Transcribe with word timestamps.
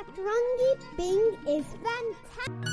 Satrangi 0.00 0.70
Bing 0.96 1.26
is 1.46 1.66
fantastic. 1.84 2.72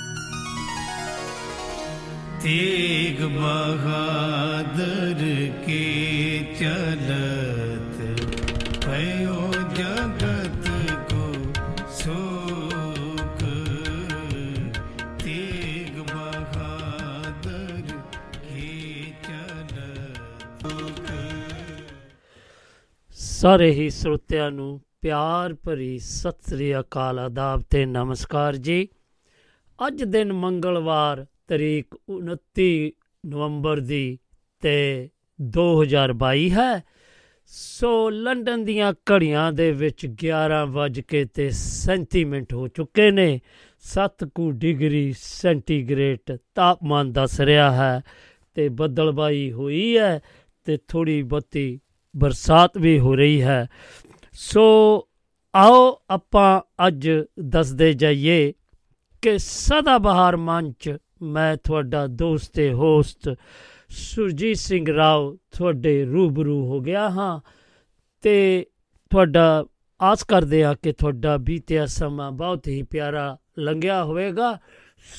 Tegh 2.44 3.20
Bahadur 3.36 5.22
के 5.66 5.84
चलत 6.60 7.96
भयो 8.86 9.38
जगत 9.78 10.66
को 11.12 11.26
शोक 12.00 13.40
तेग 15.24 15.94
बहादुर 16.12 17.86
के 18.48 18.68
चलत 19.28 20.64
ਸਾਰੇ 23.40 23.70
ਹੀ 23.74 23.90
ਸਰੋਤਿਆਂ 23.90 24.50
ਨੂੰ 24.52 24.80
ਪਿਆਰ 25.03 25.55
ਭਰੀ 25.55 25.99
ਸਤਿ 25.99 26.51
ਸ੍ਰੀ 26.51 26.79
ਅਕਾਲ 26.81 27.19
ਆਦਾਬ 27.19 27.63
ਤੇ 27.71 27.87
ਨਮਸਕਾਰ 27.87 28.57
ਜੀ। 28.57 28.89
ਅੱਜ 29.87 30.03
ਦਿਨ 30.05 30.33
ਮੰਗਲਵਾਰ, 30.33 31.27
ਤਰੀਕ 31.49 31.95
29 32.09 32.93
ਨਵੰਬਰ 33.27 33.81
ਦੀ 33.81 34.19
ਤੇ 34.61 35.09
2022 35.41 36.51
ਹੈ। 36.51 36.85
ਸੋ 37.47 38.11
ਲੰਡਨ 38.11 38.65
ਦੀਆਂ 38.65 38.93
ਘੜੀਆਂ 38.93 39.53
ਦੇ 39.53 39.73
ਵਿੱਚ 39.73 40.07
11 40.07 40.67
ਵੱਜ 40.67 41.01
ਕੇ 41.01 41.25
ਤੇ 41.25 41.51
37 41.51 42.25
ਮਿੰਟ 42.25 42.55
ਹੋ 42.55 42.69
ਚੁੱਕੇ 42.69 43.11
ਨੇ। 43.11 43.41
7 43.79 44.25
ਕੁ 44.25 44.51
ਡਿਗਰੀ 44.51 45.15
ਸੈਂਟੀਗ੍ਰੇਡ 45.19 46.37
ਤਾਪਮਾਨ 46.55 47.13
ਦੱਸ 47.13 47.41
ਰਿਹਾ 47.41 47.71
ਹੈ 47.73 48.01
ਤੇ 48.55 48.69
ਬੱਦਲਬਾਈ 48.69 49.53
ਹੋਈ 49.53 49.99
ਹੈ 49.99 50.21
ਤੇ 50.65 50.79
ਥੋੜੀ 50.89 51.23
ਬਹੁਤੀ 51.23 51.81
ਬਰਸਾਤ 52.17 52.79
ਵੀ 52.79 52.99
ਹੋ 52.99 53.15
ਰਹੀ 53.15 53.43
ਹੈ। 53.43 53.67
ਸੋ 54.41 55.09
ਆਓ 55.55 56.03
ਆਪਾਂ 56.11 56.61
ਅੱਜ 56.87 57.11
ਦੱਸਦੇ 57.41 57.93
ਜਾਈਏ 57.93 58.53
ਕਿ 59.23 59.39
ਸਦਾ 59.39 59.99
ਬਹਾਰ 59.99 60.37
ਮੰਚ 60.37 60.97
ਮੈਂ 61.23 61.57
ਤੁਹਾਡਾ 61.57 62.07
ਦੋਸਤ 62.07 62.53
ਤੇ 62.53 62.73
ਹੋਸਟ 62.73 63.35
ਸੁਰਜੀਤ 63.89 64.57
ਸਿੰਘ 64.57 64.97
ਰਾਓ 64.97 65.37
ਤੁਹਾਡੇ 65.59 66.05
ਰੂਬਰੂ 66.05 66.67
ਹੋ 66.67 66.81
ਗਿਆ 66.81 67.11
ਹਾਂ 67.11 67.41
ਤੇ 68.23 68.67
ਤੁਹਾਡਾ 69.11 69.67
ਆਸ 70.03 70.25
ਕਰਦੇ 70.25 70.65
ਹਾਂ 70.65 70.75
ਕਿ 70.83 70.93
ਤੁਹਾਡਾ 70.93 71.37
ਬੀਤਿਆ 71.37 71.87
ਸਮਾਂ 71.87 72.33
ਬਹੁਤ 72.33 72.69
ਹੀ 72.69 72.83
ਪਿਆਰਾ 72.83 73.39
ਲੰਘਿਆ 73.59 74.05
ਹੋਵੇਗਾ। 74.05 74.59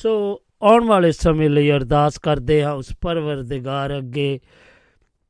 ਸੋ 0.02 0.42
ਆਉਣ 0.62 0.84
ਵਾਲੇ 0.84 1.12
ਸਮੇਂ 1.12 1.50
ਲਈ 1.50 1.70
ਅਰਦਾਸ 1.70 2.18
ਕਰਦੇ 2.18 2.64
ਹਾਂ 2.64 2.72
ਉਸ 2.72 2.92
ਪਰਵਰਦਿਗਾਰ 3.00 3.98
ਅੱਗੇ, 3.98 4.40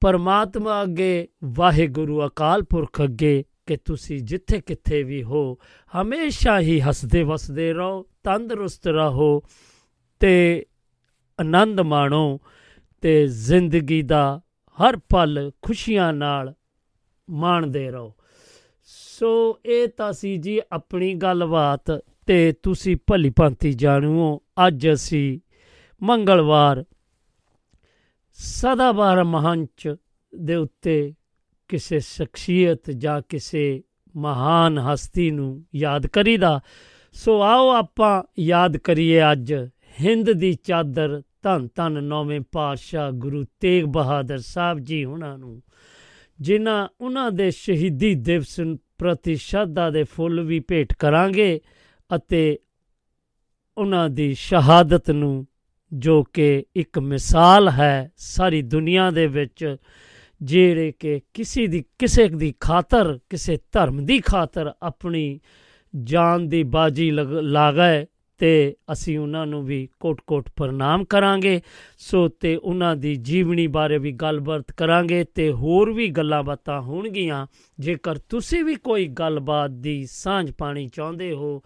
ਪਰਮਾਤਮਾ 0.00 0.82
ਅੱਗੇ, 0.82 1.28
ਵਾਹਿਗੁਰੂ 1.44 2.26
ਅਕਾਲ 2.26 2.62
ਪੁਰਖ 2.62 3.02
ਅੱਗੇ 3.02 3.44
ਕਿ 3.70 3.76
ਤੁਸੀਂ 3.76 4.20
ਜਿੱਥੇ 4.20 4.60
ਕਿੱਥੇ 4.60 5.02
ਵੀ 5.02 5.22
ਹੋ, 5.22 5.58
ਹਮੇਸ਼ਾ 6.02 6.60
ਹੀ 6.60 6.80
ਹੱਸਦੇ 6.80 7.22
ਵਸਦੇ 7.22 7.72
ਰਹੋ, 7.72 8.06
ਤੰਦਰੁਸਤ 8.24 8.86
ਰਹੋ 8.86 9.42
ਤੇ 10.20 10.66
ਆਨੰਦ 11.40 11.80
ਮਾਣੋ 11.80 12.40
ਤੇ 13.00 13.26
ਜ਼ਿੰਦਗੀ 13.26 14.02
ਦਾ 14.02 14.40
ਹਰ 14.78 14.96
ਪਲ 14.96 15.52
ਖੁਸ਼ੀਆਂ 15.62 16.12
ਨਾਲ 16.12 16.54
ਮਾਣਦੇ 17.30 17.90
ਰਹੋ। 17.90 18.14
ਸੋ 18.84 19.60
ਇਹ 19.64 19.88
ਤਾਂ 19.88 20.12
ਸੀ 20.12 20.36
ਜੀ 20.36 20.60
ਆਪਣੀ 20.72 21.14
ਗੱਲਬਾਤ 21.14 22.04
ਤੇ 22.26 22.52
ਤੁਸੀਂ 22.52 22.96
ਭਲੀ 23.06 23.30
ਭਾਂਤੀ 23.30 23.72
ਜਾਣੂਓ, 23.72 24.40
ਅੱਜ 24.66 24.88
ਅਸੀਂ 24.92 25.40
ਮੰਗਲਵਾਰ 26.02 26.84
ਸਦਾਬਹਾਰ 28.32 29.24
ਮਹੰਚ 29.24 29.94
ਦੇ 30.32 30.54
ਉੱਤੇ 30.54 31.14
ਕਿਸੇ 31.70 31.98
ਸ਼ਖਸੀਅਤ 32.00 32.90
ਜਾਂ 32.90 33.20
ਕਿਸੇ 33.28 33.82
ਮਹਾਨ 34.14 34.78
ਹਸਤੀ 34.78 35.30
ਨੂੰ 35.30 35.64
ਯਾਦ 35.74 36.06
ਕਰੀਦਾ, 36.06 36.60
ਸੋ 37.14 37.40
ਆਓ 37.42 37.68
ਆਪਾਂ 37.70 38.22
ਯਾਦ 38.38 38.76
ਕਰੀਏ 38.76 39.20
ਅੱਜ 39.32 39.52
ਹਿੰਦ 40.00 40.30
ਦੀ 40.30 40.52
ਚਾਦਰ 40.64 41.20
ਧੰਨ 41.42 41.68
ਧੰਨ 41.76 42.02
ਨੌਵੇਂ 42.04 42.40
ਪਾਤਸ਼ਾਹ 42.52 43.10
ਗੁਰੂ 43.12 43.44
ਤੇਗ 43.60 43.84
ਬਹਾਦਰ 43.84 44.38
ਸਾਹਿਬ 44.38 44.78
ਜੀ 44.78 45.04
ਉਹਨਾਂ 45.04 45.36
ਨੂੰ, 45.38 45.60
ਜਿਨ੍ਹਾਂ 46.38 46.88
ਉਹਨਾਂ 47.00 47.30
ਦੇ 47.30 47.50
ਸ਼ਹੀਦੀ 47.50 48.14
ਦਿਵਸ 48.14 48.60
ਪ੍ਰਤੀ 48.98 49.36
ਸ਼ਰਧਾ 49.36 49.90
ਦੇ 49.90 50.02
ਫੁੱਲ 50.04 50.40
ਵੀ 50.40 50.60
ਭੇਟ 50.60 50.92
ਕਰਾਂਗੇ 50.92 51.60
ਅਤੇ 52.10 52.58
ਉਹਨਾਂ 53.78 54.08
ਦੀ 54.08 54.32
ਸ਼ਹਾਦਤ 54.34 55.10
ਨੂੰ 55.10 55.46
ਜੋ 55.92 56.22
ਕਿ 56.22 56.64
ਇੱਕ 56.76 56.98
ਮਿਸਾਲ 56.98 57.68
ਹੈ 57.68 58.10
ਸਾਰੀ 58.16 58.62
ਦੁਨੀਆ 58.62 59.10
ਦੇ 59.10 59.26
ਵਿੱਚ 59.26 59.76
ਜਿਹੜੇ 60.42 60.92
ਕਿ 60.92 61.20
ਕਿਸੇ 61.34 61.66
ਦੀ 61.66 61.84
ਕਿਸੇ 61.98 62.28
ਦੀ 62.28 62.54
ਖਾਤਰ, 62.60 63.18
ਕਿਸੇ 63.30 63.58
ਧਰਮ 63.72 64.04
ਦੀ 64.04 64.18
ਖਾਤਰ 64.18 64.72
ਆਪਣੀ 64.82 65.40
ਜਾਨ 66.02 66.48
ਦੀ 66.48 66.62
ਬਾਜੀ 66.62 67.10
ਲਾ 67.42 67.72
ਗਏ 67.72 68.06
ਤੇ 68.38 68.76
ਅਸੀਂ 68.92 69.18
ਉਹਨਾਂ 69.18 69.46
ਨੂੰ 69.46 69.64
ਵੀ 69.64 69.88
ਕੋਟ-ਕੋਟ 70.00 70.50
ਪ੍ਰਣਾਮ 70.56 71.04
ਕਰਾਂਗੇ। 71.04 71.60
ਸੋ 71.98 72.28
ਤੇ 72.28 72.56
ਉਹਨਾਂ 72.56 72.96
ਦੀ 72.96 73.16
ਜੀਵਨੀ 73.16 73.66
ਬਾਰੇ 73.66 73.98
ਵੀ 73.98 74.12
ਗੱਲਬਾਤ 74.12 74.72
ਕਰਾਂਗੇ 74.72 75.24
ਤੇ 75.24 75.52
ਹੋਰ 75.52 75.92
ਵੀ 75.92 76.08
ਗੱਲਾਂ 76.08 76.42
ਬਾਤਾਂ 76.42 76.80
ਹੋਣਗੀਆਂ। 76.80 77.46
ਜੇਕਰ 77.80 78.18
ਤੁਸੀਂ 78.18 78.64
ਵੀ 78.64 78.74
ਕੋਈ 78.74 79.06
ਗੱਲਬਾਤ 79.06 79.70
ਦੀ 79.70 80.06
ਸਾਂਝ 80.10 80.52
ਪਾਣੀ 80.58 80.88
ਚਾਹੁੰਦੇ 80.88 81.32
ਹੋ 81.32 81.62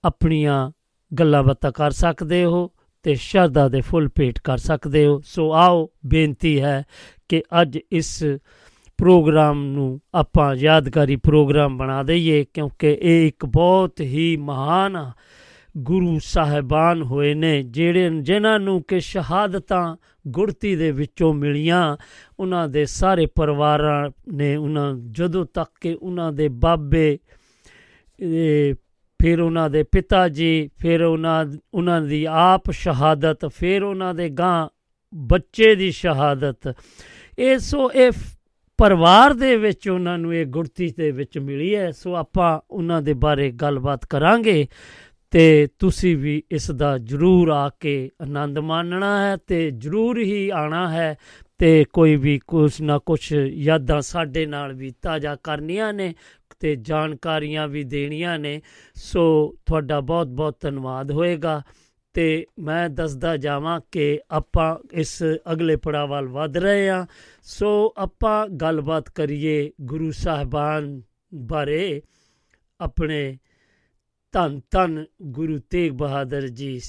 ਆਪਣੀਆਂ 0.05 0.71
ਗੱਲਾਂ 1.15 1.43
ਬਾਤਾਂ 1.43 1.73
ਕਰ 1.73 1.91
ਸਕਦੇ 1.91 2.45
ਹੋ 2.45 2.71
ਤੇ 3.03 3.15
ਸ਼ਰਧਾ 3.15 3.69
ਦੇ 3.69 3.81
ਫੁੱਲ 3.81 4.09
ਭੇਟ 4.15 4.39
ਕਰ 4.39 4.59
ਸਕਦੇ 4.59 5.07
ਹੋ। 5.07 5.21
ਸੋ 5.25 5.53
ਆਓ, 5.53 5.91
ਬੇਨਤੀ 6.07 6.61
ਹੈ 6.61 6.85
ਕਿ 7.29 7.43
ਅੱਜ 7.63 7.79
ਇਸ 7.93 8.25
ਪ੍ਰੋਗਰਾਮ 8.99 9.65
ਨੂੰ 9.65 10.01
ਆਪਾਂ 10.15 10.55
ਯਾਦਗਾਰੀ 10.55 11.17
ਪ੍ਰੋਗਰਾਮ 11.17 11.77
ਬਣਾ 11.77 12.03
ਦਈਏ, 12.03 12.45
ਕਿਉਂਕਿ 12.55 12.99
ਇਹ 13.01 13.29
ਇੱਕ 13.29 13.47
ਬਹੁਤ 13.47 14.01
ਹੀ 14.01 14.37
ਮਹਾਨ 14.37 15.11
ਗੁਰੂ 15.77 16.19
ਸਾਹਿਬਾਨ 16.23 17.03
ਹੋਏ 17.03 17.35
ਨੇ, 17.35 17.63
ਜਿਹੜੇ 17.63 18.11
ਜਿਨ੍ਹਾਂ 18.21 18.59
ਨੂੰ 18.61 18.83
ਕਿ 18.83 19.01
ਸ਼ਹਾਦਤਾਂ 19.01 19.97
ਗੁਰਤੀ 20.29 20.77
ਦੇ 20.77 20.91
ਵਿੱਚੋਂ 20.91 21.35
ਮਿਲੀਆਂ। 21.35 21.97
ਉਹਨਾਂ 22.39 22.69
ਦੇ 22.69 22.85
ਸਾਰੇ 22.87 23.27
ਪਰਿਵਾਰਾਂ 23.27 24.11
ਨੇ, 24.33 24.57
ਉਹਨਾਂ 24.57 24.95
ਜਦੋਂ 25.11 25.47
ਤੱਕ 25.55 25.71
ਕਿ 25.81 25.95
ਉਹਨਾਂ 25.95 26.33
ਦੇ 26.33 26.49
ਬਾਬੇ 26.49 27.19
ਫਿਰ 29.23 29.41
ਉਹਨਾਂ 29.41 29.71
ਦੇ 29.71 29.83
ਪਿਤਾ 29.83 30.29
ਜੀ, 30.29 30.71
ਫਿਰ 30.79 31.03
ਉਹਨਾਂ 31.03 31.47
ਉਹਨਾਂ 31.75 32.03
ਦੀ 32.03 32.27
ਆਪ 32.31 32.71
ਸ਼ਹਾਦਤ, 32.71 33.47
ਫਿਰ 33.47 33.83
ਉਹਨਾਂ 33.83 34.15
ਦੇ 34.15 34.29
ਗਾਂ 34.29 34.69
ਬੱਚੇ 35.15 35.75
ਦੀ 35.75 35.91
ਸ਼ਹਾਦਤ। 35.91 36.75
ਇਹ 37.39 37.59
ਸੋ 37.59 37.91
ਇਹ 37.93 38.12
ਪਰਿਵਾਰ 38.79 39.34
ਦੇ 39.34 39.56
ਵਿੱਚ 39.56 39.89
ਉਹਨਾਂ 39.89 40.19
ਨੂੰ 40.19 40.34
ਇਹ 40.34 40.47
ਗੁਰਤੀ 40.47 40.95
ਦੇ 40.99 41.11
ਵਿੱਚ 41.11 41.39
ਮਿਲੀ 41.39 41.75
ਹੈ। 41.77 41.91
ਸੋ 41.91 42.15
ਆਪਾਂ 42.15 42.61
ਉਹਨਾਂ 42.71 43.03
ਦੇ 43.03 43.12
ਬਾਰੇ 43.12 43.51
ਗੱਲਬਾਤ 43.51 44.06
ਕਰਾਂਗੇ। 44.06 44.69
ਤੇ 45.31 45.69
ਤੁਸੀਂ 45.78 46.16
ਵੀ 46.16 46.43
ਇਸ 46.50 46.71
ਦਾ 46.71 46.99
ਜ਼ਰੂਰ 46.99 47.49
ਆ 47.49 47.69
ਕੇ 47.69 48.11
ਆਨੰਦ 48.22 48.59
ਮਾਣਨਾ 48.59 49.31
ਹੈ 49.31 49.37
ਤੇ 49.37 49.71
ਜ਼ਰੂਰ 49.71 50.19
ਹੀ 50.19 50.49
ਆਣਾ 50.49 50.91
ਹੈ 50.91 51.19
ਤੇ 51.59 51.84
ਕੋਈ 51.93 52.16
ਵੀ 52.16 52.41
ਕੁਛ 52.47 52.81
ਨਾ 52.81 52.99
ਕੁਛ 52.99 53.33
ਯਾਦਾਂ 53.49 54.00
ਸਾਡੇ 54.00 54.47
ਨਾਲ 54.47 54.72
ਵੀ 54.72 54.91
ਤਾਜ਼ਾ 55.03 55.37
ਕਰਨੀਆਂ 55.37 55.93
ਨੇ 55.93 56.14
ਤੇ 56.61 56.76
ਜਾਣਕਾਰੀਆਂ 56.76 57.69
ਵੀ 57.69 57.85
ਦੇਣੀਆਂ 57.85 58.38
ਨੇ। 58.38 58.62
ਸੋ 58.94 59.55
ਤੁਹਾਡਾ 59.67 60.00
ਬਹੁਤ 60.00 60.26
ਬਹੁਤ 60.26 60.56
ਧੰਨਵਾਦ 60.61 61.12
ਹੋਏਗਾ 61.12 61.62
ਤੇ 62.14 62.47
ਮੈਂ 62.58 62.88
ਦੱਸਦਾ 62.88 63.37
ਜਾਵਾਂ 63.37 63.81
ਕਿ 63.93 64.20
ਆਪਾਂ 64.31 64.76
ਇਸ 64.93 65.23
ਅਗਲੇ 65.53 65.76
ਪੜਾਅ 65.76 66.06
ਵੱਲ 66.06 66.29
ਵਧ 66.29 66.56
ਰਹੇ 66.56 66.88
ਹਾਂ। 66.88 67.06
ਸੋ 67.43 67.94
ਆਪਾਂ 67.97 68.49
ਗੱਲਬਾਤ 68.49 69.08
ਕਰੀਏ 69.11 69.70
ਗੁਰੂ 69.81 70.11
ਸਾਹਿਬਾਨ 70.11 71.03
ਬਾਰੇ, 71.35 72.03
ਆਪਣੇ 72.81 73.38
ਧੰਨ 74.33 74.61
ਧੰਨ 74.71 75.05
ਗੁਰੂ 75.23 75.59
ਤੇਗ 75.59 75.93
ਬਹਾਦਰ 75.93 76.49
ਜੀ। 76.49 76.81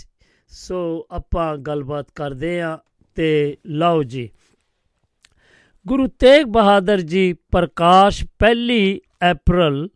ਸੋ 0.50 1.08
ਆਪਾਂ 1.12 1.58
ਗੱਲਬਾਤ 1.58 2.12
ਕਰਦੇ 2.16 2.62
ਆਂ 2.62 2.78
ਤੇ 3.16 3.58
ਲਓ 3.66 4.04
ਜੀ। 4.04 4.30
ਗੁਰੂ 5.88 6.08
ਤੇਗ 6.08 6.46
ਬਹਾਦਰ 6.46 7.02
ਜੀ 7.02 7.34
ਪ੍ਰਕਾਸ਼ 7.34 8.26
ਪਹਿਲੀ 8.40 9.02
ਅਪ੍ਰੈਲ 9.32 9.90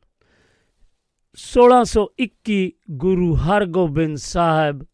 1621 1.37 2.71
ਗੁਰੂ 2.91 3.35
ਹਰਗੋਬਿੰਦ 3.35 4.17
ਸਾਹਿਬ 4.17 4.85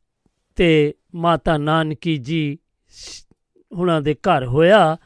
ਤੇ 0.55 0.95
ਮਾਤਾ 1.15 1.57
ਨਾਨਕੀ 1.57 2.17
ਜੀ 2.17 2.57
ਉਹਨਾਂ 3.71 4.01
ਦੇ 4.01 4.13
ਘਰ 4.13 4.45
ਹੋਇਆ, 4.45 4.97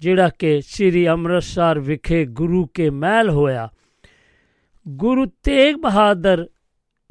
ਜਿਹੜਾ 0.00 0.28
ਕਿ 0.28 0.60
ਸ੍ਰੀ 0.60 1.08
ਅੰਮ੍ਰਿਤਸਰ 1.08 1.78
ਵਿਖੇ 1.78 2.24
ਗੁਰੂ 2.24 2.66
ਕੇ 2.66 2.90
ਮਹਿਲ 2.90 3.30
ਹੋਇਆ। 3.30 3.68
ਗੁਰੂ 4.88 5.26
ਤੇਗ 5.26 5.76
ਬਹਾਦਰ 5.76 6.48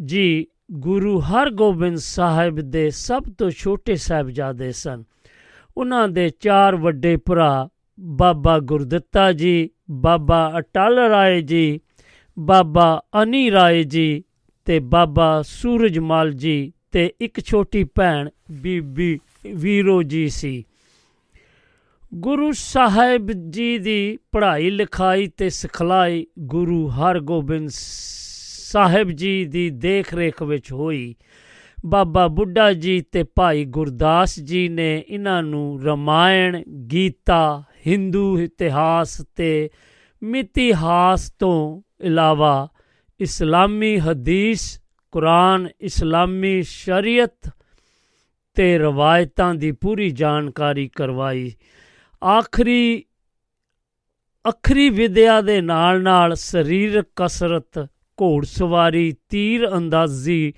ਜੀ, 0.06 0.48
ਗੁਰੂ 0.72 1.20
ਹਰਗੋਬਿੰਦ 1.20 1.98
ਸਾਹਿਬ 1.98 2.60
ਦੇ 2.60 2.90
ਸਭ 2.90 3.24
ਤੋਂ 3.38 3.50
ਛੋਟੇ 3.50 3.96
ਸਾਹਿਬਜ਼ਾਦੇ 3.96 4.72
ਸਨ। 4.72 5.04
ਉਹਨਾਂ 5.78 6.08
ਦੇ 6.08 6.30
ਚਾਰ 6.30 6.76
ਵੱਡੇ 6.76 7.18
ਭਰਾ, 7.18 7.70
ਬਾਬਾ 8.00 8.60
ਗੁਰਦਿੱਤਾ 8.60 9.32
ਜੀ, 9.32 9.70
ਬਾਬਾ 9.92 10.54
ਅਟਲ 10.58 11.00
ਰਾਏ 11.00 11.42
ਜੀ, 11.42 11.80
ਬਾਬਾ 12.40 13.02
ਅਨੀ 13.24 13.52
ਰਾਏ 13.52 13.84
ਜੀ 13.84 14.24
ਤੇ 14.66 14.80
ਬਾਬਾ 14.80 15.42
ਸੂਰਜਮਲ 15.42 16.34
ਜੀ 16.34 16.74
ਤੇ 16.92 17.14
ਇੱਕ 17.22 17.40
ਛੋਟੀ 17.46 17.84
ਭੈਣ, 17.84 18.30
ਬੀਬੀ 18.52 19.20
ਵੀਰੋ 19.54 20.04
ਜੀ 20.04 20.30
ਸੀ। 20.30 20.64
ਗੁਰੂ 22.14 22.52
ਸਾਹਿਬ 22.52 23.32
ਜੀ 23.32 23.78
ਦੀ 23.78 24.18
ਪੜ੍ਹਾਈ 24.32 24.70
ਲਿਖਾਈ 24.70 25.28
ਤੇ 25.28 25.50
ਸਿਖਲਾਈ 25.50 26.28
ਗੁਰੂ 26.40 26.88
ਹਰਗੋਬਿੰਦ 26.88 27.70
ਸਾਹਿਬ 28.78 29.12
ਜੀ 29.12 29.46
ਦੀ 29.46 29.70
ਦੇਖ 29.70 30.14
ਰੇਖ 30.14 30.44
ਵਿੱਚ 30.44 30.72
ਹੋਈ। 30.72 31.16
ਬਾਬਾ 31.86 32.28
ਬੁੱਢਾ 32.28 32.74
ਜੀ 32.74 33.02
ਤੇ 33.02 33.24
ਭਾਈ 33.24 33.66
ਗੁਰਦਾਸ 33.66 34.40
ਜੀ 34.40 34.70
ਨੇ 34.70 35.04
ਇਹਨਾਂ 35.10 35.44
ਨੂੰ 35.44 35.82
ਰਮਾਇਣ, 35.84 36.64
ਗੀਤਾ 36.64 37.64
ਹਿੰਦੂ 37.88 38.40
ਇਤਿਹਾਸ 38.40 39.22
ਤੇ 39.36 39.70
ਮਿਤਿਹਾਸ 40.24 41.32
ਤੋਂ 41.32 41.82
ਇਲਾਵਾ 42.02 42.68
ਇਸਲਾਮੀ 43.20 44.00
ਹਦੀਸ, 44.00 44.82
ਕੁਰਾਨ, 45.12 45.68
ਇਸਲਾਮੀ 45.82 46.62
ਸ਼ਰੀਅਤ 46.62 47.52
ਤੇ 48.56 48.78
ਰਵਾਇਤਾਂ 48.78 49.56
ਦੀ 49.56 49.72
ਪੂਰੀ 49.72 50.10
ਜਾਣਕਾਰੀ 50.10 50.88
ਕਰਵਾਈ। 50.88 51.52
ਆਖਰੀ, 52.24 53.04
ਅਖਰੀ 54.50 54.90
ਵਿਦਿਆ 54.90 55.42
ਦੇ 55.42 55.62
ਨਾਲ 55.62 56.02
ਨਾਲ 56.02 56.36
ਸਰੀਰਕ 56.36 57.06
ਕਸਰਤ 57.16 57.88
ਘੋੜਸਵਾਰੀ 58.22 59.14
ਤੀਰ 59.30 59.68
ਅੰਦਾਜ਼ੀ 59.78 60.54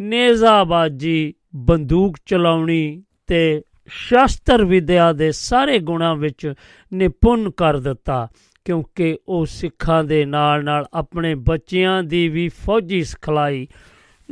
ਨੇਜ਼ਾਬਾਜੀ, 0.00 1.34
ਬੰਦੂਕ 1.56 2.16
ਚਲਾਉਣੀ 2.26 3.02
ਤੇ 3.26 3.62
ਸ਼ਸਤਰ 3.86 4.64
ਵਿਦਿਆ 4.64 5.12
ਦੇ 5.12 5.32
ਸਾਰੇ 5.32 5.78
ਗੁਣਾਂ 5.78 6.16
ਵਿੱਚ 6.16 6.54
ਨਿਪੁੰਨ 6.92 7.50
ਕਰ 7.50 7.78
ਦਿੱਤਾ, 7.78 8.28
ਕਿਉਂਕਿ 8.64 9.18
ਉਹ 9.28 9.46
ਸਿੱਖਾਂ 9.46 10.04
ਦੇ 10.04 10.24
ਨਾਲ 10.24 10.64
ਨਾਲ 10.64 10.86
ਆਪਣੇ 10.94 11.34
ਬੱਚਿਆਂ 11.34 12.02
ਦੀ 12.02 12.28
ਵੀ 12.28 12.48
ਫੌਜੀ 12.48 13.04
ਸਿਖਲਾਈ 13.04 13.68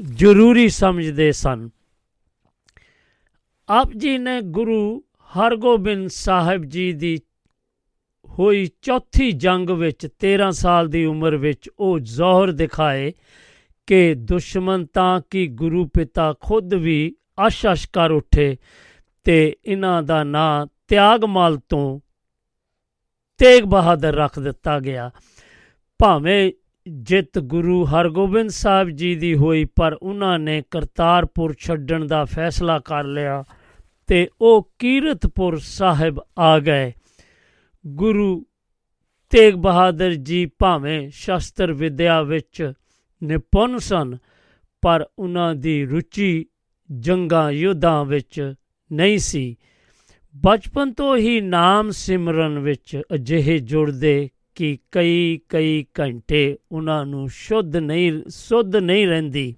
ਜ਼ਰੂਰੀ 0.01 0.69
ਸਮਝਦੇ 0.69 1.33
ਸਨ। 1.33 1.69
ਆਪ 3.69 3.93
ਜੀ 3.97 4.19
ਨੇ 4.19 4.41
ਗੁਰੂ 4.41 5.03
ਹਰਗੋਬਿੰਦ 5.39 6.09
ਸਾਹਿਬ 6.09 6.65
ਜੀ 6.65 6.93
ਦੀ 6.93 7.19
ਹੋਈ 8.39 8.69
ਚੌਥੀ 8.83 9.33
ਜੰਗ 9.33 9.71
ਵਿੱਚ 9.71 10.07
13 10.07 10.51
ਸਾਲ 10.51 10.89
ਦੀ 10.89 11.05
ਉਮਰ 11.05 11.37
ਵਿੱਚ 11.37 11.71
ਉਹ 11.79 11.99
ਜ਼ੋਹਰ 11.99 12.53
ਦਿਖਾਏ 12.53 13.13
ਕਿ 13.87 14.15
ਦੁਸ਼ਮਣ 14.15 14.85
ਤਾਂ 14.85 15.21
ਕਿ 15.31 15.47
ਗੁਰੂ 15.47 15.87
ਪਿਤਾ 15.87 16.35
ਖੁਦ 16.41 16.75
ਵੀ 16.75 17.17
ਆਸ਼ਾਸ਼ 17.39 17.89
ਕਰ 17.93 18.11
ਉੱਠੇ 18.11 18.57
ਤੇ 19.25 19.57
ਇਹਨਾਂ 19.65 20.03
ਦਾ 20.03 20.25
ਨਾਂ 20.25 20.67
ਤਿਆਗਮਲ 20.89 21.59
ਤੋਂ 21.69 22.01
ਤੇਗ 23.39 23.65
ਬਹਾਦਰ 23.65 24.15
ਰੱਖ 24.15 24.39
ਦਿੱਤਾ 24.39 24.81
ਗਿਆ। 24.81 25.11
ਭਾਵੇਂ 25.99 26.53
ਜਿੱਤ 26.89 27.39
ਗੁਰੂ 27.39 27.85
ਹਰਗੋਬਿੰਦ 27.85 28.51
ਸਾਹਿਬ 28.51 28.91
ਜੀ 28.91 29.15
ਦੀ 29.15 29.35
ਹੋਈ, 29.35 29.65
ਪਰ 29.65 29.97
ਉਹਨਾਂ 30.03 30.39
ਨੇ 30.39 30.63
ਕਰਤਾਰਪੁਰ 30.71 31.55
ਛੱਡਣ 31.59 32.07
ਦਾ 32.07 32.25
ਫੈਸਲਾ 32.25 32.79
ਕਰ 32.79 33.05
ਲਿਆ 33.05 33.45
ਤੇ 34.07 34.29
ਉਹ 34.41 34.71
ਕੀਰਤਪੁਰ 34.79 35.59
ਸਾਹਿਬ 35.59 36.21
ਆ 36.39 36.59
ਗਏ। 36.59 36.93
ਗੁਰੂ 37.89 38.47
ਤੇਗ 39.31 39.55
ਬਹਾਦਰ 39.55 40.15
ਜੀ 40.15 40.47
ਭਾਵੇਂ 40.47 41.11
ਸ਼ਸਤਰ 41.11 41.73
ਵਿਦਿਆ 41.73 42.23
ਵਿੱਚ 42.23 42.73
ਨਿਪੁੰਨ 43.25 43.79
ਸਨ, 43.79 44.19
ਪਰ 44.81 45.07
ਉਹਨਾਂ 45.19 45.55
ਦੀ 45.55 45.85
ਰੁਚੀ 45.85 46.47
ਜੰਗਾਂ 46.93 47.51
ਯੁੱਧਾਂ 47.51 48.05
ਵਿੱਚ 48.05 48.55
ਨਹੀਂ 48.93 49.19
ਸੀ। 49.19 49.57
ਬਚਪਨ 50.37 50.93
ਤੋਂ 50.93 51.17
ਹੀ 51.17 51.41
ਨਾਮ 51.41 51.91
ਸਿਮਰਨ 51.91 52.59
ਵਿੱਚ 52.59 53.03
ਅਜਿਹੇ 53.15 53.59
ਜੁੜਦੇ 53.59 54.31
ਕਿ 54.55 54.79
ਕਈ 54.93 55.41
ਕਈ 55.49 55.87
ਘੰਟੇ 56.01 56.59
ਉਹਨਾਂ 56.73 57.07
ਨੂੰ 57.07 57.29
ਸ਼ੁੱਧ 57.29 57.77
ਨਹੀਂ, 57.77 58.23
ਸੁੱਧ 58.29 58.77
ਨਹੀਂ 58.77 59.07
ਰਹਿੰਦੀ। 59.07 59.55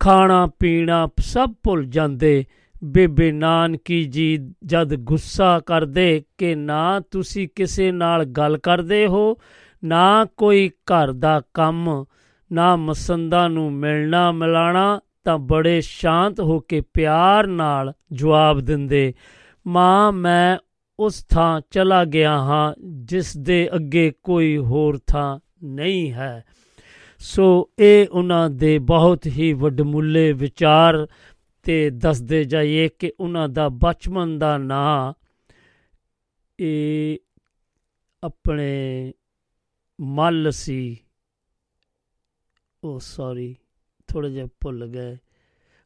ਖਾਣਾ 0.00 0.46
ਪੀਣਾ 0.46 1.08
ਸਭ 1.18 1.54
ਭੁੱਲ 1.62 1.84
ਜਾਂਦੇ 1.84 2.44
ਬੇਬੇ 2.84 3.32
ਨਾਨਕੀ 3.32 4.04
ਜੀ, 4.04 4.52
ਜਦ 4.64 4.94
ਗੁੱਸਾ 4.94 5.60
ਕਰਦੇ 5.60 6.22
ਕਿ 6.38 6.54
ਨਾ 6.54 7.00
ਤੁਸੀਂ 7.00 7.48
ਕਿਸੇ 7.54 7.92
ਨਾਲ 7.92 8.24
ਗੱਲ 8.24 8.58
ਕਰਦੇ 8.58 9.06
ਹੋ, 9.06 9.36
ਨਾ 9.84 10.26
ਕੋਈ 10.36 10.68
ਘਰ 10.68 11.12
ਦਾ 11.12 11.42
ਕੰਮ, 11.54 12.04
ਨਾ 12.52 12.76
ਮਸੰਦਾਂ 12.76 13.50
ਨੂੰ 13.50 13.72
ਮਿਲਣਾ 13.72 14.32
ਮਿਲਾਣਾ, 14.32 15.00
ਤਾਂ 15.24 15.38
ਬੜੇ 15.38 15.80
ਸ਼ਾਂਤ 15.80 16.40
ਹੋ 16.40 16.60
ਕੇ 16.60 16.80
ਪਿਆਰ 16.80 17.46
ਨਾਲ 17.46 17.92
ਜਵਾਬ 18.12 18.60
ਦਿੰਦੇ, 18.60 19.14
ਮਾਂ, 19.66 20.12
ਮੈਂ 20.12 20.58
ਉਸ 20.98 21.24
ਥਾਂ 21.24 21.60
ਚਲਾ 21.70 22.04
ਗਿਆ 22.04 22.38
ਹਾਂ, 22.38 22.74
ਜਿਸ 22.84 23.36
ਦੇ 23.36 23.68
ਅੱਗੇ 23.74 24.12
ਕੋਈ 24.22 24.58
ਹੋਰ 24.58 24.98
ਥਾਂ 25.06 25.38
ਨਹੀਂ 25.64 26.12
ਹੈ। 26.12 26.44
ਸੋ 27.18 27.70
ਇਹ 27.78 28.06
ਉਹਨਾਂ 28.12 28.50
ਦੇ 28.50 28.78
ਬਹੁਤ 28.78 29.26
ਹੀ 29.26 29.52
ਵੱਡਮੁੱਲੇ 29.52 30.32
ਵਿਚਾਰ 30.32 31.06
ਤੇ 31.66 31.90
ਦੱਸਦੇ 31.90 32.44
ਜਾਈਏ 32.44 32.88
ਕਿ 32.88 33.12
ਉਹਨਾਂ 33.20 33.48
ਦਾ 33.48 33.68
ਬਚਪਨ 33.68 34.38
ਦਾ 34.38 34.58
ਨਾਂ 34.58 35.12
ਇਹ 36.60 37.18
ਆਪਣੇ 38.24 39.12
ਮੱਲ 40.00 40.50
ਸੀ। 40.50 40.98
ਉਹ 42.84 43.00
ਸੌਰੀ 43.00 43.56
ਥੋੜਾ 44.08 44.28
ਜਿਹਾ 44.28 44.46
ਭੁੱਲ 44.60 44.86
ਗਏ। 44.86 45.16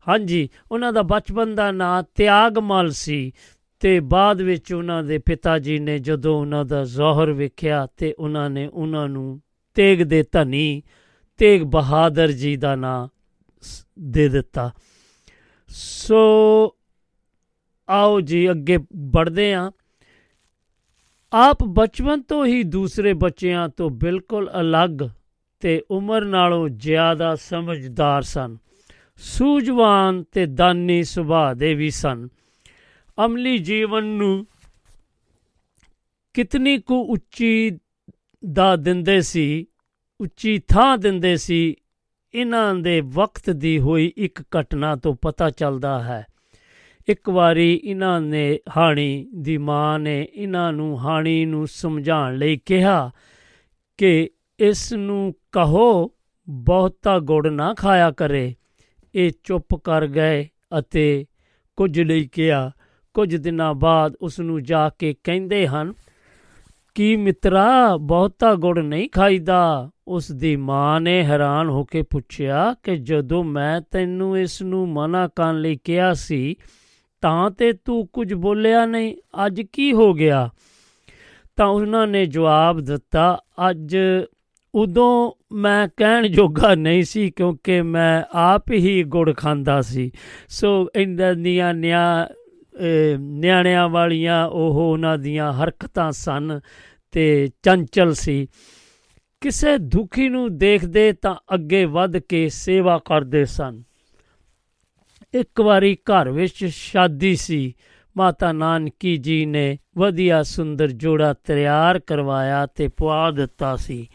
ਹਾਂਜੀ, 0.08 0.48
ਉਹਨਾਂ 0.72 0.92
ਦਾ 0.92 1.02
ਬਚਪਨ 1.02 1.54
ਦਾ 1.54 1.72
ਨਾਂ 1.72 2.02
ਤਿਆਗਮਲ 2.14 2.90
ਸੀ 2.90 3.32
ਤੇ 3.80 4.00
ਬਾਅਦ 4.00 4.40
ਵਿੱਚ 4.40 4.72
ਉਹਨਾਂ 4.72 5.02
ਦੇ 5.02 5.18
ਪਿਤਾ 5.18 5.58
ਜੀ 5.58 5.78
ਨੇ 5.78 5.98
ਜਦੋਂ 5.98 6.40
ਉਹਨਾਂ 6.40 6.64
ਦਾ 6.64 6.84
ਜ਼ੋਹਰ 6.84 7.32
ਵੇਖਿਆ 7.32 7.86
ਤੇ 7.86 8.14
ਉਹਨਾਂ 8.18 8.50
ਨੇ 8.50 8.66
ਉਹਨਾਂ 8.66 9.08
ਨੂੰ 9.08 9.42
ਤੇਗ 9.74 10.02
ਦੇ 10.02 10.24
ਧਨੀ 10.32 10.82
ਤੇਗ 11.36 11.62
ਬਹਾਦਰ 11.62 12.32
ਜੀ 12.32 12.56
ਦਾ 12.56 12.76
ਨਾਂ 12.76 13.08
ਦੇ 13.98 14.28
ਦਿੱਤਾ। 14.28 14.72
ਸੋ 15.70 16.76
ਆਓ 17.88 18.20
ਜੀ, 18.20 18.50
ਅੱਗੇ 18.50 18.78
ਵਧਦੇ 18.96 19.54
ਆਂ 19.54 19.70
ਆਪ 21.32 21.64
ਬਚਪਨ 21.64 22.22
ਤੋਂ 22.22 22.46
ਹੀ 22.46 22.62
ਦੂਸਰੇ 22.62 23.12
ਬੱਚਿਆਂ 23.12 23.68
ਤੋਂ 23.68 23.90
ਬਿਲਕੁਲ 23.90 24.50
ਅਲੱਗ 24.60 25.08
ਤੇ 25.60 25.82
ਉਮਰ 25.90 26.24
ਨਾਲੋਂ 26.24 26.68
ਜ਼ਿਆਦਾ 26.68 27.34
ਸਮਝਦਾਰ 27.34 28.22
ਸਨ। 28.22 28.56
ਸੂਝਵਾਨ 29.16 30.22
ਤੇ 30.22 30.46
ਦਾਨੀ 30.46 31.02
ਸੁਭਾਅ 31.02 31.54
ਦੇ 31.54 31.74
ਵੀ 31.74 31.90
ਸਨ। 31.90 32.28
ਅਮਲੀ 33.24 33.58
ਜੀਵਨ 33.58 34.04
ਨੂੰ 34.04 34.46
ਕਿਤਨੀ 36.34 36.78
ਕੁ 36.78 37.00
ਉੱਚੀ 37.00 37.78
ਦਾ 38.52 38.76
ਦਿੰਦੇ 38.76 39.20
ਸੀ, 39.20 39.66
ਉੱਚੀ 40.20 40.58
ਥਾਂ 40.58 40.98
ਦਿੰਦੇ 40.98 41.36
ਸੀ 41.36 41.76
ਇਹਨਾਂ 42.34 42.74
ਦੇ 42.74 43.00
ਵਕਤ 43.00 43.50
ਦੀ 43.50 43.78
ਹੋਈ 43.78 44.12
ਇੱਕ 44.16 44.42
ਘਟਨਾ 44.42 44.96
ਤੋਂ 44.96 45.16
ਪਤਾ 45.22 45.50
ਚੱਲਦਾ 45.50 46.02
ਹੈ। 46.02 46.26
ਇੱਕ 47.08 47.28
ਵਾਰੀ 47.28 47.80
ਇਹਨਾਂ 47.84 48.20
ਨੇ 48.20 48.58
ਹਾਣੀ 48.76 49.28
ਦੀ 49.34 49.58
ਮਾਂ 49.58 49.98
ਨੇ 49.98 50.28
ਇਹਨਾਂ 50.34 50.72
ਨੂੰ 50.72 50.98
ਹਾਣੀ 50.98 51.44
ਨੂੰ 51.44 51.68
ਸਮਝਾਉਣ 51.68 52.36
ਲਈ 52.36 52.56
ਕਿਹਾ 52.56 53.10
ਕਿ 53.98 54.30
ਇਸ 54.58 54.92
ਨੂੰ 54.92 55.34
ਕਹੋ, 55.52 56.10
ਬਹੁਤਾ 56.48 57.18
ਗੁੜ 57.18 57.46
ਨਾ 57.46 57.74
ਖਾਇਆ 57.74 58.10
ਕਰੇ। 58.10 58.54
ਇਹ 59.14 59.30
ਚੁੱਪ 59.44 59.74
ਕਰ 59.74 60.06
ਗਏ 60.06 60.48
ਅਤੇ 60.78 61.26
ਕੁਝ 61.76 62.00
ਲਈ 62.00 62.28
ਕਿਹਾ। 62.32 62.70
ਕੁਝ 63.14 63.36
ਦਿਨਾਂ 63.36 63.74
ਬਾਅਦ 63.74 64.14
ਉਸ 64.14 64.40
ਨੂੰ 64.40 64.62
ਜਾ 64.62 64.88
ਕੇ 64.88 65.14
ਕਹਿੰਦੇ 65.24 65.66
ਹਨ 65.66 65.92
ਕੀ 66.94 67.16
ਮਿੱਤਰਾ, 67.16 67.96
ਬਹੁਤਾ 67.96 68.54
ਗੁੜ 68.54 68.78
ਨਹੀਂ 68.78 69.08
ਖਾਈਦਾ? 69.08 69.90
ਉਸ 70.08 70.32
ਦੀ 70.32 70.56
ਮਾਂ 70.56 71.00
ਨੇ 71.00 71.22
ਹੈਰਾਨ 71.24 71.68
ਹੋ 71.68 71.84
ਕੇ 71.84 72.02
ਪੁੱਛਿਆ 72.02 72.74
ਕਿ 72.82 72.96
ਜਦੋਂ 72.96 73.44
ਮੈਂ 73.44 73.80
ਤੈਨੂੰ 73.90 74.38
ਇਸ 74.38 74.62
ਨੂੰ 74.62 74.88
ਮਨਾ 74.88 75.28
ਕਰਨ 75.28 75.60
ਲਈ 75.60 75.78
ਕਿਹਾ 75.84 76.14
ਸੀ, 76.14 76.56
ਤਾਂ 77.20 77.50
ਤੇ 77.50 77.72
ਤੂੰ 77.72 78.08
ਕੁਝ 78.12 78.34
ਬੋਲਿਆ 78.34 78.86
ਨਹੀਂ। 78.86 79.16
ਅੱਜ 79.46 79.60
ਕੀ 79.60 79.92
ਹੋ 79.92 80.14
ਗਿਆ? 80.14 80.50
ਤਾਂ 81.56 81.66
ਉਹਨਾਂ 81.66 82.06
ਨੇ 82.06 82.26
ਜਵਾਬ 82.26 82.80
ਦਿੱਤਾ, 82.80 83.38
ਅੱਜ 83.70 83.96
ਉਦੋਂ 84.74 85.32
ਮੈਂ 85.52 85.88
ਕਹਿਣ 85.96 86.26
ਜੋਗਾ 86.26 86.74
ਨਹੀਂ 86.74 87.02
ਸੀ 87.02 87.30
ਕਿਉਂਕਿ 87.30 87.82
ਮੈਂ 87.82 88.22
ਆਪ 88.32 88.70
ਹੀ 88.72 89.04
ਗੁੜ 89.04 89.36
ਖਾਂਦਾ 89.36 89.82
ਸੀ। 89.82 90.12
ਸੋ 90.48 90.88
ਇੰਦਾਂ 90.96 91.34
ਦੀਆਂ 91.34 91.74
ਨਿਆ 91.74 92.28
ਨਿਆਣਿਆਂ 93.18 93.88
ਵਾਲੀਆਂ 93.88 94.46
ਉਹ 94.46 94.92
ਉਹਨਾਂ 94.92 95.18
ਦੀਆਂ 95.18 95.52
ਹਰਕਤਾਂ 95.52 96.12
ਸਨ 96.12 96.60
ਤੇ 97.10 97.50
ਚੰਚਲ 97.62 98.14
ਸੀ। 98.14 98.48
ਕਿਸੇ 99.40 99.78
ਦੁਖੀ 99.78 100.28
ਨੂੰ 100.28 100.58
ਦੇਖਦੇ 100.58 101.12
ਤਾਂ 101.12 101.36
ਅੱਗੇ 101.54 101.84
ਵੱਧ 101.84 102.16
ਕੇ 102.16 102.48
ਸੇਵਾ 102.48 102.98
ਕਰਦੇ 103.04 103.44
ਸਨ। 103.44 103.82
ਇੱਕ 105.34 105.60
ਵਾਰੀ 105.60 105.94
ਘਰ 105.94 106.30
ਵਿੱਚ 106.30 106.64
ਸ਼ਾਦੀ 106.64 107.36
ਸੀ। 107.36 107.74
ਮਾਤਾ 108.16 108.52
ਨਾਨਕੀ 108.52 109.16
ਜੀ 109.16 109.46
ਨੇ 109.46 109.78
ਵਧੀਆ 109.98 110.42
ਸੁੰਦਰ 110.42 110.90
ਜੋੜਾ 110.90 111.32
ਤਿਆਰ 111.32 111.98
ਕਰਵਾਇਆ 111.98 112.66
ਤੇ 112.66 112.88
ਪਵਾ 112.88 113.30
ਦਿੱਤਾ 113.30 113.76
ਸੀ। 113.76 114.08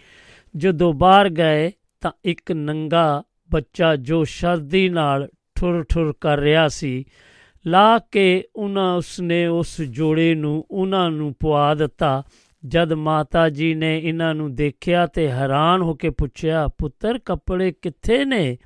ਜਦੋਂ 0.56 0.94
ਬਾਹਰ 0.94 1.30
ਗਏ 1.30 1.72
ਤਾਂ 2.02 2.12
ਇੱਕ 2.26 2.52
ਨੰਗਾ 2.52 3.24
ਬੱਚਾ 3.52 3.96
ਜੋ 3.96 4.24
ਸਰਦੀ 4.24 4.90
ਨਾਲ 4.90 5.30
ਠੁਰ 5.56 5.84
ਠੁਰ 5.84 6.14
ਕਰ 6.22 6.38
ਰਿਹਾ 6.40 6.68
ਸੀ 6.68 7.06
ਲਾ 7.68 8.00
ਕੇ 8.00 8.44
ਉਹਨਾਂ 8.56 8.96
ਉਸਨੇ 8.96 9.48
ਉਸ 9.48 9.82
ਜੋੜੇ 9.82 10.36
ਨੂੰ 10.36 10.66
ਉਹਨਾਂ 10.72 11.12
ਨੂੰ 11.12 11.36
ਪਵਾ 11.40 11.76
ਦਿੱਤਾ। 11.76 12.24
ਜਦ 12.68 12.94
ਮਾਤਾ 12.94 13.50
ਜੀ 13.50 13.76
ਨੇ 13.76 14.00
ਇਹਨਾਂ 14.00 14.36
ਨੂੰ 14.36 14.56
ਦੇਖਿਆ 14.56 15.06
ਤੇ 15.06 15.32
ਹੈਰਾਨ 15.32 15.82
ਹੋ 15.82 15.94
ਕੇ 15.94 16.10
ਪੁੱਛਿਆ, 16.10 16.68
ਪੁੱਤਰ, 16.68 17.18
ਕੱਪੜੇ 17.18 17.72
ਕਿੱਥੇ 17.72 18.26
ਨੇ? 18.26 18.58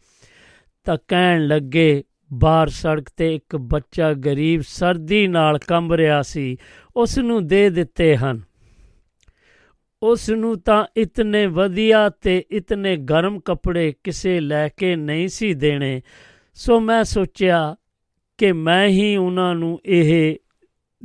ਤਾਂ 0.84 0.98
ਕਹਿਣ 1.08 1.48
ਲੱਗੇ, 1.48 2.04
ਬਾਹਰ 2.34 2.68
ਸੜਕ 2.68 3.04
ਤੇ 3.18 3.36
ਇੱਕ 3.36 3.56
ਬੱਚਾ 3.56 4.14
ਗਰੀਬ 4.14 4.62
ਸਰਦੀ 4.62 5.28
ਨਾਲ 5.28 5.58
ਕੰਬ 5.58 5.94
ਰਿਹਾ 5.94 6.22
ਸੀ। 6.22 6.58
ਉਸ 6.96 7.18
ਨੂੰ 7.18 7.48
ਦੇ 7.48 7.70
ਦਿੱਤੇ 7.70 8.18
ਹਨ। 8.18 8.42
ਉਸ 10.04 10.30
ਨੂੰ 10.30 10.62
ਤਾਂ 10.62 10.86
ਇਤਨੇ 10.98 11.46
ਵਧੀਆ 11.46 12.10
ਤੇ 12.10 12.46
ਇਤਨੇ 12.52 12.98
ਗਰਮ 12.98 13.40
ਕੱਪੜੇ 13.40 13.94
ਕਿਸੇ 14.04 14.40
ਲੈ 14.40 14.70
ਕੇ 14.70 14.96
ਨਹੀਂ 14.96 15.28
ਸੀ 15.28 15.54
ਦੇਣੇ। 15.54 16.02
ਸੋ 16.54 16.80
ਮੈਂ 16.80 17.04
ਸੋਚਿਆ 17.04 17.76
ਕਿ 18.40 18.52
ਮੈਂ 18.52 18.88
ਹੀ 18.88 19.16
ਉਹਨਾਂ 19.16 19.56
ਨੂੰ 19.56 19.80
ਇਹ 19.86 20.36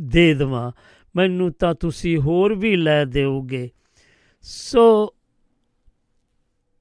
ਦੇ 0.00 0.34
ਦਵਾਂ। 0.34 0.72
ਮੈਨੂੰ 1.16 1.52
ਤਾਂ 1.52 1.74
ਤੁਸੀਂ 1.74 2.18
ਹੋਰ 2.18 2.54
ਵੀ 2.54 2.76
ਲੈ 2.76 3.04
ਦਿਓਗੇ। 3.04 3.70
ਸੋ 4.42 5.14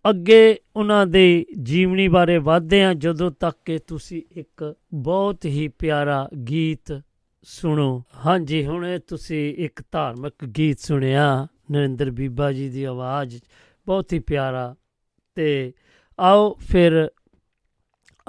ਅੱਗੇ 0.09 0.57
ਉਹਨਾਂ 0.75 1.07
ਦੇ 1.07 1.45
ਜੀਵਨੀ 1.63 2.07
ਬਾਰੇ 2.07 2.37
ਵਧਦੇ 2.37 2.83
ਹਾਂ 2.83 2.95
ਜਦੋਂ 2.95 3.31
ਤੱਕ 3.31 3.57
ਕਿ 3.65 3.77
ਤੁਸੀਂ 3.77 4.21
ਇੱਕ 4.31 4.75
ਬਹੁਤ 4.93 5.45
ਹੀ 5.45 5.67
ਪਿਆਰਾ 5.67 6.29
ਗੀਤ 6.49 7.01
ਸੁਣੋ। 7.43 8.03
ਹਾਂਜੀ 8.25 8.65
ਹੁਣ 8.65 8.85
ਇਹ 8.85 8.99
ਤੁਸੀਂ 8.99 9.55
ਇੱਕ 9.57 9.83
ਧਾਰਮਿਕ 9.91 10.45
ਗੀਤ 10.45 10.79
ਸੁਣਿਆ 10.79 11.47
ਨਰਿੰਦਰ 11.71 12.11
ਬੀਬਾ 12.11 12.51
ਜੀ 12.51 12.69
ਦੀ 12.69 12.83
ਆਵਾਜ਼ 12.83 13.37
'ਚ, 13.37 13.41
ਬਹੁਤ 13.85 14.13
ਹੀ 14.13 14.19
ਪਿਆਰਾ। 14.19 14.75
ਤੇ 15.35 15.73
ਆਓ 16.19 16.57
ਫਿਰ 16.59 17.09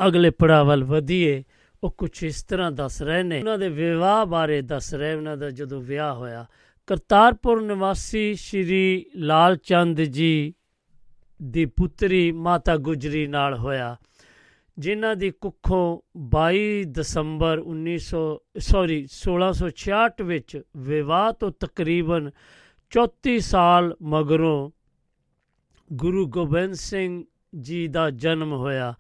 ਅਗਲੇ 0.07 0.31
ਪੜਾਅ 0.31 0.65
ਵੱਲ 0.65 0.85
ਵਧੀਏ। 0.85 1.45
ਉਹ 1.85 1.91
ਕੁਝ 1.91 2.25
ਇਸ 2.25 2.43
ਤਰ੍ਹਾਂ 2.45 2.71
ਦੱਸ 2.73 3.03
ਰਹੇ 3.03 3.23
ਨੇ। 3.23 3.39
ਉਹਨਾਂ 3.39 3.59
ਦੇ 3.59 3.69
ਵਿਆਹ 3.69 4.27
ਬਾਰੇ 4.27 4.63
ਦੱਸ 4.63 4.95
ਰਹੇ 4.95 5.15
ਉਹਨਾਂ 5.15 5.37
ਦਾ 5.37 5.51
ਜਦੋਂ 5.51 5.81
ਵਿਆਹ 5.81 6.15
ਹੋਇਆ। 6.15 6.47
ਕਰਤਾਰਪੁਰ 6.87 7.63
ਨਿਵਾਸੀ 7.63 8.35
ਸ਼੍ਰੀ 8.35 9.07
ਲਾਲ 9.17 9.57
ਚੰਦ 9.57 10.01
ਜੀ 10.01 10.55
ਦੀ 11.43 11.65
ਪੁੱਤਰੀ 11.67 12.33
ਮਾਤਾ 12.33 12.77
ਗੁਜਰੀ 12.77 13.27
ਨਾਲ 13.27 13.59
ਹੋਇਆ, 13.59 13.97
ਜਿਨ੍ਹਾਂ 14.79 15.17
ਦੀ 15.17 15.31
ਕੁੱਖੋਂ 15.31 16.01
22 16.19 16.85
ਦਸੰਬਰ 16.85 17.59
1900 17.59 18.23
ਸੌਰੀ 18.59 19.07
1666 19.09 20.23
ਵਿੱਚ 20.23 20.63
ਵਿਵਾਹ 20.77 21.33
ਤੋਂ 21.33 21.51
ਤਕਰੀਬਨ 21.61 22.31
34 22.93 23.39
ਸਾਲ 23.41 23.97
ਮਗਰੋਂ 24.03 24.71
ਗੁਰੂ 25.93 26.27
ਗੋਬਿੰਦ 26.27 26.75
ਸਿੰਘ 26.75 27.25
ਜੀ 27.61 27.89
ਦਾ 27.89 28.11
ਜਨਮ 28.11 28.53
ਹੋਇਆ। 28.53 28.95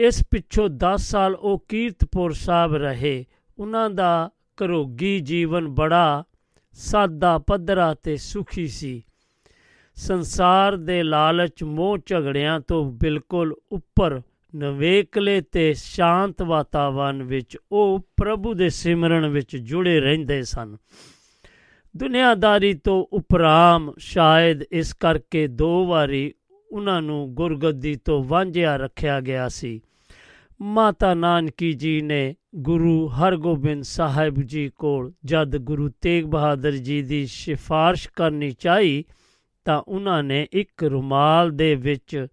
ਇਸ 0.00 0.24
ਪਿੱਛੋਂ 0.30 0.68
10 0.68 0.96
ਸਾਲ 0.96 1.34
ਉਹ 1.34 1.64
ਕੀਰਤਪੁਰ 1.68 2.32
ਸਾਹਿਬ 2.32 2.74
ਰਹੇ। 2.74 3.24
ਉਹਨਾਂ 3.58 3.90
ਦਾ 3.90 4.30
ਘਰੋਗੀ 4.36 5.20
ਜੀਵਨ 5.20 5.68
ਬੜਾ 5.68 6.24
ਸਾਦਾ, 6.72 7.38
ਪੱਧਰਾ 7.38 7.94
ਤੇ 7.94 8.16
ਸੁਖੀ 8.16 8.68
ਸੀ। 8.68 9.02
ਸੰਸਾਰ 9.94 10.76
ਦੇ 10.76 11.02
ਲਾਲਚ 11.02 11.64
ਮੋਹ 11.64 11.98
ਝਗੜਿਆਂ 12.06 12.60
ਤੋਂ 12.60 12.92
ਬਿਲਕੁਲ 12.92 13.54
ਉੱਪਰ 13.72 14.20
ਨਵੇਕਲੇ 14.56 15.40
ਤੇ 15.40 15.74
ਸ਼ਾਂਤ 15.74 16.42
ਵਾਤਾਵਰਨ 16.42 17.22
ਵਿੱਚ 17.22 17.58
ਉਹ 17.72 18.08
ਪ੍ਰਭੂ 18.16 18.54
ਦੇ 18.54 18.68
ਸਿਮਰਨ 18.68 19.28
ਵਿੱਚ 19.28 19.56
ਜੁੜੇ 19.56 20.00
ਰਹਿੰਦੇ 20.00 20.42
ਸਨ। 20.42 20.76
ਦੁਨੀਆਦਾਰੀ 21.96 22.74
ਤੋਂ 22.74 23.06
ਉਪਰਾਮ 23.12 23.92
ਸ਼ਾਇਦ 23.98 24.62
ਇਸ 24.62 24.92
ਕਰਕੇ 24.92 25.46
ਦੋ 25.46 25.86
ਵਾਰੀ 25.86 26.34
ਉਹਨਾਂ 26.74 27.02
ਨੂੰ 27.02 27.34
ਗੁਰਗੱਦੀ 27.34 27.94
ਤੋਂ 27.94 28.24
ਵਾਂਝਿਆ 28.24 28.76
ਰੱਖਿਆ 28.76 29.20
ਗਿਆ 29.20 29.48
ਸੀ। 29.48 29.80
ਮਾਤਾ 30.60 31.14
ਨਾਨਕੀ 31.14 31.72
ਜੀ 31.72 32.00
ਨੇ 32.00 32.34
ਗੁਰੂ 32.54 33.08
ਹਰਗੋਬਿੰਦ 33.08 33.82
ਸਾਹਿਬ 33.82 34.42
ਜੀ 34.42 34.70
ਕੋਲ 34.78 35.12
ਜਦ 35.24 35.56
ਗੁਰੂ 35.56 35.90
ਤੇਗ 36.00 36.24
ਬਹਾਦਰ 36.24 36.72
ਜੀ 36.72 37.02
ਦੀ 37.02 37.26
ਸਿਫਾਰਿਸ਼ 37.26 38.08
ਕਰਨੀ 38.16 38.50
ਚਾਹੀ, 38.50 39.04
ਤਾਂ 39.64 39.82
ਉਹਨਾਂ 39.88 40.22
ਨੇ 40.22 40.46
ਇੱਕ 40.52 40.84
ਰੁਮਾਲ 40.84 41.50
ਦੇ 41.50 41.74
ਵਿੱਚ 41.74 42.26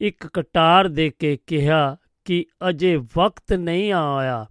ਇੱਕ 0.00 0.26
ਕਟਾਰ 0.26 0.88
ਦੇ 0.88 1.10
ਕੇ 1.18 1.38
ਕਿਹਾ 1.46 1.96
ਕਿ 2.24 2.46
ਅਜੇ 2.68 2.96
ਵਕਤ 2.96 3.52
ਨਹੀਂ 3.52 3.92
ਆਇਆ। 3.92 4.46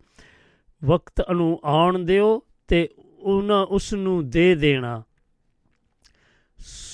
ਵਕਤ 0.85 1.31
ਨੂੰ 1.31 1.59
ਆਉਣ 1.63 1.99
ਦਿਓ 1.99 2.41
ਤੇ 2.67 2.89
ਉਹਨਾਂ 3.19 3.65
ਉਸ 3.65 3.93
ਨੂੰ 3.93 4.29
ਦੇ 4.29 4.55
ਦੇਣਾ। 4.55 5.03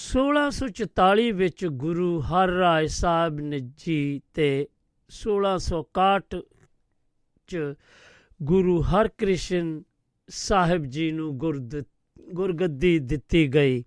1644 0.07 1.31
ਵਿੱਚ 1.31 1.65
ਗੁਰੂ 1.65 2.19
ਹਰਰਾਏ 2.19 2.87
ਸਾਹਿਬ 2.87 3.39
ਨੇ 3.39 3.59
ਜੀ 3.59 4.21
ਤੇ 4.33 4.67
1661 5.09 6.41
ਚ 7.47 7.57
ਗੁਰੂ 8.43 8.81
ਹਰਕ੍ਰਿਸ਼ਨ 8.81 9.83
ਸਾਹਿਬ 10.29 10.85
ਜੀ 10.85 11.11
ਨੂੰ 11.11 11.37
ਗੁਰਦ, 11.37 11.83
ਗੁਰਗੱਦੀ 12.33 12.99
ਦਿੱਤੀ 12.99 13.47
ਗਈ। 13.47 13.83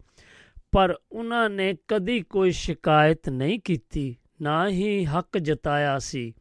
ਪਰ 0.73 0.95
ਉਹਨਾਂ 1.13 1.51
ਨੇ 1.51 1.77
ਕਦੀ 1.89 2.21
ਕੋਈ 2.21 2.51
ਸ਼ਿਕਾਇਤ 2.51 3.29
ਨਹੀਂ 3.29 3.61
ਕੀਤੀ, 3.61 4.17
ਨਾ 4.43 4.69
ਹੀ 4.69 5.05
ਹੱਕ 5.05 5.39
ਜਤਾਇਆ 5.39 5.99
ਸੀ। 5.99 6.35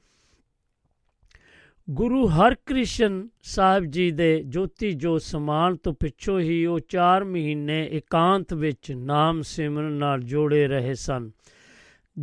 ਗੁਰੂ 1.91 2.27
ਹਰਕ੍ਰਿਸ਼ਨ 2.27 3.29
ਸਾਹਿਬ 3.43 3.85
ਜੀ 3.85 4.11
ਦੇ 4.11 4.43
ਜੋਤੀ 4.43 4.91
ਜੋ 4.91 5.17
ਸਮਾਨ 5.17 5.75
ਤੋਂ 5.75 5.93
ਪਿੱਛੋਂ 5.93 6.39
ਹੀ 6.39 6.65
ਉਹ 6.65 6.79
4 6.79 7.23
ਮਹੀਨੇ 7.25 7.85
ਇਕਾਂਤ 7.85 8.53
ਵਿੱਚ 8.53 8.91
ਨਾਮ 8.91 9.41
ਸਿਮਰਨ 9.41 9.91
ਨਾਲ 9.91 10.21
ਜੋੜੇ 10.21 10.67
ਰਹੇ 10.67 10.93
ਸਨ। 10.93 11.31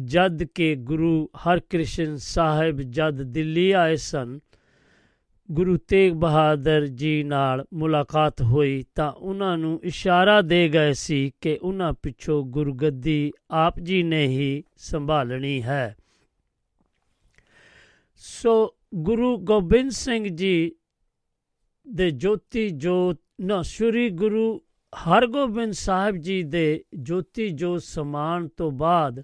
ਜਦ 0.04 0.42
ਕਿ 0.42 0.74
ਗੁਰੂ 0.74 1.30
ਹਰਕ੍ਰਿਸ਼ਨ 1.36 2.16
ਸਾਹਿਬ 2.16 2.80
ਜਦ 2.80 3.22
ਦਿੱਲੀ 3.22 3.70
ਆਏ 3.70 3.96
ਸਨ, 3.96 4.40
ਗੁਰੂ 5.50 5.76
ਤੇਗ 5.76 6.12
ਬਹਾਦਰ 6.12 6.86
ਜੀ 6.86 7.22
ਨਾਲ 7.22 7.64
ਮੁਲਾਕਾਤ 7.74 8.42
ਹੋਈ 8.42 8.84
ਤਾਂ 8.94 9.12
ਉਹਨਾਂ 9.12 9.58
ਨੂੰ 9.58 9.80
ਇਸ਼ਾਰਾ 9.82 10.40
ਦੇ 10.40 10.68
ਗਏ 10.68 10.92
ਸੀ 10.92 11.32
ਕਿ 11.40 11.58
ਉਹਨਾਂ 11.62 11.92
ਪਿੱਛੋਂ 11.92 12.44
ਗੁਰਗੱਦੀ 12.44 13.32
ਆਪ 13.50 13.80
ਜੀ 13.80 14.02
ਨੇ 14.02 14.26
ਹੀ 14.26 14.64
ਸੰਭਾਲਣੀ 14.76 15.62
ਹੈ। 15.62 15.96
ਸੋ 18.16 18.75
ਗੁਰੂ 18.94 19.36
ਗੋਬਿੰਦ 19.36 19.90
ਸਿੰਘ 19.90 20.28
ਜੀ 20.28 20.72
ਦੇ 21.88 22.10
ਜੋਤੀ 22.10 22.70
ਜੋਤ, 22.70 23.20
ਨਾ, 23.40 23.62
ਸ੍ਰੀ 23.62 24.10
ਗੁਰੂ 24.10 24.62
ਹਰਗੋਬਿੰਦ 25.08 25.72
ਸਾਹਿਬ 25.72 26.16
ਜੀ 26.16 26.42
ਦੇ 26.42 26.84
ਜੋਤੀ 26.98 27.48
ਜੋਤ 27.50 27.82
ਸਮਾਨ 27.82 28.48
ਤੋਂ 28.48 28.70
ਬਾਅਦ 28.70 29.22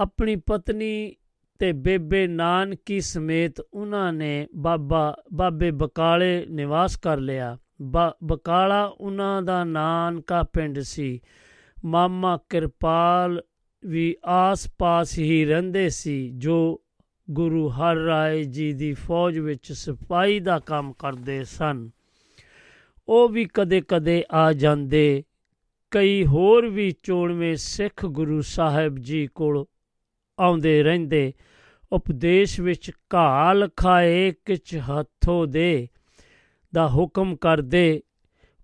ਆਪਣੀ 0.00 0.36
ਪਤਨੀ 0.36 1.14
ਤੇ 1.58 1.72
ਬੇਬੇ 1.72 2.26
ਨਾਨਕੀ 2.26 3.00
ਸਮੇਤ 3.00 3.60
ਉਹਨਾਂ 3.74 4.12
ਨੇ 4.12 4.48
ਬਾਬਾ, 4.56 5.16
ਬਾਬੇ 5.32 5.70
ਬਕਾਲੇ 5.70 6.46
ਨਿਵਾਸ 6.50 6.96
ਕਰ 6.96 7.18
ਲਿਆ। 7.18 7.58
ਬਕਾਲਾ 8.24 8.84
ਉਹਨਾਂ 8.84 9.42
ਦਾ 9.42 9.64
ਨਾਨਕਾ 9.64 10.42
ਪਿੰਡ 10.42 10.78
ਸੀ। 10.78 11.20
ਮਾਮਾ 11.84 12.38
ਕਿਰਪਾਲ 12.48 13.42
ਵੀ 13.84 14.16
ਆਸ-ਪਾਸ 14.24 15.18
ਹੀ 15.18 15.44
ਰਹਿੰਦੇ 15.44 15.88
ਸੀ, 15.88 16.30
ਜੋ 16.34 16.82
ਗੁਰੂ 17.30 17.68
ਹਰ 17.68 17.96
ਰਾਏ 17.96 18.44
ਜੀ 18.44 18.72
ਦੀ 18.72 18.92
ਫੌਜ 18.92 19.38
ਵਿੱਚ 19.38 19.72
ਸਿਪਾਹੀ 19.72 20.40
ਦਾ 20.40 20.58
ਕੰਮ 20.58 20.92
ਕਰਦੇ 20.92 21.44
ਸਨ। 21.44 21.90
ਉਹ 23.08 23.28
ਵੀ 23.28 23.44
ਕਦੇ-ਕਦੇ 23.54 24.24
ਆ 24.32 24.52
ਜਾਂਦੇ। 24.52 25.24
ਕਈ 25.90 26.26
ਹੋਰ 26.26 26.68
ਵੀ 26.68 26.92
ਚੋਣਵੇਂ 27.02 27.56
ਸਿੱਖ 27.56 28.06
ਗੁਰੂ 28.06 28.40
ਸਾਹਿਬ 28.40 28.98
ਜੀ 28.98 29.26
ਕੋਲ 29.26 29.64
ਆਉਂਦੇ 30.38 30.82
ਰਹਿੰਦੇ। 30.82 31.32
ਉਪਦੇਸ਼ 31.92 32.60
ਵਿੱਚ 32.60 32.90
ਘਾਲ 33.14 33.68
ਖਾਏ 33.76 34.32
ਕਿਛ 34.44 34.76
ਹੱਥੋਂ 34.76 35.46
ਦੇ 35.46 35.88
ਦਾ 36.74 36.88
ਹੁਕਮ 36.88 37.36
ਕਰਦੇ। 37.36 38.02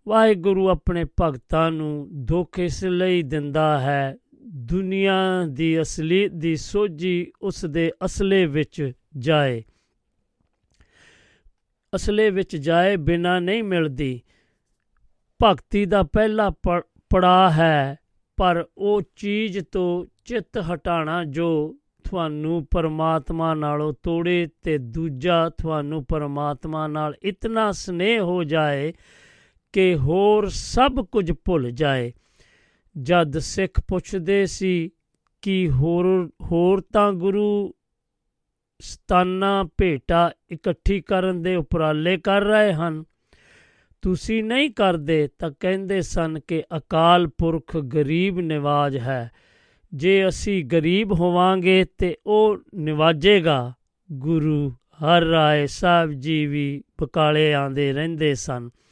ਵਾਹਿਗੁਰੂ 0.09 0.69
ਆਪਣੇ 0.69 1.05
ਭਗਤਾਂ 1.23 1.71
ਨੂੰ 1.71 2.09
ਦੁੱਖ 2.13 2.59
ਇਸ 2.59 2.85
ਲਈ 2.85 3.23
ਦਿੰਦਾ 3.23 3.81
ਹੈ 3.81 4.17
ਦੁਨੀਆ 4.47 5.47
ਦੀ 5.51 5.81
ਅਸਲੀ 5.81 6.29
ਦੀ 6.29 6.57
ਸੋਝੀ 6.57 7.33
ਉਸ 7.43 7.65
ਦੇ 7.65 7.93
ਅਸਲੇ 8.05 8.47
ਵਿੱਚ 8.47 8.93
ਜਾਏ। 9.19 9.65
ਅਸਲੇ 11.95 12.31
ਵਿੱਚ 12.31 12.57
ਜਾਏ 12.57 12.97
ਬਿਨਾ 12.97 13.41
ਨਹੀਂ 13.41 13.63
ਮਿਲਦੀ। 13.63 14.21
ਭਗਤੀ 15.43 15.85
ਦਾ 15.87 16.03
ਪਹਿਲਾ 16.03 16.51
ਪੜਾ 17.11 17.51
ਹੈ, 17.51 17.97
ਪਰ 18.37 18.67
ਉਹ 18.79 19.03
ਚੀਜ਼ 19.17 19.59
ਤੋਂ 19.73 20.07
ਚਿੱਤ 20.25 20.65
ਹਟਾਣਾ 20.75 21.25
ਜੋ 21.25 21.79
ਤੁਹਾਨੂੰ 22.05 22.67
ਪਰਮਾਤਮਾ 22.71 23.55
ਨਾਲੋਂ 23.55 23.95
ਤੋੜੇ 24.03 24.49
ਤੇ 24.63 24.79
ਦੂਜਾ 24.79 25.49
ਤੁਹਾਨੂੰ 25.49 26.05
ਪਰਮਾਤਮਾ 26.05 26.87
ਨਾਲ 26.87 27.15
ਇਤਨਾ 27.23 27.73
ਸਨੇਹ 27.73 28.21
ਹੋ 28.21 28.45
ਜਾਏ 28.45 28.93
ਕਿ 29.73 29.95
ਹੋਰ 29.95 30.49
ਸਭ 30.49 30.93
ਕੁਝ 30.93 31.33
ਭੁੱਲ 31.45 31.71
ਜਾਏ। 31.71 32.13
ਜਦ 33.03 33.39
ਸਿੱਖ 33.39 33.81
ਪੁੱਛਦੇ 33.89 34.47
ਸੀ 34.47 34.91
ਕਿ 35.43 35.71
ਹੋਰ 35.71 36.31
ਹੋਰ 36.43 36.81
ਤਾਂ 36.93 37.13
ਗੁਰੂ 37.13 37.75
ਸਤਾਨਾ 38.81 39.69
ਭੇਟਾ 39.79 40.33
ਇਕੱਠੀ 40.51 41.01
ਕਰਨ 41.01 41.43
ਦੇ 41.43 41.57
ਉਪਰਾਲੇ 41.57 42.17
ਕਰ 42.17 42.43
ਰਹੇ 42.43 42.73
ਹਨ। 42.73 43.05
ਤੁਸੀਂ 44.03 44.45
ਨਹੀਂ 44.45 44.71
ਕਰਦੇ 44.71 45.29
ਤਾਂ 45.39 45.51
ਕਹਿੰਦੇ 45.61 46.03
ਸਨ 46.03 46.41
ਕਿ 46.49 46.63
ਅਕਾਲ 46.77 47.27
ਪੁਰਖ 47.27 47.77
ਗਰੀਬ 47.77 48.41
ਨਿਵਾਜ 48.41 48.97
ਹੈ। 48.97 49.31
ਜੇ 49.95 50.29
ਅਸੀਂ 50.29 50.65
ਗਰੀਬ 50.65 51.13
ਹੋਵਾਂਗੇ 51.13 51.85
ਤੇ 51.99 52.17
ਉਹ 52.27 52.59
ਨਿਵਾਜੇਗਾ। 52.75 53.73
ਗੁਰੂ 54.13 54.71
ਹਰ 54.71 55.23
ਰਾਏ 55.23 55.67
ਸਾਹਿਬ 55.67 56.13
ਜੀ 56.13 56.47
ਵੀ 56.47 56.83
ਬਕਾਲੇ 57.01 57.55
ਆਂਦੇ 57.55 57.93
ਰਹਿੰਦੇ 57.93 58.35
ਸਨ। 58.35 58.71
ਇ- 58.77 58.84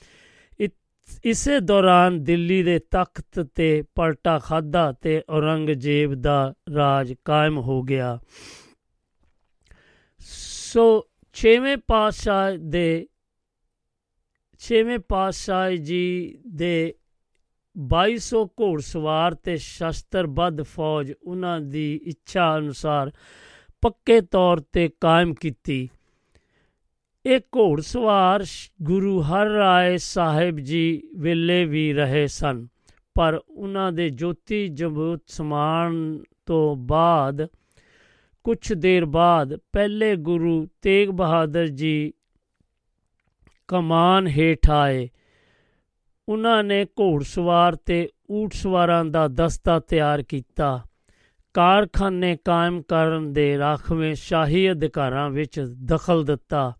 ਇਸੇ 1.25 1.61
ਦੌਰਾਨ 1.61 2.25
ਦਿੱਲੀ 2.25 2.63
ਦੇ 2.63 2.79
ਤਖਤ 2.79 3.41
ਤੇ 3.55 3.83
ਪਲਟਾ 3.95 4.39
ਖਾਦਾ 4.39 4.93
ਤੇ 4.93 5.23
ਔਰੰਗਜ਼ੇਬ 5.31 6.15
ਦਾ 6.15 6.55
ਰਾਜ 6.75 7.15
ਕਾਇਮ 7.25 7.59
ਹੋ 7.59 7.83
ਗਿਆ। 7.83 8.19
ਸੋ 10.21 11.07
ਛੇਵੇਂ 11.33 11.77
ਪਾਤਸ਼ਾਹ 11.77 12.53
ਦੇ, 12.53 13.09
ਛੇਵੇਂ 14.59 14.99
ਪਾਤਸ਼ਾਹ 14.99 15.71
ਜੀ 15.71 16.39
ਦੇ 16.49 16.95
2200 17.77 18.45
ਘੋੜਸਵਾਰ 18.61 19.35
ਤੇ 19.35 19.57
ਸ਼ਸਤਰਬੱਧ 19.57 20.63
ਫੌਜ 20.63 21.13
ਉਹਨਾਂ 21.23 21.61
ਦੀ 21.61 22.01
ਇੱਛਾ 22.05 22.59
ਅਨੁਸਾਰ 22.59 23.11
ਪੱਕੇ 23.81 24.21
ਤੌਰ 24.21 24.61
ਤੇ 24.73 24.89
ਕਾਇਮ 25.01 25.35
ਕੀਤੀ। 25.35 25.89
ਇਹ 27.27 27.41
ਘੋੜਸਵਾਰ 27.57 28.43
ਸ਼- 28.43 28.73
ਗੁਰੂ 28.83 29.23
ਹਰ 29.23 29.47
ਰਾਏ 29.47 29.97
ਸਾਹਿਬ 29.97 30.57
ਜੀ 30.57 31.03
ਵੇਲੇ 31.17 31.65
ਵੀ 31.65 31.93
ਰਹੇ 31.93 32.27
ਸਨ, 32.27 32.67
ਪਰ 33.15 33.41
ਉਹਨਾਂ 33.49 33.93
ਦੇ 33.93 34.11
ਜੋਤੀ 34.11 34.69
ਜਬੂਤ 34.69 35.23
ਸਮਾਨ 35.27 36.23
ਤੋਂ 36.47 36.77
ਬਾਅਦ 36.77 37.47
ਕੁਝ 38.45 38.73
ਦੇਰ 38.73 39.05
ਬਾਅਦ 39.05 39.57
ਪਹਿਲੇ 39.73 40.17
ਗੁਰੂ 40.17 40.69
ਤੇਗ 40.83 41.09
ਬਹਾਦਰ 41.09 41.69
ਜੀ 41.69 42.13
ਕਮਾਨ 43.69 44.27
ਹੇਠ 44.27 44.71
ਆਏ। 44.71 45.09
ਉਹਨਾਂ 46.29 46.65
ਨੇ 46.65 46.85
ਘੋੜਸਵਾਰ 46.85 47.77
ਤੇ 47.77 48.09
ਊਠ 48.31 48.53
ਸਵਾਰਾਂ 48.53 49.05
ਦਾ 49.05 49.29
ਦਸਤਾ 49.29 49.79
ਤਿਆਰ 49.81 50.23
ਕੀਤਾ। 50.23 50.85
ਕਾਰਖਾਨੇ 51.55 52.37
ਕਾਇਮ 52.45 52.83
ਕਰਨ 52.83 53.33
ਦੇ 53.33 53.59
ਰਾਖਵੇਂ 53.59 54.15
ਸ਼ਾਹੀ 54.15 54.71
ਅਧਿਕਾਰਾਂ 54.71 55.31
ਵਿੱਚ 55.31 55.61
ਦਖਲ 55.85 56.25
ਦਿੱਤਾ। 56.25 56.77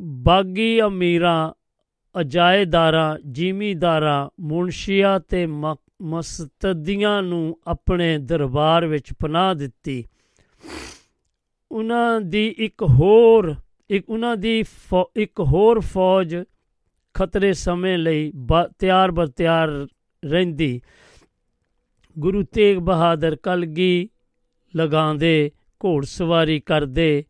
ਬਾਗੀ 0.00 0.80
ਅਮੀਰਾਂ, 0.80 1.52
ਅਜਾਇਦਾਰਾਂ, 2.20 3.18
ਜ਼ਿਮੀਦਾਰਾਂ, 3.30 4.30
ਮੁਨਸ਼ੀਆਂ 4.40 5.20
ਤੇ 5.20 5.46
ਮ- 5.46 5.74
ਮਸਤਦੀਆਂ 6.02 7.22
ਨੂੰ 7.22 7.58
ਆਪਣੇ 7.66 8.18
ਦਰਬਾਰ 8.18 8.86
ਵਿੱਚ 8.86 9.12
ਪਨਾਹ 9.18 9.54
ਦਿੱਤੀ। 9.54 10.04
ਉਹਨਾਂ 11.72 12.20
ਦੀ 12.20 12.54
ਇੱਕ 12.58 12.82
ਹੋਰ, 12.82 13.54
ਇੱਕ, 13.90 14.10
ਉਹਨਾਂ 14.10 14.36
ਦੀ 14.36 14.62
ਫੌ- 14.62 15.12
ਇੱਕ 15.16 15.40
ਹੋਰ 15.40 15.80
ਫੌਜ 15.80 16.36
ਖਤਰੇ 17.14 17.52
ਸਮੇਂ 17.52 17.98
ਲਈ 17.98 18.32
ਬ- 18.34 18.72
ਤਿਆਰ 18.78 19.10
ਬਰ 19.10 19.26
ਤਿਆਰ 19.26 19.86
ਰਹਿੰਦੀ। 20.24 20.80
ਗੁਰੂ 22.18 22.42
ਤੇਗ 22.42 22.78
ਬਹਾਦਰ 22.78 23.36
ਕਲਗੀ 23.36 24.08
ਲਗਾਉਂਦੇ 24.76 25.50
ਘੋੜਸਵਾਰੀ 25.84 26.60
ਕਰਦੇ 26.60 27.24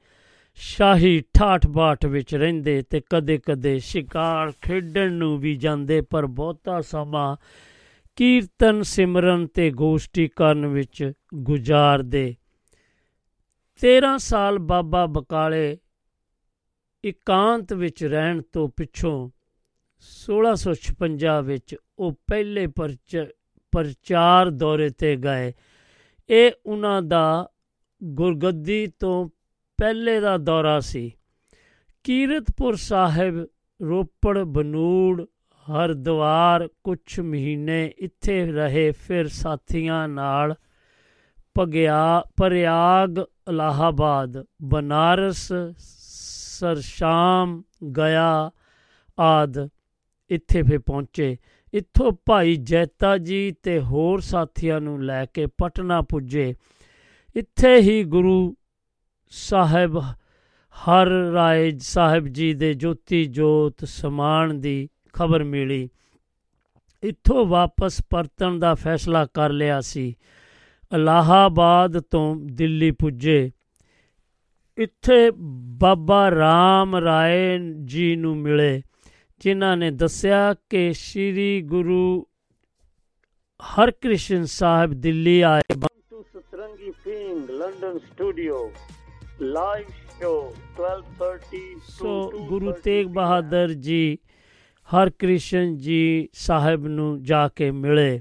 ਸ਼ਾਹੀ 0.58 1.22
ਠਾਠ 1.34 1.66
ਬਾਠ 1.66 2.06
ਵਿੱਚ 2.06 2.34
ਰਹਿੰਦੇ 2.34 2.82
ਤੇ 2.82 3.02
ਕਦੇ-ਕਦੇ 3.10 3.78
ਸ਼ਿਕਾਰ 3.78 4.52
ਖੇਡਣ 4.62 5.12
ਨੂੰ 5.12 5.38
ਵੀ 5.38 5.56
ਜਾਂਦੇ, 5.56 6.00
ਪਰ 6.00 6.26
ਬਹੁਤਾ 6.26 6.80
ਸਮਾਂ 6.80 7.36
ਕੀਰਤਨ, 8.16 8.82
ਸਿਮਰਨ 8.82 9.46
ਤੇ 9.46 9.70
ਗੋਸ਼ਟੀ 9.70 10.28
ਕਰਨ 10.28 10.66
ਵਿੱਚ 10.66 11.12
ਗੁਜ਼ਾਰਦੇ। 11.34 12.36
13 13.80 14.18
ਸਾਲ 14.18 14.58
ਬਾਬਾ 14.58 15.06
ਬਕਾਲੇ 15.06 15.78
ਇਕਾਂਤ 17.04 17.72
ਵਿੱਚ 17.72 18.04
ਰਹਿਣ 18.04 18.42
ਤੋਂ 18.52 18.68
ਪਿੱਛੋਂ 18.68 19.30
1656 19.98 21.42
ਵਿੱਚ 21.42 21.76
ਉਹ 21.98 22.12
ਪਹਿਲੇ 22.12 22.66
ਪਰਚ, 22.66 23.25
ਪ੍ਰਚਾਰ 23.72 24.50
ਦੌਰੇ 24.50 24.90
ਤੇ 24.90 25.16
ਗਏ। 25.16 25.52
ਇਹ 26.28 26.52
ਉਹਨਾਂ 26.66 27.02
ਦਾ 27.02 27.50
ਗੁਰਗੱਦੀ 28.04 28.86
ਤੋਂ 28.86 29.28
ਪਹਿਲੇ 29.78 30.21
ਦਾ 30.21 30.36
ਦੌਰਾ 30.39 30.80
ਸੀ। 30.80 31.12
ਕੀਰਤਪੁਰ 32.04 32.76
ਸਾਹਿਬ, 32.76 33.47
ਰੋਪੜ, 33.82 34.39
ਬਨੂੜ, 34.39 35.25
ਹਰਦੁਆਰ 35.67 36.69
ਕੁਝ 36.84 37.21
ਮਹੀਨੇ 37.21 37.93
ਇੱਥੇ 37.99 38.47
ਰਹੇ, 38.47 38.91
ਫਿਰ 38.91 39.28
ਸਾਥੀਆਂ 39.28 40.08
ਨਾਲ 40.08 40.54
ਪਗਿਆ 41.54 42.23
ਪ੍ਰਯਾਗ 42.36 43.19
ਇਲਾਹਾਬਾਦ 43.49 44.45
ਬਨਾਰਸ, 44.62 45.52
ਸਰਸ਼ਾਮ 46.58 47.62
ਗਿਆ 47.97 48.50
ਆਦ 49.19 49.69
ਇੱਥੇ 50.30 50.62
ਫੇ 50.62 50.78
ਪਹੁੰਚੇ। 50.78 51.36
ਇੱਥੋਂ 51.73 52.12
ਭਾਈ 52.26 52.56
ਜੈਤਾ 52.56 53.19
ਜੀ 53.19 53.54
ਤੇ 53.62 53.80
ਹੋਰ 53.80 54.21
ਸਾਥੀਆਂ 54.21 54.80
ਨੂੰ 54.80 55.04
ਲੈ 55.04 55.25
ਕੇ 55.25 55.47
ਪਟਨਾ 55.47 56.02
ਪੁੱਜੇ। 56.02 56.54
ਇੱਥੇ 57.36 57.76
ਹੀ 57.76 58.04
ਗੁਰੂ 58.04 58.56
ਸਾਹਿਬ, 59.30 59.99
ਹਰ 60.76 61.08
ਰਾਏ 61.32 61.73
ਸਾਹਿਬ 61.78 62.26
ਜੀ 62.28 62.52
ਦੇ 62.54 62.73
ਜੋਤੀ 62.75 63.25
ਜੋਤ 63.25 63.84
ਸਮਾਨ 63.84 64.60
ਦੀ 64.60 64.89
ਖਬਰ 65.12 65.45
ਮਿਲੀ। 65.45 65.89
ਇੱਥੋਂ 67.02 67.47
ਵਾਪਸ 67.47 68.00
ਪਰਤਣ 68.10 68.58
ਦਾ 68.58 68.75
ਫੈਸਲਾ 68.75 69.25
ਕਰ 69.26 69.50
ਲਿਆ 69.50 69.80
ਸੀ। 69.80 70.08
ਇਲਾਹਾਬਾਦ 70.95 71.99
ਤੋਂ 72.00 72.36
ਦਿੱਲੀ 72.36 72.91
ਪੁੱਜੇ। 72.91 73.50
ਇੱਥੇ 74.78 75.30
ਬਾਬਾ 75.78 76.30
ਰਾਮ 76.30 76.97
ਰਾਏ 76.97 77.58
ਜੀ 77.84 78.15
ਨੂੰ 78.17 78.36
ਮਿਲੇ, 78.36 78.82
ਜਿਨ੍ਹਾਂ 79.41 79.76
ਨੇ 79.76 79.91
ਦੱਸਿਆ 79.91 80.54
ਕਿ 80.71 80.93
ਸ੍ਰੀ 80.93 81.60
ਗੁਰੂ 81.62 82.26
ਹਰਕ੍ਰਿਸ਼ਨ 83.60 84.45
ਸਾਹਿਬ 84.45 84.93
ਦਿੱਲੀ 84.93 85.41
ਆਏ। 85.41 85.75
ਬੰਤੂ 85.78 86.23
ਸਤਰੰਗੀ 86.23 86.91
ਫਿੰਗ 86.91 87.50
London 87.50 87.99
studio. 87.99 88.73
Live 89.40 89.86
show 90.18 90.54
12:30 90.76 91.80
so 91.88 92.30
Guru 92.49 92.72
Tegh 92.84 93.06
Bahadur 93.06 93.72
ji 93.78 94.18
Harkrishan 94.88 95.76
ji 95.76 96.28
ਸਾਹਿਬ 96.32 96.86
ਨੂੰ 96.86 97.22
ਜਾ 97.22 97.49
ਕੇ 97.49 97.70
ਮਿਲੇ 97.70 98.20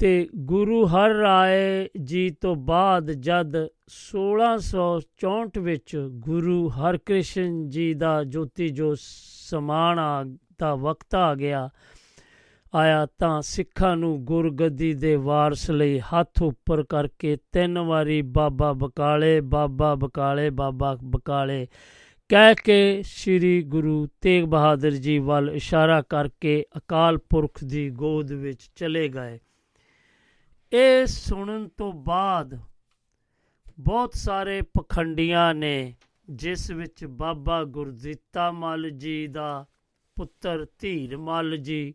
ਤੇ 0.00 0.28
ਗੁਰੂ 0.44 0.84
ਹਰ 0.86 1.14
ਰਾਏ 1.14 1.88
ਜੀ 2.02 2.30
ਤੋਂ 2.40 2.54
ਬਾਅਦ 2.66 3.10
ਜਦ 3.20 3.56
1664 3.96 5.62
ਵਿੱਚ 5.62 5.96
ਗੁਰੂ 6.20 6.58
ਹਰਕ੍ਰਿਸ਼ਨ 6.78 7.68
ਜੀ 7.68 7.92
ਦਾ 7.94 8.12
ਜੋਤੀ 8.28 8.68
ਜੋ 8.68 8.94
ਸਮਾਨ 9.00 10.36
ਦਾ 10.58 10.74
ਵਕਤ 10.74 11.14
ਆ 11.14 11.34
ਗਿਆ 11.34 11.68
ਆਇਆ 12.74 13.06
ਤਾਂ 13.18 13.42
ਸਿੱਖਾਂ 13.42 13.96
ਨੂੰ 13.96 14.24
ਗੁਰਗੱਦੀ 14.24 14.94
ਦੇ 14.94 15.16
ਵਾਰਸ 15.16 15.70
ਲਈ 15.70 15.98
ਹੱਥ 15.98 16.42
ਉੱਪਰ 16.42 16.82
ਕਰਕੇ 16.82 17.36
ਤਿੰਨ 17.52 17.78
ਵਾਰੀ 17.78 18.22
ਬਾਬਾ 18.22 18.72
ਬਕਾਲੇ 18.72 19.40
ਬਾਬਾ 19.40 19.94
ਬਕਾਲੇ 19.94 20.50
ਬਾਬਾ 20.50 20.98
ਬਕਾਲੇ 21.04 21.68
ਕਹਿ 22.28 22.54
ਕੇ 22.54 23.02
ਸ੍ਰੀ 23.02 23.62
ਗੁਰੂ 23.62 24.08
ਤੇਗ 24.20 24.44
ਬਹਾਦਰ 24.44 24.90
ਜੀ 24.90 25.18
ਵੱਲ 25.18 25.50
ਇਸ਼ਾਰਾ 25.50 26.02
ਕਰਕੇ 26.02 26.64
ਅਕਾਲ 26.76 27.18
ਪੁਰਖ 27.18 27.64
ਦੀ 27.64 27.90
ਗੋਦ 27.90 28.32
ਵਿੱਚ 28.32 28.70
ਚਲੇ 28.74 29.08
ਗਏ। 29.08 29.38
ਇਹ 30.72 31.06
ਸੁਣਨ 31.06 31.68
ਤੋਂ 31.68 31.92
ਬਾਅਦ 31.92 32.58
ਬਹੁਤ 33.80 34.14
ਸਾਰੇ 34.14 34.62
ਪਖੰਡੀਆਂ 34.62 35.54
ਨੇ, 35.54 35.94
ਜਿਸ 36.30 36.70
ਵਿੱਚ 36.70 37.04
ਬਾਬਾ 37.04 37.64
ਗੁਰਦਿੱਤਾ 37.64 38.50
ਮੱਲ 38.50 38.90
ਜੀ 38.90 39.26
ਦਾ 39.26 39.66
ਪੁੱਤਰ 40.16 40.66
ਧੀਰ 40.78 41.16
ਮੱਲ 41.16 41.56
ਜੀ 41.56 41.94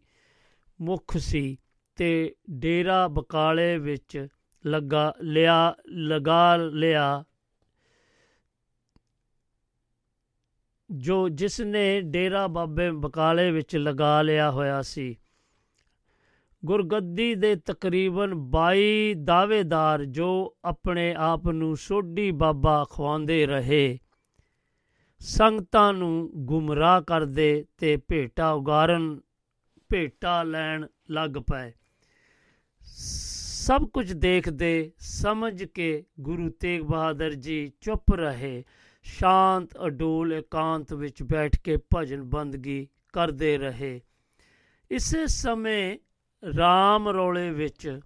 ਮੁੱਖ 0.84 1.17
ਸੀ 1.17 1.58
ਤੇ 1.96 2.36
ਡੇਰਾ 2.50 3.08
ਬਕਾਲੇ 3.08 3.78
ਵਿੱਚ 3.78 4.28
ਲਗਾ, 4.65 5.13
ਲਿਆ 5.22 5.76
ਲਗਾ 5.88 6.56
ਲਿਆ 6.56 7.24
ਜੋ 10.89 11.30
ਜਿਸ 11.30 11.60
ਨੇ 11.62 12.02
ਡੇਰਾ 12.02 12.48
ਬਾਬੇ 12.48 12.89
ਬਕਾਲੇ 12.91 13.52
ਵਿੱਚ 13.52 13.76
ਲਗਾ 13.76 14.22
ਲਿਆ 14.22 14.52
ਹੋਇਆ 14.52 14.82
ਸੀ। 14.82 15.15
ਗੁਰਗੱਦੀ 16.63 17.34
ਦੇ 17.36 17.56
ਤਕਰੀਬਨ 17.56 18.34
22 18.52 19.13
ਦਾਅਵੇਦਾਰ 19.24 20.04
ਜੋ 20.06 20.30
ਆਪਣੇ 20.65 21.13
ਆਪ 21.13 21.48
ਨੂੰ 21.50 21.76
ਸੋਢੀ 21.78 22.32
ਬਾਬਾ 22.32 22.86
ਖਵਾਉਂਦੇ 22.91 23.46
ਰਹੇ, 23.46 23.98
ਸੰਗਤਾਂ 25.19 25.93
ਨੂੰ 25.93 26.32
ਗੁੰਮਰਾਹ 26.46 27.02
ਕਰਦੇ 27.02 27.65
ਤੇ 27.78 27.98
ਭੇਟਾ 27.98 28.52
ਉਗਾਰਨ 28.52 29.19
ਭੇਟਾ 29.94 30.44
ਲੈਣ 30.44 30.88
ਲੱਗ 31.10 31.32
ਪਏ। 31.32 31.72
ਸਭ 33.66 33.86
ਕੁਝ 33.86 34.14
ਦੇਖਦੇ 34.14 34.92
ਸਮਝ 35.00 35.64
ਕੇ 35.64 36.06
ਗੁਰੂ 36.20 36.50
ਤੇਗ 36.50 36.82
ਬਹਾਦਰ 36.82 37.34
ਜੀ 37.34 37.72
ਚੁੱਪ 37.82 38.14
ਰਹੇ। 38.14 38.64
ਸ਼ਾਂਤ, 39.04 39.78
ਅਡੋਲ, 39.86 40.34
ਇਕਾਂਤ 40.34 40.94
ਵਿੱਚ 40.94 41.24
ਬੈਠ 41.24 41.60
ਕੇ 41.60 41.78
ਭਜਨ 41.96 42.24
ਬੰਦਗੀ 42.24 42.88
ਕਰਦੇ 43.14 43.58
ਰਹੇ। 43.58 44.02
ਇਸੇ 44.92 45.28
ਸਮੇਂ 45.28 45.98
ਰਾਮ 46.58 47.10
ਰੋਲੇ 47.10 47.52
ਵਿੱਚ 47.52 48.00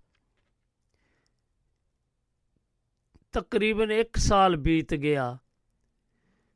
ਤਕਰੀਬਨ 3.32 3.92
1 3.92 4.18
ਸਾਲ 4.18 4.56
ਬੀਤ 4.56 4.94
ਗਿਆ। 4.94 5.38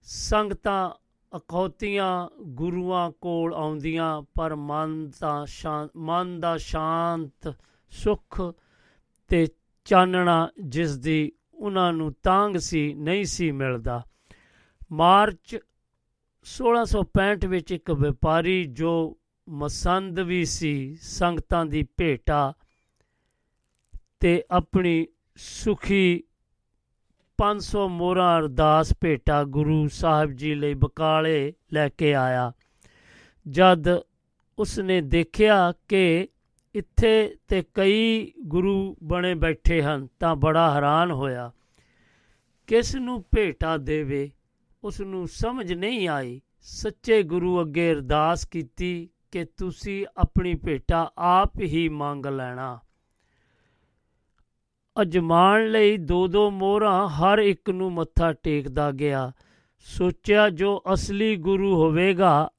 ਸੰਗਤਾਂ 0.02 1.01
ਅਖੌਤੀਆਂ 1.38 2.30
ਗੁਰੂਆਂ 2.42 3.12
ਕੋਲ 3.12 3.54
ਆਉਂਦੀਆਂ, 3.54 4.22
ਪਰ 4.22 4.56
ਮਨ 4.56 5.12
ਦਾ 5.22 5.46
ਸ਼ਾਂਤ 5.46 5.92
ਮਨ 5.98 6.40
ਦਾ 6.40 6.58
ਸ਼ਾਂਤ 6.58 7.56
ਸੁਖ 7.92 8.42
ਤੇ 9.28 9.48
ਚਾਨਣਾ 9.86 10.50
ਜਿਸ 10.64 10.98
ਦੀ 10.98 11.32
ਉਹਨਾਂ 11.54 11.94
ਨੂੰ 11.94 12.14
ਤਾਂਗ 12.24 12.58
ਸੀ, 12.58 12.94
ਨਹੀਂ 12.94 13.26
ਸੀ 13.26 13.52
ਮਿਲਦਾ। 13.52 14.04
ਮਾਰਚ 14.92 15.58
1665 16.46 17.48
ਵਿੱਚ 17.48 17.72
ਇੱਕ 17.72 17.92
ਵਪਾਰੀ 17.92 18.64
ਜੋ 18.64 19.18
ਮਸੰਦ 19.50 20.20
ਵੀ 20.20 20.46
ਸੀ, 20.46 20.96
ਸੰਗਤਾਂ 21.02 21.66
ਦੀ 21.66 21.84
ਭੇਟਾ 21.98 22.54
ਤੇ 24.20 24.44
ਆਪਣੀ 24.52 25.08
ਸੁਖੀ 25.36 26.24
500 27.42 27.88
ਮੋਹਰਾਂ 27.88 28.40
ਅਰਦਾਸ 28.40 28.94
ਭੇਟਾ 29.02 29.44
ਗੁਰੂ 29.44 29.88
ਸਾਹਿਬ 29.88 30.32
ਜੀ 30.32 30.56
ਲਈ 30.56 30.74
ਬਕਾਲੇ 30.74 31.54
ਲੈ 31.74 31.90
ਕੇ 31.90 32.14
ਆਇਆ। 32.14 32.52
ਜਦ 33.50 33.84
ਉਸਨੇ 34.60 35.02
ਦੇਖਿਆ 35.02 35.74
ਕਿ 35.88 36.28
ਇੱਥੇ 36.76 37.36
ਤੇ 37.48 37.64
ਕਈ 37.74 38.32
ਗੁਰੂ 38.46 38.98
ਬਣੇ 39.04 39.36
ਬੈਠੇ 39.36 39.82
ਹਨ 39.82 40.08
ਤਾਂ 40.20 40.36
ਬੜਾ 40.36 40.72
ਹੈਰਾਨ 40.72 41.12
ਹੋਇਆ। 41.12 41.52
ਕਿਸ 42.68 42.96
ਨੂੰ 42.96 43.26
ਭੇਟਾ 43.36 43.78
ਦੇਵੇ? 43.78 44.32
ਉਸ 44.84 45.02
ਨੂੰ 45.02 45.28
ਸਮਝ 45.28 45.74
ਨਹੀਂ 45.74 46.08
ਆਈ। 46.08 46.42
ਸੱਚੇ 46.62 47.24
ਗੁਰੂ 47.24 47.62
ਅੱਗੇ 47.62 47.92
ਅਰਦਾਸ 47.92 48.46
ਕੀਤੀ 48.46 49.10
ਕਿ 49.32 49.46
ਤੁਸੀਂ 49.58 50.06
ਆਪਣੀ 50.18 50.54
ਭੇਟਾ 50.56 51.12
ਆਪ 51.18 51.52
ਹੀ 51.62 51.90
ਮੰਗ 51.90 52.26
ਲੈਣਾ। 52.26 52.80
ਅਜਮਾਨ 55.02 55.72
ਲਈ 55.72 55.98
ਦੋ 55.98 56.28
ਦੋ 56.28 56.52
ਮੋਹਰਾਂ 56.52 57.10
ਹਰ 57.10 57.40
ਇੱਕ 57.40 57.70
ਨੂੰ 57.70 57.92
ਮੱਥਾ 57.92 58.34
ਟੇਕਦਾ 58.34 58.92
ਗਿਆ। 58.92 59.32
ਸੋਚਿਆ 59.80 60.50
ਜੋ 60.50 60.84
ਅਸਲੀ 60.94 61.36
ਗੁਰੂ 61.36 61.76
ਹੋਵੇਗਾ, 61.76 62.50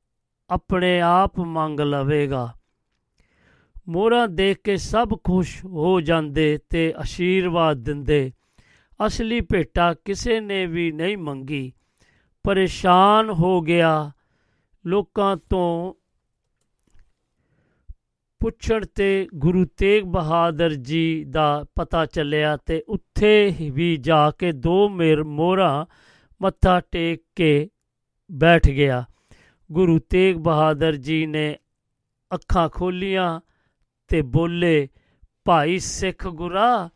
ਆਪਣੇ 0.50 1.00
ਆਪ 1.00 1.38
ਮੰਗ 1.38 1.80
ਲਵੇਗਾ। 1.80 2.54
ਮੋਹਰਾਂ 3.88 4.28
ਦੇਖ 4.28 4.58
ਕੇ 4.64 4.76
ਸਭ 4.76 5.08
ਖੁਸ਼ 5.24 5.64
ਹੋ 5.64 6.00
ਜਾਂਦੇ 6.00 6.58
ਤੇ 6.70 6.94
ਅਸ਼ੀਰਵਾਦ 7.02 7.76
ਦਿੰਦੇ। 7.76 8.32
ਅਸਲੀ 9.06 9.40
ਭੇਟਾ 9.40 9.94
ਕਿਸੇ 9.94 10.40
ਨੇ 10.40 10.66
ਵੀ 10.66 10.92
ਨਹੀਂ 10.92 11.18
ਮੰਗੀ। 11.18 11.72
ਪਰੇਸ਼ਾਨ 12.44 13.30
ਹੋ 13.30 13.60
ਗਿਆ। 13.60 14.12
ਲੋਕਾਂ 14.86 15.36
ਤੋਂ 15.36 15.94
ਪੁੱਛਣ 18.42 18.84
ਤੇ 18.94 19.28
ਗੁਰੂ 19.34 19.64
ਤੇਗ 19.64 20.04
ਬਹਾਦਰ 20.04 20.74
ਜੀ 20.74 21.24
ਦਾ 21.24 21.64
ਪਤਾ 21.74 22.06
ਚੱਲਿਆ 22.06 22.56
ਤੇ 22.56 22.84
ਉੱਥੇ 22.88 23.54
ਵੀ 23.72 23.96
ਜਾ 23.96 24.30
ਕੇ 24.30 24.52
ਦੋ 24.52 24.88
ਮੇਰ 24.88 25.24
ਮੋਹਰਾਂ 25.24 25.86
ਮੱਥਾ 26.42 26.80
ਟੇਕ 26.80 27.22
ਕੇ 27.36 27.70
ਬੈਠ 28.32 28.68
ਗਿਆ। 28.68 29.04
ਗੁਰੂ 29.72 29.98
ਤੇਗ 29.98 30.36
ਬਹਾਦਰ 30.36 30.96
ਜੀ 30.96 31.26
ਨੇ 31.26 31.56
ਅੱਖਾਂ 32.34 32.68
ਖੋਲੀਆਂ 32.68 33.40
ਤੇ 34.08 34.22
ਬੋਲੇ, 34.22 34.88
ਭਾਈ 35.44 35.78
ਸਿੱਖ 35.78 36.28
ਗੁਰਾ, 36.28 36.88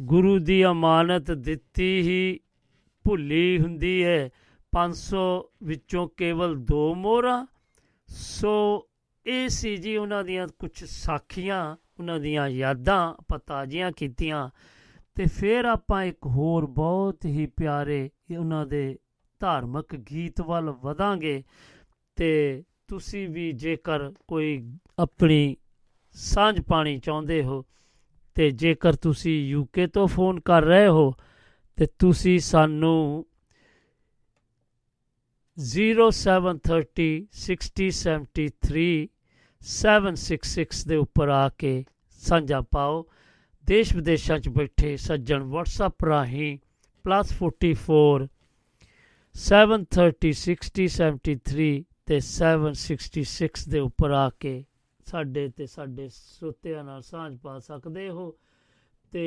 ਗੁਰੂ 0.00 0.38
ਦੀ 0.38 0.64
ਅਮਾਨਤ 0.64 1.30
ਦਿੱਤੀ 1.30 2.00
ਹੀ 2.00 2.40
ਭੁੱਲੀ 3.04 3.60
ਹੁੰਦੀ 3.60 4.04
ਹੈ 4.04 4.30
500 4.72 5.26
ਵਿੱਚੋਂ 5.62 6.08
ਕੇਵਲ 6.16 6.54
ਦੋ 6.56 6.94
ਮੋਹਰਾਂ, 6.94 7.46
ਸੋ 8.08 8.86
ਇਹ 9.26 9.48
ਸੀ 9.48 9.76
ਜੀ 9.76 9.96
ਉਹਨਾਂ 9.96 10.24
ਦੀਆਂ 10.24 10.48
ਕੁਝ 10.58 10.84
ਸਾਖੀਆਂ, 10.84 11.76
ਉਹਨਾਂ 11.98 12.20
ਦੀਆਂ 12.20 12.48
ਯਾਦਾਂ 12.48 13.14
ਆਪਾਂ 13.14 13.38
ਤਾਜ਼ੀਆਂ 13.38 13.92
ਕੀਤੀਆਂ। 13.92 14.50
ਤੇ 15.14 15.24
ਫਿਰ 15.26 15.64
ਆਪਾਂ 15.64 16.04
ਇੱਕ 16.04 16.26
ਹੋਰ 16.26 16.66
ਬਹੁਤ 16.66 17.24
ਹੀ 17.24 17.46
ਪਿਆਰੇ 17.46 18.10
ਉਹਨਾਂ 18.38 18.66
ਦੇ 18.66 18.98
ਧਾਰਮਿਕ 19.40 19.96
ਗੀਤ 19.96 20.40
ਵੱਲ 20.40 20.70
ਵਧਾਂਗੇ। 20.70 21.44
ਤੇ 22.16 22.64
ਤੁਸੀਂ 22.88 23.28
ਵੀ 23.28 23.52
ਜੇਕਰ 23.52 24.12
ਕੋਈ 24.28 24.78
ਆਪਣੀ 24.98 25.56
ਸਾਂਝ 26.12 26.60
ਪਾਣੀ 26.60 26.98
ਚਾਹੁੰਦੇ 26.98 27.44
ਹੋ, 27.44 27.64
ਤੇ 28.34 28.50
ਜੇਕਰ 28.50 28.92
ਤੁਸੀਂ 28.92 29.46
ਯੂਕੇ 29.46 29.86
ਤੋਂ 29.86 30.06
ਫੋਨ 30.06 30.40
ਕਰ 30.40 30.62
ਰਹੇ 30.62 30.86
ਹੋ, 30.86 31.14
ਤੇ 31.76 31.86
ਤੁਸੀਂ 31.98 32.38
ਸਾਨੂੰ 32.38 33.26
0730 35.56 37.28
6073 37.32 39.08
766 39.62 40.84
ਦੇ 40.88 40.96
ਉੱਪਰ 40.96 41.28
ਆ 41.28 41.48
ਕੇ 41.48 41.84
ਸਾਂਝਾ 42.22 42.60
ਪਾਓ। 42.70 43.06
ਦੇਸ਼ 43.64 43.94
ਵਿਦੇਸ਼ਾਂ 43.96 44.38
'ਚ 44.38 44.48
ਬੈਠੇ 44.48 44.96
ਸੱਜਣ 44.96 45.42
WhatsApp 45.42 46.06
ਰਾਹੀਂ 46.08 46.58
+44 47.04 48.26
730 49.34 50.32
6073 50.46 51.68
ਤੇ 52.06 52.18
766 52.28 53.66
ਦੇ 53.68 53.80
ਉੱਪਰ 53.80 54.10
ਆ 54.10 54.28
ਕੇ 54.40 54.54
ਸਾਡੇ 55.06 55.48
ਤੇ 55.48 55.66
ਸਾਡੇ 55.66 56.08
ਸੋਤਿਆਂ 56.08 56.84
ਨਾਲ 56.84 57.02
ਸਾਂਝ 57.02 57.36
ਪਾ 57.38 57.58
ਸਕਦੇ 57.58 58.08
ਹੋ 58.10 58.26
ਤੇ 59.12 59.26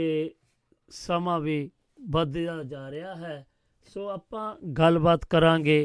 ਸਮਾਂ 0.89 1.39
ਵੀ 1.39 1.71
ਵੱਧਦਾ 2.09 2.63
ਜਾ 2.63 2.91
ਰਿਹਾ 2.91 3.15
ਹੈ। 3.15 3.47
ਸੋ 3.93 4.07
ਆਪਾਂ 4.09 4.55
ਗੱਲਬਾਤ 4.73 5.25
ਕਰਾਂਗੇ 5.25 5.79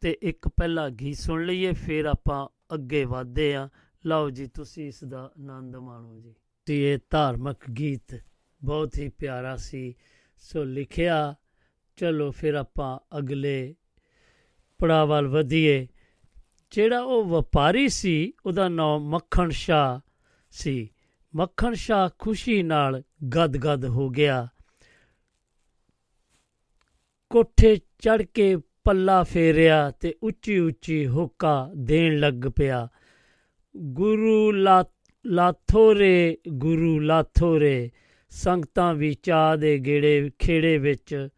ਤੇ 0.00 0.18
ਇੱਕ 0.22 0.48
ਪਹਿਲਾ 0.48 0.88
ਗੀਤ 0.88 1.16
ਸੁਣ 1.16 1.44
ਲਈਏ, 1.46 1.72
ਫਿਰ 1.72 2.04
ਆਪਾਂ 2.04 2.48
ਅੱਗੇ 2.74 3.04
ਵਧਦੇ 3.04 3.54
ਆਂ 3.54 3.68
ਲਓ 4.06 4.30
ਜੀ, 4.30 4.46
ਤੁਸੀਂ 4.46 4.86
ਇਸ 4.86 5.04
ਦਾ 5.04 5.32
ਆਨੰਦ 5.38 5.76
ਮਾਣੋ 5.76 6.18
ਜੀ। 6.18 6.34
ਤੇ 6.64 6.92
ਇਹ 6.92 6.98
ਧਾਰਮਿਕ 7.10 7.70
ਗੀਤ 7.70 8.24
ਬਹੁਤ 8.64 8.98
ਹੀ 8.98 9.08
ਪਿਆਰਾ 9.08 9.56
ਸੀ। 9.56 9.94
ਸੋ 10.36 10.64
ਲਿਖਿਆ, 10.64 11.34
ਚਲੋ 11.96 12.30
ਫਿਰ 12.30 12.54
ਆਪਾਂ 12.54 13.18
ਅਗਲੇ 13.18 13.74
ਪੜਾਅ 14.78 15.04
ਵੱਲ 15.04 15.26
ਵਧੀਏ। 15.26 15.88
ਜਿਹੜਾ 16.70 17.00
ਉਹ 17.00 17.24
ਵਪਾਰੀ 17.24 17.88
ਸੀ, 17.88 18.32
ਉਹਦਾ 18.46 18.68
ਨਾਮ 18.68 19.08
ਮੱਖਣ 19.08 19.50
ਸ਼ਾ 19.50 20.00
ਸੀ। 20.50 20.90
ਮੱਖਣ 21.34 21.74
ਸ਼ਾ 21.74 22.10
ਖੁਸ਼ੀ 22.18 22.62
ਨਾਲ 22.62 23.02
ਗਦਗਦ 23.34 23.84
ਹੋ 23.84 24.08
ਗਿਆ। 24.08 24.48
ਕੋਠੇ 27.30 27.76
ਚੜ 27.76 28.22
ਕੇ 28.22 28.56
ਪੱਲਾ 28.56 29.22
ਫੇਰਿਆ 29.22 29.90
ਤੇ 29.90 30.14
ਉੱਚੀ 30.22 30.58
ਉੱਚੀ 30.58 31.08
ਹੁੱਕਾ 31.08 31.70
ਦੇਣ 31.76 32.18
ਲੱਗ 32.18 32.50
ਪਿਆ। 32.56 32.88
ਗੁਰੂ 33.76 34.52
ਲਾ 34.52 34.84
ਲਾਥੋਰੇ, 35.26 36.38
ਗੁਰੂ 36.48 36.98
ਲਾਥੋਰੇ, 36.98 37.90
ਸੰਗਤਾਂ 38.28 38.94
ਵੀ 38.94 39.14
ਚਾਹ 39.14 39.56
ਦੇ 39.56 39.78
ਗੇੜੇ, 39.78 40.30
ਖੇੜੇ 40.38 40.78
ਵਿੱਚ 40.78 41.28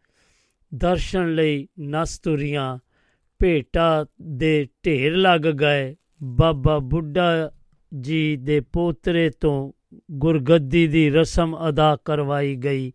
ਦਰਸ਼ਨ 0.75 1.35
ਲਈ 1.35 1.67
ਨਸ 1.81 2.19
ਤੁਰੀਆਂ। 2.19 2.77
ਭੇਟਾ 3.39 4.05
ਦੇ 4.21 4.67
ਢੇਰ 4.85 5.15
ਲੱਗ 5.15 5.41
ਗਏ। 5.41 5.95
ਬਾਬਾ 6.23 6.79
ਬੁੱਢਾ 6.79 7.51
ਜੀ 7.99 8.37
ਦੇ 8.37 8.59
ਪੋਤਰੇ 8.59 9.29
ਤੋਂ 9.29 9.71
ਗੁਰਗੱਦੀ 10.11 10.87
ਦੀ 10.87 11.09
ਰਸਮ 11.09 11.57
ਅਦਾ 11.69 11.97
ਕਰਵਾਈ 12.05 12.55
ਗਈ। 12.55 12.91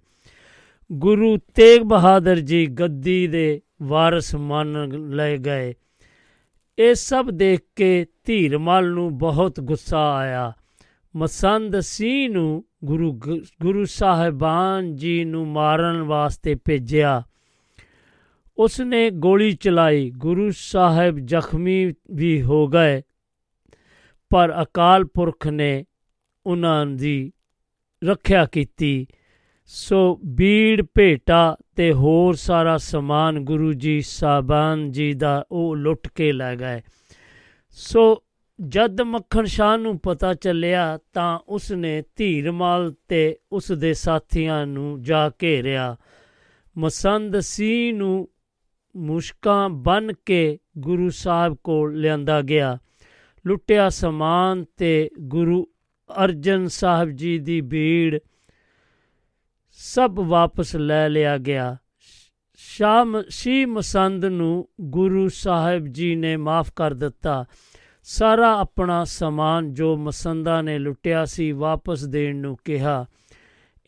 ਗੁਰੂ 0.92 1.36
ਤੇਗ 1.36 1.82
ਬਹਾਦਰ 1.82 2.40
ਜੀ 2.40 2.66
ਗੱਦੀ 2.66 3.26
ਦੇ 3.26 3.62
ਵਾਰਸ 3.82 4.34
ਮੰਨ 4.34 4.88
ਲਏ 5.14 5.38
ਗਏ। 5.38 5.74
ਇਹ 6.80 6.94
ਸਭ 6.94 7.30
ਦੇਖ 7.30 7.60
ਕੇ 7.76 8.06
ਧੀਰਮਲ 8.24 8.90
ਨੂੰ 8.90 9.18
ਬਹੁਤ 9.18 9.60
ਗੁੱਸਾ 9.60 10.14
ਆਇਆ। 10.14 10.52
ਮਸੰਦ 11.16 11.80
ਸਿੰਘ 11.80 12.32
ਨੂੰ 12.32 12.64
ਗੁਰੂ 12.84 13.12
ਗੁਰੂ 13.62 13.84
ਸਾਹਿਬਾਨ 13.84 14.96
ਜੀ 14.96 15.24
ਨੂੰ 15.24 15.48
ਮਾਰਨ 15.48 16.02
ਵਾਸਤੇ 16.02 16.54
ਭੇਜਿਆ। 16.54 17.22
ਉਸ 18.58 18.80
ਨੇ 18.80 19.10
ਗੋਲੀ 19.10 19.52
ਚਲਾਈ। 19.52 20.10
ਗੁਰੂ 20.10 20.50
ਸਾਹਿਬ 20.56 21.18
ਜ਼ਖਮੀ 21.18 21.92
ਵੀ 22.10 22.42
ਹੋ 22.42 22.66
ਗਏ। 22.66 23.02
ਪਰ 24.30 24.62
ਅਕਾਲ 24.62 25.04
ਪੁਰਖ 25.04 25.46
ਨੇ 25.48 25.84
ਉਹਨਾਂ 26.46 26.86
ਦੀ 26.86 27.32
ਰੱਖਿਆ 28.04 28.46
ਕੀਤੀ। 28.46 29.06
ਸੋ 29.66 30.20
ਬੀੜ 30.24 30.84
ਭੇਟਾ 30.94 31.56
ਤੇ 31.80 31.92
ਹੋਰ 31.92 32.34
ਸਾਰਾ 32.34 32.76
ਸਮਾਨ 32.76 33.44
ਗੁਰੂ 33.44 33.72
ਜੀ 33.72 34.00
ਸਾਹਿਬਾਨ 34.00 34.90
ਜੀ 34.90 35.14
ਦਾ 35.14 35.46
ਉਹ 35.52 35.76
ਲੁੱਟ 35.76 36.08
ਕੇ 36.14 36.32
ਲੈ 36.32 36.56
ਗਏ। 36.56 36.82
ਸੋ 37.70 38.22
ਜਦ 38.68 39.00
ਮੱਖਣ 39.00 39.44
ਸ਼ਾਹ 39.44 39.78
ਨੂੰ 39.78 39.98
ਪਤਾ 39.98 40.34
ਚੱਲਿਆ 40.34 40.98
ਤਾਂ 41.12 41.38
ਉਸ 41.48 41.72
ਨੇ 41.72 42.02
ਧੀਰਮਾਲ 42.16 42.94
ਤੇ 43.08 43.38
ਉਸ 43.52 43.72
ਦੇ 43.72 43.94
ਸਾਥੀਆਂ 43.94 44.66
ਨੂੰ 44.66 45.02
ਜਾ 45.02 45.30
ਘੇਰਿਆ। 45.42 45.96
ਮਸੰਦ 46.78 47.38
ਸਿੰਘ 47.38 47.96
ਨੂੰ 47.96 48.28
ਮੁਸ਼ਕਾਂ 48.96 49.68
ਬਨ 49.68 50.12
ਕੇ 50.26 50.58
ਗੁਰੂ 50.78 51.10
ਸਾਹਿਬ 51.10 51.56
ਕੋਲ 51.64 52.00
ਲਿਆਂਦਾ 52.00 52.42
ਗਿਆ। 52.42 52.78
ਲੁੱਟਿਆ 53.46 53.88
ਸਮਾਨ 53.88 54.64
ਤੇ 54.76 55.10
ਗੁਰੂ 55.20 55.66
ਅਰਜਨ 56.24 56.66
ਸਾਹਿਬ 56.66 57.10
ਜੀ 57.10 57.38
ਦੀ 57.38 57.60
ਭੀੜ 57.60 58.18
ਸਭ 59.82 60.12
ਵਾਪਸ 60.16 60.76
ਲੈ 60.76 61.08
ਲਿਆ 61.08 61.38
ਗਿਆ। 61.38 61.76
ਸ਼ਾਮ 62.54 63.22
ਸੀ 63.28 63.64
ਮਸੰਦ 63.64 64.24
ਨੂੰ 64.24 64.68
ਗੁਰੂ 64.80 65.28
ਸਾਹਿਬ 65.28 65.86
ਜੀ 65.86 66.14
ਨੇ 66.14 66.36
ਮਾਫ 66.36 66.72
ਕਰ 66.76 66.94
ਦਿੱਤਾ। 66.94 67.44
ਸਾਰਾ 68.02 68.58
ਆਪਣਾ 68.58 69.04
ਸਮਾਨ 69.04 69.74
ਜੋ 69.74 69.96
ਮਸੰਦਾ 69.96 70.62
ਨੇ 70.62 70.78
ਲੁੱਟਿਆ 70.78 71.24
ਸੀ 71.24 71.52
ਵਾਪਸ 71.52 72.04
ਦੇਣ 72.04 72.36
ਨੂੰ 72.36 72.56
ਕਿਹਾ। 72.64 73.06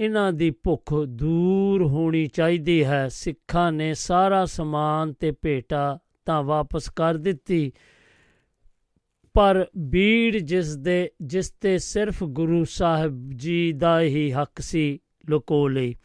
ਇਹਨਾਂ 0.01 0.33
ਦੀ 0.33 0.51
ਭੁੱਖ 0.51 0.95
ਦੂਰ 0.95 1.83
ਹੋਣੀ 1.83 2.27
ਚਾਹੀਦੀ 2.27 2.85
ਹੈ। 2.85 3.09
ਸਿੱਖਾਂ 3.09 3.73
ਨੇ 3.73 3.95
ਸਾਰਾ 3.95 4.45
ਸਮਾਨ 4.45 5.13
ਤੇ 5.13 5.31
ਭੇਟਾ 5.31 5.99
ਤਾਂ 6.27 6.43
ਵਾਪਸ 6.43 6.89
ਕਰ 6.89 7.15
ਦਿੱਤੀ। 7.15 7.73
ਪਰ 9.35 9.67
ਬੀੜ 9.79 10.37
ਜਿਸ 10.37 10.77
ਦੇ, 10.77 11.11
ਜਿਸ 11.23 11.51
ਤੇ 11.51 11.79
ਸਿਰਫ 11.79 12.25
ਗੁਰੂ 12.25 12.65
ਸਾਹਿਬ 12.65 13.31
ਜੀ 13.31 13.73
ਦਾ 13.73 14.01
ਹੀ 14.01 14.33
ਹੱਕ 14.33 14.61
ਸੀ 14.61 14.99
ਲੁਕੋ 15.31 15.69
ਲਈ। 15.69 15.97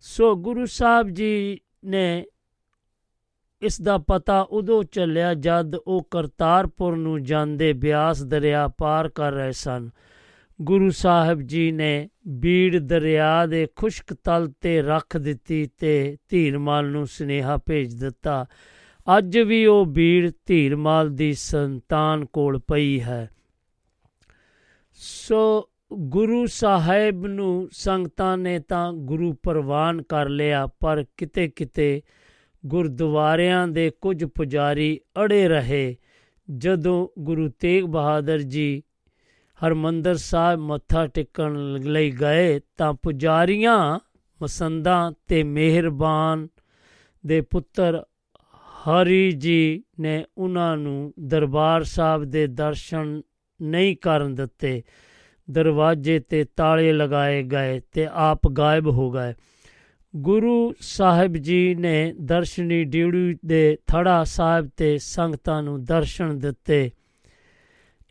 ਸੋ 0.00 0.36
ਗੁਰੂ 0.36 0.66
ਸਾਹਿਬ 0.66 1.08
ਜੀ 1.08 1.60
ਨੇ 1.84 2.26
ਇਸ 3.62 3.80
ਦਾ 3.80 3.98
ਪਤਾ 3.98 4.40
ਉਦੋਂ 4.40 4.84
ਚੱਲਿਆ 4.84 5.34
ਜਦ 5.34 5.74
ਉਹ 5.74 6.08
ਕਰਤਾਰਪੁਰ 6.10 6.96
ਨੂੰ 6.96 7.22
ਜਾਂਦੇ 7.22 7.72
ਬਿਆਸ 7.72 8.22
ਦਰਿਆ 8.22 8.68
ਪਾਰ 8.68 9.08
ਕਰ 9.08 9.32
ਰਹੇ 9.32 9.52
ਸਨ। 9.52 9.90
ਗੁਰੂ 10.62 10.90
ਸਾਹਿਬ 10.90 11.40
ਜੀ 11.40 11.72
ਨੇ 11.72 12.08
ਬੀੜ 12.28 12.76
ਦਰਿਆ 12.76 13.46
ਦੇ 13.46 13.68
ਖੁਸ਼ਕ 13.76 14.14
ਤਲ 14.14 14.52
ਤੇ 14.60 14.82
ਰੱਖ 14.82 15.16
ਦਿੱਤੀ 15.16 15.70
ਤੇ 15.78 16.16
ਧੀਰਮਾਲ 16.28 16.86
ਨੂੰ 16.86 17.06
ਸੁਨੇਹਾ 17.06 17.56
ਭੇਜ 17.66 17.94
ਦਿੱਤਾ। 17.94 18.46
ਅੱਜ 19.18 19.38
ਵੀ 19.38 19.66
ਉਹ 19.66 19.86
ਬੀੜ 19.86 20.30
ਧੀਰਮਾਲ 20.46 21.10
ਦੀ 21.10 21.34
ਸੰਤਾਨ 21.34 22.24
ਕੋਲ 22.24 22.58
ਪਈ 22.58 23.00
ਹੈ। 23.00 23.30
ਸੋ 24.92 25.69
ਗੁਰੂ 25.92 26.46
ਸਾਹਿਬ 26.46 27.26
ਨੂੰ 27.26 27.68
ਸੰਗਤਾਂ 27.72 28.38
ਨੇ 28.38 28.58
ਤਾਂ 28.58 28.92
ਗੁਰੂ 28.92 29.32
ਪ੍ਰਵਾਨ 29.32 30.02
ਕਰ 30.02 30.28
ਲਿਆ, 30.28 30.66
ਪਰ 30.66 31.04
ਕਿਤੇ 31.16 31.48
ਕਿਤੇ 31.48 32.02
ਗੁਰਦੁਆਰਿਆਂ 32.66 33.68
ਦੇ 33.68 33.90
ਕੁਝ 34.00 34.24
ਪੁਜਾਰੀ 34.24 35.00
ਅੜੇ 35.24 35.48
ਰਹੇ। 35.48 35.96
ਜਦੋਂ 36.50 37.08
ਗੁਰੂ 37.18 37.48
ਤੇਗ 37.48 37.84
ਬਹਾਦਰ 37.84 38.38
ਜੀ 38.38 38.82
ਹਰਮੰਦਰ 39.66 40.14
ਸਾਹਿਬ 40.14 40.60
ਮੱਥਾ 40.60 41.06
ਟੇਕਣ 41.06 41.58
ਲਈ 41.72 42.10
ਗਏ, 42.10 42.60
ਤਾਂ 42.76 42.92
ਪੁਜਾਰੀਆਂ 42.92 43.98
ਮਸੰਦਾਂ 44.42 45.12
ਤੇ 45.26 45.42
ਮਿਹਰਬਾਨ 45.42 46.48
ਦੇ 47.26 47.40
ਪੁੱਤਰ 47.40 48.04
ਹਰੀ 48.56 49.32
ਜੀ 49.32 49.82
ਨੇ 50.00 50.24
ਉਹਨਾਂ 50.38 50.76
ਨੂੰ 50.76 51.12
ਦਰਬਾਰ 51.20 51.82
ਸਾਹਿਬ 51.82 52.24
ਦੇ 52.24 52.46
ਦਰਸ਼ਨ 52.46 53.22
ਨਹੀਂ 53.62 53.96
ਕਰਨ 53.96 54.34
ਦਿੱਤੇ। 54.34 54.82
ਦਰਵਾਜ਼ੇ 55.52 56.18
ਤੇ 56.18 56.44
ਤਾਲੇ 56.44 56.92
ਲਗਾਏ 56.92 57.42
ਗਏ 57.42 57.80
ਤੇ 57.92 58.08
ਆਪ 58.12 58.48
ਗਾਇਬ 58.48 58.86
ਹੋ 58.86 59.10
ਗਏ। 59.10 59.34
ਗੁਰੂ 60.16 60.74
ਸਾਹਿਬ 60.80 61.32
ਜੀ 61.32 61.74
ਨੇ 61.74 62.14
ਦਰਸ਼ਨੀ 62.20 62.84
ਡਿਊੜੀ 62.84 63.36
ਦੇ 63.46 63.78
ਥੜਾ 63.86 64.24
ਸਾਹਿਬ 64.24 64.70
ਤੇ 64.76 64.98
ਸੰਗਤਾਂ 64.98 65.62
ਨੂੰ 65.62 65.84
ਦਰਸ਼ਨ 65.84 66.38
ਦਿੱਤੇ। 66.38 66.90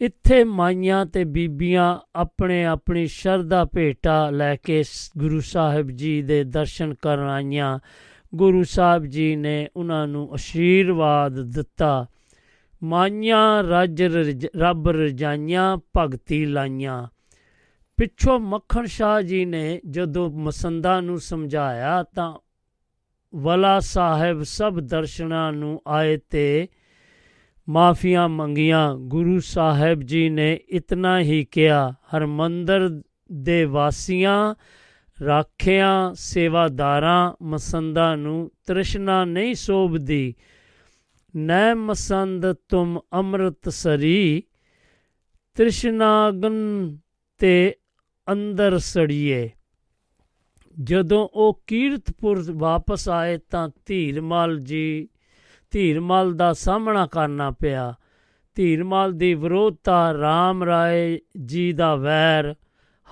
ਇੱਥੇ 0.01 0.43
ਮਾਈਆਂ 0.43 1.05
ਤੇ 1.05 1.23
ਬੀਬੀਆਂ 1.23 1.99
ਆਪਣੇ 2.15 2.65
ਆਪਣੀ 2.65 3.07
ਸ਼ਰਧਾ 3.07 3.65
ਭੇਟਾ 3.65 4.29
ਲੈ 4.29 4.55
ਕੇ 4.55 4.83
ਗੁਰੂ 5.17 5.39
ਸਾਹਿਬ 5.39 5.91
ਜੀ 5.91 6.21
ਦੇ 6.21 6.43
ਦਰਸ਼ਨ 6.43 6.93
ਕਰਨ 6.93 7.29
ਆਈਆਂ। 7.29 7.79
ਗੁਰੂ 8.35 8.63
ਸਾਹਿਬ 8.63 9.05
ਜੀ 9.05 9.35
ਨੇ 9.35 9.67
ਉਹਨਾਂ 9.75 10.07
ਨੂੰ 10.07 10.35
ਅਸ਼ੀਰਵਾਦ 10.35 11.41
ਦਿੱਤਾ। 11.41 12.05
ਮਾਈਆਂ 12.83 13.63
ਰੱਜ, 13.63 14.03
ਰੱਬ 14.57 14.89
ਰਜਾਈਆਂ 14.89 15.77
ਭਗਤੀ 15.97 16.45
ਲਾਈਆਂ। 16.45 17.07
ਪਿੱਛੋਂ 17.99 18.39
ਮੱਖਣ 18.39 18.85
ਸ਼ਾਹ 18.85 19.21
ਜੀ 19.21 19.45
ਨੇ 19.45 19.81
ਜਦੋਂ 19.89 20.31
ਮਸੰਦਾ 20.31 21.01
ਨੂੰ 21.01 21.19
ਸਮਝਾਇਆ 21.19 22.03
ਤਾਂ 22.03 22.37
ਵਲਾ 23.35 23.79
ਸਾਹਿਬ 23.79 24.43
ਸਭ 24.43 24.79
ਦਰਸ਼ਨਾਂ 24.79 25.53
ਨੂੰ 25.53 25.81
ਆਏ 25.87 26.17
ਤੇ 26.17 26.67
ਮਾਫੀਆਂ 27.69 28.29
ਮੰਗੀਆਂ। 28.29 28.95
ਗੁਰੂ 28.95 29.39
ਸਾਹਿਬ 29.39 30.03
ਜੀ 30.03 30.29
ਨੇ 30.29 30.53
ਇਤਨਾ 30.53 31.19
ਹੀ 31.19 31.45
ਕਿਹਾ, 31.45 31.91
ਹਰਮੰਦਰ 31.91 33.01
ਦੇ 33.31 33.65
ਵਾਸੀਆਂ, 33.65 34.55
ਰਾਖਿਆਂ, 35.25 36.13
ਸੇਵਾਦਾਰਾਂ 36.13 37.33
ਮਸੰਦਾ 37.41 38.15
ਨੂੰ 38.15 38.51
ਤ੍ਰਿਸ਼ਨਾ 38.67 39.25
ਨਹੀਂ 39.25 39.55
ਸੋਭਦੀ। 39.55 40.35
ਨੈ 41.35 41.73
ਮਸੰਦ 41.73 42.53
ਤੁਮ 42.53 42.99
ਅੰਮ੍ਰਿਤ 43.13 43.69
ਸਰੀ 43.69 44.43
ਤ੍ਰਿਸ਼ਨਾਗਨ 45.55 46.97
ਤੇ 47.37 47.75
ਅੰਦਰ 48.31 48.77
ਸੜੀਏ। 48.77 49.49
ਜਦੋਂ 50.83 51.27
ਉਹ 51.33 51.61
ਕੀਰਤਪੁਰ 51.67 52.43
ਵਾਪਸ 52.51 53.09
ਆਏ 53.09 53.37
ਤਾਂ 53.37 53.69
ਧੀਰਮਲ 53.85 54.59
ਜੀ, 54.59 55.09
ਧੀਰਮਲ 55.71 56.33
ਦਾ 56.33 56.53
ਸਾਹਮਣਾ 56.53 57.05
ਕਰਨਾ 57.05 57.51
ਪਿਆ। 57.51 57.93
ਧੀਰਮਲ 58.55 59.13
ਦੀ 59.13 59.33
ਵਿਰੋਧਤਾ 59.33 60.11
RAM 60.11 60.65
ਰਾਏ 60.65 61.19
ਜੀ 61.45 61.73
ਦਾ 61.73 61.95
ਵੈਰ, 61.95 62.55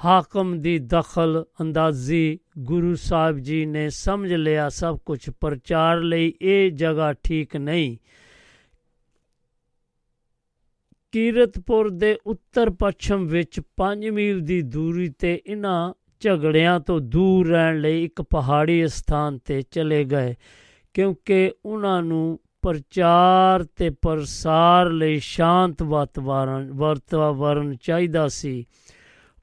ਹਾਕਮ 0.05 0.59
ਦੀ 0.59 0.79
ਦਖਲ 0.79 1.45
ਅੰਦਾਜ਼ੀ 1.61 2.39
ਗੁਰੂ 2.59 2.95
ਸਾਹਿਬ 2.95 3.39
ਜੀ 3.39 3.65
ਨੇ 3.65 3.89
ਸਮਝ 3.89 4.33
ਲਿਆ 4.33 4.69
ਸਭ 4.69 4.99
ਕੁਝ 5.05 5.29
ਪ੍ਰਚਾਰ 5.29 5.99
ਲਈ 6.01 6.33
ਇਹ 6.41 6.71
ਜਗ੍ਹਾ 6.71 7.13
ਠੀਕ 7.13 7.55
ਨਹੀਂ। 7.55 7.97
ਕੀਰਤਪੁਰ 11.11 11.89
ਦੇ 11.89 12.17
ਉੱਤਰ 12.25 12.69
ਪੱਛਮ 12.69 13.25
ਵਿੱਚ 13.27 13.59
5 13.77 14.09
ਮੀਲ 14.11 14.39
ਦੀ 14.39 14.61
ਦੂਰੀ 14.61 15.07
ਤੇ 15.09 15.41
ਇਹਨਾਂ 15.45 15.93
ਝਗੜਿਆਂ 16.19 16.79
ਤੋਂ 16.79 16.99
ਦੂਰ 16.99 17.47
ਰਹਿਣ 17.47 17.79
ਲਈ 17.79 18.03
ਇੱਕ 18.03 18.21
ਪਹਾੜੀ 18.21 18.87
ਸਥਾਨ 18.87 19.37
ਤੇ 19.37 19.61
ਚਲੇ 19.61 20.03
ਗਏ, 20.05 20.35
ਕਿਉਂਕਿ 20.95 21.51
ਉਹਨਾਂ 21.65 22.01
ਨੂੰ 22.03 22.39
ਪ੍ਰਚਾਰ 22.61 23.63
ਤੇ 23.75 23.89
ਪ੍ਰਸਾਰ 23.89 24.89
ਲਈ 24.89 25.19
ਸ਼ਾਂਤ 25.19 25.83
ਵਾਤਾਵਰਣ 25.83 26.71
ਵਾਤਾਵਰਣ 26.73 27.75
ਚਾਹੀਦਾ 27.75 28.27
ਸੀ। 28.27 28.65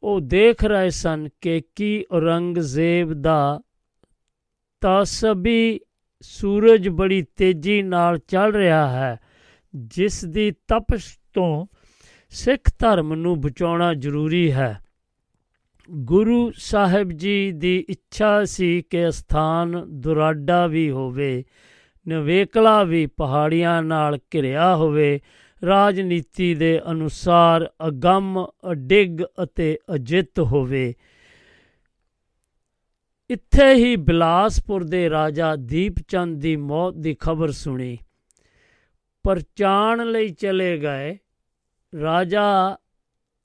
ਉਹ 0.03 0.20
ਦੇਖ 0.20 0.64
ਰਹੇ 0.64 0.90
ਸਨ 0.90 1.29
ਕਿ 1.40 1.62
ਕੀ 1.77 2.05
ਔਰੰਗਜ਼ੇਬ 2.12 3.12
ਦਾ 3.12 3.61
ਤਸਬੀ 4.83 5.81
ਸੂਰਜ 6.20 6.88
ਬੜੀ 6.88 7.22
ਤੇਜ਼ੀ 7.37 7.83
ਨਾਲ 7.83 8.18
ਚੱਲ 8.29 8.53
ਰਿਹਾ 8.53 8.88
ਹੈ, 8.88 9.18
ਜਿਸ 9.74 10.24
ਦੀ 10.24 10.50
ਤਪਸ਼ 10.68 11.16
ਤੋਂ 11.35 11.66
ਸਿੱਖ 12.31 12.73
ਧਰਮ 12.79 13.14
ਨੂੰ 13.14 13.40
ਬਚਾਉਣਾ 13.40 13.94
ਜ਼ਰੂਰੀ 13.94 14.53
ਹੈ। 14.53 14.79
ਗੁਰੂ 15.90 16.53
ਸਾਹਿਬ 16.57 17.11
ਜੀ 17.12 17.53
ਦੀ 17.53 17.85
ਇੱਛਾ 17.88 18.44
ਸੀ 18.44 18.83
ਕਿ 18.83 19.11
ਸਥਾਨ 19.12 19.85
ਦੁਰਾਡਾ 19.88 20.66
ਵੀ 20.66 20.90
ਹੋਵੇ, 20.90 21.44
ਨਵੇਕਲਾ 22.09 22.85
ਵੀ 22.85 23.07
ਪਹਾੜੀਆਂ 23.07 23.83
ਨਾਲ 23.83 24.18
ਘਿਰਿਆ 24.35 24.77
ਹੋਵੇ। 24.77 25.20
ਰਾਜਨੀਤੀ 25.66 26.55
ਦੇ 26.55 26.81
ਅਨੁਸਾਰ 26.90 27.70
ਅਗੰਮ, 27.88 28.47
ਅਡਿੱਗ 28.73 29.23
ਅਤੇ 29.42 29.79
ਅਜਿੱਤ 29.94 30.40
ਹੋਵੇ। 30.40 30.94
ਇੱਥੇ 33.31 33.75
ਹੀ 33.75 33.97
ਬਿਲਾਸਪੁਰ 33.97 34.85
ਦੇ 34.85 35.11
ਰਾਜਾ 35.11 35.57
ਦੀਪਚੰਦ 35.57 36.40
ਦੀ 36.40 36.57
ਮੌਤ 36.57 36.94
ਦੀ 36.94 37.16
ਖਬਰ 37.20 37.51
ਸੁਣੀ। 37.51 37.99
ਪਰਚਾਣ 39.23 40.07
ਲਈ 40.07 40.29
ਚਲੇ 40.29 40.79
ਗਏ। 40.79 41.18
ਰਾਜਾ 42.00 42.76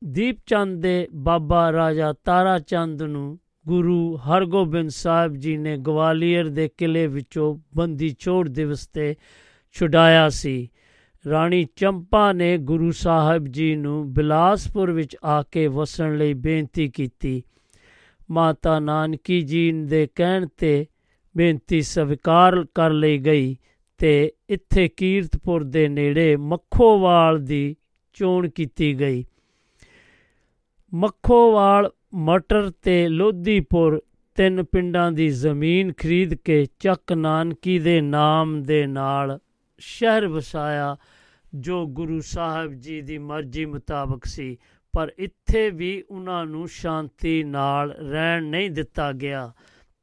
ਦੀਪਚੰਦ 0.03 0.81
ਦੇ 0.81 1.07
ਬਾਬਾ 1.15 1.71
ਰਾਜਾ 1.71 2.13
ਤਾਰਾ 2.13 2.59
ਚੰਦ 2.59 3.03
ਨੂੰ 3.03 3.39
ਗੁਰੂ 3.67 4.17
ਹਰਗੋਬਿੰਦ 4.17 4.89
ਸਾਹਿਬ 4.89 5.35
ਜੀ 5.35 5.57
ਨੇ 5.57 5.77
ਗਵਾਲੀਅਰ 5.77 6.45
ਦੇ 6.45 6.69
ਕਿਲੇ 6.77 7.07
ਵਿੱਚੋਂ 7.07 7.59
ਬੰਦੀ 7.75 8.15
ਛੋੜ 8.19 8.49
ਦਿਵਸ 8.49 8.88
ਤੇ 8.88 9.15
ਛੁਡਾਇਆ 9.71 10.29
ਸੀ। 10.29 10.69
ਰਾਣੀ 11.29 11.67
ਚੰਪਾ 11.75 12.33
ਨੇ 12.33 12.57
ਗੁਰੂ 12.57 12.91
ਸਾਹਿਬ 12.91 13.45
ਜੀ 13.45 13.75
ਨੂੰ 13.75 14.13
ਬਿਲਾਸਪੁਰ 14.13 14.91
ਵਿੱਚ 14.91 15.17
ਆ 15.25 15.41
ਕੇ 15.41 15.67
ਵਸਣ 15.67 16.17
ਲਈ 16.17 16.33
ਬੇਨਤੀ 16.33 16.88
ਕੀਤੀ। 16.88 17.43
ਮਾਤਾ 18.31 18.79
ਨਾਨਕੀ 18.79 19.41
ਜੀ 19.41 19.71
ਦੇ 19.71 20.07
ਕਹਿਣ 20.15 20.47
ਤੇ 20.57 20.85
ਬੇਨਤੀ 21.38 21.81
ਸਵੀਕਾਰ 21.81 22.65
ਕਰ 22.75 22.89
ਲਈ 22.89 23.17
ਗਈ 23.17 23.57
ਤੇ 23.97 24.33
ਇੱਥੇ 24.49 24.88
ਕੀਰਤਪੁਰ 24.88 25.63
ਦੇ 25.63 25.88
ਨੇੜੇ 25.88 26.35
ਮੱਖੋਵਾਲ 26.35 27.39
ਦੀ 27.39 27.75
ਚੋਣ 28.19 28.49
ਕੀਤੀ 28.49 28.93
ਗਈ। 28.99 29.23
ਮੱਖੋਵਾਲ 30.93 31.89
ਮਟਰ 32.13 32.69
ਤੇ 32.82 33.08
ਲੋਧੀਪੁਰ 33.08 34.01
ਤਿੰਨ 34.36 34.63
ਪਿੰਡਾਂ 34.63 35.12
ਦੀ 35.12 35.27
ਜ਼ਮੀਨ 35.29 35.93
ਖਰੀਦ 35.93 36.34
ਕੇ 36.34 36.65
ਚੱਕ 36.79 37.13
ਨਾਨਕੀ 37.13 37.79
ਦੇ 37.79 38.01
ਨਾਮ 38.01 38.62
ਦੇ 38.63 38.86
ਨਾਲ 38.88 39.39
ਸ਼ਹਿਰ 39.79 40.27
ਵਸਾਇਆ, 40.27 40.95
ਜੋ 41.55 41.86
ਗੁਰੂ 41.88 42.19
ਸਾਹਿਬ 42.21 42.73
ਜੀ 42.73 43.01
ਦੀ 43.01 43.17
ਮਰਜ਼ੀ 43.17 43.65
ਮੁਤਾਬਕ 43.65 44.25
ਸੀ, 44.25 44.58
ਪਰ 44.93 45.12
ਇੱਥੇ 45.17 45.69
ਵੀ 45.69 46.03
ਉਹਨਾਂ 46.10 46.45
ਨੂੰ 46.45 46.67
ਸ਼ਾਂਤੀ 46.67 47.43
ਨਾਲ 47.43 47.91
ਰਹਿਣ 47.91 48.43
ਨਹੀਂ 48.43 48.69
ਦਿੱਤਾ 48.71 49.12
ਗਿਆ 49.12 49.51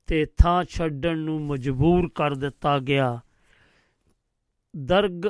ਤੇ 0.06 0.26
ਥਾਂ 0.38 0.64
ਛੱਡਣ 0.64 1.18
ਨੂੰ 1.18 1.40
ਮਜਬੂਰ 1.46 2.08
ਕਰ 2.14 2.34
ਦਿੱਤਾ 2.34 2.78
ਗਿਆ। 2.78 3.18
ਦਰਗ, 4.74 5.26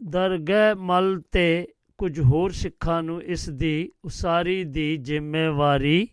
ਦਰਗਹਿ 0.00 0.74
ਮਲ 0.74 1.20
ਤੇ 1.32 1.68
ਕੁਝ 2.02 2.20
ਹੋਰ 2.20 2.50
ਸਿੱਖਾਂ 2.50 3.02
ਨੂੰ 3.02 3.22
ਇਸ 3.22 3.50
ਦੀ 3.50 3.90
ਉਸਾਰੀ 4.04 4.64
ਦੀ 4.64 4.96
ਜ਼ਿੰਮੇਵਾਰੀ 4.96 6.08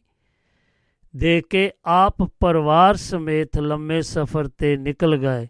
ਦੇ 1.15 1.41
ਕੇ 1.41 1.71
ਆਪ 1.86 2.23
ਪਰਿਵਾਰ 2.39 2.95
ਸਮੇਤ 2.95 3.58
ਲੰਮੇ 3.60 4.02
ਸਫ਼ਰ 4.02 4.47
ਤੇ 4.47 4.78
ਨਿਕਲ 4.78 5.17
ਗਏ 5.17 5.47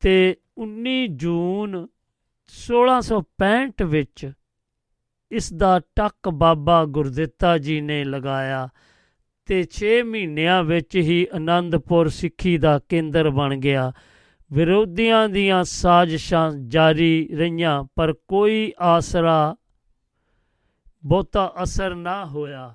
ਤੇ 0.00 0.36
19 0.64 0.96
ਜੂਨ 1.16 1.76
1665 2.54 3.86
ਵਿੱਚ 3.86 4.32
ਇਸ 5.30 5.52
ਦਾ 5.52 5.80
ਟੱਕ 5.96 6.28
ਬਾਬਾ 6.28 6.84
ਗੁਰਦਿੱਤਾ 6.84 7.58
ਜੀ 7.58 7.80
ਨੇ 7.80 8.04
ਲਗਾਇਆ 8.04 8.68
ਤੇ 9.46 9.60
6 9.70 9.94
ਮਹੀਨਿਆਂ 10.04 10.64
ਵਿੱਚ 10.64 10.96
ਹੀ 10.96 11.26
ਆਨੰਦਪੁਰ 11.34 12.08
ਸਿੱਖੀ 12.08 12.58
ਦਾ 12.58 12.78
ਕੇਂਦਰ 12.88 13.30
ਬਣ 13.30 13.56
ਗਿਆ। 13.56 13.92
ਵਿਰੋਧੀਆਂ 14.54 15.28
ਦੀਆਂ 15.28 15.64
ਸਾਜ਼ਿਸ਼ਾਂ 15.64 16.52
ਜਾਰੀ 16.52 17.28
ਰਹੀਆਂ, 17.34 17.84
ਪਰ 17.96 18.12
ਕੋਈ 18.12 18.72
ਆਸਰਾ 18.78 19.56
ਬਹੁਤਾ 21.04 21.54
ਅਸਰ 21.62 21.94
ਨਾ 21.94 22.26
ਹੋਇਆ। 22.26 22.74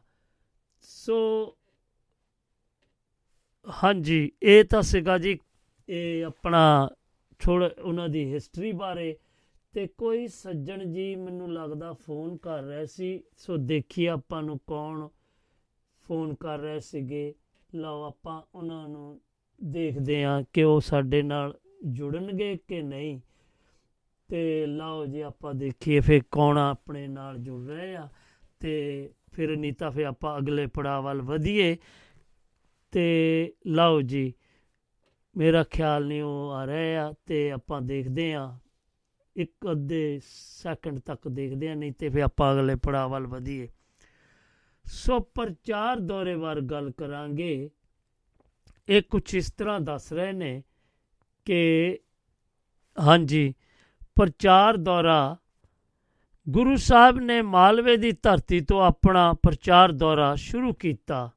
ਸੋ 0.82 1.18
ਹਾਂਜੀ, 3.84 4.32
ਇਹ 4.44 4.63
ਤਾਂ 4.63 4.82
ਸੀਗਾ 4.82 5.18
ਜੀ, 5.18 5.39
ਇਹ 5.89 6.26
ਆਪਣਾ 6.26 6.89
ਛੋੜ 7.39 7.63
ਉਹਨਾਂ 7.63 8.10
ਦੀ 8.10 8.34
ਹਿਸਟਰੀ 8.34 8.72
ਬਾਰੇ। 8.72 9.18
ਤੇ 9.74 9.88
ਕੋਈ 9.88 10.28
ਸੱਜਣ 10.28 10.86
ਜੀ 10.86 11.15
ਮੈਨੂੰ 11.15 11.54
ਲੱਗਦਾ 11.54 11.94
ਫੋਨ 11.94 12.38
ਕਰ 12.38 12.63
ਰਿਹਾ 12.63 12.86
ਸੀ। 12.86 13.24
ਸੋ 13.38 13.58
ਦੇਖੀਏ 13.58 14.08
ਆਪਾਂ 14.08 14.44
ਨੂੰ 14.44 14.60
ਕੌਣ 14.68 15.08
ਫੋਨ 16.08 16.36
ਕਰ 16.36 16.60
ਰਹੇ 16.60 16.80
ਸੀਗੇ। 16.80 17.34
ਲਓ 17.76 18.04
ਆਪਾਂ 18.04 18.42
ਉਹਨਾਂ 18.56 18.89
ਨੂੰ 18.89 19.22
ਦੇਖਦੇ 19.63 20.24
ਹਾਂ 20.24 20.44
ਕਿ 20.54 20.63
ਉਹ 20.63 20.82
ਸਾਡੇ 20.82 21.22
ਨਾਲ 21.22 21.60
ਜੁੜਨਗੇ 21.86 22.58
ਕਿ 22.68 22.82
ਨਹੀਂ? 22.82 23.20
ਤੇ 24.28 24.65
ਲਓ 24.65 25.06
ਜੀ, 25.06 25.22
ਆਪਾਂ 25.22 25.54
ਦੇਖੀਏ 25.54 26.00
ਫਿਰ 26.00 26.22
ਕੌਣ 26.32 26.58
ਆਪਣੇ 26.58 27.08
ਨਾਲ 27.08 27.38
ਜੁੜ 27.38 27.68
ਰਹੇ 27.68 27.96
ਆ। 27.96 28.10
ਤੇ 28.60 29.10
ਫਿਰ 29.32 29.58
ਨਹੀਂ 29.58 29.74
ਤਾਂ 29.74 29.92
ਫਿਰ 29.92 30.06
ਆਪਾਂ 30.06 30.38
ਅਗਲੇ 30.38 30.68
ਪੜਾਅ 30.68 31.02
ਵੱਲ 31.02 31.22
ਵਧੀਏ। 31.22 31.78
ਤੇ 32.92 33.54
ਲਓ 33.68 34.02
ਜੀ, 34.02 34.34
ਮੇਰਾ 35.38 35.63
ਖਿਆਲ 35.63 36.06
ਨਹੀਂ 36.06 36.22
ਉਹ 36.22 36.52
ਆ 36.52 36.65
ਰਹੇ 36.65 36.98
ਆ, 36.98 37.13
ਤੇ 37.26 37.52
ਆਪਾਂ 37.52 37.82
ਦੇਖਦੇ 37.82 38.34
ਆ। 38.34 38.58
ਇੱਕ 39.36 39.72
ਅੱਧੇ 39.72 40.20
ਸੈਕਿੰਡ 40.63 41.00
ਤੱਕ 41.00 41.28
ਦੇਖਦੇ 41.28 41.70
ਆ, 41.70 41.74
ਨਹੀਂ 41.74 41.92
ਤੇ 41.92 42.10
ਫਿਰ 42.10 42.22
ਆਪਾਂ 42.22 42.54
ਅਗਲੇ 42.54 42.76
ਪੜਾਅ 42.76 43.08
ਵੱਲ 43.08 43.28
ਵਧੀਏ। 43.28 43.68
ਸੋ 44.86 45.20
ਪ੍ਰਚਾਰ 45.20 46.00
ਦੌਰੇ 46.00 46.36
ਬਾਰੇ 46.36 46.62
ਗੱਲ 46.62 46.92
ਕਰਾਂਗੇ। 46.92 47.70
ਇਹ 48.89 49.02
ਕੁਝ 49.02 49.36
ਇਸ 49.36 49.52
ਤਰ੍ਹਾਂ 49.52 49.80
ਦੱਸ 49.80 50.13
ਰਹੇ 50.13 50.32
ਨੇ 50.32 50.63
ਕਿ 51.45 51.99
ਹਾਂਜੀ, 52.99 53.54
ਪ੍ਰਚਾਰ 54.15 54.78
ਦੌਰਾ। 54.78 55.38
ਗੁਰੂ 56.49 56.75
ਸਾਹਿਬ 56.75 57.19
ਨੇ 57.19 57.41
ਮਾਲਵੇ 57.41 57.97
ਦੀ 57.97 58.12
ਧਰਤੀ 58.12 58.60
ਤੋਂ 58.60 58.82
ਆਪਣਾ 58.86 59.34
ਪ੍ਰਚਾਰ 59.34 59.91
ਦੌਰਾ 59.91 60.36
ਸ਼ੁਰੂ 60.36 60.73
ਕੀਤਾ। 60.73 61.32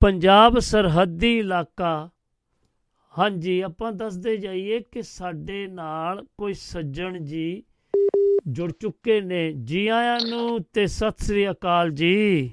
ਪੰਜਾਬ 0.00 0.58
ਸਰਹੱਦੀ 0.58 1.38
ਇਲਾਕਾ। 1.38 2.10
ਹਾਂਜੀ, 3.18 3.60
ਆਪਾਂ 3.60 3.92
ਦੱਸਦੇ 3.92 4.36
ਜਾਈਏ 4.36 4.80
ਕਿ 4.80 5.02
ਸਾਡੇ 5.02 5.66
ਨਾਲ 5.66 6.26
ਕੋਈ 6.38 6.54
ਸੱਜਣ 6.54 7.24
ਜੀ 7.24 7.62
ਜੁੜ 8.46 8.72
ਚੁੱਕੇ 8.72 9.20
ਨੇ। 9.20 9.52
ਜੀ 9.52 9.88
ਆਇਆਂ 9.88 10.20
ਨੂੰ 10.28 10.64
ਤੇ 10.72 10.86
ਸਤਿ 10.86 11.24
ਸ੍ਰੀ 11.24 11.50
ਅਕਾਲ 11.50 11.90
ਜੀ। 11.90 12.52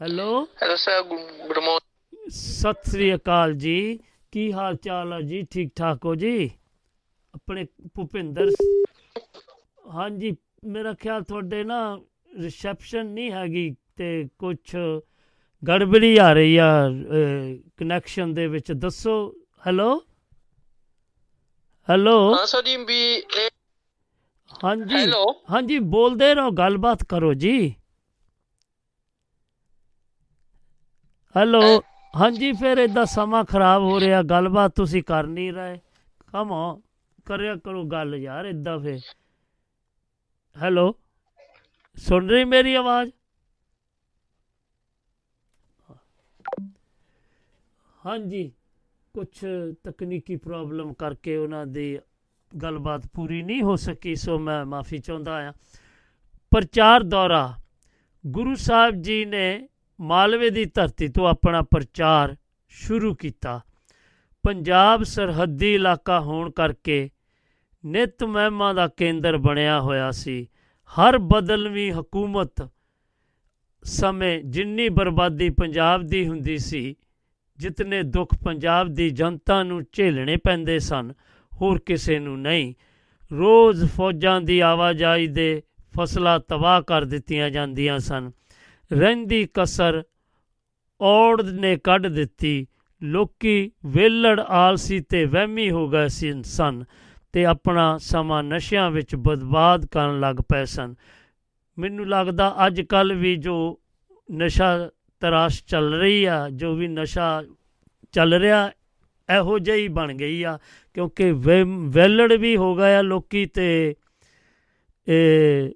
Hello. 0.00 0.48
Hello 0.62 0.76
sir, 0.76 1.02
good 1.02 1.58
morning 1.58 1.91
ਸਤਿ 2.32 2.90
ਸ੍ਰੀ 2.90 3.14
ਅਕਾਲ 3.14 3.54
ਜੀ। 3.54 3.98
ਕੀ 4.32 4.52
ਹਾਲ 4.52 4.76
ਚਾਲ 4.76 5.12
ਹੈ 5.12 5.20
ਜੀ? 5.22 5.42
ਠੀਕ 5.50 5.72
ਠਾਕ 5.76 6.04
ਹੋ 6.04 6.14
ਜੀ? 6.14 6.50
ਆਪਣੇ 7.34 7.64
ਭੁਪਿੰਦਰ 7.94 8.50
ਹਾਂਜੀ 9.90 10.34
ਮੇਰਾ 10.66 10.92
ਖਿਆਲ 10.94 11.22
ਤੁਹਾਡੇ 11.22 11.62
ਨਾ 11.64 11.78
ਰਿਸੈਪਸ਼ਨ 12.38 13.06
ਨਹੀਂ 13.06 13.30
ਹੈਗੀ 13.32 13.70
ਤੇ 13.96 14.28
ਕੁਝ 14.38 14.56
ਗੜਬੜੀ 15.62 16.16
ਆ 16.18 16.32
ਰਹੀ 16.32 16.56
ਆ 16.56 16.68
ਕਨੈਕਸ਼ਨ 17.78 18.34
ਦੇ 18.34 18.46
ਵਿੱਚ। 18.46 18.72
ਦੱਸੋ 18.74 19.14
ਹੈਲੋ? 19.66 19.90
ਹੈਲੋ? 21.88 22.16
ਹਾਂ 22.32 22.46
ਸਰ 22.46 22.62
ਜੀ 22.62 22.76
ਵੀ 22.78 23.00
ਹਾਂਜੀ। 24.60 24.94
ਹੈਲੋ? 24.94 25.24
ਹਾਂਜੀ 25.50 25.78
ਬੋਲਦੇ 25.90 26.34
ਰਹੋ 26.34 26.50
ਗੱਲਬਾਤ 26.52 27.04
ਕਰੋ 27.04 27.32
ਜੀ। 27.34 27.74
ਹੈਲੋ? 31.34 31.62
ਹਾਂਜੀ 32.16 32.52
ਫਿਰ 32.52 32.78
ਇਦਾਂ 32.78 33.04
ਸਮਾਂ 33.06 33.44
ਖਰਾਬ 33.44 33.82
ਹੋ 33.82 34.00
ਰਿਹਾ 34.00 34.22
ਗੱਲਬਾਤ 34.22 34.76
ਤੁਸੀਂ 34.76 35.02
ਕਰ 35.02 35.26
ਨਹੀਂ 35.26 35.52
ਰਹੇ। 35.52 35.80
ਕਮ 36.32 36.50
on, 36.52 36.80
ਕਰਿਆ 37.24 37.56
ਕਰੋ 37.56 37.84
ਗੱਲ 37.84 38.14
ਯਾਰ 38.14 38.44
ਇਦਾਂ 38.44 38.78
ਫਿਰ। 38.78 39.00
ਹੈਲੋ 40.62 40.94
ਸੁਣ 41.96 42.30
ਰਹੀ 42.30 42.44
ਮੇਰੀ 42.44 42.74
ਆਵਾਜ਼? 42.74 43.10
ਹਾਂਜੀ 48.06 48.52
ਕੁਝ 49.14 49.44
ਤਕਨੀਕੀ 49.84 50.36
ਪ੍ਰੋਬਲਮ 50.36 50.94
ਕਰਕੇ 50.94 51.36
ਉਹਨਾਂ 51.36 51.66
ਦੀ 51.66 51.98
ਗੱਲਬਾਤ 52.62 53.06
ਪੂਰੀ 53.06 53.42
ਨਹੀਂ 53.42 53.62
ਹੋ 53.62 53.76
ਸਕੀ 53.76 54.14
ਸੋ 54.14 54.38
ਮੈਂ 54.38 54.66
ਮਾਫੀ 54.66 54.98
ਚਾਹੁੰਦਾ 54.98 55.42
ਹਾਂ। 55.42 55.52
ਪ੍ਰਚਾਰ 56.50 57.02
ਦੌਰਾ। 57.02 57.54
ਗੁਰੂ 58.26 58.54
ਸਾਹਿਬ 58.54 58.94
ਜੀ 58.94 59.24
ਨੇ 59.24 59.68
ਮਾਲਵੇ 60.02 60.50
ਦੀ 60.50 60.64
ਧਰਤੀ 60.64 61.08
ਤੋਂ 61.08 61.28
ਆਪਣਾ 61.28 61.62
ਪ੍ਰਚਾਰ 61.62 62.36
ਸ਼ੁਰੂ 62.68 63.14
ਕੀਤਾ। 63.14 63.60
ਪੰਜਾਬ 64.44 65.02
ਸਰਹੱਦੀ 65.02 65.74
ਇਲਾਕਾ 65.74 66.20
ਹੋਣ 66.20 66.50
ਕਰਕੇ 66.50 67.10
ਨਿਤ 67.84 68.24
ਮਹਿਮਾ 68.24 68.72
ਦਾ 68.72 68.88
ਕੇਂਦਰ 68.88 69.36
ਬਣਿਆ 69.36 69.80
ਹੋਇਆ 69.80 70.10
ਸੀ। 70.10 70.48
ਹਰ 70.90 71.18
ਬਦਲਵੀਂ 71.18 71.92
ਹਕੂਮਤ 71.92 72.68
ਸਮੇਂ 73.82 74.42
ਜਿੰਨੀ 74.42 74.88
ਬਰਬਾਦੀ 74.88 75.50
ਪੰਜਾਬ 75.50 76.02
ਦੀ 76.02 76.26
ਹੁੰਦੀ 76.28 76.58
ਸੀ, 76.58 76.96
ਜਿਤਨੇ 77.58 78.02
ਦੁੱਖ 78.02 78.34
ਪੰਜਾਬ 78.44 78.88
ਦੀ 78.88 79.10
ਜਨਤਾ 79.10 79.62
ਨੂੰ 79.62 79.82
ਝੇਲਣੇ 79.92 80.36
ਪੈਂਦੇ 80.36 80.78
ਸਨ, 80.78 81.12
ਹੋਰ 81.52 81.78
ਕਿਸੇ 81.78 82.18
ਨੂੰ 82.18 82.40
ਨਹੀਂ। 82.40 82.74
ਰੋਜ਼ 83.32 83.84
ਫੌਜਾਂ 83.90 84.40
ਦੀ 84.40 84.60
ਆਵਾਜਾਈ 84.60 85.26
ਦੇ 85.26 85.62
ਫਸਲਾਂ 85.96 86.40
ਤਬਾਹ 86.40 86.82
ਕਰ 86.82 87.04
ਦਿੱਤੀਆਂ 87.04 87.50
ਜਾਂਦੀਆਂ 87.50 87.98
ਸਨ। 87.98 88.30
ਰਹਿੰਦੀ 88.92 89.48
ਕਸਰ 89.54 90.02
ਔੜ 91.00 91.42
ਨੇ 91.42 91.76
ਕੱਢ 91.76 92.06
ਦਿੱਤੀ। 92.06 92.66
ਲੋਕੀ 93.02 93.70
ਵੇਲੜ 93.86 94.40
ਆਲਸੀ 94.40 95.00
ਤੇ 95.00 95.24
ਵਹਿਮੀ 95.24 95.70
ਹੋ 95.70 95.88
ਗਏ 95.88 96.08
ਸੀ 96.08 96.42
ਸਨ 96.42 96.84
ਤੇ 97.32 97.44
ਆਪਣਾ 97.44 97.98
ਸਮਾਂ 97.98 98.42
ਨਸ਼ਿਆਂ 98.42 98.90
ਵਿੱਚ 98.90 99.16
ਬਰਬਾਦ 99.16 99.86
ਕਰਨ 99.86 100.20
ਲੱਗ 100.20 100.36
ਪਏ 100.36 100.64
ਸਨ। 100.64 100.94
ਮੈਨੂੰ 101.78 102.08
ਲੱਗਦਾ 102.08 102.56
ਅੱਜ 102.66 102.80
ਕੱਲ 102.80 103.12
ਵੀ 103.12 103.36
ਜੋ 103.36 103.80
ਨਸ਼ਾ 104.32 104.90
ਤਰਾਸ਼ 105.20 105.64
ਚੱਲ 105.64 105.94
ਰਹੀ 105.94 106.24
ਆ, 106.24 106.48
ਜੋ 106.50 106.74
ਵੀ 106.74 106.88
ਨਸ਼ਾ 106.88 107.44
ਚੱਲ 108.12 108.34
ਰਿਹਾ, 108.34 108.70
ਇਹੋ 109.36 109.58
ਜਿਹੀ 109.58 109.88
ਬਣ 109.88 110.14
ਗਈ 110.14 110.42
ਆ, 110.42 110.58
ਕਿਉਂਕਿ 110.94 111.32
ਵਹਿਮ- 111.32 111.90
ਵੇਲੜ 111.90 112.32
ਵੀ 112.32 112.56
ਹੋ 112.56 112.76
ਗਿਆ 112.76 113.02
ਲੋਕੀ 113.02 113.46
ਤੇ, 113.46 113.94
ਇਹ 115.08 115.70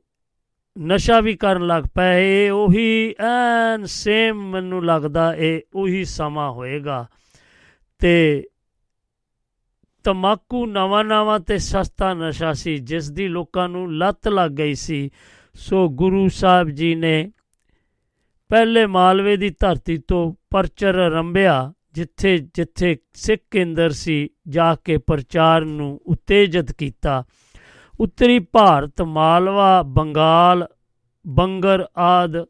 ਨਸ਼ਾ 0.78 1.20
ਵੀ 1.20 1.36
ਕਰਨ 1.36 1.66
ਲੱਗ 1.66 1.84
ਪਏ 1.84 2.46
ਇਹ 2.46 2.52
ਉਹੀ 2.52 3.14
ਐਨ 3.20 3.84
ਸੇਮ 3.84 4.50
ਮੈਨੂੰ 4.50 4.84
ਲੱਗਦਾ 4.84 5.34
ਇਹ 5.34 5.60
ਉਹੀ 5.74 6.04
ਸਮਾਂ 6.04 6.52
ਹੋਏਗਾ। 6.52 7.06
ਤੇ 7.98 8.44
ਤਮਾਕੂ 10.04 10.66
ਨਵਾਂ 10.66 11.04
ਨਵਾਂ 11.04 11.40
ਤੇ 11.40 11.58
ਸਸਤਾ 11.58 12.14
ਨਸ਼ਾ 12.14 12.52
ਸੀ, 12.52 12.78
ਜਿਸ 12.78 13.10
ਦੀ 13.10 13.28
ਲੋਕਾਂ 13.28 13.68
ਨੂੰ 13.68 13.96
ਲੱਤ 13.96 14.28
ਲੱਗ 14.28 14.50
ਗਈ 14.50 14.74
ਸੀ। 14.74 15.10
ਸੋ 15.54 15.88
ਗੁਰੂ 15.88 16.28
ਸਾਹਿਬ 16.28 16.68
ਜੀ 16.68 16.94
ਨੇ 16.94 17.32
ਪਹਿਲੇ 18.48 18.86
ਮਾਲਵੇ 18.86 19.36
ਦੀ 19.36 19.50
ਧਰਤੀ 19.50 19.98
ਤੋਂ 19.98 20.34
ਪਰਚਰ 20.50 20.94
ਰੰਭਿਆ, 20.94 21.72
ਜਿੱਥੇ 21.92 22.38
ਜਿੱਥੇ 22.38 22.96
ਸਿੱਖ 23.14 23.42
ਕੇਂਦਰ 23.50 23.90
ਸੀ, 23.90 24.30
ਜਾ 24.48 24.74
ਕੇ 24.74 24.98
ਪ੍ਰਚਾਰ 24.98 25.64
ਨੂੰ 25.64 26.00
ਉਤੇਜਿਤ 26.06 26.72
ਕੀਤਾ। 26.72 27.24
ਉੱਤਰੀ 28.00 28.38
ਭਾਰਤ, 28.38 29.02
ਮਾਲਵਾ, 29.02 29.82
ਬੰਗਾਲ, 29.82 30.68
ਬੰਗਰ 31.26 31.86
ਆਦ 31.96 32.46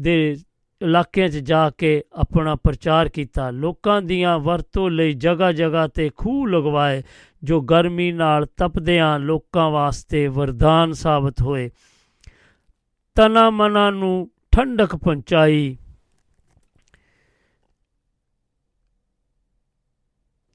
ਦੇ 0.00 0.36
ਇਲਾਕਿਆਂ 0.82 1.28
'ਚ 1.28 1.32
ਜਾ 1.32 1.70
ਕੇ 1.70 2.04
ਆਪਣਾ 2.12 2.54
ਪ੍ਰਚਾਰ 2.54 3.08
ਕੀਤਾ। 3.08 3.50
ਲੋਕਾਂ 3.50 4.02
ਦੀਆਂ 4.02 4.38
ਵਰਤੋਂ 4.38 4.90
ਲਈ 4.90 5.12
ਜਗ੍ਹਾ 5.12 5.52
ਜਗ੍ਹਾ 5.52 5.86
ਤੇ 5.88 6.10
ਖੂਹ 6.16 6.48
ਲਗਵਾਏ, 6.48 7.02
ਜੋ 7.44 7.60
ਗਰਮੀ 7.60 8.12
ਨਾਲ 8.12 8.46
ਤਪਦਿਆਂ 8.46 9.18
ਲੋਕਾਂ 9.18 9.70
ਵਾਸਤੇ 9.70 10.28
ਵਰਦਾਨ 10.28 10.92
ਸਾਬਤ 10.92 11.42
ਹੋਏ। 11.42 11.70
ਤਨਾ 13.14 13.50
ਮਨਾ 13.50 13.90
ਨੂੰ 13.90 14.30
ਠੰਡਕ 14.52 14.96
ਪਹੁੰਚਾਈ। 14.96 15.76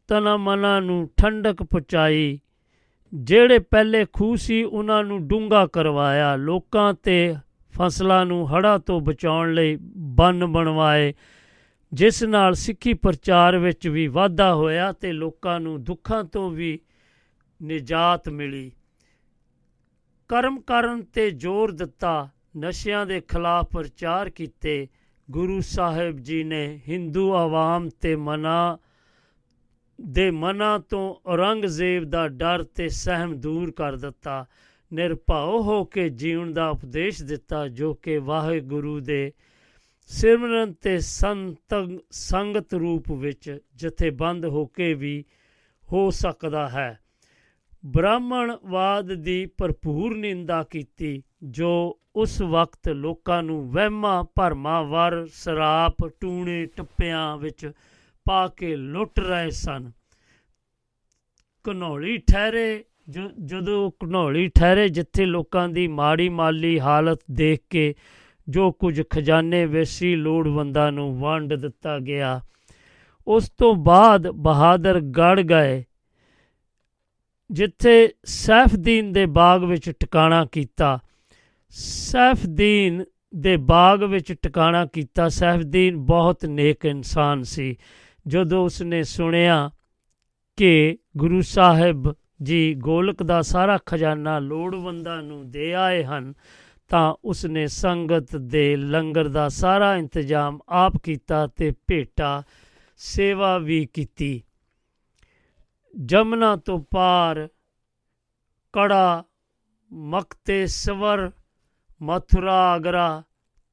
ਤਨਾ 0.08 0.38
ਮਨਾ 0.38 0.80
ਨੂੰ 0.80 1.10
ਠੰਡਕ 1.18 1.64
ਪਹੁੰਚਾਈ। 1.64 2.40
ਜਿਹੜੇ 3.16 3.60
ਪਹਿਲੇ 3.60 4.06
ਖੂਹ 4.14 4.36
ਸੀ, 4.36 4.64
ਉਹਨਾਂ 4.64 5.04
ਨੂੰ 5.04 5.28
ਡੂੰਘਾ 5.28 5.68
ਕਰਵਾਇਆ। 5.68 6.36
ਲੋਕਾਂ 6.36 6.94
ਤੇ 6.94 7.36
ਫਸਲਾਂ 7.74 8.26
ਨੂੰ 8.26 8.56
ਹੜ੍ਹਾਂ 8.56 8.80
ਤੋਂ 8.80 9.02
ਬਚਾਉਣ 9.02 9.54
ਲਈ 9.54 9.78
ਬੰਨ 9.98 10.46
ਬਣਵਾਏ, 10.46 11.14
ਜਿਸ 11.94 12.24
ਨਾਲ 12.24 12.54
ਸਿੱਖੀ 12.54 12.94
ਪ੍ਰਚਾਰ 12.94 13.58
ਵਿੱਚ 13.58 13.88
ਵੀ 13.88 14.08
ਵਾਧਾ 14.08 14.56
ਹੋਇਆ 14.56 14.92
ਤੇ 14.92 15.12
ਲੋਕਾਂ 15.12 15.60
ਨੂੰ 15.60 15.84
ਦੁੱਖਾਂ 15.84 16.24
ਤੋਂ 16.24 16.52
ਵੀ 16.52 16.80
ਨਿਜਾਤ 17.62 18.30
ਮਿਲੀ। 18.30 18.72
ਕਰਮ 20.28 20.62
ਕਰਨ 20.62 21.02
ਤੇ 21.02 21.32
ਜ਼ੋਰ 21.32 21.72
ਦਿੱਤਾ, 21.72 22.30
ਨਸ਼ਿਆਂ 22.58 23.06
ਦੇ 23.06 23.22
ਖਿਲਾਫ 23.22 23.66
ਪ੍ਰਚਾਰ 23.66 24.30
ਕੀਤੇ। 24.30 24.88
ਗੁਰੂ 25.32 25.62
ਸਾਹਿਬ 25.62 26.18
ਜੀ 26.18 26.44
ਨੇ 26.44 26.80
ਹਿੰਦੂ 26.90 27.34
ਆਵਾਮ 27.34 27.90
ਤੇ 28.02 28.16
ਮਨਾ 28.16 28.78
ਦੇ 30.02 30.32
ਮਨਾਂ 30.32 30.80
ਤੋਂ 30.80 31.16
ਔਰੰਗਜ਼ੇਬ 31.26 32.04
ਦਾ 32.04 32.28
ਡਰ 32.28 32.64
ਤੇ 32.64 32.90
ਸਹਿਮ 32.90 33.34
ਦੂਰ 33.34 33.72
ਕਰ 33.72 33.96
ਦਿੱਤਾ। 33.96 34.46
ਨਿਰਭਉ 34.94 35.62
ਹੋ 35.64 35.84
ਕੇ 35.86 36.10
ਜੀਉਣ 36.10 36.54
ਦਾ 36.54 36.70
ਉਪਦੇਸ਼ 36.70 37.24
ਦਿੱਤਾ, 37.24 37.68
ਜੋ 37.68 37.94
ਕਿ 37.94 38.18
ਵਾਹਿਗੁਰੂ 38.18 39.00
ਦੇ 39.00 39.34
ਸਿਮਰਨ 40.10 40.74
ਤੇ 40.74 41.00
ਸੰਤ 41.00 41.76
ਸੰਗਤ 42.12 42.74
ਰੂਪ 42.74 43.12
ਵਿੱਚ 43.12 43.60
ਜਥੇਬੰਦ 43.76 44.46
ਹੋ 44.46 44.66
ਕੇ 44.66 44.94
ਵੀ 44.94 45.26
ਹੋ 45.92 46.10
ਸਕਦਾ 46.10 46.70
ਹੈ। 46.70 47.00
ਬ੍ਰਾਹਮਣਵਾਦ 47.86 49.14
ਦੀ 49.14 49.46
ਭਰਪੂਰ 49.46 50.18
ਨਿੰਦਾ 50.18 50.64
ਕੀਤੀ, 50.64 51.24
ਜੋ 51.44 52.00
ਉਸ 52.16 52.42
ਵਕਤ 52.42 52.90
ਲੋਕਾਂ 52.90 53.44
ਨੂੰ 53.44 53.72
ਵਹਿਮਾਂ 53.72 54.24
ਭਰਮਾਂ 54.36 54.84
ਵਰ 54.84 55.28
ਸਰਾਪ 55.34 56.08
ਟੂਣੇ 56.22 56.66
ਟੱਪਿਆਂ 56.66 57.38
ਵਿੱਚ 57.38 57.72
ਪਾ 58.26 58.48
ਕੇ 58.48 58.76
ਲੁੱਟ 58.76 59.20
ਰਹੇ 59.20 59.50
ਸਨ। 59.50 59.92
ਘਨੌਲੀ 61.70 62.18
ਠਹਿਰੇ, 62.18 62.86
ਜ- 63.10 63.46
ਜਦੋਂ 63.46 63.92
ਘਨੌਲੀ 64.04 64.48
ਠਹਿਰੇ, 64.48 64.90
ਜਿੱਥੇ 64.90 65.26
ਲੋਕਾਂ 65.26 65.70
ਦੀ 65.70 65.88
ਮਾੜੀ 65.88 66.30
ਮਾਲੀ 66.30 66.80
ਹਾਲਤ 66.80 67.20
ਦੇਖ 67.32 67.60
ਕੇ 67.70 67.96
ਜੋ 68.50 68.72
ਕੁਝ 68.72 69.02
ਖਜ਼ਾਨੇ 69.10 69.66
ਵੇਸੀ 69.66 70.16
ਲੋੜਵੰਦਾਂ 70.16 70.92
ਨੂੰ 70.92 71.20
ਵੰਡ 71.20 71.54
ਦਿੱਤਾ 71.54 72.00
ਗਿਆ, 72.00 72.42
ਉਸ 73.28 73.50
ਤੋਂ 73.50 73.76
ਬਾਅਦ 73.76 74.28
ਬਹਾਦਰ 74.28 75.00
ਗੜ 75.00 75.42
ਗਏ, 75.42 75.84
ਜਿੱਥੇ 77.52 78.10
ਸੈਫਦੀਨ 78.26 79.12
ਦੇ 79.12 79.26
ਬਾਗ 79.26 79.64
ਵਿੱਚ 79.64 79.90
ਟਿਕਾਣਾ 79.90 80.46
ਕੀਤਾ। 80.46 81.00
ਸੈਫਦੀਨ 81.70 83.06
ਦੇ 83.36 83.58
ਬਾਗ 83.58 84.04
ਵਿੱਚ 84.04 84.34
ਟਿਕਾਣਾ 84.34 84.86
ਕੀਤਾ। 84.86 85.30
ਸੈਫਦੀਨ 85.30 85.98
ਬਹੁਤ 85.98 86.46
ਨੇਕ 86.46 86.86
ਇਨਸਾਨ 86.86 87.44
ਸੀ। 87.44 87.78
ਜਦੋਂ 88.28 88.66
ਉਸਨੇ 88.66 89.04
ਸੁਣਿਆ 89.04 89.72
ਕਿ 90.58 90.98
ਗੁਰੂ 91.18 91.42
ਸਾਹਿਬ 91.42 92.16
ਜੀ 92.42 92.76
ਗੋਲਕ 92.76 93.24
ਦਾ 93.24 93.42
ਸਾਰਾ 93.42 93.80
ਖਜ਼ਾਨਾ 93.86 94.40
ਲੋੜਵੰਦਾਂ 94.40 95.24
ਨੂੰ 95.24 95.52
ਦੇ 95.52 95.74
ਆਏ 95.74 96.04
ਹਨ, 96.04 96.34
ਤਾਂ 96.88 97.16
ਉਸਨੇ 97.26 97.68
ਸੰਗਤ 97.68 98.36
ਦੇ 98.36 98.76
ਲੰਗਰ 98.76 99.28
ਦਾ 99.28 99.50
ਸਾਰਾ 99.50 99.96
ਇੰਤਜ਼ਾਮ 99.96 100.60
ਆਪ 100.70 100.98
ਕੀਤਾ 100.98 101.48
ਤੇ 101.48 101.72
ਭੇਟਾ 101.88 102.44
ਸੇਵਾ 102.98 103.58
ਵੀ 103.58 103.86
ਕੀਤੀ। 103.86 104.44
ਜਮਨਾ 106.06 106.56
ਤੋਂ 106.56 106.86
ਪਾਰ 106.92 107.48
ਕੜਾ 108.74 109.24
ਮਕਤੇ 109.94 110.68
ਸਵਰ 110.68 111.32
ਮਥੁਰਾ 112.02 112.56
ਆਗਰਾ 112.56 113.24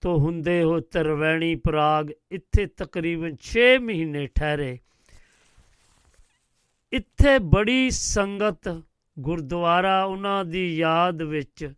ਤੋਂ 0.03 0.19
ਹੁੰਦੇ 0.19 0.63
ਹੋ 0.63 0.81
ਤਰਵੈਣੀ 0.81 1.55
ਪ੍ਰਾਗ, 1.55 2.11
ਇੱਥੇ 2.31 2.67
ਤਕਰੀਬਨ 2.67 3.37
6 3.43 3.79
ਮਹੀਨੇ 3.81 4.27
ਠਹਿਰੇ। 4.27 4.79
ਇੱਥੇ 6.93 7.39
ਬੜੀ 7.39 7.91
ਸੰਗਤ 7.91 8.83
ਗੁਰਦੁਆਰਾ 9.19 10.05
ਉਹਨਾਂ 10.05 10.45
ਦੀ 10.45 10.77
ਯਾਦ 10.77 11.23
ਵਿੱਚ। 11.23 11.73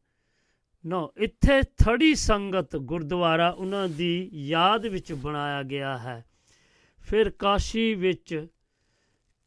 ਨੋ, 0.87 1.13
ਇੱਥੇ 1.17 1.63
ਥੜੀ 1.63 2.15
ਸੰਗਤ 2.15 2.77
ਗੁਰਦੁਆਰਾ 2.77 3.51
ਉਹਨਾਂ 3.51 3.89
ਦੀ 3.89 4.31
ਯਾਦ 4.33 4.87
ਵਿੱਚ 4.87 5.13
ਬਣਾਇਆ 5.13 5.63
ਗਿਆ 5.63 5.99
ਹੈ। 5.99 6.25
ਫਿਰ 7.01 7.31
ਕਾਸ਼ੀ 7.31 7.95
ਵਿੱਚ 7.95 8.47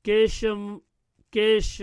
ਕੇਸ਼ਮ, 0.04 0.80
ਕੇਸ਼ 1.32 1.82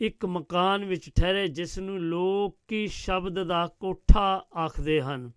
ਇੱਕ 0.00 0.26
ਮਕਾਨ 0.26 0.84
ਵਿੱਚ 0.84 1.10
ਠਹਿਰੇ 1.10 1.48
ਜਿਸ 1.48 1.78
ਨੂੰ 1.78 2.00
ਲੋਕੀ 2.00 2.86
ਸ਼ਬਦ 2.86 3.42
ਦਾ 3.42 3.66
ਕੋਠਾ 3.80 4.46
ਆਖਦੇ 4.56 5.00
ਹਨ। 5.02 5.30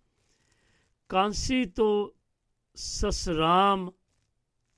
ਕਾਂਸੀ 1.10 1.66
ਤੋਂ 1.66 2.10
ਸਸਰਾਮ 2.76 3.92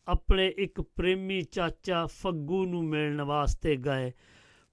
ਆਪਣੇ 0.07 0.47
ਇੱਕ 0.57 0.81
ਪ੍ਰੇਮੀ 0.81 1.41
ਚਾਚਾ 1.41 2.05
ਫੱਗੂ 2.05 2.65
ਨੂੰ 2.65 2.85
ਮਿਲਣ 2.85 3.21
ਵਾਸਤੇ 3.21 3.75
ਗਏ। 3.75 4.11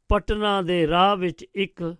ਪਟਨਾ 0.08 0.62
ਦੇ 0.62 0.86
ਰਾਹ 0.86 1.16
ਵਿੱਚ 1.16 1.46
ਇੱਕ 1.54 1.96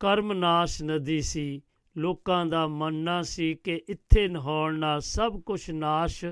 ਕਰਮਨਾਸ਼ 0.00 0.82
ਨਦੀ 0.82 1.20
ਸੀ। 1.20 1.62
ਲੋਕਾਂ 1.96 2.46
ਦਾ 2.46 2.66
ਮੰਨਣਾ 2.66 3.22
ਸੀ 3.22 3.54
ਕਿ 3.54 3.82
ਇੱਥੇ 3.88 4.28
ਨਹਾਉਣ 4.28 4.78
ਨਾਲ 4.78 5.00
ਸਭ 5.00 5.40
ਕੁਝ 5.40 5.70
ਨਾਸ਼ 5.70 6.24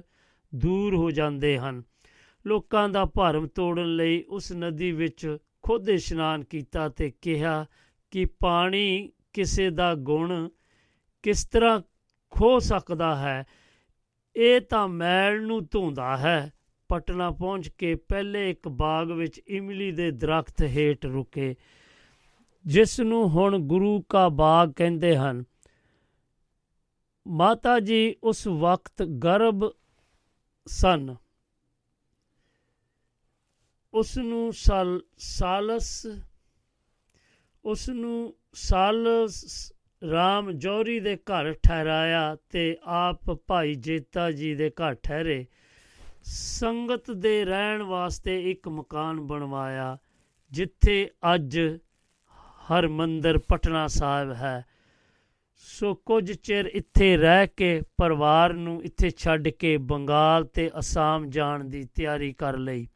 ਦੂਰ 0.54 0.94
ਹੋ 0.94 1.10
ਜਾਂਦੇ 1.10 1.58
ਹਨ। 1.58 1.82
ਲੋਕਾਂ 2.46 2.88
ਦਾ 2.88 3.04
ਭਰਮ 3.04 3.46
ਤੋੜਨ 3.46 3.96
ਲਈ 3.96 4.22
ਉਸ 4.22 4.52
ਨਦੀ 4.52 4.92
ਵਿੱਚ 4.92 5.38
ਖੁਦ 5.62 5.88
ਇਸ਼ਨਾਨ 5.88 6.44
ਕੀਤਾ 6.44 6.88
ਤੇ 6.88 7.12
ਕਿਹਾ 7.22 7.66
ਕਿ 8.10 8.24
ਪਾਣੀ 8.24 9.12
ਕਿਸੇ 9.32 9.70
ਦਾ 9.70 9.94
ਗੁਣ 9.94 10.48
ਕਿਸ 11.22 11.46
ਤਰ੍ਹਾਂ 11.46 11.80
ਖੋ 12.30 12.58
ਸਕਦਾ 12.58 13.16
ਹੈ। 13.16 13.44
ਇਹ 14.36 14.60
ਤਾਂ 14.60 14.88
ਮੈਲ 14.88 15.42
ਨੂੰ 15.42 15.66
ਧੋਂਦਾ 15.70 16.16
ਹੈ। 16.16 16.52
ਪਟਨਾ 16.88 17.30
ਪਹੁੰਚ 17.30 17.68
ਕੇ 17.68 17.94
ਪਹਿਲੇ 17.94 18.50
ਇੱਕ 18.50 18.68
ਬਾਗ 18.68 19.10
ਵਿੱਚ 19.10 19.40
ਇਮਲੀ 19.48 19.92
ਦੇ 19.92 20.10
ਦਰਖਤ 20.10 20.62
ਹੇਠ 20.62 21.06
ਰੁਕੇ 21.06 21.56
ਜਿਸ 22.66 23.00
ਨੂੰ 23.00 23.28
ਹੁਣ 23.28 23.58
ਗੁਰੂ 23.58 24.02
ਕਾ 24.02 24.28
ਬਾਗ 24.28 24.72
ਕਹਿੰਦੇ 24.72 25.16
ਹਨ। 25.16 25.44
ਮਾਤਾ 27.28 27.80
ਜੀ 27.80 28.16
ਉਸ 28.22 28.46
ਵਕਤ 28.46 29.02
ਗਰਭ 29.02 29.72
ਸਨ। 30.66 31.16
ਉਸ 33.94 34.18
ਨੂੰ 34.18 34.52
ਸਾਲ, 34.52 35.00
ਸਾਲਸ 35.18 36.06
ਉਸ 37.64 37.88
ਨੂੰ 37.88 38.36
ਸਾਲਸ 38.52 39.72
ਰਾਮ 40.02 40.50
ਜੌਰੀ 40.52 41.00
ਦੇ 41.00 41.16
ਘਰ 41.16 41.52
ਠਹਿਰਾਇਆ 41.52 42.36
ਤੇ 42.50 42.76
ਆਪ 42.82 43.30
ਭਾਈ 43.46 43.74
ਜੇਤਾ 43.74 44.30
ਜੀ 44.30 44.54
ਦੇ 44.54 44.70
ਘਰ 44.70 44.94
ਠਹਿਰੇ। 44.94 45.46
ਸੰਗਤ 46.22 47.10
ਦੇ 47.10 47.44
ਰਹਿਣ 47.44 47.82
ਵਾਸਤੇ 47.82 48.50
ਇੱਕ 48.50 48.68
ਮਕਾਨ 48.68 49.20
ਬਣਵਾਇਆ, 49.20 49.96
ਜਿੱਥੇ 50.52 51.10
ਅੱਜ 51.34 51.58
ਹਰਮੰਦਰ 52.68 53.38
ਪਟਨਾ 53.38 53.86
ਸਾਹਿਬ 53.86 54.32
ਹੈ। 54.32 54.64
ਸੋ 55.54 55.94
ਕੁਝ 55.94 56.32
ਚਿਰ 56.32 56.66
ਇੱਥੇ 56.66 57.16
ਰਹਿ 57.16 57.46
ਕੇ 57.46 57.80
ਪਰਿਵਾਰ 57.98 58.52
ਨੂੰ 58.52 58.82
ਇੱਥੇ 58.84 59.10
ਛੱਡ 59.10 59.48
ਕੇ 59.48 59.76
ਬੰਗਾਲ 59.76 60.44
ਤੇ 60.44 60.70
ਅਸਾਮ 60.78 61.28
ਜਾਣ 61.30 61.64
ਦੀ 61.64 61.82
ਤਿਆਰੀ 61.94 62.32
ਕਰ 62.32 62.56
ਲਈ। 62.56 62.86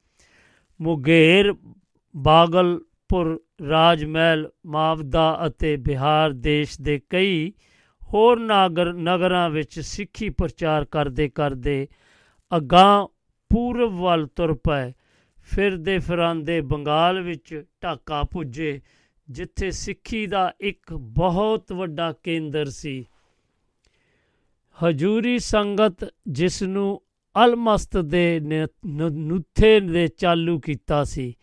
ਮੁਗੇਰ 0.80 1.52
ਬਾਗਲਪੁਰ 2.16 2.86
ਰਾਜ 3.68 4.04
ਮਹਿਲ 4.04 4.50
ਮਾਵਦਾ 4.66 5.40
ਅਤੇ 5.46 5.76
ਬਿਹਾਰ 5.76 6.30
ਦੇਸ਼ 6.30 6.80
ਦੇ 6.80 7.00
ਕਈ 7.10 7.52
ਹੋਰ 8.14 8.40
ਨਾਗਰ 8.40 8.92
ਨਗਰਾਂ 8.92 9.50
ਵਿੱਚ 9.50 9.80
ਸਿੱਖੀ 9.80 10.28
ਪ੍ਰਚਾਰ 10.28 10.84
ਕਰਦੇ 10.84 11.28
ਕਰਦੇ 11.28 11.88
ਅਗਾਂਹ 12.56 13.06
ਪੂਰਬ 13.48 13.92
ਵੱਲ 13.92 14.26
ਤੁਰ 14.26 14.54
ਪਏ। 14.54 14.92
ਫਿਰਦੇ 15.42 15.98
ਫਿਰਾਂਦੇ 15.98 16.60
ਬੰਗਾਲ 16.60 17.20
ਵਿੱਚ 17.20 17.64
ਢਾਕਾ 17.82 18.22
ਪੁੱਜੇ, 18.22 18.80
ਜਿੱਥੇ 19.30 19.70
ਸਿੱਖੀ 19.70 20.26
ਦਾ 20.26 20.54
ਇੱਕ 20.60 20.94
ਬਹੁਤ 20.94 21.72
ਵੱਡਾ 21.72 22.12
ਕੇਂਦਰ 22.22 22.66
ਸੀ। 22.66 23.06
ਹਜੂਰੀ 24.84 25.38
ਸੰਗਤ 25.38 26.14
ਜਿਸ 26.28 26.62
ਨੂੰ 26.62 27.02
ਅਲਮਸਤ 27.44 27.96
ਦੇ 27.96 28.40
ਨ- 28.40 28.66
ਨ- 28.86 29.12
ਨੁੱਥੇ 29.12 29.80
ਦੇ 29.80 30.08
ਚਾਲੂ 30.08 30.60
ਕੀਤਾ 30.60 31.04
ਸੀ। 31.04 31.34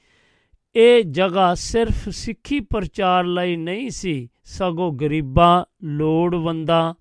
ਇਹ 0.81 1.03
ਜਗ੍ਹਾ 1.03 1.53
ਸਿਰਫ 1.55 2.09
ਸਿੱਖੀ 2.09 2.59
ਪ੍ਰਚਾਰ 2.59 3.23
ਲਈ 3.23 3.55
ਨਹੀਂ 3.55 3.89
ਸੀ, 3.89 4.29
ਸਗੋਂ 4.43 4.93
ਗਰੀਬਾਂ, 4.93 5.65
ਲੋੜਵੰਦਾਂ 5.83 6.93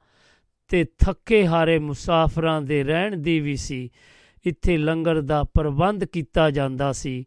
ਤੇ 0.68 0.84
ਥੱਕੇ 0.84 1.46
ਹਾਰੇ 1.46 1.78
ਮੁਸਾਫਰਾਂ 1.78 2.62
ਦੇ 2.62 2.84
ਰਹਿਣ 2.84 3.16
ਦੀ 3.16 3.40
ਵੀ 3.40 3.56
ਸੀ। 3.56 3.90
ਇੱਥੇ 4.46 4.76
ਲੰਗਰ 4.76 5.20
ਦਾ 5.20 5.44
ਪ੍ਰਬੰਧ 5.44 6.04
ਕੀਤਾ 6.04 6.50
ਜਾਂਦਾ 6.50 6.92
ਸੀ। 6.92 7.24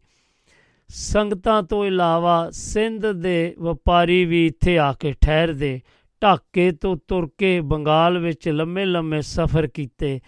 ਸੰਗਤਾਂ 0.88 1.62
ਤੋਂ 1.62 1.84
ਇਲਾਵਾ 1.84 2.48
ਸਿੰਧ 2.50 3.06
ਦੇ 3.06 3.54
ਵਪਾਰੀ 3.58 4.24
ਵੀ 4.24 4.46
ਇੱਥੇ 4.46 4.78
ਆ 4.78 4.92
ਕੇ 4.92 5.14
ਠਹਿਰਦੇ, 5.20 5.80
ਢਾਕੇ 6.22 6.70
ਤੋਂ 6.70 6.96
ਤੁਰ 7.08 7.28
ਕੇ 7.38 7.60
ਬੰਗਾਲ 7.60 8.18
ਵਿੱਚ 8.18 8.48
ਲੰਮੇ 8.48 8.84
ਲੰਮੇ 8.84 9.22
ਸਫ਼ਰ 9.22 9.66
ਕੀਤੇ 9.66 10.20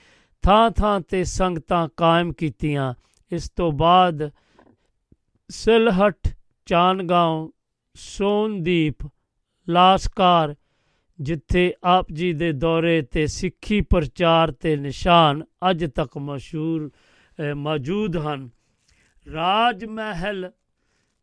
ਥਾਂ 0.42 0.70
ਥਾਂ 0.70 1.00
ਤੇ 1.00 1.24
ਸੰਗਤਾਂ 1.24 1.88
ਕਾਇਮ 1.96 2.32
ਕੀਤੀਆਂ। 2.32 2.94
ਇਸ 3.32 3.50
ਤੋਂ 3.50 3.72
ਬਾਅਦ 3.72 4.30
ਸਿਲਹਟ 5.51 6.28
ਚਾਨਗਾঁव 6.66 7.49
ਸੋਨਦੀਪ 7.95 9.07
ਲਾਸਕਾਰ 9.68 10.55
ਜਿੱਥੇ 11.18 11.72
ਆਪ 11.84 12.12
ਜੀ 12.12 12.32
ਦੇ 12.32 12.53
ਦੌਰੇ 12.53 13.03
ਤੇ 13.03 13.26
ਸਿੱਖੀ 13.26 13.80
ਪ੍ਰਚਾਰ 13.80 14.51
ਤੇ 14.53 14.76
ਨਿਸ਼ਾਨ 14.76 15.42
ਅੱਜ 15.70 15.84
ਤੱਕ 15.84 16.18
ਮਸ਼ਹੂਰ 16.18 16.90
ਅ, 17.38 17.55
ਮੌਜੂਦ 17.55 18.16
ਹਨ। 18.16 18.49
ਰਾਜ 19.26 19.84
ਮਹਿਲ 19.84 20.51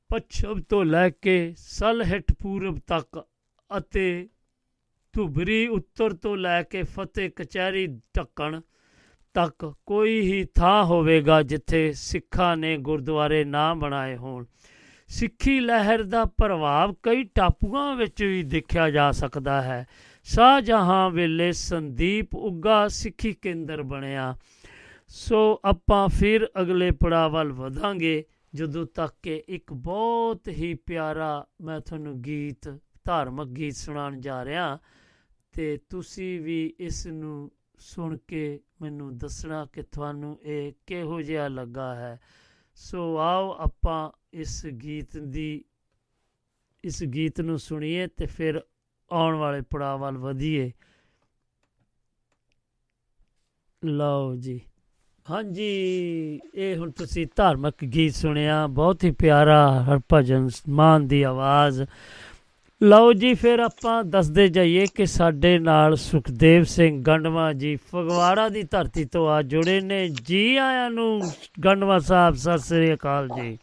ਪੱਛਮ 0.09 0.61
ਤੋਂ 0.61 0.85
ਲੈ 0.85 1.09
ਕੇ 1.09 1.53
ਸਲਹਟ 1.57 2.31
ਪੂਰਬ 2.33 2.79
ਤੱਕ 2.87 3.23
ਅਤੇ 3.77 4.29
ਧੁਬਰੀ 5.13 5.67
ਉੱਤਰ 5.67 6.13
ਤੋਂ 6.13 6.37
ਲੈ 6.37 6.63
ਕੇ 6.63 6.83
ਫਤਿਹ 6.83 7.29
ਕਚਹਿਰੀ 7.35 7.87
ਢੱਕਣ 7.87 8.61
ਤੱਕ 9.33 9.73
ਕੋਈ 9.85 10.21
ਹੀ 10.21 10.43
ਥਾਂ 10.55 10.85
ਹੋਵੇਗਾ 10.85 11.43
ਜਿੱਥੇ 11.43 11.93
ਸਿੱਖਾਂ 11.93 12.57
ਨੇ 12.57 12.77
ਗੁਰਦੁਆਰੇ 12.77 13.43
ਨਾ 13.43 13.73
ਬਣਾਏ 13.73 14.17
ਹੋਣ। 14.17 14.45
ਸਿੱਖੀ 15.07 15.59
ਲਹਿਰ 15.59 16.03
ਦਾ 16.03 16.25
ਪ੍ਰਭਾਵ 16.25 16.95
ਕਈ 17.03 17.23
ਟਾਪੂਆਂ 17.23 17.95
ਵਿੱਚ 17.95 18.23
ਵੀ 18.23 18.43
ਦੇਖਿਆ 18.43 18.89
ਜਾ 18.89 19.11
ਸਕਦਾ 19.11 19.61
ਹੈ। 19.61 19.87
ਸ਼ਾਹਜਹਾਂ 20.23 21.09
ਵੇਲੇ 21.09 21.51
ਸੰਦੀਪ 21.51 22.35
ਉੱਗਾ 22.35 22.87
ਸਿੱਖੀ 22.87 23.33
ਕੇਂਦਰ 23.33 23.83
ਬਣਿਆ। 23.83 24.35
ਸੋ 25.07 25.61
ਆਪਾਂ 25.65 26.07
ਫਿਰ 26.07 26.49
ਅਗਲੇ 26.61 26.91
ਪੜਾਅ 26.91 27.29
ਵੱਲ 27.29 27.51
ਵਧਾਂਗੇ। 27.51 28.23
ਜਦੋਂ 28.55 28.85
ਤੱਕ 28.95 29.13
ਕਿ 29.23 29.43
ਇੱਕ 29.47 29.73
ਬਹੁਤ 29.73 30.47
ਹੀ 30.47 30.73
ਪਿਆਰਾ 30.73 31.47
ਮੈਂ 31.61 31.79
ਤੁਹਾਨੂੰ 31.79 32.21
ਗੀਤ, 32.21 32.77
ਧਾਰਮਿਕ 33.05 33.47
ਗੀਤ 33.47 33.73
ਸੁਣਾਉਣ 33.73 34.19
ਜਾ 34.19 34.45
ਰਿਹਾ 34.45 34.79
ਤੇ 35.53 35.77
ਤੁਸੀਂ 35.89 36.41
ਵੀ 36.41 36.73
ਇਸ 36.79 37.07
ਨੂੰ 37.07 37.51
ਸੁਣ 37.79 38.17
ਕੇ 38.27 38.59
ਮੈਨੂੰ 38.81 39.17
ਦੱਸਣਾ 39.17 39.65
ਕਿ 39.73 39.81
ਤੁਹਾਨੂੰ 39.81 40.39
ਇਹ 40.43 40.73
ਕਿਹੋ 40.87 41.21
ਜਿਹਾ 41.21 41.47
ਲੱਗਾ 41.47 41.95
ਹੈ। 41.95 42.19
ਸੋ 42.75 43.17
ਆਓ 43.17 43.57
ਆਪਾਂ 43.59 44.11
ਇਸ 44.33 44.65
ਗੀਤ 44.65 45.17
ਦੀ, 45.17 45.65
ਇਸ 46.83 47.03
ਗੀਤ 47.03 47.41
ਨੂੰ 47.41 47.59
ਸੁਣੀਏ 47.59 48.07
ਤੇ 48.07 48.25
ਫਿਰ 48.25 48.61
ਆਉਣ 49.11 49.35
ਵਾਲੇ 49.35 49.61
ਪੜਾਅ 49.61 49.97
ਵੱਲ 49.97 50.17
ਵਧੀਏ। 50.17 50.71
ਲਓ 53.85 54.35
ਜੀ। 54.35 54.61
ਹਾਂਜੀ, 55.29 56.39
ਇਹ 56.55 56.77
ਹੁਣ 56.77 56.91
ਤੁਸੀਂ 56.91 57.27
ਧਾਰਮਿਕ 57.35 57.85
ਗੀਤ 57.85 58.13
ਸੁਣਿਆ। 58.13 58.67
ਬਹੁਤ 58.67 59.03
ਹੀ 59.03 59.11
ਪਿਆਰਾ 59.11 59.83
ਹਰਭਜਨ 59.83 60.49
ਮਾਨ 60.69 61.07
ਦੀ 61.07 61.23
ਆਵਾਜ਼। 61.23 61.83
ਲਓ 62.83 63.13
ਜੀ 63.13 63.33
ਫਿਰ 63.33 63.59
ਆਪਾਂ 63.59 64.03
ਦੱਸਦੇ 64.03 64.47
ਜਾਈਏ 64.47 64.85
ਕਿ 64.95 65.05
ਸਾਡੇ 65.05 65.59
ਨਾਲ 65.59 65.95
ਸੁਖਦੇਵ 65.95 66.63
ਸਿੰਘ 66.63 67.03
ਗੰਡਵਾ 67.03 67.53
ਜੀ 67.53 67.75
ਫਗਵਾੜਾ 67.75 68.49
ਦੀ 68.49 68.63
ਧਰਤੀ 68.63 69.05
ਤੋਂ 69.05 69.29
ਆ 69.29 69.41
ਜੁੜੇ 69.41 69.81
ਨੇ। 69.81 70.09
ਜੀ 70.09 70.57
ਆਇਆਂ 70.57 70.89
ਨੂੰ 70.89 71.21
ਗੰਡਵਾ 71.65 71.99
ਸਾਹਿਬ 71.99 72.35
ਸਤਿ 72.35 72.57
ਸ੍ਰੀ 72.57 72.93
ਅਕਾਲ 72.93 73.27
ਜੀ। 73.27 73.57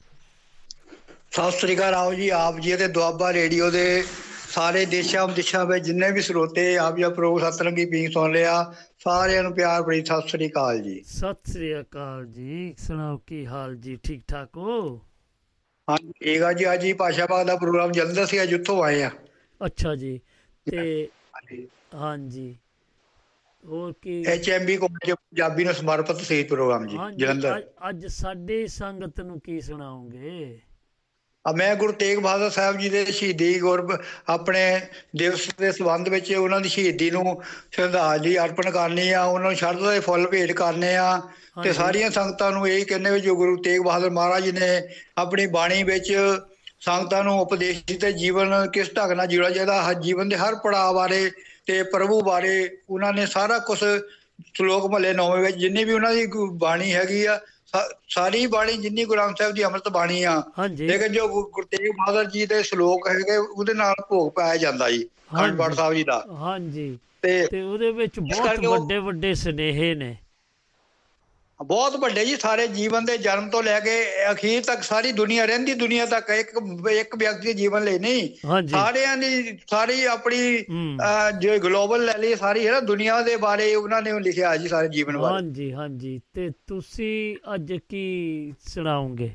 ਸਤਿ 1.33 1.51
ਸ੍ਰੀ 1.51 1.77
ਅਕਾਲ 1.77 1.95
ਆਓ 1.95 2.14
ਜੀ 2.14 2.29
ਆਪ 2.29 2.59
ਜੀ 2.59 2.77
ਤੇ 2.77 2.89
ਦੁਆਬਾ 2.89 3.33
ਰੇਡੀਓ 3.33 3.71
ਦੇ 3.71 4.03
ਸਾਰੇ 4.51 4.85
ਦੇਸ਼ਾਂ 4.85 5.27
ਵਿਦੇਸ਼ਾਂ 5.29 5.64
ਵਿੱਚ 5.66 5.85
ਜਿੰਨੇ 5.85 6.11
ਵੀ 6.11 6.21
ਸਰੋਤੇ 6.21 6.77
ਆਪ 6.79 6.97
ਜੀ 6.97 7.03
ਦਾ 7.03 7.09
ਪ੍ਰੋਗ 7.09 7.41
ਸਤਰੰਗੀ 7.41 7.85
ਪੀਂਗ 7.85 8.11
ਸੁਣ 8.11 8.33
ਲਿਆ 8.33 8.75
ਸਾਰਿਆਂ 9.05 9.43
ਨੂੰ 9.43 9.53
ਪਿਆਰ 9.53 9.83
ਭਰੀ 9.83 10.05
ਸਤਿ 10.05 10.29
ਸ੍ਰੀ 10.29 10.49
ਅਕਾਲ 10.49 10.79
ਜੀ। 10.79 11.03
ਸਤਿ 11.07 11.53
ਸ੍ਰੀ 11.53 11.81
ਅਕਾਲ 11.81 12.27
ਜੀ। 12.27 12.75
ਸੁਣਾਓ 12.79 13.16
ਕੀ 13.27 13.47
ਹਾਲ 13.47 13.77
ਜੀ? 13.77 13.99
ਠੀਕ 14.05 14.23
ਠਾਕ 14.29 14.57
ਹੋ? 14.57 15.01
ਹਾਂਜੀ 15.89 16.12
ਠੀਕ 16.24 16.43
ਆ 16.43 16.53
ਜੀ 16.53 16.72
ਅੱਜ 16.72 16.84
ਹੀ 16.84 16.93
ਪਾਸ਼ਾ 16.93 17.26
ਬਾਗ 17.26 17.47
ਦਾ 17.47 17.57
ਪ੍ਰੋਗਰਾਮ 17.57 17.93
ਜਲੰਧਰ 17.93 18.26
ਸੀ 18.26 18.43
ਅੱਜ 18.43 18.55
ਉੱਥੋਂ 18.55 18.82
ਆਏ 18.84 19.03
ਆ। 19.03 19.11
ਅੱਛਾ 19.61 19.95
ਜੀ 19.95 20.20
ਤੇ 20.66 21.09
ਹਾਂਜੀ। 21.95 22.57
ਹੋਰ 23.64 23.93
ਕੀ? 24.03 24.22
ਐਚਐਮਬੀ 24.26 24.76
ਕਾਲਜ 24.76 25.11
ਪੰਜਾਬੀ 25.11 25.64
ਨੂੰ 25.64 25.74
ਸਮਰਪਿਤ 25.74 26.16
ਸੀ 26.16 26.43
ਪ੍ਰੋਗਰਾਮ 26.43 26.86
ਜੀ 26.86 26.97
ਜਲੰਧਰ। 27.16 27.62
ਅੱਜ- 27.89 28.07
ਸਾਡੇ 28.07 28.66
ਸੰਗਤ 28.66 29.20
ਨੂੰ 29.20 29.41
ਕੀ 29.41 29.61
ਸੁਣਾਓਗੇ? 29.61 30.59
ਆ 31.45 31.53
ਮੈਂ 31.53 31.74
ਗੁਰੂ 31.76 31.93
ਤੇਗ 31.93 32.18
ਬਹਾਦਰ 32.18 32.51
ਸਾਹਿਬ 32.51 32.76
ਜੀ 32.78 32.89
ਦੇ 32.89 33.05
ਸ਼ਹੀਦੀ 33.05 33.59
ਗੁਰਬ 33.61 33.91
ਆਪਣੇ 34.28 34.80
ਦਿਵਸ 35.16 35.49
ਦੇ 35.59 35.72
ਸੰਬੰਧ 35.72 36.09
ਵਿੱਚ 36.09 36.32
ਉਹਨਾਂ 36.34 36.61
ਦੀ 36.61 36.68
ਸ਼ਹੀਦੀ 36.68 37.11
ਨੂੰ 37.11 37.43
ਸ਼ਰਧਾਂਜਲੀ 37.70 38.36
ਅਰਪਣ 38.39 38.70
ਕਰਨੀ 38.70 39.11
ਆ 39.11 39.22
ਉਹਨਾਂ 39.24 39.47
ਨੂੰ 39.47 39.55
ਸ਼ਰਧਾ 39.57 39.93
ਦੇ 39.93 40.01
ਫੁੱਲ 40.01 40.26
ਭੇਟ 40.26 40.53
ਕਰਨੇ 40.53 40.97
ਆ। 40.97 41.20
ਤੇ। 41.65 41.73
ਸਾਰੀਆਂ 41.73 42.11
ਸੰਗਤਾਂ 42.11 42.51
ਨੂੰ 42.53 42.69
ਇਹ 42.69 42.85
ਕਹਿੰਦੇ 42.87 43.11
ਵੀ 43.11 43.21
ਜੋ 43.21 43.35
ਗੁਰੂ 43.37 43.57
ਤੇਗ 43.57 43.81
ਬਹਾਦਰ 43.83 44.11
ਮਹਾਰਾਜ 44.11 44.45
ਜੀ 44.45 44.53
ਨੇ 44.53 44.69
ਆਪਣੀ 45.19 45.47
ਬਾਣੀ 45.47 45.83
ਵਿੱਚ 45.83 46.13
ਸੰਗਤਾਂ 46.81 47.23
ਨੂੰ 47.25 47.39
ਉਪਦੇਸ਼ 47.41 47.83
ਦਿੱਤੇ 47.87 48.13
ਜੀਵਨ 48.13 48.67
ਕਿਸ 48.71 48.93
ਢੰਗ 48.95 49.13
ਨਾਲ 49.13 49.27
ਜੀਣਾ 49.27 49.51
ਚਾਹੀਦਾ 49.51 49.83
ਹਰ 49.83 49.95
ਜੀਵਨ 50.01 50.29
ਦੇ 50.29 50.37
ਹਰ 50.37 50.55
ਪੜਾਅ 50.55 50.93
ਬਾਰੇ 50.93 51.31
ਤੇ 51.67 51.83
ਪ੍ਰਭੂ 51.83 52.21
ਬਾਰੇ 52.21 52.69
ਉਹਨਾਂ 52.91 53.13
ਨੇ 53.13 53.27
ਸਾਰਾ 53.27 53.59
ਕੁਝ 53.59 53.79
ਸ਼ਲੋਕ 53.79 54.87
ਮਹੱਲੇ 54.87 55.13
ਨੌਵੇਂ 55.13 55.43
ਵਿੱਚ 55.43 55.57
ਜਿੰਨੀ 55.57 55.85
ਵੀ 55.85 55.93
ਉਹਨਾਂ 55.93 56.13
ਦੀ 56.15 56.27
ਬਾਣੀ 56.59 56.93
ਹੈਗੀ 56.95 57.25
ਆ 57.25 57.39
ਸਾਰੀ 58.09 58.47
ਬਾਣੀ 58.47 58.73
ਜਿੰਨੀ 58.73 59.05
ਗੁਰੂ 59.05 59.21
ਗ੍ਰੰਥ 59.21 59.39
ਸਾਹਿਬ 59.39 59.55
ਦੀ 59.55 59.65
ਅੰਮ੍ਰਿਤ 59.65 59.89
ਬਾਣੀ 59.89 60.23
ਆ 60.23 60.43
ਲੇਕਿਨ 60.87 61.13
ਜੋ 61.13 61.27
ਗੁਰੂ 61.29 61.51
ਗੁਰੂ 61.55 61.67
ਤੇਗ 61.71 61.91
ਬਹਾਦਰ 61.91 62.25
ਜੀ 62.25 62.47
ਦੇ 62.47 62.63
ਸ਼ਲੋਕ 62.63 63.09
ਹੈਗੇ 63.09 63.37
ਉਹਦੇ 63.37 63.75
ਨਾਲ 63.75 63.95
ਭੋਗ 64.09 64.31
ਪਾਇਆ 64.33 64.57
ਜਾਂਦਾ 64.57 64.91
ਜੀ 64.91 65.07
ਹਾਂਜੀ। 65.35 65.75
ਸਾਹਿਬ 65.75 65.95
ਜੀ 65.95 66.05
ਦਾ 66.05 66.23
ਹਾਂਜੀ 66.33 66.99
ਤੇ 67.23 67.63
ਉਹਦੇ 67.63 67.91
ਵਿੱਚ 67.93 68.19
ਬਹੁਤ 68.21 68.65
ਵੱਡੇ 68.67 68.99
ਵੱਡੇ 68.99 69.35
ਸੁਨੇਹੇ 69.35 69.95
ਨੇ 69.95 70.17
ਬਹੁਤ 71.67 71.97
ਵੱਡੇ 71.97 72.25
ਜੀ 72.25 72.37
ਸਾਰੇ 72.37 72.67
ਜੀਵਨ 72.69 73.05
ਦੇ 73.05 73.19
ਜਨਮ 73.19 73.49
ਤੋਂ 73.51 73.63
ਲੈ 73.63 73.81
ਕੇ 73.81 73.91
ਅਖੀਰ 74.33 74.63
ਤੱਕ 74.63 74.83
ਸਾਰੀ 74.83 75.13
ਦੁਨੀਆ 75.13 75.45
ਰਹਿੰਦੀ 75.45 75.75
ਦੁਨੀਆ 75.75 76.07
ਤੱਕ 76.07 76.31
ਇੱਕ 76.31 76.49
ਇੱਕ 76.93 77.17
ਵਿਅਕਤੀ 77.17 77.47
ਦੇ 77.47 77.53
ਜੀਵਨ 77.53 77.85
ਲਈ 77.85 77.99
ਨਹੀਂ। 77.99 78.69
ਸਾਰਿਆਂ 78.69 79.17
ਦੀ 79.17 79.59
ਸਾਰੀ 79.71 80.05
ਆਪਣੀ 80.05 80.65
ਜੋ 81.41 81.59
ਗਲੋਬਲ 81.59 82.05
ਲੈ 82.05 82.17
ਲਈ 82.19 82.35
ਸਾਰੀ 82.35 82.67
ਹੈ 82.67 82.73
ਨਾ 82.73 82.81
ਦੁਨੀਆ 82.81 83.21
ਦੇ 83.23 83.37
ਬਾਰੇ 83.37 83.75
ਉਹਨਾਂ 83.75 84.03
ਨੇ 84.03 84.21
ਲਿਖਿਆ 84.21 84.57
ਜੀ 84.57 84.69
ਸਾਰੇ 84.69 84.89
ਜੀਵਨ 84.89 85.19
ਬਾਰੇ। 85.19 85.35
ਹਾਂਜੀ 85.35 85.73
ਹਾਂਜੀ। 85.73 86.21
ਤੇ 86.35 86.51
ਤੁਸੀਂ 86.67 87.37
ਅੱਜ 87.55 87.73
ਕੀ 87.89 88.53
ਸੁਣਾਓਗੇ? 88.69 89.31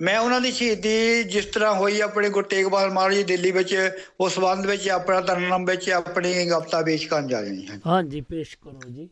ਮੈਂ 0.00 0.18
ਉਹਨਾਂ 0.18 0.40
ਦੀ 0.40 0.52
ਸ਼ਹੀਦੀ 0.52 1.22
ਜਿਸ 1.24 1.46
ਤਰ੍ਹਾਂ 1.46 1.74
ਹੋਈ 1.74 2.00
ਆਪਣੇ 2.00 2.28
ਗੁਰੂ 2.28 2.48
ਤੇਗ 2.48 2.66
ਬਹਾਦਰ 2.66 2.90
ਮਹਾਰਾਜ 2.90 3.16
ਜੀ 3.16 3.22
ਦਿੱਲੀ 3.24 3.50
ਵਿੱਚ 3.50 3.90
ਉਸ 4.20 4.34
ਸੰਬੰਧ 4.34 4.66
ਵਿੱਚ 4.66 4.88
ਆਪਣਾ 4.88 5.20
ਤਰਨਮ 5.20 5.64
ਵਿੱਚ 5.64 5.90
ਆਪਣੀ 5.90 6.50
ਗਪਤਾ 6.50 6.82
ਪੇਸ਼ 6.82 7.08
ਕਰਨ 7.08 7.28
ਜਾ 7.28 7.40
ਰਹੀ 7.40 7.66
ਹਾਂ। 7.66 7.78
ਹਾਂਜੀ 7.86 8.20
ਪੇਸ਼ 8.20 8.56
ਕਰੋ 8.56 8.80
ਜੀ। 8.88 9.08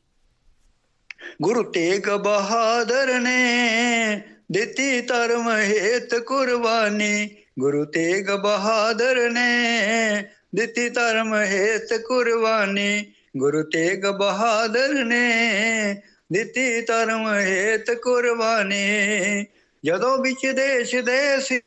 ਗੁਰੂ 1.43 1.63
ਤੇਗ 1.63 2.11
ਬਹਾਦਰ 2.11 3.21
ਨੇ 3.21 4.21
ਦਿੱਤੀ 4.53 5.01
ਧਰਮ 5.01 5.57
ਹੇਤ 5.57 6.15
ਕੁਰਬਾਨੀ। 6.15 7.31
ਗੁਰੂ 7.59 7.85
ਤੇਗ 7.85 8.31
ਬਹਾਦਰ 8.31 9.31
ਨੇ 9.31 10.25
ਦਿੱਤੀ 10.55 10.89
ਧਰਮ 10.89 11.35
ਹੇਤ 11.35 11.95
ਕੁਰਬਾਨੀ। 11.95 13.13
ਗੁਰੂ 13.37 13.63
ਤੇਗ 13.63 14.07
ਬਹਾਦਰ 14.07 15.05
ਨੇ 15.05 16.03
ਦਿੱਤੀ 16.33 16.81
ਧਰਮ 16.81 17.35
ਹੇਤ 17.35 17.91
ਕੁਰਬਾਨੀ। 17.91 19.47
ਜਦੋਂ 19.85 20.19
ਵਿੱਚ 20.19 20.47
ਦੇਸ਼ 20.47 20.97
ਦੇ 20.97 21.41
ਸੀ 21.41 21.61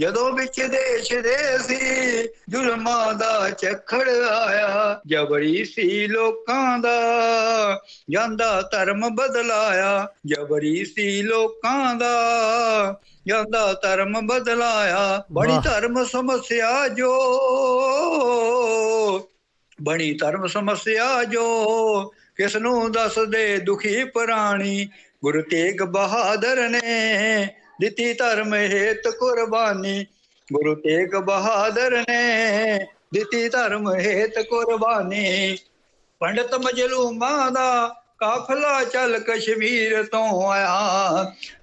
ਜਦੋਂ 0.00 0.32
ਵਿੱਚ 0.32 0.62
ਦੇਸ਼ 0.62 1.14
ਦੇ 1.14 1.58
ਸੀ 1.58 2.22
ਜ਼ੁਲਮਾਂ 2.50 3.14
ਦਾ 3.14 3.50
ਝੱਖੜ 3.50 4.08
ਆਇਆ 4.08 5.00
ਜਬਰੀ 5.06 5.64
ਸੀ 5.64 6.06
ਲੋਕਾਂ 6.06 6.78
ਦਾ। 6.78 7.00
ਜਾਂਦਾ 8.10 8.62
ਧਰਮ 8.72 9.14
ਬਦਲਾਇਆ 9.14 10.08
ਜਬਰੀ 10.26 10.84
ਸੀ 10.84 11.22
ਲੋਕਾਂ 11.22 11.94
ਦਾ। 11.94 12.14
ਜਾਂਦਾ 13.26 13.72
ਧਰਮ 13.72 14.26
ਬਦਲਾਇਆ 14.26 15.24
ਬੜੀ। 15.32 15.58
ਧਰਮ 15.64 16.04
ਸਮੱਸਿਆ 16.04 16.88
ਜੋ। 16.88 17.12
ਬਣੀ 19.82 20.12
ਧਰਮ 20.12 20.46
ਸਮੱਸਿਆ 20.46 21.24
ਜੋ। 21.24 21.54
ਕਿਸ 22.36 22.56
ਨੂੰ 22.56 22.92
ਦੱਸਦੇ 22.92 23.58
ਦੁਖੀ 23.58 24.04
ਪ੍ਰਾਣੀ 24.04 24.88
ਗੁਰੂ 25.22 25.42
ਤੇਗ 25.42 25.82
ਬਹਾਦਰ 25.82 26.68
ਨੇ 26.68 27.48
ਦਿੱਤੀ 27.80 28.14
ਧਰਮ 28.14 28.54
ਹੇਤ 28.54 29.08
ਕੁਰਬਾਨੀ, 29.08 30.06
ਗੁਰੂ 30.52 30.74
ਤੇਗ 30.74 31.16
ਬਹਾਦਰ 31.16 32.04
ਨੇ 32.08 32.86
ਦਿੱਤੀ 33.14 33.48
ਧਰਮ 33.48 33.94
ਹੇਤ 33.94 34.38
ਕੁਰਬਾਨੀ। 34.38 35.58
ਪੰਡਤ 36.18 36.54
ਮਜਲੂਮਾਂ 36.54 37.50
ਦਾ 37.50 37.94
ਕਾਫਲਾ 38.18 38.84
ਚੱਲ 38.84 39.18
ਕਸ਼ਮੀਰ 39.18 40.04
ਤੋਂ 40.04 40.50
ਆਇਆ। 40.50 40.70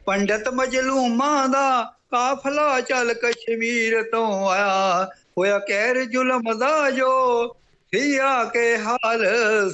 ਪੰਡਤ 0.06 0.50
ਮਜਲੂਮਾਂ 0.50 1.50
ਦਾ 1.50 1.94
ਕਾਫਲਾ 2.12 2.82
ਚੱਲ 2.82 3.14
ਕਸ਼ਮੀਰ 3.14 4.04
ਤੋਂ 4.04 4.50
ਆਇਆ। 4.50 5.10
ਹੋਇਆ 5.38 5.60
ਕਹਿਰ 5.60 6.04
ਜ਼ੁਲਮ 6.04 6.58
ਦਾ 6.58 6.92
ਜੋ 6.92 7.48
ਸਿਆ 7.94 8.44
ਕੇ 8.44 8.78
ਹਾਲ 8.78 9.26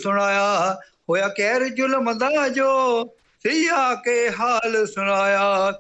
ਸੁਣਾਇਆ। 0.03 0.79
ਹੋਇਆ 1.09 1.27
ਕਹਿਰ 1.27 1.63
ਜ਼ੁਲਮ 1.67 2.17
ਦਾ 2.17 2.47
ਜੋ 2.47 3.03
ਸਿਆ 3.43 3.95
ਕੇ 3.95 4.29
ਹਾਲ 4.39 4.85
ਸੁਣਾਇਆ। 4.87 5.71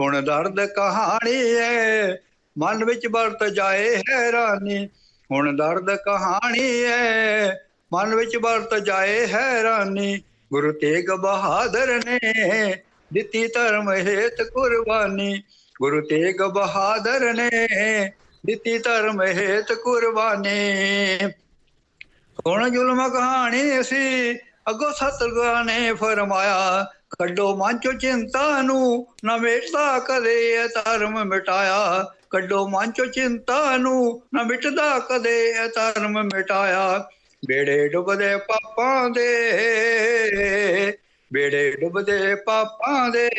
ਸੁਣ 0.00 0.20
ਦਰਦ 0.22 0.64
ਕਹਾਣੀ 0.66 1.54
ਹੈ 1.56 2.18
ਮਨ 2.58 2.84
ਵਿੱਚ 2.84 3.06
ਵਰਤ 3.06 3.44
ਜਾਏ 3.44 3.96
ਹੈਰਾਨੀ 3.96 4.86
ਹੁਣ 5.32 5.56
ਦਰਦ 5.56 5.94
ਕਹਾਣੀ 5.94 6.84
ਹੈ 6.84 7.66
ਮਨ 7.92 8.14
ਵਿੱਚ 8.14 8.36
ਵਰਤ 8.36 8.74
ਜਾਏ 8.74 9.26
ਹੈਰਾਨੀ, 9.26 10.22
ਗੁਰੂ 10.52 10.72
ਤੇਗ 10.72 11.10
ਬਹਾਦਰ 11.10 12.00
ਨੇ 12.06 12.18
ਦਿੱਤੀ 13.12 13.46
ਧਰਮ 13.46 13.92
ਹੇਤ 13.92 14.42
ਕੁਰਬਾਨੀ। 14.42 15.42
ਗੁਰੂ 15.80 16.00
ਤੇਗ 16.00 16.42
ਬਹਾਦਰ 16.42 17.34
ਨੇ 17.34 17.50
ਦਿੱਤੀ 18.46 18.78
ਧਰਮ 18.78 19.22
ਹੇਤ 19.22 19.72
ਕੁਰਬਾਨੀ। 19.72 21.18
ਹੁਣ 22.46 22.70
ਜ਼ੁਲਮ 22.70 23.08
ਕਹਾਣੀ 23.08 23.82
ਸੀ 23.82 24.34
ਅੱਗੋਂ 24.70 24.92
ਸਤਿਗੁਰਾਂ 24.92 25.64
ਨੇ 25.64 25.92
ਫਰਮਾਇਆ 25.92 26.86
ਕੱਢੋ 27.18 27.56
ਮਨ 27.56 27.78
ਚੋਂ 27.78 27.92
ਚਿੰਤਾ 27.92 28.62
ਨੂੰ, 28.62 29.06
ਨਾ 29.24 29.36
ਮਿਟਦਾ 29.36 29.98
ਕਦੇ 29.98 30.50
ਇਹ 30.50 30.68
ਧਰਮ 30.68 31.24
ਮਿਟਾਇਆ। 31.24 32.12
ਕੱਢੋ 32.30 32.68
ਮਨ 32.68 32.90
ਚੋਂ 32.90 33.06
ਚਿੰਤਾ 33.06 33.76
ਨੂੰ, 33.76 34.22
ਨਾ 34.34 34.42
ਮਿਟਦਾ 34.42 34.98
ਕਦੇ 34.98 35.48
ਇਹ 35.48 35.68
ਧਰਮ 35.68 36.22
ਮਿਟਾਇਆ। 36.34 37.10
ਬੇੜੇ 37.46 37.88
ਡੁੱਬਦੇ 37.88 38.36
ਪਾਪਾਂ 38.36 39.10
ਦੇ 39.10 39.52
ਬੇੜੇ 41.32 41.70
ਡੁੱਬਦੇ 41.70 42.34
ਪਾਪਾਂ 42.34 43.08
ਦੇ। 43.10 43.30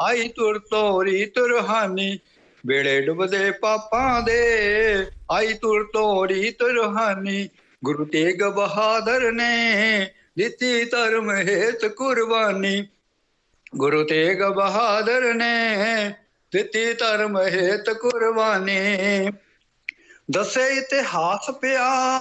ਆਈ 0.00 0.28
ਤੁਰ 0.28 0.58
ਤੋਰੀ 0.58 1.26
ਤੁਰਹਾਨੀ 1.26 2.18
ਬੇੜੇ 2.66 3.00
ਡੁੱਬਦੇ 3.00 3.50
ਪਾਪਾਂ 3.50 4.22
ਦੇ। 4.22 4.56
ਆਈ 5.30 5.52
ਤੁਰ 5.52 5.84
ਤੋਰੀ 5.84 6.50
ਤੁਰਹਾਨੀ, 6.50 7.48
ਗੁਰੂ 7.84 8.04
ਤੇਗ 8.04 8.44
ਬਹਾਦਰ 8.44 9.32
ਨੇ 9.32 9.74
ਦਿੱਤੀ 10.38 10.84
ਧਰਮ 10.84 11.30
ਹੇਤ 11.30 11.86
ਕੁਰਬਾਨੀ। 11.86 12.88
ਗੁਰੂ 13.76 14.04
ਤੇਗ 14.04 14.42
ਬਹਾਦਰ 14.42 15.34
ਨੇ 15.34 15.76
ਦਿੱਤੀ 16.52 16.94
ਧਰਮ 16.94 17.38
ਹੇਤ 17.38 17.90
ਕੁਰਬਾਨੀ। 17.90 19.30
ਦੱਸੇ 20.30 20.66
ਇਤਿਹਾਸ 20.68 21.50
ਪਿਆ, 21.50 22.20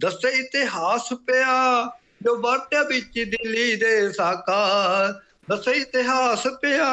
ਦੱਸੇ 0.00 0.28
ਇਤਿਹਾਸ 0.28 1.12
ਪਿਆ, 1.12 1.84
ਜੋ 2.22 2.36
ਵਰਤਿਆ 2.36 2.82
ਵਿੱਚ 2.82 3.06
ਦਿੱਲੀ 3.06 3.76
ਦੇ 3.76 4.12
ਸਾਕਾ। 4.12 4.68
ਦੱਸੇ 5.50 5.72
ਇਤਿਹਾਸ 5.72 6.46
ਪਿਆ, 6.46 6.90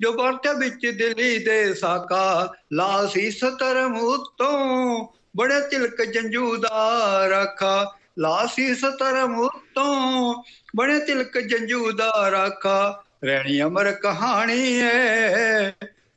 ਜੋ 0.00 0.12
ਵਰਤਿਆ 0.12 0.52
ਵਿੱਚ 0.52 0.86
ਦਿੱਲੀ 0.86 1.38
ਦੇ 1.38 1.74
ਸਾਕਾ। 1.74 2.52
ਲਾ 2.72 3.06
ਸੀ 3.06 3.30
ਸਤਰਮ 3.30 4.00
ਉਤੋਂ 4.00 5.06
ਬੜੇ 5.36 5.60
ਤਿਲਕ 5.60 6.02
ਜੰਜੂ 6.02 6.56
ਦਾ 6.56 7.26
ਰਾਖਾ 7.30 7.96
ਲਾ 8.18 8.46
ਸੀ 8.46 8.74
ਸਤਰਮ 8.74 9.38
ਉਤੋਂ 9.40 10.42
ਬੜੇ 10.76 10.98
ਤਿਲਕ 10.98 11.38
ਜੰਜੂ 11.38 11.92
ਦਾ 11.92 12.30
ਰਾਖਾ 12.30 13.04
ਰਹਿਣੀ 13.24 13.62
ਅਮਰ 13.62 13.92
ਕਹਾਣੀ 13.92 14.72
ਏ, 14.78 14.88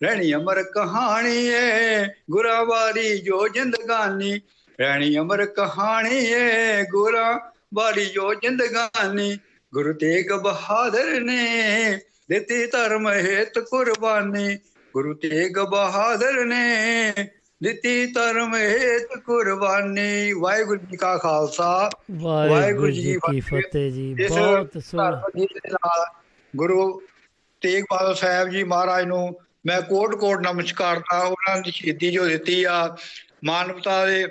ਰਹਿਣੀ 0.03 0.33
ਅਮਰ 0.33 0.63
ਕਹਾਣੀ 0.63 1.45
ਏ 1.47 2.05
ਗੁਰਾਂ 2.31 2.65
ਵਾਲੀ 2.65 3.17
ਜੋ 3.17 3.47
ਜ਼ਿੰਦਗਾਨੀ 3.47 4.41
ਰਹਿਣੀ 4.79 5.17
ਅਮਰ 5.17 5.45
ਕਹਾਣੀ 5.45 6.25
ਏ 6.25 6.83
ਗੁਰਾਂ 6.83 7.39
ਵਾਲੀ 7.73 8.05
ਜੋ 8.05 8.33
ਜ਼ਿੰਦਗਾਨੀ 8.33 9.37
ਗੁਰੂ 9.73 9.93
ਤੇਗ 9.93 10.33
ਬਹਾਦਰ 10.33 11.19
ਨੇ 11.19 11.99
ਦਿੱਤੀ 12.29 12.65
ਧਰਮ 12.65 13.07
ਹੇਤ 13.07 13.59
ਕੁਰਬਾਨੀ, 13.59 14.57
ਗੁਰੂ 14.93 15.13
ਤੇਗ 15.13 15.59
ਬਹਾਦਰ 15.59 16.45
ਨੇ 16.45 17.13
ਦਿੱਤੀ 17.63 18.05
ਧਰਮ 18.05 18.55
ਹੇਤ 18.55 19.17
ਕੁਰਬਾਨੀ। 19.25 20.33
ਵਾਹਿਗੁਰੂ 20.33 20.79
ਜੀ 20.91 20.97
ਕਾ 20.97 21.17
ਖਾਲਸਾ। 21.17 21.89
ਵਾਹਿਗੁਰੂ 22.11 22.91
ਜੀ 22.91 23.19
ਕੀ 23.31 23.39
ਫਤਿਹ। 23.39 23.91
ਜੀ। 23.91 24.15
ਬਹੁਤ 24.29 24.83
ਸੋਹਣਾ 24.85 25.21
ਦੇ 25.37 25.47
ਗੁਰੂ 26.55 27.01
ਤੇਗ 27.61 27.83
ਬਹਾਦਰ 27.83 28.13
ਸਾਹਿਬ 28.13 28.49
ਜੀ 28.49 28.63
ਮਹਾਰਾਜ 28.63 29.05
ਨੂੰ 29.05 29.39
ਮੈਂ 29.65 29.81
ਕੋਟ 29.81 30.15
ਕੋਟ 30.15 30.39
ਨਮਸਕਾਰਦਾ 30.39 31.19
ਉਹਨਾਂ 31.19 31.61
ਦੀ 31.61 31.71
ਸ਼ਹੀਦੀ 31.71 32.11
ਜੋ 32.11 32.25
ਦਿੱਤੀ 32.25 32.63
ਆ 32.63 32.97
ਮਾਨਵਤਾ 33.45 34.05
ਦੇ 34.05 34.25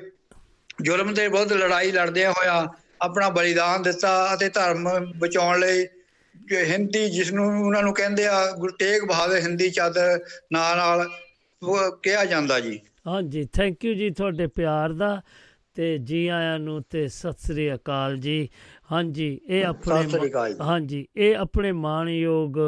ਜ਼ੁਲਮ 0.82 1.14
ਦੇ 1.14 1.28
ਵਿਰੁੱਧ 1.28 1.52
ਲੜਾਈ 1.52 1.92
ਲੜਦਿਆਂ 1.92 2.32
ਹੋਇਆ 2.32 2.68
ਆਪਣਾ 3.02 3.28
ਬਲੀਦਾਨ 3.28 3.82
ਦਿੱਤਾ 3.82 4.34
ਅਤੇ 4.34 4.48
ਧਰਮ 4.48 5.12
ਬਚਾਉਣ 5.18 5.60
ਲਈ 5.60 5.86
ਹਿੰਦੀ 6.52 7.10
ਜਿਸ 7.10 7.32
ਨੂੰ 7.32 7.66
ਉਹਨਾਂ 7.66 7.82
ਨੂੰ 7.82 7.94
ਕਹਿੰਦੇ 7.94 8.26
ਆ 8.26 8.50
ਗੁਰੂ 8.50 8.72
ਤੇਗ 8.72 9.02
ਬਹਾਦਰ 9.02 9.36
ਹਿੰਦੀ 9.36 9.70
ਚਾਦਰ 9.70 10.24
ਨਾਂ 10.52 10.76
ਨਾਲ 10.76 11.08
ਕਿਹਾ 12.02 12.24
ਜਾਂਦਾ 12.24 12.60
ਜੀ। 12.60 12.80
ਹਾਂਜੀ 13.07 13.44
ਥੈਂਕ 13.52 13.84
ਯੂ 13.84 13.94
ਜੀ 13.94 14.11
ਤੁਹਾਡੇ 14.11 14.46
ਪਿਆਰ 14.46 14.92
ਦਾ 14.92 15.22
ਤੇ 15.74 15.98
ਜੀ 15.98 16.28
ਆਇਆਂ 16.28 16.59
ਨੂੰ 16.59 16.82
ਤੇ 16.90 17.09
ਸਤਿ 17.09 17.32
ਸ੍ਰੀ 17.38 17.74
ਅਕਾਲ 17.74 18.16
ਜੀ 18.16 18.48
ਹਾਂਜੀ 18.92 19.40
ਇਹ 19.48 19.64
ਆਪਣੇ। 19.64 20.20
ਹਾਂਜੀ 20.61 21.07
ਇਹ 21.16 21.36
ਆਪਣੇ 21.36 21.72
ਮਾਣਯੋਗ 21.72 22.59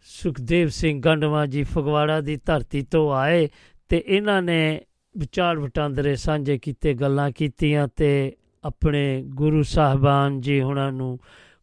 ਸੁਖਦੇਵ 0.00 0.68
ਸਿੰਘ 0.68 1.02
ਗੰਡਵਾ 1.02 1.46
ਜੀ 1.46 1.62
ਫਗਵਾੜਾ 1.62 2.20
ਦੀ 2.20 2.36
ਧਰਤੀ 2.36 2.82
ਤੋਂ 2.82 3.12
ਆਏ 3.12 3.48
ਤੇ 3.88 4.04
ਇਹਨਾਂ 4.06 4.42
ਨੇ 4.42 4.80
ਵਿਚਾਰ 5.16 5.58
ਵਟਾਂਦਰੇ 5.58 6.16
ਸਾਂਝੇ 6.16 6.58
ਕੀਤੇ 6.58 6.94
ਗੱਲਾਂ 6.94 7.30
ਕੀਤੀਆਂ 7.30 7.88
ਤੇ 7.96 8.36
ਆਪਣੇ 8.64 9.22
ਗੁਰੂ 9.26 9.62
ਸਾਹਿਬਾਨ 9.62 10.40
ਜੀ 10.40 10.60
ਉਹਨਾਂ 10.60 10.92
ਨੂੰ 10.92 11.18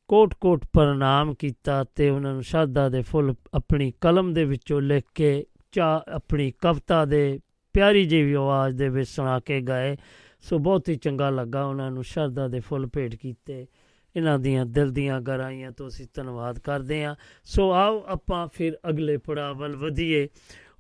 ਕੋਟ-ਕੋਟ 0.08 0.66
ਪ੍ਰਣਾਮ 0.74 1.34
ਕੀਤਾ 1.34 1.84
ਤੇ 1.96 2.10
ਉਹਨਾਂ 2.10 2.34
ਨੂੰ 2.34 2.44
ਸ਼ਰਧਾ 2.44 2.90
ਦੇ 2.90 3.02
ਫੁੱਲ 3.02 3.34
ਆਪਣੀ 3.54 3.94
ਕਲਮ 4.02 4.34
ਦੇ 4.34 4.46
ਵਿੱਚੋਂ 4.46 4.82
ਲਿਖ 4.82 5.04
ਕੇ 5.16 5.46
ਚਾ 5.72 6.04
ਆਪਣੀ 6.08 6.52
ਕਵਿਤਾ 6.52 7.06
ਦੇ 7.06 7.40
ਪਿਆਰੀ 7.76 8.06
ਜਿਹੀ 8.06 8.34
ਆਵਾਜ਼ 8.34 8.78
ਦੇ 8.78 8.90
ਵਿੱਚ 8.90 9.10
ਸੁਣਾ 9.10 9.40
ਕੇ 9.40 9.62
ਗਏ। 9.62 9.98
ਸੋ 10.42 10.60
ਬਹੁਤ 10.60 10.90
ਹੀ 10.90 10.96
ਚੰਗਾ 10.96 11.30
ਲੱਗਾ 11.30 11.66
ਉਹਨਾਂ 11.66 11.92
ਨੂੰ 11.92 12.04
ਸ਼ਰਧਾ 12.04 12.48
ਦੇ 12.48 12.60
ਫੁੱਲ 12.60 12.90
ਭੇਟ 12.94 13.16
ਕੀਤੇ। 13.16 13.68
ਇਹਨਾਂ 14.16 14.40
ਦੀਆਂ 14.40 14.66
ਦਿਲ 14.66 14.90
ਦੀਆਂ 14.90 15.22
ਗਹਿਰਾਈਆਂ 15.22 15.72
ਤੋਂ 15.72 15.88
ਅਸੀਂ 15.88 16.06
ਧੰਨਵਾਦ 16.14 16.60
ਕਰਦੇ 16.60 17.04
ਹਾਂ। 17.04 17.16
ਸੋ 17.46 17.72
ਆਓ 17.72 18.04
ਆਪਾਂ 18.08 18.48
ਫਿਰ 18.54 18.78
ਅਗਲੇ 18.90 19.18
ਪੜਾਅ 19.18 19.54
ਵੱਲ 19.54 19.76
ਵਧੀਏ। 19.76 20.28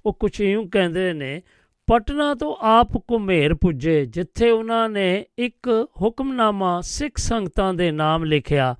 ਉਹ 0.06 0.14
ਕੁਛ 0.14 0.42
ਇਉਂ 0.42 0.70
ਕਹਿੰਦੇ 0.70 1.14
ਨੇ, 1.14 1.42
ਪਟਨਾ 1.88 2.34
ਤੋਂ 2.34 2.56
ਆਪ 2.60 2.98
ਕੁਮੇਰ 2.98 3.54
ਪੁੱਜੇ, 3.54 4.06
ਜਿੱਥੇ 4.06 4.52
ਉਹਨਾਂ 4.52 4.90
ਨੇ 4.90 5.26
ਇੱਕ 5.38 5.88
ਹੁਕਮਨਾਮਾ 6.02 6.82
ਸਿੱਖ 6.82 7.18
ਸੰਗਤਾਂ 7.18 7.74
ਦੇ 7.74 7.92
ਨਾਮ 7.92 8.24
ਲਿਖਿਆ। 8.24 8.76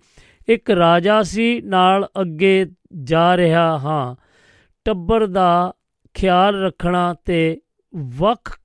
ਇੱਕ 0.48 0.72
ਰਾਜਾ 0.72 1.24
ਸੀ, 1.24 1.62
ਨਾਲ 1.62 2.10
ਅੱਗੇ 2.22 2.66
ਜਾ 3.04 3.38
ਰਿਹਾ 3.38 3.78
ਹਾਂ। 3.78 4.16
ਟੱਬਰ 4.86 5.28
ਦਾ 5.28 5.74
ਖਿਆਲ 6.14 6.64
ਰੱਖਣਾ 6.64 7.16
ਤੇ 7.26 7.62
ਵੱਖ 7.96 8.60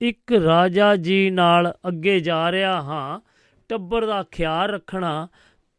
ਇੱਕ 0.00 0.32
ਰਾਜਾ 0.32 0.96
ਜੀ 0.96 1.30
ਨਾਲ 1.30 1.74
ਅੱਗੇ 1.88 2.20
ਜਾ 2.20 2.52
ਰਿਹਾ 2.52 2.82
ਹਾਂ, 2.82 3.20
ਟੱਬਰ 3.68 4.06
ਦਾ 4.06 4.22
ਖਿਆਲ 4.22 4.70
ਰੱਖਣਾ 4.70 5.28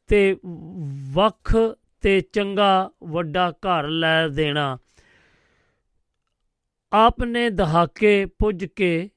ਤੇ 0.07 0.37
ਵੱਖ 1.13 1.55
ਤੇ 2.01 2.21
ਚੰਗਾ 2.21 2.91
ਵੱਡਾ 3.03 3.51
ਘਰ 3.51 3.87
ਲੈ 3.87 4.27
ਦੇਣਾ। 4.27 4.77
ਆਪ 6.93 7.23
ਨੇ 7.23 7.49
ਦਹਾਕੇ 7.49 8.25
ਪੁੱਜ 8.25 8.65
ਕੇ 8.65 9.09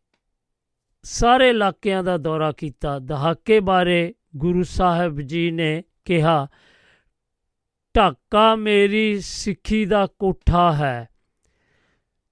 ਸਾਰੇ 1.02 1.48
ਇਲਾਕਿਆਂ 1.48 2.02
ਦਾ 2.04 2.16
ਦੌਰਾ 2.16 2.52
ਕੀਤਾ। 2.52 2.98
ਦਹਾਕੇ 2.98 3.60
ਬਾਰੇ 3.60 4.14
ਗੁਰੂ 4.36 4.62
ਸਾਹਿਬ 4.62 5.20
ਜੀ 5.20 5.50
ਨੇ 5.50 5.82
ਕਿਹਾ, 6.04 6.48
ਢਾਕਾ 7.96 8.54
ਮੇਰੀ 8.54 9.20
ਸਿੱਖੀ 9.20 9.84
ਦਾ 9.84 10.06
ਕੋਠਾ 10.06 10.72
ਹੈ। 10.72 11.08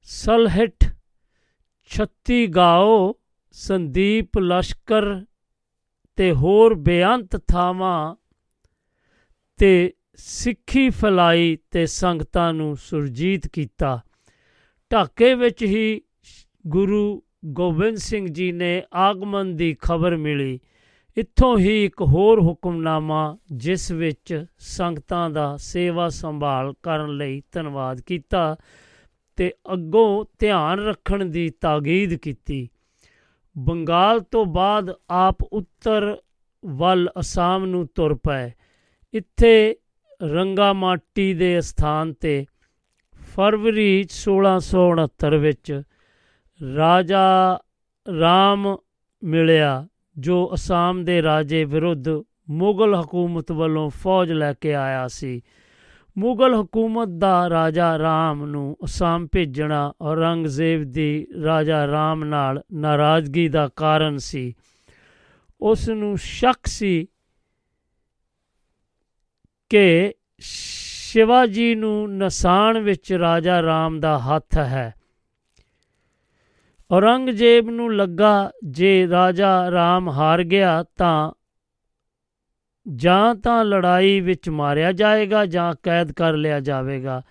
ਸਲਹਿਟ 0.02 0.84
ਛੱਤੀ 1.90 2.46
ਗਾਓ 2.46 3.14
ਸੰਦੀਪ 3.52 4.38
ਲਸ਼ਕਰ 4.38 5.24
ਤੇ 6.16 6.32
ਹੋਰ 6.32 6.74
ਬੇਅੰਤ 6.74 7.36
ਥਾਵਾਂ 7.48 8.16
ਤੇ 9.56 9.92
ਸਿੱਖੀ 10.16 10.90
ਫਲਾਈ 10.90 11.58
ਤੇ 11.70 11.86
ਸੰਗਤਾਂ 11.86 12.52
ਨੂੰ 12.54 12.76
ਸੁਰਜੀਤ 12.76 13.46
ਕੀਤਾ। 13.46 14.00
ਢਾਕੇ 14.92 15.34
ਵਿੱਚ 15.34 15.62
ਹੀ 15.62 16.02
ਗੁਰੂ 16.66 17.22
ਗੋਬਿੰਦ 17.44 17.96
ਸਿੰਘ 17.96 18.28
ਜੀ 18.28 18.52
ਨੇ 18.52 18.82
ਆਗਮਨ 18.94 19.56
ਦੀ 19.56 19.76
ਖਬਰ 19.82 20.16
ਮਿਲੀ। 20.16 20.60
ਇੱਥੋਂ 21.16 21.58
ਹੀ 21.58 21.84
ਇੱਕ 21.84 22.02
ਹੋਰ 22.02 22.40
ਹੁਕਮਨਾਮਾ, 22.40 23.38
ਜਿਸ 23.52 23.90
ਵਿੱਚ 23.90 24.44
ਸੰਗਤਾਂ 24.58 25.30
ਦਾ 25.30 25.56
ਸੇਵਾ 25.56 26.08
ਸੰਭਾਲ 26.08 26.74
ਕਰਨ 26.82 27.16
ਲਈ 27.16 27.42
ਧੰਨਵਾਦ 27.52 28.00
ਕੀਤਾ। 28.00 28.56
ਤੇ 29.36 29.52
ਅੱਗੋਂ 29.72 30.24
ਧਿਆਨ 30.38 30.80
ਰੱਖਣ 30.80 31.24
ਦੀ 31.24 31.50
ਤਾਕੀਦ 31.50 32.14
ਕੀਤੀ। 32.14 32.68
ਬੰਗਾਲ 33.58 34.20
ਤੋਂ 34.20 34.46
ਬਾਅਦ 34.46 34.90
ਆਪ 35.10 35.42
ਉੱਤਰ 35.42 36.16
ਵੱਲ 36.66 37.10
ਅਸਾਮ 37.20 37.66
ਨੂੰ 37.66 37.86
ਤੁਰ 37.86 38.14
ਪਏ। 38.14 38.50
ਇੱਥੇ 39.14 39.76
ਰੰਗਾਮਾਟੀ 40.22 41.34
ਦੇ 41.34 41.60
ਸਥਾਨ 41.60 42.12
ਤੇ 42.12 42.46
ਫਰਵਰੀ 43.36 44.04
1669 44.04 45.38
ਵਿੱਚ 45.38 45.82
ਰਾਜਾ 46.76 47.58
ਰਾਮ 48.20 48.76
ਮਿਲਿਆ, 49.24 49.88
ਜੋ 50.18 50.50
ਅਸਾਮ 50.54 51.04
ਦੇ 51.04 51.22
ਰਾਜੇ 51.22 51.64
ਵਿਰੁੱਧ 51.64 52.08
ਮੁਗਲ 52.50 52.94
ਹਕੂਮਤ 52.94 53.52
ਵੱਲੋਂ 53.52 53.90
ਫੌਜ 53.90 54.32
ਲੈ 54.32 54.52
ਕੇ 54.52 54.74
ਆਇਆ 54.74 55.08
ਸੀ। 55.08 55.42
ਮੁਗਲ 56.18 56.62
ਹਕੂਮਤ 56.62 57.08
ਦਾ 57.08 57.50
ਰਾਜਾ 57.50 57.98
ਰਾਮ 57.98 58.46
ਨੂੰ 58.46 58.76
ਅਸਾਮ 58.84 59.26
ਭੇਜਣਾ 59.32 59.92
ਔਰੰਗਜ਼ੇਬ 60.00 60.84
ਦੀ 60.84 61.26
ਰਾਜਾ 61.44 61.86
ਰਾਮ 61.86 62.24
ਨਾਲ 62.24 62.62
ਨਾਰਾਜ਼ਗੀ 62.72 63.48
ਦਾ 63.48 63.68
ਕਾਰਨ 63.76 64.18
ਸੀ। 64.18 64.54
ਉਸ 65.60 65.88
ਨੂੰ 65.88 66.18
ਸ਼ੱਕ 66.18 66.66
ਸੀ 66.66 67.08
ਕਿ 69.68 70.14
ਸ਼ਿਵਾਜੀ 70.38 71.74
ਨੂੰ 71.74 72.16
ਨਸਾਣ 72.16 72.78
ਵਿੱਚ 72.78 73.12
ਰਾਜਾ 73.12 73.62
ਰਾਮ 73.62 74.00
ਦਾ 74.00 74.18
ਹੱਥ 74.18 74.58
ਹੈ। 74.58 74.94
ਔਰੰਗਜ਼ੇਬ 76.90 77.70
ਨੂੰ 77.70 77.96
ਲੱਗਾ, 77.96 78.50
ਜੇ 78.64 79.08
ਰਾਜਾ 79.08 79.70
ਰਾਮ 79.70 80.08
ਹਾਰ 80.08 80.44
ਗਿਆ 80.44 80.84
ਤਾਂ 80.96 81.32
ਜਾਂ 82.96 83.34
ਤਾਂ 83.34 83.64
ਲੜਾਈ 83.64 84.20
ਵਿੱਚ 84.20 84.48
ਮਾਰਿਆ 84.48 84.92
ਜਾਏਗਾ 84.92 85.46
ਜਾਂ 85.46 85.74
ਕੈਦ 85.82 86.12
ਕਰ 86.12 86.32
ਲਿਆ 86.32 86.60
ਜਾਵੇਗਾ, 86.60 87.22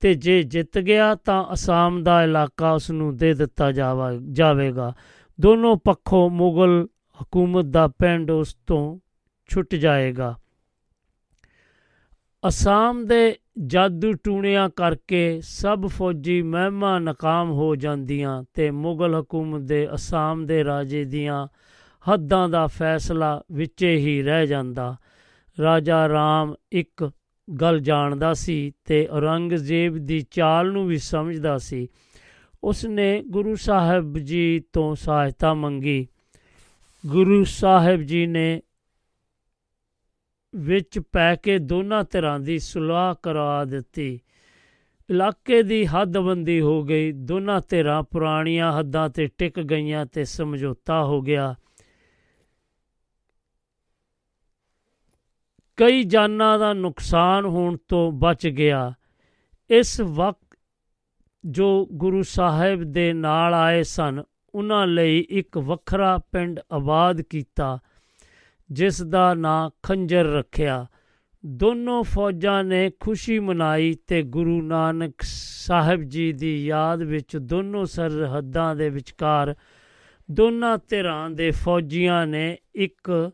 ਤੇ 0.00 0.14
ਜੇ 0.14 0.42
ਜਿੱਤ 0.42 0.78
ਗਿਆ 0.78 1.14
ਤਾਂ 1.14 1.44
ਅਸਾਮ 1.52 2.02
ਦਾ 2.02 2.24
ਇਲਾਕਾ 2.24 2.72
ਉਸ 2.72 2.90
ਨੂੰ 2.90 3.16
ਦੇ 3.16 3.34
ਦਿੱਤਾ 3.34 3.72
ਜਾਵਾ, 3.72 4.12
ਜਾਵੇਗਾ। 4.32 4.92
ਦੋਨੋਂ 5.40 5.76
ਪੱਖੋਂ 5.76 6.30
ਮੁਗਲ 6.30 6.86
ਹਕੂਮਤ 7.22 7.64
ਦਾ 7.64 7.88
ਪਿੰਡ 7.88 8.30
ਉਸ 8.30 8.56
ਤੋਂ 8.66 8.98
ਛੁੱਟ 9.48 9.74
ਜਾਏਗਾ। 9.74 10.36
ਅਸਾਮ 12.48 13.06
ਦੇ 13.06 13.36
ਜਾਦੂ 13.66 14.12
ਟੂਣਿਆਂ 14.12 14.70
ਕਰਕੇ 14.70 15.40
ਸਭ 15.42 15.86
ਫੌਜੀ 15.86 16.42
ਮਹਿਮਾ 16.42 16.98
ਨਾਕਾਮ 16.98 17.50
ਹੋ 17.50 17.76
ਜਾਂਦੀਆਂ 17.76 18.44
ਤੇ 18.54 18.70
ਮੁਗਲ 18.70 19.20
ਹਕੂਮਤ 19.20 19.60
ਦੇ 19.60 19.88
ਅਸਾਮ 19.94 20.46
ਦੇ 20.46 20.64
ਰਾਜੇ 20.64 21.04
ਦੀਆਂ 21.04 21.48
ਹੱਦਾਂ 22.12 22.48
ਦਾ 22.48 22.66
ਫੈਸਲਾ 22.66 23.42
ਵਿੱਚੇ 23.52 23.96
ਹੀ 23.96 24.22
ਰਹਿ 24.22 24.46
ਜਾਂਦਾ। 24.46 24.96
ਰਾਜਾ 25.62 26.08
ਰਾਮ 26.08 26.54
ਇੱਕ 26.72 27.10
ਗੱਲ 27.60 27.80
ਜਾਣਦਾ 27.80 28.34
ਸੀ 28.34 28.72
ਤੇ 28.84 29.06
ਔਰੰਗਜ਼ੇਬ 29.06 29.98
ਦੀ 29.98 30.26
ਚਾਲ 30.30 30.72
ਨੂੰ 30.72 30.86
ਵੀ 30.86 30.96
ਸਮਝਦਾ 30.96 31.58
ਸੀ। 31.58 31.88
ਉਸ 32.64 32.84
ਨੇ 32.84 33.22
ਗੁਰੂ 33.22 33.54
ਸਾਹਿਬ 33.54 34.18
ਜੀ 34.18 34.62
ਤੋਂ 34.72 34.94
ਸਹਾਇਤਾ 34.94 35.54
ਮੰਗੀ। 35.54 36.08
ਗੁਰੂ 37.06 37.44
ਸਾਹਿਬ 37.44 38.02
ਜੀ 38.02 38.26
ਨੇ 38.26 38.62
ਵਿੱਚ 40.54 40.98
ਪੈ 41.12 41.34
ਕੇ 41.34 41.58
ਦੋਨਾਂ 41.58 42.04
ਧਿਰਾਂ 42.10 42.40
ਦੀ 42.40 42.58
ਸੁਲਾਹ 42.58 43.14
ਕਰਾ 43.22 43.64
ਦਿੱਤੀ। 43.64 44.20
ਇਲਾਕੇ 45.10 45.62
ਦੀ 45.62 45.86
ਹੱਦਬੰਦੀ 45.86 46.60
ਹੋ 46.60 46.82
ਗਈ। 46.82 47.12
ਦੋਨਾਂ 47.12 47.60
ਧਿਰਾਂ 47.68 48.02
ਪੁਰਾਣੀਆਂ 48.02 48.78
ਹੱਦਾਂ 48.78 49.08
ਤੇ 49.08 49.26
ਟਿਕ 49.26 49.60
ਗਈਆਂ 49.60 50.06
ਤੇ 50.06 50.24
ਸਮਝੌਤਾ 50.24 51.04
ਹੋ 51.04 51.22
ਗਿਆ। 51.22 51.54
ਕਈ 55.78 56.02
ਜਾਨਾਂ 56.02 56.58
ਦਾ 56.58 56.72
ਨੁਕਸਾਨ 56.72 57.44
ਹੋਣ 57.44 57.76
ਤੋਂ 57.88 58.12
ਬਚ 58.12 58.48
ਗਿਆ। 58.48 58.92
ਇਸ 59.70 60.00
ਵਕਤ 60.00 60.58
ਜੋ 61.44 61.88
ਗੁਰੂ 61.92 62.22
ਸਾਹਿਬ 62.22 62.82
ਦੇ 62.82 63.12
ਨਾਲ 63.12 63.54
ਆਏ 63.54 63.82
ਸਨ, 63.82 64.22
ਉਹਨਾਂ 64.54 64.86
ਲਈ 64.86 65.26
ਇੱਕ 65.30 65.58
ਵੱਖਰਾ 65.58 66.18
ਪਿੰਡ 66.32 66.60
ਆਬਾਦ 66.72 67.20
ਕੀਤਾ, 67.20 67.78
ਜਿਸ 68.70 69.02
ਦਾ 69.02 69.34
ਨਾਂ 69.34 69.70
ਖੰਜਰ 69.82 70.24
ਰੱਖਿਆ। 70.24 70.86
ਦੋਨੋਂ 71.46 72.02
ਫੌਜਾਂ 72.02 72.64
ਨੇ 72.64 72.90
ਖੁਸ਼ੀ 73.00 73.38
ਮਨਾਈ 73.38 73.94
ਤੇ 74.06 74.22
ਗੁਰੂ 74.22 74.62
ਨਾਨਕ 74.62 75.14
ਸਾਹਿਬ 75.22 76.02
ਜੀ 76.02 76.32
ਦੀ 76.32 76.66
ਯਾਦ 76.66 77.02
ਵਿੱਚ 77.02 77.36
ਦੋਨੋਂ 77.36 77.84
ਸਰਹੱਦਾਂ 77.84 78.76
ਦੇ 78.76 78.90
ਵਿਚਕਾਰ 78.90 79.54
ਦੋਨਾਂ 80.30 80.78
ਧਿਰਾਂ 80.88 81.30
ਦੇ 81.30 81.50
ਫੌਜੀਆਂ 81.50 82.26
ਨੇ 82.26 82.58
ਇੱਕ 82.74 83.30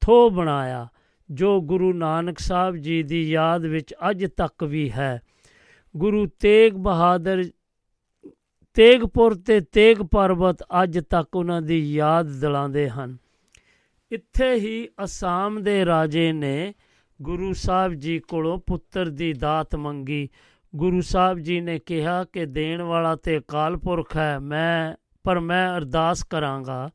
ਥੋ 0.00 0.30
ਬਣਾਇਆ। 0.30 0.88
ਜੋ 1.30 1.60
ਗੁਰੂ 1.60 1.92
ਨਾਨਕ 1.92 2.38
ਸਾਹਿਬ 2.38 2.76
ਜੀ 2.76 3.02
ਦੀ 3.02 3.30
ਯਾਦ 3.30 3.64
ਵਿੱਚ 3.64 3.94
ਅੱਜ 4.10 4.26
ਤੱਕ 4.36 4.64
ਵੀ 4.64 4.92
ਹੈ। 4.92 5.20
ਗੁਰੂ 5.96 6.26
ਤੇਗ 6.26 6.72
ਬਹਾਦਰ, 6.72 7.44
ਤੇਗਪੁਰ 8.74 9.34
ਤੇ 9.34 9.60
ਤੇਗ 9.60 9.96
ਪਰਬਤ 9.96 10.62
ਅੱਜ 10.62 10.98
ਤੱਕ 11.10 11.36
ਉਹਨਾਂ 11.36 11.62
ਦੀ 11.62 11.94
ਯਾਦ 11.94 12.26
ਦਿਲਾਉਂਦੇ 12.26 12.88
ਹਨ। 12.88 13.16
ਇੱਥੇ 14.10 14.54
ਹੀ 14.54 14.88
ਅਸਾਮ 15.04 15.62
ਦੇ 15.62 15.86
ਰਾਜੇ 15.86 16.32
ਨੇ 16.32 16.74
ਗੁਰੂ 17.22 17.52
ਸਾਹਿਬ 17.52 17.94
ਜੀ 17.94 18.18
ਕੋਲੋਂ 18.18 18.58
ਪੁੱਤਰ 18.58 19.08
ਦੀ 19.08 19.32
ਦਾਤ 19.32 19.76
ਮੰਗੀ। 19.76 20.28
ਗੁਰੂ 20.76 21.00
ਸਾਹਿਬ 21.00 21.38
ਜੀ 21.38 21.60
ਨੇ 21.60 21.78
ਕਿਹਾ 21.78 22.24
ਕਿ 22.24 22.46
ਦੇਣ 22.46 22.82
ਵਾਲਾ 22.82 23.16
ਤੇ 23.16 23.38
ਅਕਾਲ 23.38 23.76
ਪੁਰਖ 23.76 24.16
ਹੈ, 24.16 24.38
ਮੈਂ, 24.38 24.94
ਪਰ 25.24 25.40
ਮੈਂ 25.40 25.76
ਅਰਦਾਸ 25.76 26.24
ਕਰਾਂਗਾ। 26.24 26.90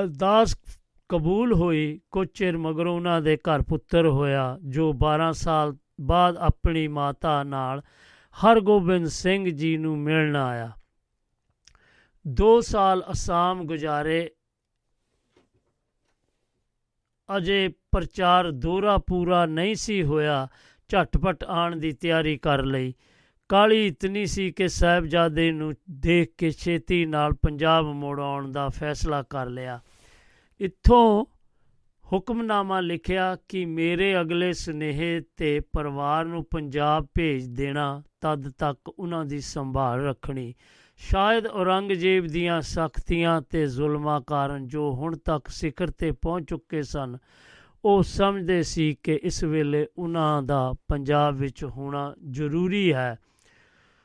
ਅਰਦਾਸ 0.00 0.56
ਕਬੂਲ 1.14 1.52
ਹੋਈ, 1.52 2.00
ਕੁਝ 2.10 2.28
ਚਿਰ 2.28 2.56
ਮਗਰੋਂ 2.56 2.96
ਉਹਨਾਂ 2.96 3.22
ਦੇ 3.22 3.36
ਘਰ 3.36 3.62
ਪੁੱਤਰ 3.62 4.06
ਹੋਇਆ, 4.06 4.58
ਜੋ 4.62 4.92
12 4.92 5.32
ਸਾਲ 5.32 5.76
ਬਾਅਦ 6.00 6.36
ਆਪਣੀ 6.36 6.88
ਮਾਤਾ 6.88 7.42
ਨਾਲ 7.42 7.82
ਹਰਗੋਬਿੰਦ 8.44 9.06
ਸਿੰਘ 9.06 9.50
ਜੀ 9.50 9.76
ਨੂੰ 9.76 9.98
ਮਿਲਣ 9.98 10.36
ਆਇਆ। 10.36 10.70
2 12.28 12.60
ਸਾਲ 12.60 13.04
ਅਸਾਮ 13.12 13.66
ਗੁਜ਼ਾਰੇ, 13.66 14.30
ਅਜੇ 17.36 17.68
ਪ੍ਰਚਾਰ 17.92 18.50
ਦੋਰਾ 18.50 18.98
ਪੂਰਾ 18.98 19.46
ਨਹੀਂ 19.46 19.74
ਸੀ 19.74 20.02
ਹੋਇਆ, 20.02 20.48
ਝਟਪਟ 20.88 21.44
ਆਣ 21.44 21.76
ਦੀ 21.76 21.92
ਤਿਆਰੀ 21.92 22.36
ਕਰ 22.36 22.64
ਲਈ। 22.64 22.94
ਕਾਲੀ 23.48 23.86
ਇਤਨੀ 23.86 24.26
ਸੀ 24.26 24.50
ਕਿ 24.50 24.68
ਸਾਹਿਬਜ਼ਾਦੇ 24.68 25.52
ਨੂੰ 25.52 25.74
ਦੇਖ 25.90 26.34
ਕੇ 26.38 26.50
ਛੇਤੀ 26.50 27.06
ਨਾਲ 27.06 27.32
ਪੰਜਾਬ 27.32 27.84
ਮੋੜ 27.84 28.20
ਆਉਣ 28.20 28.52
ਦਾ 28.52 28.68
ਫੈਸਲਾ 28.68 29.22
ਕਰ 29.22 29.46
ਲਿਆ। 29.46 29.80
ਇੱਥੋਂ 30.60 31.24
ਹੁਕਮਨਾਮਾ 32.04 32.80
ਲਿਖਿਆ 32.80 33.36
ਕਿ 33.48 33.64
ਮੇਰੇ 33.64 34.20
ਅਗਲੇ 34.20 34.52
ਸੁਨੇਹੇ 34.52 35.20
ਤੇ 35.36 35.60
ਪਰਿਵਾਰ 35.60 36.24
ਨੂੰ 36.24 36.44
ਪੰਜਾਬ 36.44 37.06
ਭੇਜ 37.14 37.46
ਦੇਣਾ 37.46 38.02
ਤਦ 38.20 38.48
ਤੱਕ 38.50 38.88
ਉਹਨਾਂ 38.88 39.24
ਦੀ 39.24 39.40
ਸੰਭਾਲ 39.40 40.00
ਰੱਖਣੀ। 40.00 40.54
ਸ਼ਾਇਦ 40.96 41.46
ਔਰੰਗਜ਼ੇਬ 41.46 42.26
ਦੀਆਂ 42.26 42.60
ਸਖਤੀਆਂ 42.62 43.40
ਤੇ 43.42 43.66
ਜ਼ੁਲਮਾਂ 43.66 44.20
ਕਾਰਨ 44.20 44.66
ਜੋ 44.66 44.90
ਹੁਣ 44.92 45.16
ਤੱਕ 45.16 45.48
ਸਿਖਰ 45.48 45.90
ਤੇ 45.90 46.10
ਪਹੁੰਚ 46.12 46.48
ਚੁੱਕੇ 46.48 46.82
ਸਨ, 46.82 47.18
ਉਹ 47.84 48.02
ਸਮਝਦੇ 48.02 48.62
ਸੀ 48.62 48.96
ਕਿ 49.02 49.20
ਇਸ 49.22 49.42
ਵੇਲੇ 49.44 49.86
ਉਹਨਾਂ 49.98 50.42
ਦਾ 50.42 50.72
ਪੰਜਾਬ 50.88 51.36
ਵਿੱਚ 51.36 51.64
ਹੋਣਾ 51.64 52.14
ਜ਼ਰੂਰੀ 52.30 52.92
ਹੈ। 52.92 53.16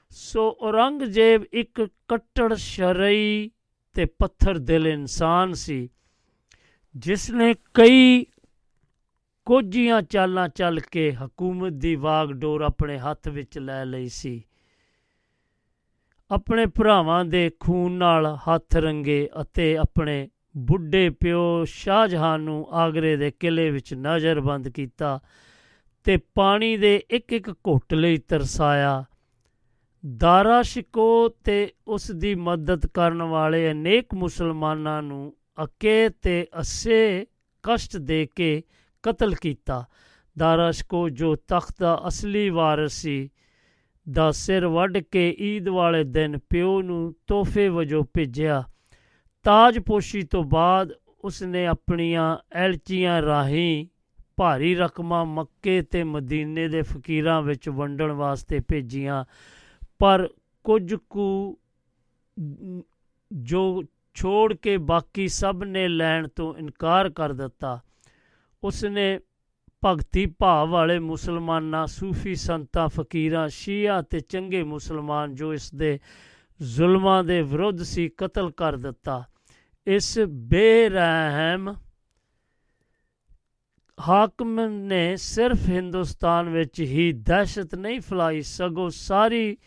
ਸੋ 0.09 0.57
ਔਰੰਗਜ਼ੇਬ 0.61 1.43
ਇੱਕ 1.53 1.87
ਕੱਟੜ 2.07 2.53
ਸ਼ਰਈ 2.53 3.49
ਤੇ 3.95 4.05
ਪੱਥਰ 4.05 4.57
ਦਿਲ 4.57 4.87
ਇਨਸਾਨ 4.87 5.53
ਸੀ। 5.53 5.89
ਜਿਸ 6.97 7.29
ਨੇ 7.31 7.55
ਕਈ 7.73 8.25
ਕੋਝੀਆਂ 9.45 10.01
ਚਾਲਾਂ 10.01 10.49
ਚੱਲ 10.49 10.79
ਕੇ 10.79 11.11
ਹਕੂਮਤ 11.11 11.73
ਦੀ 11.73 11.95
ਵਾਗਡੋਰ 11.95 12.61
ਆਪਣੇ 12.61 12.97
ਹੱਥ 12.97 13.27
ਵਿੱਚ 13.27 13.59
ਲੈ 13.59 13.85
ਲਈ 13.85 14.09
ਸੀ। 14.09 14.43
ਆਪਣੇ 16.31 16.65
ਭਰਾਵਾਂ 16.65 17.25
ਦੇ 17.25 17.51
ਖੂਨ 17.59 17.91
ਨਾਲ 17.91 18.35
ਹੱਥ 18.35 18.75
ਰੰਗੇ 18.75 19.29
ਅਤੇ 19.41 19.77
ਆਪਣੇ 19.77 20.29
ਬੁੱਢੇ 20.57 21.09
ਪਿਓ 21.09 21.63
ਸ਼ਾਹਜਹਾਨ 21.65 22.41
ਨੂੰ 22.41 22.67
ਆਗਰੇ 22.71 23.15
ਦੇ 23.15 23.31
ਕਿਲੇ 23.31 23.71
ਵਿੱਚ 23.71 23.93
ਨਜ਼ਰਬੰਦ 23.93 24.69
ਕੀਤਾ 24.69 25.19
ਤੇ 26.03 26.17
ਪਾਣੀ 26.17 26.77
ਦੇ 26.77 27.03
ਇੱਕ 27.09 27.33
ਇੱਕ 27.33 27.49
ਘੁੱਟ 27.49 27.93
ਲਈ 27.93 28.17
ਤਰਸਾਇਆ। 28.17 29.03
ਦਾਰਾ 30.17 30.61
ਸ਼ਿਕੋ 30.61 31.29
ਤੇ 31.29 31.73
ਉਸ 31.87 32.11
ਦੀ 32.11 32.35
ਮਦਦ 32.35 32.85
ਕਰਨ 32.85 33.21
ਵਾਲੇ 33.21 33.71
ਅਨੇਕ 33.71 34.13
ਮੁਸਲਮਾਨਾਂ 34.13 35.01
ਨੂੰ 35.01 35.35
ਅਕੇ 35.63 36.09
ਤੇ 36.09 36.47
ਅਸੇ 36.61 37.25
ਕਸ਼ਟ 37.63 37.97
ਦੇ 37.97 38.27
ਕੇ 38.35 38.63
ਕਤਲ 39.03 39.35
ਕੀਤਾ। 39.35 39.85
ਦਾਰਾ 40.37 40.71
ਸ਼ਿਕੋ 40.71 41.09
ਜੋ 41.09 41.35
ਤਖਤ 41.35 41.79
ਦਾ 41.79 42.01
ਅਸਲੀ 42.07 42.49
ਵਾਰਿਸ 42.49 42.93
ਸੀ, 42.93 43.29
ਦਾ 44.11 44.31
ਸਿਰ 44.31 44.67
ਵੱਢ 44.67 44.97
ਕੇ 44.97 45.35
ਈਦ 45.39 45.67
ਵਾਲੇ 45.67 46.03
ਦਿਨ 46.03 46.37
ਪਿਓ 46.49 46.81
ਨੂੰ 46.81 47.15
ਤੋਹਫੇ 47.27 47.67
ਵਜੋਂ 47.69 48.03
ਭੇਜਿਆ। 48.13 48.63
ਤਾਜਪੋਸ਼ੀ 49.43 50.21
ਤੋਂ 50.21 50.43
ਬਾਅਦ 50.43 50.93
ਉਸਨੇ 51.23 51.65
ਆਪਣੀਆਂ 51.67 52.37
ਐਲਚੀਆਂ 52.51 53.21
ਰਾਹੀਂ 53.21 53.87
ਭਾਰੀ 54.37 54.75
ਰਕਮਾਂ 54.75 55.25
ਮੱਕੇ 55.25 55.81
ਤੇ 55.81 56.03
ਮਦੀਨੇ 56.03 56.67
ਦੇ 56.67 56.81
ਫਕੀਰਾਂ 56.81 57.41
ਵਿੱਚ 57.41 57.69
ਵੰਡਣ 57.69 58.11
ਵਾਸਤੇ 58.11 58.59
ਭੇਜੀਆਂ। 58.59 59.25
ਪਰ 59.99 60.29
ਕੁਝ 60.63 60.95
ਕੁ 61.09 61.57
ਜੋ 63.31 63.83
ਛੋੜ 64.13 64.53
ਕੇ 64.53 64.77
ਬਾਕੀ 64.77 65.27
ਸਭ 65.27 65.63
ਨੇ 65.63 65.87
ਲੈਣ 65.87 66.27
ਤੋਂ 66.27 66.55
ਇਨਕਾਰ 66.55 67.09
ਕਰ 67.09 67.33
ਦਿੱਤਾ। 67.33 67.79
ਉਸਨੇ 68.63 69.19
ਭਗਤੀ 69.85 70.25
ਭਾਵ 70.25 70.69
ਵਾਲੇ 70.69 70.99
ਮੁਸਲਮਾਨਾਂ, 70.99 71.87
ਸੂਫੀ 71.87 72.35
ਸੰਤਾਂ, 72.35 72.87
ਫਕੀਰਾਂ, 72.87 73.47
ਸ਼ੀਆ 73.47 74.01
ਤੇ 74.01 74.19
ਚੰਗੇ 74.19 74.63
ਮੁਸਲਮਾਨ 74.63 75.35
ਜੋ 75.35 75.53
ਇਸ 75.53 75.73
ਦੇ 75.75 75.99
ਜ਼ੁਲਮਾਂ 76.61 77.23
ਦੇ 77.23 77.41
ਵਿਰੁੱਧ 77.41 77.83
ਸੀ, 77.83 78.09
ਕਤਲ 78.17 78.51
ਕਰ 78.51 78.75
ਦਿੱਤਾ। 78.77 79.23
ਇਸ 79.87 80.19
ਬੇਰਹਿਮ 80.19 81.75
ਹਾਕਮ 84.07 84.59
ਨੇ 84.65 85.15
ਸਿਰਫ 85.15 85.57
ਹਿੰਦੁਸਤਾਨ 85.69 86.49
ਵਿੱਚ 86.49 86.79
ਹੀ 86.79 87.11
ਦਹਿਸ਼ਤ 87.11 87.75
ਨਹੀਂ 87.75 88.01
ਫਲਾਈ, 88.01 88.41
ਸਗੋਂ 88.41 88.89
ਸਾਰੀ 88.89 89.57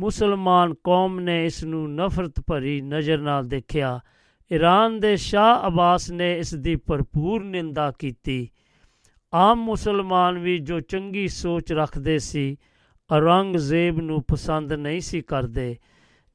ਮੁਸਲਮਾਨ 0.00 0.74
ਕੌਮ 0.74 1.20
ਨੇ 1.20 1.46
ਇਸ 1.46 1.64
ਨੂੰ 1.64 1.94
ਨਫ਼ਰਤ 1.94 2.40
ਭਰੀ 2.46 2.80
ਨਜ਼ਰ 2.80 3.18
ਨਾਲ 3.18 3.48
ਦੇਖਿਆ। 3.48 4.00
ਈਰਾਨ 4.52 5.00
ਦੇ 5.00 5.16
ਸ਼ਾਹ 5.16 5.68
ਅਬਾਸ 5.68 6.10
ਨੇ 6.10 6.38
ਇਸ 6.38 6.54
ਦੀ 6.54 6.76
ਭਰਪੂਰ 6.76 7.44
ਨਿੰਦਾ 7.44 7.90
ਕੀਤੀ। 7.90 8.48
ਆਮ 9.34 9.60
ਮੁਸਲਮਾਨ 9.60 10.38
ਵੀ 10.38 10.58
ਜੋ 10.58 10.80
ਚੰਗੀ 10.80 11.28
ਸੋਚ 11.28 11.72
ਰੱਖਦੇ 11.72 12.18
ਸੀ, 12.18 12.56
ਔਰੰਗਜ਼ੇਬ 13.12 14.00
ਨੂੰ 14.00 14.22
ਪਸੰਦ 14.28 14.72
ਨਹੀਂ 14.72 15.00
ਸੀ 15.00 15.20
ਕਰਦੇ। 15.20 15.76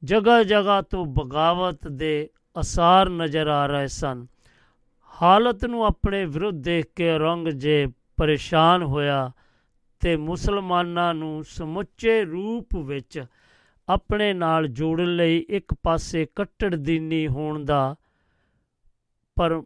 ਜਗ੍ਹਾ 0.04 0.42
ਜਗ੍ਹਾ 0.42 0.82
ਤੋਂ 0.82 1.06
ਬਗਾਵਤ 1.06 1.88
ਦੇ 1.88 2.30
ਅਸਾਰ 2.60 3.08
ਨਜ਼ਰ 3.08 3.46
ਆ 3.46 3.66
ਰਹੇ 3.66 3.86
ਸਨ। 3.86 4.26
ਹਾਲਤ 5.22 5.64
ਨੂੰ 5.64 5.86
ਆਪਣੇ 5.86 6.24
ਵਿਰੁੱਧ 6.24 6.62
ਦੇਖ 6.62 6.86
ਕੇ 6.96 7.10
ਔਰੰਗਜ਼ੇਬ 7.10 7.92
ਪਰੇਸ਼ਾਨ 8.16 8.82
ਹੋਇਆ 8.82 9.32
ਤੇ 10.00 10.16
ਮੁਸਲਮਾਨਾਂ 10.16 11.14
ਨੂੰ 11.14 11.44
ਸਮੁੱਚੇ 11.44 12.24
ਰੂਪ 12.24 12.76
ਵਿੱਚ 12.76 13.24
ਆਪਣੇ 13.88 14.32
ਨਾਲ 14.32 14.68
ਜੋੜਨ 14.68 15.16
ਲਈ 15.16 15.46
ਇੱਕ 15.48 15.74
ਪਾਸੇ 15.82 16.26
ਕੱਟੜ 16.36 16.74
ਦੀਨੀ 16.74 17.28
ਹੋਣ 17.28 17.64
ਦਾ 17.64 17.96
ਪਰ 19.36 19.62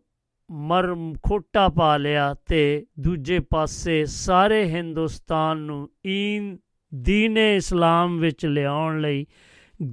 ਮਰ 0.51 0.85
ਖੋਟਾ 1.23 1.69
ਪਾ 1.69 1.97
ਲਿਆ 1.97 2.35
ਤੇ 2.35 2.87
ਦੂਜੇ 3.01 3.41
ਪਾਸੇ 3.41 4.05
ਸਾਰੇ 4.05 4.64
ਹਿੰਦੁਸਤਾਨ 4.64 5.59
ਨੂੰ 5.59 5.91
ਈਨ 6.07 6.59
ਦੀਨੇ 6.95 7.57
ਇਸਲਾਮ 7.57 8.19
ਵਿੱਚ 8.19 8.47
ਲਿਆਉਣ 8.47 9.01
ਲਈ 9.01 9.27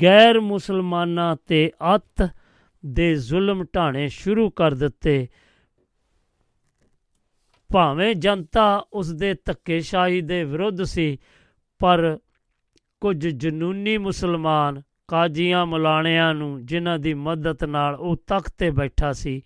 ਗੈਰ 0.02 0.40
ਮੁਸਲਮਾਨਾਂ 0.40 1.36
ਤੇ 1.48 1.72
ਅੱਤ 1.96 2.30
ਦੇ 2.86 3.16
ਜ਼ੁਲਮ 3.16 3.66
ਢਾਣੇ 3.76 4.08
ਸ਼ੁਰੂ 4.08 4.50
ਕਰ 4.50 4.74
ਦਿੱਤੇ। 4.74 5.28
ਭਾਵੇਂ 7.74 8.16
ਜਨਤਾ 8.16 8.86
ਉਸ 8.94 9.12
ਦੇ 9.12 9.34
ਧੱਕੇਸ਼ਾਹੀ 9.46 10.22
ਦੇ 10.22 10.44
ਵਿਰੁੱਧ 10.44 10.84
ਸੀ, 10.84 11.18
ਪਰ 11.80 12.18
ਕੁਝ 13.02 13.28
ਜਨੂਨੀ 13.28 13.98
ਮੁਸਲਮਾਨ 13.98 14.82
ਕਾਜ਼ੀਆਂ 15.08 15.66
ਮਲਾਣਿਆਂ 15.66 16.36
ਨੂੰ 16.36 16.66
ਜਿਨ੍ਹਾਂ 16.66 17.00
ਦੀ 17.00 17.14
ਮਦਦ 17.14 17.64
ਨਾਲ 17.64 17.96
ਉਹ 17.96 18.16
ਤਖਤ 18.16 18.54
ਤੇ 18.58 18.72
ਬੈਠਾ 18.72 19.14
ਸੀ, 19.14 19.42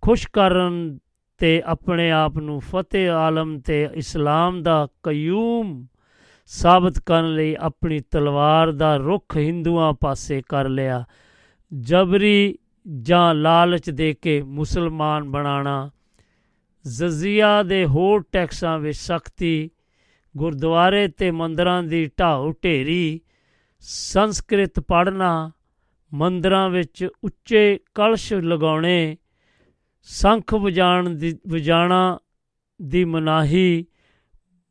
ਖੁਸ਼ 0.00 0.28
ਕਰਨ 0.32 0.98
ਤੇ 1.38 1.62
ਆਪਣੇ 1.66 2.10
ਆਪ 2.10 2.38
ਨੂੰ 2.38 2.60
ਫਤਿਹ 2.60 3.10
ਆਲਮ 3.10 3.60
ਤੇ 3.60 3.88
ਇਸਲਾਮ 3.94 4.62
ਦਾ 4.62 4.88
ਕਯੂਮ 5.02 5.86
ਸਾਬਤ 6.46 6.98
ਕਰਨ 6.98 7.34
ਲਈ 7.34 7.56
ਆਪਣੀ 7.60 8.00
ਤਲਵਾਰ 8.00 8.72
ਦਾ 8.72 8.96
ਰੁਖ 8.96 9.36
ਹਿੰਦੂਆਂ 9.36 9.92
ਪਾਸੇ 9.92 10.42
ਕਰ 10.48 10.68
ਲਿਆ। 10.68 11.04
ਜਬਰੀ 11.80 12.58
ਜਾਂ 13.00 13.34
ਲਾਲਚ 13.34 13.90
ਦੇ 13.90 14.14
ਕੇ 14.14 14.42
ਮੁਸਲਮਾਨ 14.42 15.24
ਬਣਾਣਾ 15.24 15.90
ਜ਼ਜ਼ੀਆ 16.86 17.62
ਦੇ 17.62 17.84
ਹੋਰ 17.84 18.24
ਟੈਕਸਾਂ 18.32 18.78
ਵਿੱਚ 18.78 18.98
ਸਖਤੀ 18.98 19.70
ਗੁਰਦੁਆਰੇ 20.36 21.08
ਤੇ 21.08 21.30
ਮੰਦਰਾਂ 21.30 21.82
ਦੀ 21.82 22.10
ਢਾਉ 22.20 22.52
ਢੇਰੀ, 22.64 23.20
ਸੰਸਕ੍ਰਿਤ 23.78 24.80
ਪੜ੍ਹਨਾ, 24.80 25.52
ਮੰਦਰਾਂ 26.14 26.70
ਵਿੱਚ 26.70 27.08
ਉੱਚੇ 27.24 27.78
ਕਲਸ਼ 27.94 28.32
ਲਗਾਉਣੇ, 28.32 29.16
ਸੰਖ 30.02 30.54
ਵਜਾਣ 30.54 31.10
ਦੀ, 31.10 31.38
ਵਜਾਣਾ 31.48 32.18
ਦੀ 32.82 33.04
ਮਨਾਹੀ 33.04 33.86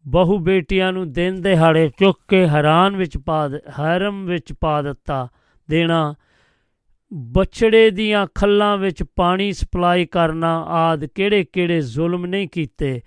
ਬਹੁ 0.08 0.38
ਬੇਟੀਆਂ 0.38 0.94
ਨੂੰ 0.94 1.12
ਦਿਨ 1.12 1.42
ਦਿਹਾੜੇ 1.42 1.90
ਚੁੱਕ 2.00 2.20
ਕੇ 2.28 2.48
ਹੈਰਾਨ 2.48 2.96
ਵਿੱਚ 2.96 3.18
ਪਾ 3.18 3.48
ਦ- 3.48 3.62
ਹੈਰਮ 3.80 4.26
ਵਿੱਚ 4.26 4.54
ਪਾ 4.54 4.82
ਦਿੱਤਾ, 4.82 5.28
ਦੇਣਾ, 5.70 6.16
ਬਛੜੇ 7.14 7.90
ਦੀਆਂ 7.90 8.28
ਖੱਲਾਂ 8.36 8.78
ਵਿੱਚ 8.78 9.04
ਪਾਣੀ 9.04 9.54
ਸਪਲਾਈ 9.54 10.06
ਕਰਨਾ 10.06 10.62
ਆਦ 10.62 11.06
ਕਿਹੜੇ 11.06 11.44
ਕਿਹੜੇ 11.44 11.82
ਜ਼ੁਲਮ 11.82 12.26
ਨਹੀਂ 12.26 12.48
ਕੀਤੇ। 12.48 13.02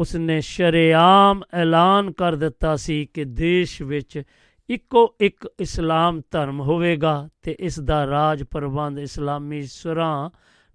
ਉਸਨੇ 0.00 0.40
ਸ਼ਰੇਆਮ 0.40 1.42
ਐਲਾਨ 1.54 2.12
ਕਰ 2.12 2.34
ਦਿੱਤਾ 2.34 2.76
ਸੀ 2.76 3.06
ਕਿ 3.14 3.24
ਦੇਸ਼ 3.24 3.82
ਵਿੱਚ 3.82 4.22
ਇੱਕੋ 4.70 5.14
ਇੱਕ 5.20 5.48
ਇਸਲਾਮ 5.60 6.22
ਧਰਮ 6.30 6.60
ਹੋਵੇਗਾ 6.60 7.28
ਤੇ 7.42 7.56
ਇਸ 7.60 7.80
ਦਾ 7.80 8.06
ਰਾਜ 8.06 8.42
ਪ੍ਰਬੰਧ 8.42 8.98
ਇਸਲਾਮੀ 8.98 9.62
ਸੁਰਾਂ 9.62 10.30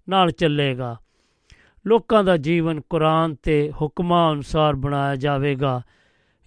ਨਾਲ 0.08 0.30
ਚੱਲੇਗਾ। 0.30 0.96
ਲੋਕਾਂ 1.86 2.24
ਦਾ 2.24 2.36
ਜੀਵਨ 2.36 2.80
ਕੁਰਾਨ 2.80 3.34
ਤੇ 3.34 3.72
ਹੁਕਮਾਂ 3.82 4.32
ਅਨੁਸਾਰ 4.32 4.74
ਬਣਾਇਆ 4.74 5.16
ਜਾਵੇਗਾ। 5.16 5.82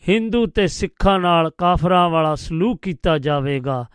ਹਿੰਦੂ 0.10 0.46
ਤੇ 0.46 0.68
ਸਿੱਖਾਂ 0.68 1.20
ਨਾਲ 1.20 1.52
ਕਾਫਰਾਂ 1.58 2.10
ਵਾਲਾ 2.10 2.36
ਸਲੂਕ 2.36 2.80
ਕੀਤਾ 2.82 3.18
ਜਾਵੇਗਾ। 3.18 3.86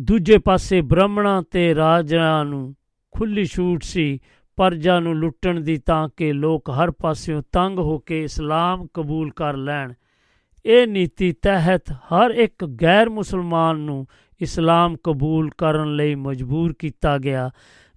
ਦੂਜੇ 0.00 0.38
ਪਾਸੇ 0.38 0.80
ਬ੍ਰਾਹਮਣਾਂ 0.80 1.42
ਤੇ 1.42 1.74
ਰਾਜਾਂ 1.74 2.44
ਨੂੰ 2.44 2.76
ਖੁੱਲੀ 3.10 3.44
ਛੂਟ 3.44 3.82
ਸੀ। 3.82 4.20
ਪਰਜਾ 4.56 5.00
ਨੂੰ 5.00 5.14
ਲੁੱਟਣ 5.16 5.60
ਦੀ 5.60 5.76
ਤਾਂ 5.76 6.08
ਕਿ 6.16 6.32
ਲੋਕ 6.32 6.70
ਹਰ 6.70 6.90
ਪਾਸਿਓਂ 6.90 7.42
ਤੰਗ 7.52 7.78
ਹੋ 7.78 7.98
ਕੇ 7.98 8.22
ਇਸਲਾਮ 8.24 8.86
ਕਬੂਲ 8.94 9.30
ਕਰ 9.30 9.56
ਲੈਣ। 9.56 9.92
ਇਹ 10.64 10.86
ਨੀਤੀ 10.86 11.32
ਤਹਿਤ 11.32 11.92
ਹਰ 11.92 12.30
ਇੱਕ 12.30 12.64
ਗੈਰ 12.64 13.08
ਮੁਸਲਮਾਨ 13.08 13.78
ਨੂੰ 13.78 14.06
ਇਸਲਾਮ 14.40 14.96
ਕਬੂਲ 15.04 15.50
ਕਰਨ 15.58 15.96
ਲਈ 15.96 16.14
ਮਜਬੂਰ 16.14 16.74
ਕੀਤਾ 16.78 17.18
ਗਿਆ। 17.18 17.50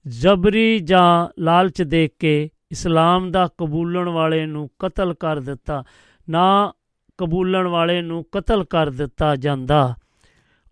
ਜਬਰੀ 0.08 0.80
ਜਾਂ 0.80 1.42
ਲਾਲਚ 1.42 1.82
ਦੇ 1.82 2.10
ਕੇ 2.20 2.50
ਇਸਲਾਮ 2.72 3.32
ਦਾ 3.32 3.48
ਕਬੂਲਣ 3.58 4.10
ਵਾਲੇ 4.10 4.46
ਨੂੰ 4.46 4.70
ਕਤਲ 4.80 5.14
ਕਰ 5.14 5.40
ਦਿੱਤਾ, 5.40 5.84
ਨਾ 6.30 6.74
ਕਬੂਲਣ 7.18 7.68
ਵਾਲੇ 7.68 8.02
ਨੂੰ 8.02 8.26
ਕਤਲ 8.32 8.64
ਕਰ 8.64 8.90
ਦਿੱਤਾ 8.90 9.36
ਜਾਂਦਾ। 9.36 9.96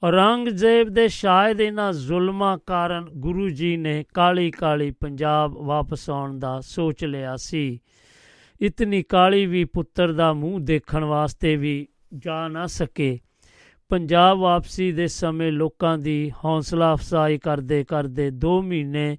ਔਰੰਗਜ਼ੇਬ 0.03 0.89
ਦੇ 0.89 1.07
ਸ਼ਾਇਦ 1.07 1.61
ਇਹਨਾਂ 1.61 1.93
ਜ਼ੁਲਮਾਂ 1.93 2.57
ਕਾਰਨ 2.57 3.05
ਗੁਰੂ 3.17 3.49
ਜੀ 3.49 3.77
ਨੇ 3.77 4.05
ਕਾਲੀ 4.13 4.51
ਕਾਲੀ 4.51 4.91
ਪੰਜਾਬ 4.91 5.53
ਵਾਪਸ 5.53 6.09
ਆਉਣ 6.09 6.39
ਦਾ 6.39 6.59
ਸੋਚ 6.61 7.05
ਲਿਆ 7.05 7.35
ਸੀ। 7.35 7.81
ਇਤਨੀ 8.61 9.03
ਕਾਲੀ 9.03 9.45
ਵੀ 9.45 9.63
ਪੁੱਤਰ 9.65 10.11
ਦਾ 10.11 10.33
ਮੂੰਹ 10.33 10.59
ਦੇਖਣ 10.59 11.03
ਵਾਸਤੇ 11.03 11.55
ਵੀ 11.55 11.87
ਜਾ 12.17 12.47
ਨਾ 12.47 12.67
ਸਕੇ। 12.67 13.19
ਪੰਜਾਬ 13.89 14.37
ਵਾਪਸੀ 14.37 14.91
ਦੇ 14.91 15.07
ਸਮੇਂ 15.07 15.51
ਲੋਕਾਂ 15.51 15.97
ਦੀ 15.97 16.31
ਹੌਸਲਾ 16.45 16.93
ਅਫਜ਼ਾਈ 16.93 17.37
ਕਰਦੇ 17.37 17.83
ਕਰਦੇ 17.83 18.31
2 18.31 18.61
ਮਹੀਨੇ 18.61 19.17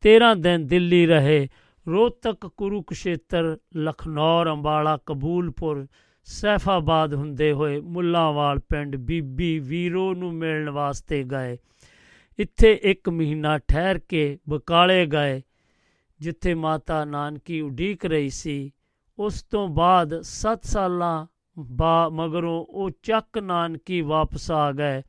13 0.00 0.34
ਦਿਨ 0.34 0.66
ਦਿੱਲੀ 0.66 1.06
ਰਹੇ। 1.06 1.48
ਰੋਹਤਕ 1.88 2.46
ਕੁਰੂਕਸ਼ੇਤਰ, 2.46 3.58
ਲਖਨੌਰ, 3.76 4.50
ਅੰਬਾਲਾ, 4.50 4.98
ਕਬੂਲਪੁਰ 5.06 5.86
ਸੈਫਾਬਾਦ 6.28 7.14
ਹੁੰਦੇ 7.14 7.52
ਹੋਏ 7.52 7.80
ਮੁੱਲਾਂਵਾਲ 7.80 8.58
ਪਿੰਡ 8.58 8.96
ਬੀਬੀ 8.96 9.58
ਵੀਰੋ 9.58 10.14
ਨੂੰ 10.14 10.34
ਮਿਲਣ 10.34 10.70
ਵਾਸਤੇ 10.70 11.24
ਗਏ। 11.24 11.58
ਇੱਥੇ 12.38 12.80
ਇੱਕ 12.82 13.08
ਮਹੀਨਾ 13.08 13.58
ਠਹਿਰ 13.58 13.98
ਕੇ 13.98 14.38
ਬਕਾਲੇ 14.48 15.06
ਗਏ, 15.06 15.42
ਜਿੱਥੇ 16.20 16.54
ਮਾਤਾ 16.54 17.04
ਨਾਨਕੀ 17.04 17.60
ਉਡੀਕ 17.60 18.06
ਰਹੀ 18.06 18.30
ਸੀ। 18.30 18.70
ਉਸ 19.18 19.42
ਤੋਂ 19.42 19.68
ਬਾਅਦ 19.68 20.20
7 20.20 20.64
ਸਾਲਾਂ 20.64 21.26
ਬਾ 21.58 22.08
ਮਗਰੋਂ 22.08 22.66
ਉਹ 22.68 22.90
ਚੱਕ 23.02 23.38
ਨਾਨਕੀ 23.38 24.00
ਵਾਪਸ 24.00 24.50
ਆ 24.50 24.72
ਗਏ। 24.72 25.02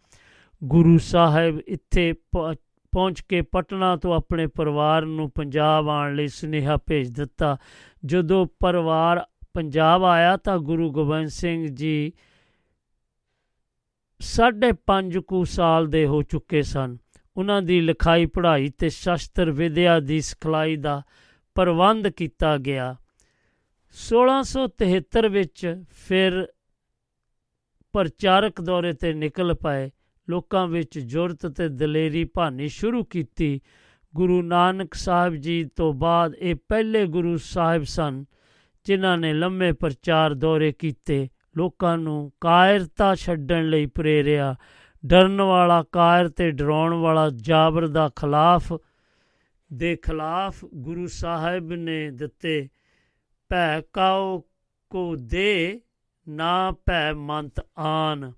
ਗੁਰੂ 0.63 0.97
ਸਾਹਿਬ 0.97 1.59
ਇੱਥੇ 1.67 2.13
ਪ- 2.13 2.55
ਪਹੁੰਚ 2.91 3.21
ਕੇ 3.21 3.41
ਪਟਨਾ 3.41 3.95
ਤੋਂ 3.95 4.13
ਆਪਣੇ 4.13 4.47
ਪਰਿਵਾਰ 4.47 5.01
ਨੂੰ 5.01 5.31
ਪੰਜਾਬ 5.35 5.89
ਆਉਣ 5.89 6.15
ਲਈ 6.15 6.27
ਸੁਨੇਹਾ 6.27 6.77
ਭੇਜ 6.77 7.09
ਦਿੱਤਾ। 7.09 7.57
ਜਦੋਂ 8.05 8.45
ਪਰਿਵਾਰ 8.59 9.25
ਪੰਜਾਬ 9.57 10.03
ਆਇਆ 10.03 10.37
ਤਾਂ 10.37 10.57
ਗੁਰੂ 10.57 10.91
ਗੋਬਿੰਦ 10.91 11.27
ਸਿੰਘ 11.27 11.67
ਜੀ 11.67 12.13
ਸਾਢੇ 14.19 14.71
ਪੰਜ 14.71 15.17
ਕੁ 15.17 15.45
ਸਾਲ 15.45 15.87
ਦੇ 15.87 16.05
ਹੋ 16.05 16.21
ਚੁੱਕੇ 16.21 16.61
ਸਨ। 16.61 16.97
ਉਹਨਾਂ 17.37 17.61
ਦੀ 17.61 17.81
ਲਿਖਾਈ, 17.81 18.25
ਪੜ੍ਹਾਈ 18.25 18.69
ਤੇ 18.69 18.89
ਸ਼ਸਤਰ 18.89 19.51
ਵਿਦਿਆ 19.51 19.99
ਦੀ 19.99 20.21
ਸਿਖਲਾਈ 20.21 20.75
ਦਾ 20.75 21.01
ਪ੍ਰਬੰਧ 21.55 22.07
ਕੀਤਾ 22.07 22.57
ਗਿਆ। 22.57 22.95
1673 23.93 25.29
ਵਿੱਚ 25.29 25.83
ਫਿਰ 25.91 26.47
ਪ੍ਰਚਾਰਕ 27.93 28.61
ਦੌਰੇ 28.61 28.93
ਤੇ 28.93 29.13
ਨਿਕਲ 29.13 29.53
ਪਏ। 29.53 29.91
ਲੋਕਾਂ 30.29 30.67
ਵਿੱਚ 30.67 30.99
ਜੁਰਤ 30.99 31.47
ਤੇ 31.47 31.69
ਦਲੇਰੀ 31.69 32.23
ਭਾਨੀ 32.23 32.67
ਸ਼ੁਰੂ 32.67 33.03
ਕੀਤੀ। 33.03 33.61
ਗੁਰੂ 34.15 34.41
ਨਾਨਕ 34.41 34.93
ਸਾਹਿਬ 34.93 35.35
ਜੀ 35.35 35.69
ਤੋਂ 35.75 35.93
ਬਾਅਦ 35.93 36.35
ਇਹ 36.35 36.55
ਪਹਿਲੇ 36.55 37.05
ਗੁਰੂ 37.05 37.37
ਸਾਹਿਬ 37.37 37.83
ਸਨ। 37.83 38.25
ਜਿਨ੍ਹਾਂ 38.87 39.17
ਨੇ 39.17 39.33
ਲੰਮੇ 39.33 39.71
ਪ੍ਰਚਾਰ 39.71 40.33
ਦੌਰੇ 40.33 40.71
ਕੀਤੇ, 40.71 41.29
ਲੋਕਾਂ 41.57 41.97
ਨੂੰ 41.97 42.31
ਕਾਇਰਤਾ 42.41 43.15
ਛੱਡਣ 43.15 43.69
ਲਈ 43.69 43.85
ਪ੍ਰੇਰਿਆ, 43.85 44.55
ਡਰਨ 45.05 45.41
ਵਾਲਾ 45.41 45.83
ਕਾਇਰ 45.91 46.29
ਤੇ 46.29 46.51
ਡਰਾਉਣ 46.51 46.93
ਵਾਲਾ 46.93 47.29
ਜਾਬਰ 47.29 47.87
ਦਾ 47.87 48.09
ਖਿਲਾਫ, 48.09 48.73
ਦੇ 49.73 49.95
ਖਿਲਾਫ 49.95 50.65
ਗੁਰੂ 50.75 51.07
ਸਾਹਿਬ 51.07 51.73
ਨੇ 51.73 52.11
ਦਿੱਤੇ, 52.11 52.69
ਭੈ 53.49 53.81
ਕਾਉ 53.81 54.41
ਕੋ 54.89 55.15
ਦੇ, 55.15 55.81
ਨਾ 56.27 56.71
ਭੈ 56.85 57.13
ਮੰਤ 57.13 57.65
ਆਨ। 57.77 58.31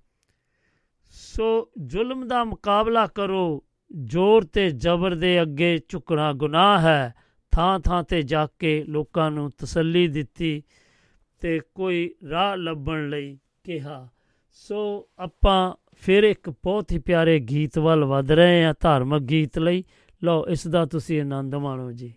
ਸੋ 1.10 1.72
ਜ਼ੁਲਮ 1.86 2.28
ਦਾ 2.28 2.43
ਮੁਕਾਬਲਾ 2.43 3.08
ਕਰੋ, 3.08 3.64
ਜ਼ੋਰ 4.04 4.43
ਤੇ 4.43 4.70
ਜ਼ਬਰ 4.70 5.16
ਦੇ 5.16 5.41
ਅੱਗੇ 5.41 5.80
ਝੁਕਣਾ 5.89 6.34
ਗੁਨਾਹ 6.34 6.80
ਹੈ। 6.80 7.14
ਥਾਂ 7.52 7.80
ਥਾਂ 7.80 8.04
ਤੇ 8.04 8.22
ਜਾ 8.22 8.47
ਕੇ 8.60 8.84
ਲੋਕਾਂ 8.84 9.32
ਨੂੰ 9.32 9.52
ਤਸੱਲੀ 9.52 10.08
ਦਿੱਤੀ 10.08 10.64
ਤੇ 11.39 11.60
ਕੋਈ 11.76 12.16
ਰਾਹ 12.30 12.58
ਲੱਭਣ 12.58 13.10
ਲਈ 13.10 13.38
ਕਿਹਾ। 13.64 14.10
ਸੋ 14.54 15.08
ਆਪਾਂ 15.20 15.74
ਫਿਰ 16.02 16.24
ਇੱਕ 16.24 16.50
ਬਹੁਤ 16.50 16.91
ਹੀ 16.91 17.00
ਪਿਆਰੇ 17.00 17.39
ਗੀਤ 17.39 17.80
ਵੱਲ 17.80 18.06
ਵਧ 18.06 18.32
ਰਹੇ 18.32 18.64
ਹਾਂ 18.64 18.74
ਧਾਰਮਿਕ 18.80 19.24
ਗੀਤ 19.24 19.60
ਲਈ। 19.60 19.84
ਲਓ, 20.24 20.45
ਇਸ 20.47 20.68
ਦਾ 20.68 20.86
ਤੁਸੀਂ 20.86 21.22
ਆਨੰਦ 21.22 21.56
ਮਾਣੋ 21.56 21.91
ਜੀ। 21.91 22.14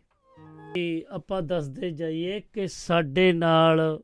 ਕਿ 0.75 1.05
ਆਪਾਂ 1.09 1.43
ਦੱਸਦੇ 1.43 1.91
ਜਾਈਏ 1.91 2.41
ਕਿ 2.41 2.69
ਸਾਡੇ 2.69 3.33
ਨਾਲ 3.33 4.01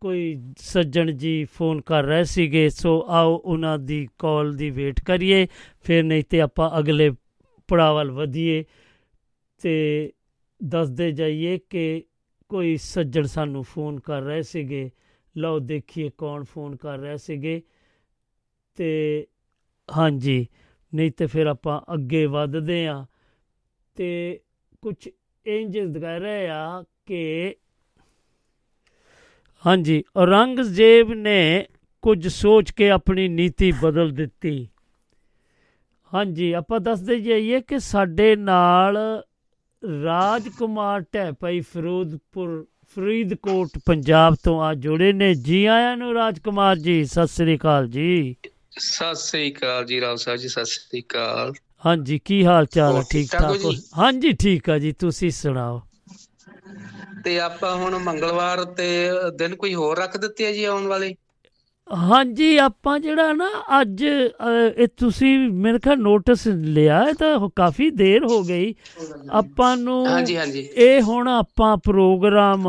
ਕੋਈ 0.00 0.52
ਸੱਜਣ 0.58 1.10
ਜੀ 1.10 1.44
ਫੋਨ 1.44 1.80
ਕਰ 1.80 2.02
ਰਹੇ 2.02 2.24
ਸੀਗੇ, 2.24 2.68
ਸੋ 2.68 3.06
ਆਓ 3.08 3.42
ਉਹਨਾਂ 3.44 3.78
ਦੀ 3.78 4.08
ਕਾਲ 4.18 4.52
ਦੀ 4.52 4.70
ਵੇਟ 4.70 5.00
ਕਰੀਏ। 5.04 5.48
ਫਿਰ 5.82 6.02
ਨਹੀਂ 6.02 6.24
ਤੇ 6.30 6.40
ਆਪਾਂ 6.40 6.78
ਅਗਲੇ 6.78 7.10
ਪੜਾਅ 7.68 7.92
ਵੱਲ 7.92 8.10
ਵਧੀਏ। 8.10 8.64
ਤੇ 9.58 10.12
ਦੱਸਦੇ 10.62 11.12
ਜਾਈਏ 11.12 11.58
ਕਿ 11.70 12.04
ਕੋਈ 12.48 12.76
ਸੱਜਣ 12.76 13.22
ਸਾਨੂੰ 13.22 13.62
ਫੋਨ 13.62 14.00
ਕਰ 14.00 14.22
ਰਹੇ 14.22 14.42
ਸੀਗੇ। 14.42 14.90
ਲਓ 15.36 15.58
ਦੇਖੀਏ 15.58 16.10
ਕੌਣ 16.18 16.44
ਫੋਨ 16.44 16.76
ਕਰ 16.76 16.98
ਰਹੇ 16.98 17.16
ਸੀਗੇ। 17.16 17.62
ਤੇ 18.76 19.26
ਹਾਂਜੀ, 19.96 20.46
ਨਹੀਂ 20.94 21.10
ਤੇ 21.10 21.26
ਫਿਰ 21.26 21.46
ਆਪਾਂ 21.46 21.94
ਅੱਗੇ 21.94 22.26
ਵੱਧਦੇ 22.26 22.86
ਆ 22.86 23.06
ਤੇ 23.94 24.40
ਕੁਝ 24.82 25.08
ਇੰਜ 25.46 25.78
ਦਿਖਾ 25.78 26.18
ਰਹੇ 26.18 26.48
ਆ 26.48 26.84
ਕਿ 27.06 27.54
ਹਾਂਜੀ, 29.66 30.04
ਔਰੰਗਜ਼ੇਬ 30.16 31.12
ਨੇ 31.12 31.66
ਕੁਝ 32.02 32.28
ਸੋਚ 32.28 32.70
ਕੇ 32.70 32.90
ਆਪਣੀ 32.90 33.28
ਨੀਤੀ 33.28 33.72
ਬਦਲ 33.72 34.10
ਦਿੱਤੀ। 34.10 34.68
ਹਾਂਜੀ, 36.14 36.52
ਆਪਾਂ 36.52 36.80
ਦੱਸਦੇ 36.80 37.20
ਜਾਈਏ 37.20 37.60
ਕਿ 37.60 37.78
ਸਾਡੇ 37.78 38.36
ਨਾਲ 38.36 39.22
ਰਾਜਕੁਮਾਰ 39.82 41.00
ਢੈਪਈ 41.14 41.60
ਫਿਰੋਜ਼ਪੁਰ 41.60 42.66
ਫਰੀਦਕੋਟ 42.96 43.70
ਪੰਜਾਬ 43.86 44.34
ਤੋਂ 44.44 44.62
ਆ 44.62 44.74
ਜੁੜੇ 44.74 45.12
ਨੇ। 45.12 45.34
ਜੀ 45.34 45.64
ਆਇਆਂ 45.66 45.96
ਨੂੰ 45.96 46.14
ਰਾਜਕੁਮਾਰ 46.14 46.76
ਜੀ 46.76 47.04
ਸਤਿ 47.04 47.26
ਸ੍ਰੀ 47.26 47.56
ਅਕਾਲ 47.56 47.88
ਜੀ। 47.88 48.36
ਸਤਿ 48.78 49.14
ਸ੍ਰੀ 49.14 49.52
ਅਕਾਲ 49.52 49.84
ਜੀ 49.84 50.00
ਰਾਓ 50.00 50.16
ਸਾਹਿਬ 50.16 50.40
ਜੀ 50.40 50.48
ਸਤਿ 50.48 50.64
ਸ੍ਰੀ 50.64 51.02
ਅਕਾਲ। 51.02 51.52
ਹਾਂਜੀ 51.86 52.18
ਕੀ 52.24 52.44
ਹਾਲ 52.44 52.66
ਚਾਲ 52.66 52.96
ਹੈ? 52.96 53.02
ਠੀਕ 53.10 53.30
ਠੀਕ? 53.30 53.80
ਹਾਂਜੀ 53.98 54.32
ਠੀਕ 54.32 54.70
ਆ 54.70 54.78
ਜੀ 54.78 54.92
ਤੁਸੀਂ 54.92 55.30
ਸੁਣਾਓ? 55.30 55.80
ਤੇ 57.24 57.40
ਆਪਾਂ 57.40 57.76
ਹੁਣ 57.76 57.98
ਮੰਗਲਵਾਰ 57.98 58.64
ਤੇ 58.64 59.10
ਦਿਨ 59.38 59.56
ਕੋਈ 59.56 59.74
ਹੋਰ 59.74 59.98
ਰੱਖ 59.98 60.16
ਦਿੱਤੇ 60.16 60.46
ਆ 60.46 60.52
ਜੀ 60.52 60.64
ਆਉਣ 60.64 60.86
ਵਾਲੇ? 60.86 61.14
ਹਾਂਜੀ 61.96 62.56
ਆਪਾਂ 62.56 62.98
ਜਿਹੜਾ 63.00 63.32
ਨਾ 63.32 63.48
ਅੱਜ 63.80 64.04
ਇਹ 64.76 64.88
ਤੁਸੀਂ 64.96 65.38
ਮੇਰੇ 65.50 65.78
ਖਿਆਲ 65.78 65.98
ਨੋਟਿਸ 65.98 66.46
ਲਿਆ 66.48 67.02
ਇਹ 67.08 67.14
ਤਾਂ 67.14 67.48
ਕਾਫੀ 67.56 67.90
ਦੇਰ 67.90 68.24
ਹੋ 68.24 68.42
ਗਈ। 68.42 68.74
ਆਪਾਂ 69.30 69.76
ਨੂੰ 69.76 70.06
ਹਾਂਜੀ 70.06 70.36
ਹਾਂਜੀ। 70.36 70.68
ਇਹ 70.76 71.02
ਹੁਣ 71.02 71.28
ਆਪਾਂ 71.28 71.76
ਪ੍ਰੋਗਰਾਮ 71.76 72.66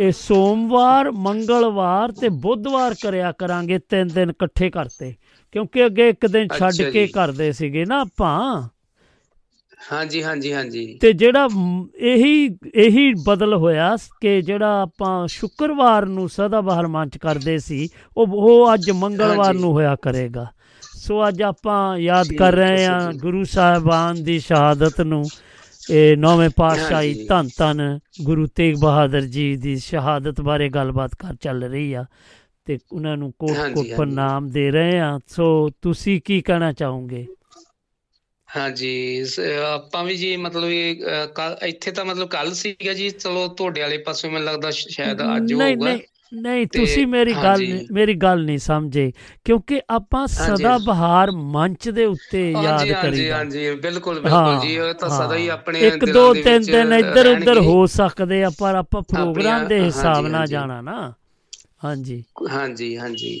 ਇਹ 0.00 0.12
ਸੋਮਵਾਰ 0.12 1.10
ਮੰਗਲਵਾਰ 1.10 2.12
ਤੇ 2.12 2.28
ਬੁੱਧਵਾਰ 2.28 2.94
ਕਰਿਆ 3.02 3.32
ਕਰਾਂਗੇ 3.32 3.78
ਤਿੰਨ 3.78 4.08
ਦਿਨ 4.08 4.30
ਇਕੱਠੇ 4.30 4.70
ਕਰਤੇ। 4.70 5.14
ਕਿਉਂਕਿ 5.52 5.86
ਅੱਗੇ 5.86 6.08
ਇੱਕ 6.08 6.26
ਦਿਨ 6.26 6.48
ਛੱਡ 6.58 6.82
ਕੇ। 6.92 7.06
ਕਰਦੇ 7.06 7.52
ਸੀਗੇ 7.52 7.84
ਨਾ 7.84 8.00
ਆਪਾਂ। 8.00 8.68
ਹਾਂਜੀ 9.92 10.22
ਹਾਂਜੀ 10.22 10.52
ਹਾਂਜੀ 10.52 10.86
ਤੇ 11.00 11.12
ਜਿਹੜਾ 11.12 11.48
ਇਹੀ 11.96 12.56
ਇਹੀ 12.74 13.12
ਬਦਲ 13.26 13.54
ਹੋਇਆ 13.54 13.96
ਕਿ 14.20 14.40
ਜਿਹੜਾ 14.42 14.82
ਆਪਾਂ 14.82 15.26
ਸ਼ੁੱਕਰਵਾਰ 15.28 16.06
ਨੂੰ 16.06 16.28
ਸਦਾਬਹਾਰ 16.28 16.86
ਮੰਚ 16.86 17.18
ਕਰਦੇ 17.18 17.58
ਸੀ 17.58 17.88
ਉਹ 18.16 18.26
ਉਹ 18.28 18.74
ਅੱਜ 18.74 18.90
ਮੰਗਲਵਾਰ। 18.90 19.54
ਨੂੰ 19.54 19.72
ਹੋਇਆ 19.72 19.96
ਕਰੇਗਾ 20.02 20.46
ਸੋ 20.82 21.28
ਅੱਜ 21.28 21.42
ਆਪਾਂ 21.42 21.98
ਯਾਦ 21.98 22.32
ਕਰ 22.38 22.52
ਰਹੇ 22.52 22.84
ਹਾਂ। 22.86 23.12
ਗੁਰੂ 23.12 23.44
ਸਾਹਿਬਾਨ 23.44 24.22
ਦੀ 24.22 24.38
ਸ਼ਹਾਦਤ 24.38 25.00
ਨੂੰ 25.00 25.24
ਇਹ 25.90 26.16
ਨੌਵੇਂ 26.16 26.50
ਪਾਤਸ਼ਾਹੀ। 26.56 27.26
ਧੰਨ 27.28 27.48
ਧੰਨ 27.58 27.98
ਗੁਰੂ 28.24 28.46
ਤੇਗ 28.46 28.76
ਬਹਾਦਰ 28.80 29.20
ਜੀ 29.20 29.56
ਦੀ 29.56 29.76
ਸ਼ਹਾਦਤ 29.76 30.40
ਬਾਰੇ 30.40 30.68
ਗੱਲਬਾਤ 30.68 31.14
ਕਰ 31.14 31.34
ਚੱਲ 31.40 31.64
ਰਹੀ 31.64 31.92
ਆ 31.92 32.04
ਤੇ 32.64 32.78
ਉਹਨਾਂ 32.92 33.16
ਨੂੰ 33.16 33.32
ਕੋਟ 33.38 33.56
ਕੋਟ। 33.74 33.86
ਪ੍ਰਣਾਮ 33.96 34.48
ਦੇ 34.48 34.70
ਰਹੇ 34.70 34.98
ਆ 35.00 35.18
ਸੋ 35.28 35.70
ਤੁਸੀਂ 35.82 36.20
ਕੀ 36.24 36.40
ਕਹਿਣਾ 36.40 36.72
ਚਾਹੋਗੇ 36.72 37.26
ਹਾਂਜੀ 38.52 39.24
ਸ- 39.24 39.40
ਆਪਾਂ 39.66 40.02
ਵੀ 40.04 40.16
ਜੀ 40.16 40.36
ਮਤਲਬ 40.38 40.70
ਇਹ 40.70 41.04
ਅ, 41.04 41.26
ਕੱਲ੍ਹ- 41.26 41.66
ਇੱਥੇ 41.66 41.90
ਤਾਂ 41.90 42.04
ਮਤਲਬ 42.04 42.28
ਕੱਲ 42.28 42.52
ਸੀਗਾ 42.54 42.92
ਜੀ 42.92 43.10
ਚਲੋ 43.10 43.46
ਤੁਹਾਡੇ 43.48 43.80
ਵਾਲੇ 43.80 43.98
ਪਾਸੋਂ 44.02 44.30
ਮੈਨੂੰ 44.30 44.46
ਲੱਗਦਾ 44.46 44.70
ਸ਼- 44.70 44.88
ਸ਼ਾਇਦ 44.90 45.20
ਅੱਜ 45.36 45.52
ਨਹੀਂ 45.52 45.74
ਹੋਊਗਾ 45.74 45.86
ਨਹੀਂ 45.86 46.00
ਨਹੀਂ 46.32 46.66
ਤੇ 46.66 46.78
ਤੁਸੀਂ 46.78 47.06
ਮੇਰੀ 47.06 47.32
ਗੱਲ 47.32 47.44
ਹਾਂਜੀ। 47.44 47.66
ਨਹੀਂ- 47.66 47.86
ਮੇਰੀ 47.92 48.14
ਗੱਲ 48.16 48.44
ਨਹੀਂ 48.44 48.58
ਸਮਝੇ 48.58 49.10
ਕਿਉਂਕਿ 49.44 49.80
ਆਪਾਂ 49.90 50.26
ਸਦਾ 50.26 50.76
ਬਹਾਰ 50.78 51.30
ਮੰਚ 51.50 51.88
ਦੇ 51.88 52.04
ਉੱਤੇ 52.04 52.40
ਯਾਦ 52.50 52.64
ਹਾਂਜੀ 52.64 52.92
ਹਾਂਜੀ 52.92 53.08
ਕਰੀਦਾ 53.08 53.36
ਹਾਂਜੀ 53.36 53.70
ਬਿਲਕੁਲ 53.82 54.16
ਹਾਂ, 54.16 54.22
ਬਿਲਕੁਲ 54.22 54.60
ਜੀ 54.60 54.74
ਇਹ 54.76 54.94
ਤਾਂ 54.94 55.08
ਸਦਾ 55.10 55.36
ਹੀ 55.36 55.48
ਹਾਂ। 55.48 55.54
ਆਪਣੇ 55.54 55.80
ਇੱਕ 55.80 56.04
ਦਿਲਾਂ 56.04 56.14
ਦੋ 56.14 56.32
ਦੇ 56.34 56.42
ਤਿੰਨ 56.42 56.58
ਵਿੱਚ 56.58 56.70
ਦਿਨ 56.70 56.92
ਇੱਧਰ 56.92 57.26
ਉੱਧਰ 57.28 57.44
ਰਹਿਣਗੇ। 57.44 57.66
ਹੋ 57.66 57.84
ਸਕਦੇ 57.92 58.42
ਆ 58.44 58.50
ਪਰ 58.58 58.74
ਆਪਾਂ 58.74 59.02
ਪ੍ਰੋਗਰਾਮ 59.04 59.58
ਦੇ 59.58 59.64
ਆਪਣੀਆਂ- 59.64 59.84
ਹਿਸਾਬ 59.86 60.14
ਹਾਂਜੀ, 60.14 60.28
ਨਾਲ 60.28 60.38
ਹਾਂਜੀ। 60.38 60.52
ਜਾਣਾ 60.52 60.80
ਨਾ 60.80 61.12
ਹਾਂਜੀ 61.84 62.22
ਹਾਂਜੀ 62.50 62.96
ਹਾਂਜੀ 62.96 63.40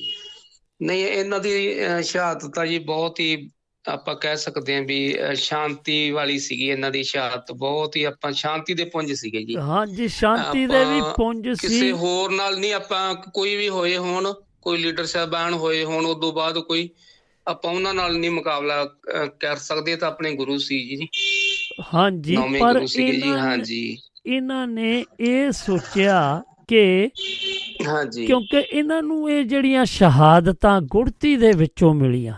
ਨਹੀਂ 0.80 1.04
ਇਹਨਾਂ 1.06 1.38
ਦੀ 1.40 1.50
ਅ, 1.86 2.00
ਸ਼ਹਾਦਤ 2.02 2.54
ਤਾਂ 2.54 2.66
ਜੀ 2.66 2.78
ਬਹੁਤ 2.86 3.20
ਹੀ 3.20 3.36
ਆਪਾਂ 3.88 4.14
ਕਹਿ 4.16 4.36
ਸਕਦੇ 4.36 4.74
ਹਾਂ 4.74 4.82
ਵੀ 4.82 5.16
ਸ਼ਾਂਤੀ 5.34 6.10
ਵਾਲੀ 6.10 6.38
ਸੀਗੀ 6.38 6.68
ਇਹਨਾਂ 6.68 6.90
ਦੀ 6.90 7.02
ਸ਼ਹਾਦਤ। 7.02 7.52
ਬਹੁਤ 7.52 7.96
ਹੀ 7.96 8.04
ਆਪਾਂ 8.04 8.32
ਸ਼ਾਂਤੀ 8.32 8.74
ਦੇ 8.74 8.84
ਪੁੰਜ 8.84 9.12
ਸੀਗੇ 9.12 9.42
ਜੀ। 9.44 9.56
ਹਾਂਜੀ 9.56 10.08
ਸ਼ਾਂਤੀ 10.08 10.66
ਦੇ 10.66 10.84
ਵੀ 10.84 11.00
ਪੁੰਜ 11.16 11.48
ਕਿਸੇ 11.48 11.68
ਸੀ 11.68 11.92
ਹੋਰ 11.92 12.30
ਨਾਲ 12.30 12.58
ਨਹੀਂ 12.58 12.72
ਆਪਾਂ 12.74 13.14
ਕੋਈ 13.14 13.56
ਵੀ 13.56 13.68
ਹੋਏ 13.68 13.96
ਹੋਣ 13.96 14.32
ਕੋਈ 14.62 14.78
ਲੀਡਰ 14.78 15.04
ਸਾਹਿਬਾਨ 15.04 15.54
ਹੋਏ 15.54 15.84
ਹੋਣ 15.84 16.06
ਉਸ 16.06 16.20
ਤੋਂ 16.20 16.32
ਬਾਅਦ 16.32 16.58
ਕੋਈ 16.58 16.88
ਆਪਾਂ 17.46 17.72
ਉਹਨਾਂ 17.72 17.94
ਨਾਲ 17.94 18.18
ਨਹੀਂ 18.18 18.30
ਮੁਕਾਬਲਾ 18.30 18.84
ਕਰ 19.40 19.56
ਸਕਦੇ 19.56 19.96
ਤਾਂ 19.96 20.08
ਆਪਣੇ 20.08 20.34
ਗੁਰੂ 20.34 20.58
ਸੀ 20.58 20.78
ਜੀ। 20.88 21.08
ਹਾਂਜੀ 21.94 22.36
ਪਰ 22.60 22.86
ਹਾਂਜੀ। 23.38 23.98
ਇਹਨਾਂ 24.26 24.66
ਨੇ 24.66 25.04
ਇਹ 25.20 25.52
ਸੋਚਿਆ 25.52 26.42
ਕਿ 26.68 27.10
ਹਾਂਜੀ। 27.88 28.26
ਕਿਉਂਕਿ 28.26 28.58
ਇਹਨਾਂ 28.58 29.02
ਨੂੰ 29.02 29.30
ਇਹ 29.30 29.44
ਜਿਹੜੀਆਂ 29.44 29.84
ਸ਼ਹਾਦਤਾਂ 29.84 30.80
ਗੁੜਤੀ 30.80 31.36
ਦੇ 31.36 31.52
ਵਿੱਚੋਂ 31.52 31.94
ਮਿਲੀਆਂ 31.94 32.34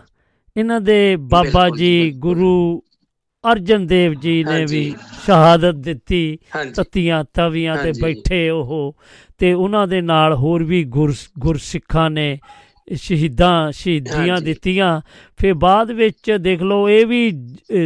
ਇਹਨਾਂ 0.57 0.81
ਦੇ 0.81 1.17
ਬਾਬਾ 1.17 1.69
ਜੀ। 1.69 2.11
ਗੁਰੂ 2.17 2.83
ਅਰਜਨ 3.45 3.87
ਦੇਵ 3.87 4.15
ਜੀ 4.15 4.45
ਨੇ। 4.45 4.65
ਵੀ 4.71 4.95
ਸ਼ਹਾਦਤ 5.25 5.75
ਦਿੱਤੀ 5.75 6.39
ਤਤੀਆਂ 6.77 7.25
ਤਵੀਆਂ 7.35 7.77
ਤੇ। 7.77 7.93
ਬੈਠੇ 8.03 8.51
ਉਹ 8.51 8.97
ਤੇ 9.39 9.53
ਉਹਨਾਂ 9.53 9.87
ਦੇ 9.89 10.01
ਨਾਲ 10.01 10.35
ਹੋਰ 10.35 10.65
ਵੀ 10.65 10.85
ਗੁਰ 10.85 11.15
ਗੁਰਸਿੱਖਾਂ 11.39 12.11
ਨੇ 12.11 12.39
ਸ਼ਹੀਦਾਂ 12.95 13.73
ਸ਼ਹੀਦੀਆਂ। 13.73 14.41
ਦਿੱਤੀਆਂ 14.41 15.01
ਫਿਰ 15.37 15.55
ਬਾਅਦ 15.55 15.91
ਵਿੱਚ 15.91 16.31
ਦੇਖ 16.41 16.63
ਲਓ 16.63 16.89
ਇਹ 16.89 17.07
ਵੀ 17.07 17.31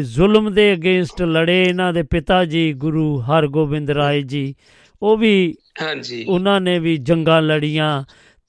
ਜ਼ੁਲਮ 0.01 0.53
ਦੇ 0.53 0.73
ਅਗੇਂਸਟ 0.73 1.23
ਲੜੇ 1.23 1.63
ਇਹਨਾਂ 1.63 1.93
ਦੇ 1.93 2.03
ਪਿਤਾ 2.03 2.45
ਜੀ 2.45 2.73
ਗੁਰੂ 2.73 3.21
ਹਰਗੋਬਿੰਦ 3.21 3.91
ਰਾਏ 3.91 4.23
ਜੀ 4.23 4.55
ਉਹ 5.03 5.17
ਵੀ 5.17 5.55
ਹਾਂਜੀ 5.83 6.25
ਉਹਨਾਂ 6.29 6.61
ਨੇ 6.61 6.79
ਵੀ 6.79 6.97
ਜੰਗਾਂ 6.97 7.43
ਲੜੀਆਂ 7.43 8.05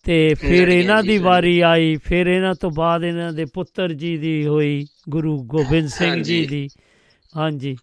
ਤੇ 0.06 0.34
ਫਿਰ 0.38 0.68
ਇਹਨਾਂ 0.70 1.02
ਦੀ। 1.04 1.18
ਵਾਰੀ 1.20 1.60
ਆਈ 1.64 1.95
ਫਿਰ 2.04 2.28
ਇਹਨਾਂ 2.28 2.54
ਤੋਂ 2.56 2.72
ਬਾਅਦ 2.72 3.04
ਇਹਨਾਂ 3.04 3.32
ਦੇ 3.34 3.45
ਪੁੱਤਰ 3.54 3.93
ਜੀ 3.95 4.16
ਦੀ 4.18 4.45
ਹੋਈ 4.45 4.86
ਗੁਰੂ 5.10 5.38
ਗੋਬਿੰਦ 5.47 5.88
ਸਿੰਘ 5.89 6.16
ਜੀ। 6.24 6.45
ਦੀ 6.45 6.68
ਹਾਂਜੀ 7.34 7.76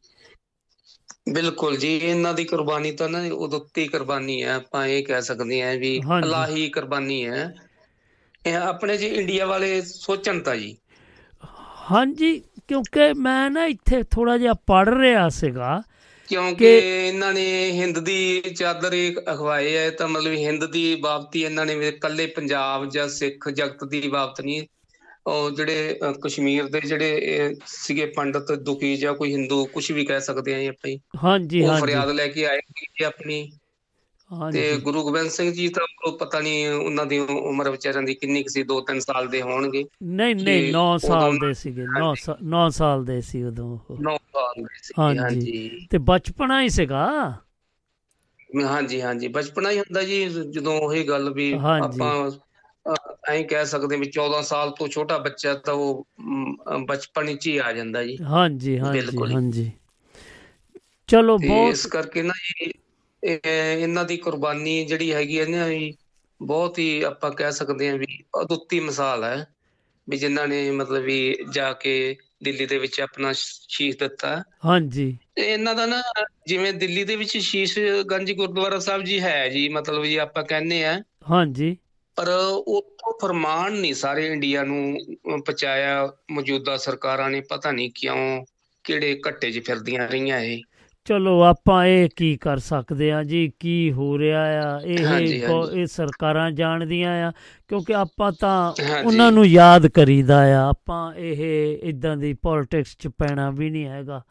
ਬਿਲਕੁਲ 1.31 1.77
ਜੀ 1.77 1.89
ਇਹਨਾਂ 1.97 2.33
ਦੀ 2.35 2.45
ਕੁਰਬਾਨੀ 2.45 2.91
ਤਾਂ 2.93 3.09
ਨਾ 3.09 3.19
ਉਦੁੱਤੀ 3.37 3.87
ਕੁਰਬਾਨੀ 3.89 4.43
ਹੈ 4.43 4.55
ਆਪਾਂ 4.55 4.87
ਇਹ 4.87 5.05
ਕਹਿ 5.05 5.23
ਸਕਦੇ 5.23 5.63
ਹਾਂ 5.63 5.75
ਵੀ। 5.79 5.95
ਇਲਾਹੀ 5.97 6.69
ਕੁਰਬਾਨੀ 6.71 7.25
ਹੈ 7.27 7.53
ਇਹ 8.47 8.55
ਆਪਣੇ 8.57 8.97
ਜੀ 8.97 9.07
ਇੰਡੀਆ 9.09 9.47
ਵਾਲੇ 9.47 9.81
ਸੋਚਣ 9.85 10.41
ਤਾਂ 10.41 10.57
ਜੀ 10.57 10.77
ਹਾਂਜੀ 11.91 12.39
ਕਿਉਂਕਿ 12.69 13.13
ਮੈਂ 13.17 13.51
ਨਾ 13.51 13.65
ਇੱਥੇ 13.67 14.03
ਥੋੜਾ 14.11 14.37
ਜਿਹਾ 14.39 14.55
ਪੜ 14.67 14.89
ਰਿਹਾ 14.91 15.29
ਸੀਗਾ 15.33 15.81
ਕਿਉਂਕਿ 16.29 16.55
ਕਿ- 16.55 17.09
ਇਹਨਾਂ 17.09 17.33
ਨੇ 17.33 17.71
ਹਿੰਦ 17.73 17.99
ਦੀ 17.99 18.41
ਚਾਦਰ 18.41 18.93
ਹੀ 18.93 19.15
ਅਖਵਾਏ 19.33 19.77
ਹੈ 19.77 19.91
ਤਾਂ 19.91 20.09
ਮਤਲਬ 20.09 20.33
ਹਿੰਦ 20.33 20.67
ਦੀ 20.67 20.95
ਬਾਬਤੀ 20.95 21.43
ਇਹਨਾਂ 21.43 21.67
ਨੇ 21.67 21.89
ਇਕੱਲੇ 21.89 22.27
ਪੰਜਾਬ 22.27 22.91
ਜਾਂ 22.91 23.09
ਸਿੱਖ 23.09 23.49
ਜਗਤ 23.49 23.85
ਦੀ 23.85 24.09
ਬਾਬਤ 24.09 24.41
ਨਹੀਂ। 24.41 24.67
ਉਹ 25.27 25.51
ਜਿਹੜੇ 25.51 25.99
ਕਸ਼ਮੀਰ 26.23 26.65
ਦੇ 26.65 26.81
ਜਿਹੜੇ 26.81 27.55
ਸੀਗੇ 27.67 28.07
ਪੰਡਤ 28.07 28.53
ਦੁਖੀ 28.53 28.97
ਜਾਂ 28.97 29.15
ਕੋਈ 29.15 29.33
ਹਿੰਦੂ 29.33 29.65
ਕੁਝ 29.65 29.93
ਵੀ 29.93 30.05
ਕਹਿ 30.05 30.21
ਸਕਦੇ 30.21 30.67
ਆ 30.67 30.69
ਆਪਾਂ 30.69 30.91
ਜੀ। 30.91 31.01
ਹਾਂਜੀ 31.25 31.65
ਹਾਂਜੀ। 31.65 31.81
ਫਰਿਆਦ 31.81 32.11
ਲੈ 32.11 32.29
ਕੇ 32.29 32.47
ਆਏ 32.47 32.59
ਸੀ 32.71 33.05
ਆਪਣੀ। 33.05 33.53
ਤੇ 34.53 34.77
ਗੁਰੂ 34.79 35.03
ਗੋਬਿੰਦ 35.03 35.29
ਸਿੰਘ 35.31 35.51
ਜੀ 35.53 35.69
ਤਾਂ 35.69 36.13
ਪਤਾ 36.13 36.41
ਨਹੀਂ 36.41 36.69
ਉਹਨਾਂ 36.69 37.05
ਦੀ 37.07 37.19
ਉਮਰ 37.19 37.71
ਵਿਚਾਰਿਆਂ 37.71 38.03
ਦੀ 38.03 38.15
ਕਿੰਨੀ 38.15 38.43
ਕੁ 38.43 38.49
ਸੀ 38.49 38.63
2-3 38.65 38.99
ਸਾਲ 39.01 39.29
ਦੇ 39.29 39.43
ਹੋਣਗੇ 39.43 39.85
ਨਹੀਂ 40.03 40.35
ਨਹੀਂ 40.35 40.63
ਕਿ 40.63 40.73
9 40.73 40.85
ਸਾਲ 40.99 41.39
ਦੇ 41.39 41.53
ਸੀਗੇ 41.55 41.85
9 41.99 42.03
ਹਾਂਜੀ। 42.05 42.33
9 42.51 42.69
ਸਾਲ 42.71 43.05
ਦੇ 43.05 43.21
ਸੀ 43.21 43.43
ਉਦੋਂ 43.43 43.69
ਉਹ 43.91 43.97
9 44.03 44.17
ਸਾਲ 44.33 44.55
ਦੇ 44.57 44.79
ਸੀ 44.83 44.93
ਹਾਂਜੀ। 44.99 45.87
ਤੇ 45.91 45.99
ਬਚਪਨਾ 45.99 46.61
ਹੀ 46.63 46.69
ਸੀਗਾ 46.69 47.07
ਹਾਂਜੀ 48.67 49.01
ਹਾਂਜੀ 49.03 49.29
ਬਚਪਨਾ 49.29 49.71
ਹੀ 49.71 49.79
ਹੁੰਦਾ 49.79 50.03
ਜੀ 50.03 50.25
ਜਦੋਂ 50.51 50.79
ਉਹੀ 50.81 51.03
ਗੱਲ 51.09 51.33
ਵੀ। 51.33 51.53
ਆਪਾਂ 51.83 52.31
ਐਂ 53.31 53.43
ਕਹਿ 53.45 53.67
ਸਕਦੇ 53.67 53.97
ਵੀ 53.97 54.11
14 54.19 54.43
ਸਾਲ 54.43 54.71
ਤੋਂ 54.71 54.89
ਛੋਟਾ 54.89 55.19
ਬੱਚਾ 55.19 55.55
ਤਾਂ 55.55 55.75
ਉਹ 55.75 56.05
ਬਚਪਨ 56.87 57.27
ਵਿੱਚ 57.27 57.47
ਹੀ 57.47 57.57
ਆ 57.59 57.73
ਜਾਂਦਾ 57.73 58.03
ਜੀ 58.05 58.17
ਹਾਂਜੀ 58.23 58.79
ਹਾਂਜੀ 58.79 59.01
ਬਿਲਕੁਲ। 59.01 59.33
ਹਾਂਜੀ 59.33 59.71
ਚਲੋ 61.09 61.37
ਬਹੁਤ 61.39 61.73
ਇਸ 61.73 61.87
ਕਰਕੇ 61.87 62.23
ਨਾ 62.23 62.33
ਜੀ 62.43 62.73
ਇਹਨਾਂ 63.23 64.05
ਦੀ 64.05 64.17
ਕੁਰਬਾਨੀ 64.17 64.85
ਜਿਹੜੀ 64.85 65.13
ਹੈਗੀ 65.13 65.41
ਹੈ 65.41 65.47
ਨਾ 65.47 65.69
ਜੀ 65.69 65.95
ਬਹੁਤ 66.43 66.79
ਹੀ 66.79 67.03
ਆਪਾਂ 67.03 67.31
ਕਹਿ 67.31 67.53
ਸਕਦੇ 67.53 67.89
ਹਾਂ 67.89 67.99
ਵੀ 67.99 68.07
ਅਦੁੱਤੀ 68.43 68.81
ਮਿਸਾਲ 68.81 69.25
ਹੈ 69.25 69.47
ਵੀ 70.09 70.17
ਜਿਨ੍ਹਾਂ 70.17 70.49
ਨੇ 70.49 70.71
ਮਤਲਬ 70.71 71.03
ਵੀ 71.03 71.39
ਜਾ 71.51 71.73
ਕੇ 71.73 72.17
ਦਿੱਲੀ 72.43 72.67
ਦੇ 72.67 72.79
ਵਿੱਚ 72.79 73.01
ਆਪਣਾ 73.01 73.33
ਸ਼ੀਸ਼ 73.69 73.99
ਦਿੱਤਾ। 73.99 74.45
ਹਾਂਜੀ। 74.65 75.19
ਇਹਨਾਂ 75.39 75.75
ਦਾ 75.75 75.87
ਨਾ 75.87 76.03
ਜਿਵੇਂ 76.47 76.73
ਦਿੱਲੀ 76.73 77.05
ਦੇ 77.05 77.17
ਵਿੱਚ 77.17 77.39
ਸ਼ੀਸ਼ 77.39 77.79
ਗੰਜ 78.11 78.33
ਗੁਰਦੁਆਰਾ 78.33 78.79
ਸਾਹਿਬ 78.79 79.03
ਜੀ 79.03 79.21
ਹੈ 79.21 79.49
ਜੀ 79.49 79.69
ਮਤਲਬ 79.69 80.05
ਜੀ 80.05 80.17
ਆਪਾਂ 80.17 80.45
ਕਹਿੰਦੇ 80.45 80.85
ਆ 80.85 81.03
ਹਾਂਜੀ। 81.31 81.77
ਪਰ 82.17 82.29
ਉੱਥੋਂ 82.67 83.19
ਫਰਮਾਨ 83.23 83.73
ਨਹੀਂ 83.73 83.95
ਸਾਰੇ 83.95 84.27
ਇੰਡੀਆ 84.27 84.63
ਨੂੰ 84.63 84.99
ਪਹੁੰਚਾਇਆ 85.25 86.13
ਮੌਜੂਦਾ 86.31 86.77
ਸਰਕਾਰਾਂ 86.77 87.31
ਨੇ 87.31 87.41
ਪਤਾ 87.41 87.73
ਨਹੀਂ 87.73 87.91
ਕਿਉਂ 87.95 88.45
ਕਿਹੜੇ 88.85 89.21
ਘੱਟੇ 89.29 89.51
'ਚ 89.51 89.67
ਫਿਰਦੀਆਂ 89.67 90.09
ਰਹੀਆਂ 90.09 90.41
ਇਹ। 90.41 90.63
ਚਲੋ 91.07 91.43
ਆਪਾਂ 91.43 91.87
ਇਹ 91.87 92.09
ਕੀ 92.17 92.37
ਕਰ 92.37 92.59
ਸਕਦੇ 92.59 93.13
ਆ 93.13 93.23
ਜੀ 93.23 93.53
ਕੀ 93.61 93.93
ਹੋ 93.93 94.19
ਰਿਹਾ 94.19 94.41
ਆ 94.43 94.81
ਇਹ। 94.81 94.99
ਇਹ 95.75 95.87
ਸਰਕਾਰਾਂ 95.87 96.51
ਜਾਣਦੀਆਂ 96.51 97.29
ਆ 97.29 97.33
ਕਿਉਂਕਿ 97.69 97.95
ਆਪਾਂ 97.95 98.33
ਤਾਂ। 98.41 98.73
ਉਹਨਾਂ 99.05 99.33
ਨੂੰ 99.33 99.47
ਯਾਦ 99.47 99.87
ਕਰੀਦਾ 99.87 100.39
ਆ 100.63 100.69
ਆਪਾਂ 100.69 101.15
ਇਹ 101.15 101.79
ਇਦਾਂ 101.83 102.17
ਦੀ 102.17 102.33
ਪੋਲਿਟਿਕਸ 102.33 102.97
ਚ 102.99 103.09
ਪੈਣਾ 103.09 103.51
ਵੀ 103.51 103.71
ਨਹੀਂ 103.71 103.87
ਹੈਗਾ 103.87 104.23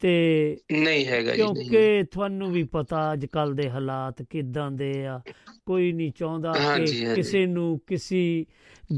ਤੇ 0.00 0.56
ਨਹੀਂ 0.72 1.06
ਹੈਗਾ 1.06 1.30
ਜੀ 1.30 1.36
ਕਿਉਂਕਿ 1.36 2.04
ਤੁਹਾਨੂੰ 2.12 2.52
ਵੀ 2.52 2.62
ਪਤਾ 2.62 3.12
ਅੱਜ 3.12 3.26
ਕੱਲ 3.26 3.54
ਦੇ 3.54 3.70
ਹਾਲਾਤ 3.70 4.22
ਕਿਦਾਂ 4.22 4.70
ਦੇ 4.70 5.06
ਆ 5.06 5.20
ਕੋਈ 5.66 5.92
ਨਹੀਂ 5.92 6.12
ਚਾਹੁੰਦਾ 6.18 6.52
ਕਿ। 6.52 7.14
ਕਿਸੇ 7.14 7.46
ਨੂੰ 7.46 7.80
ਕਿਸੇ 7.86 8.44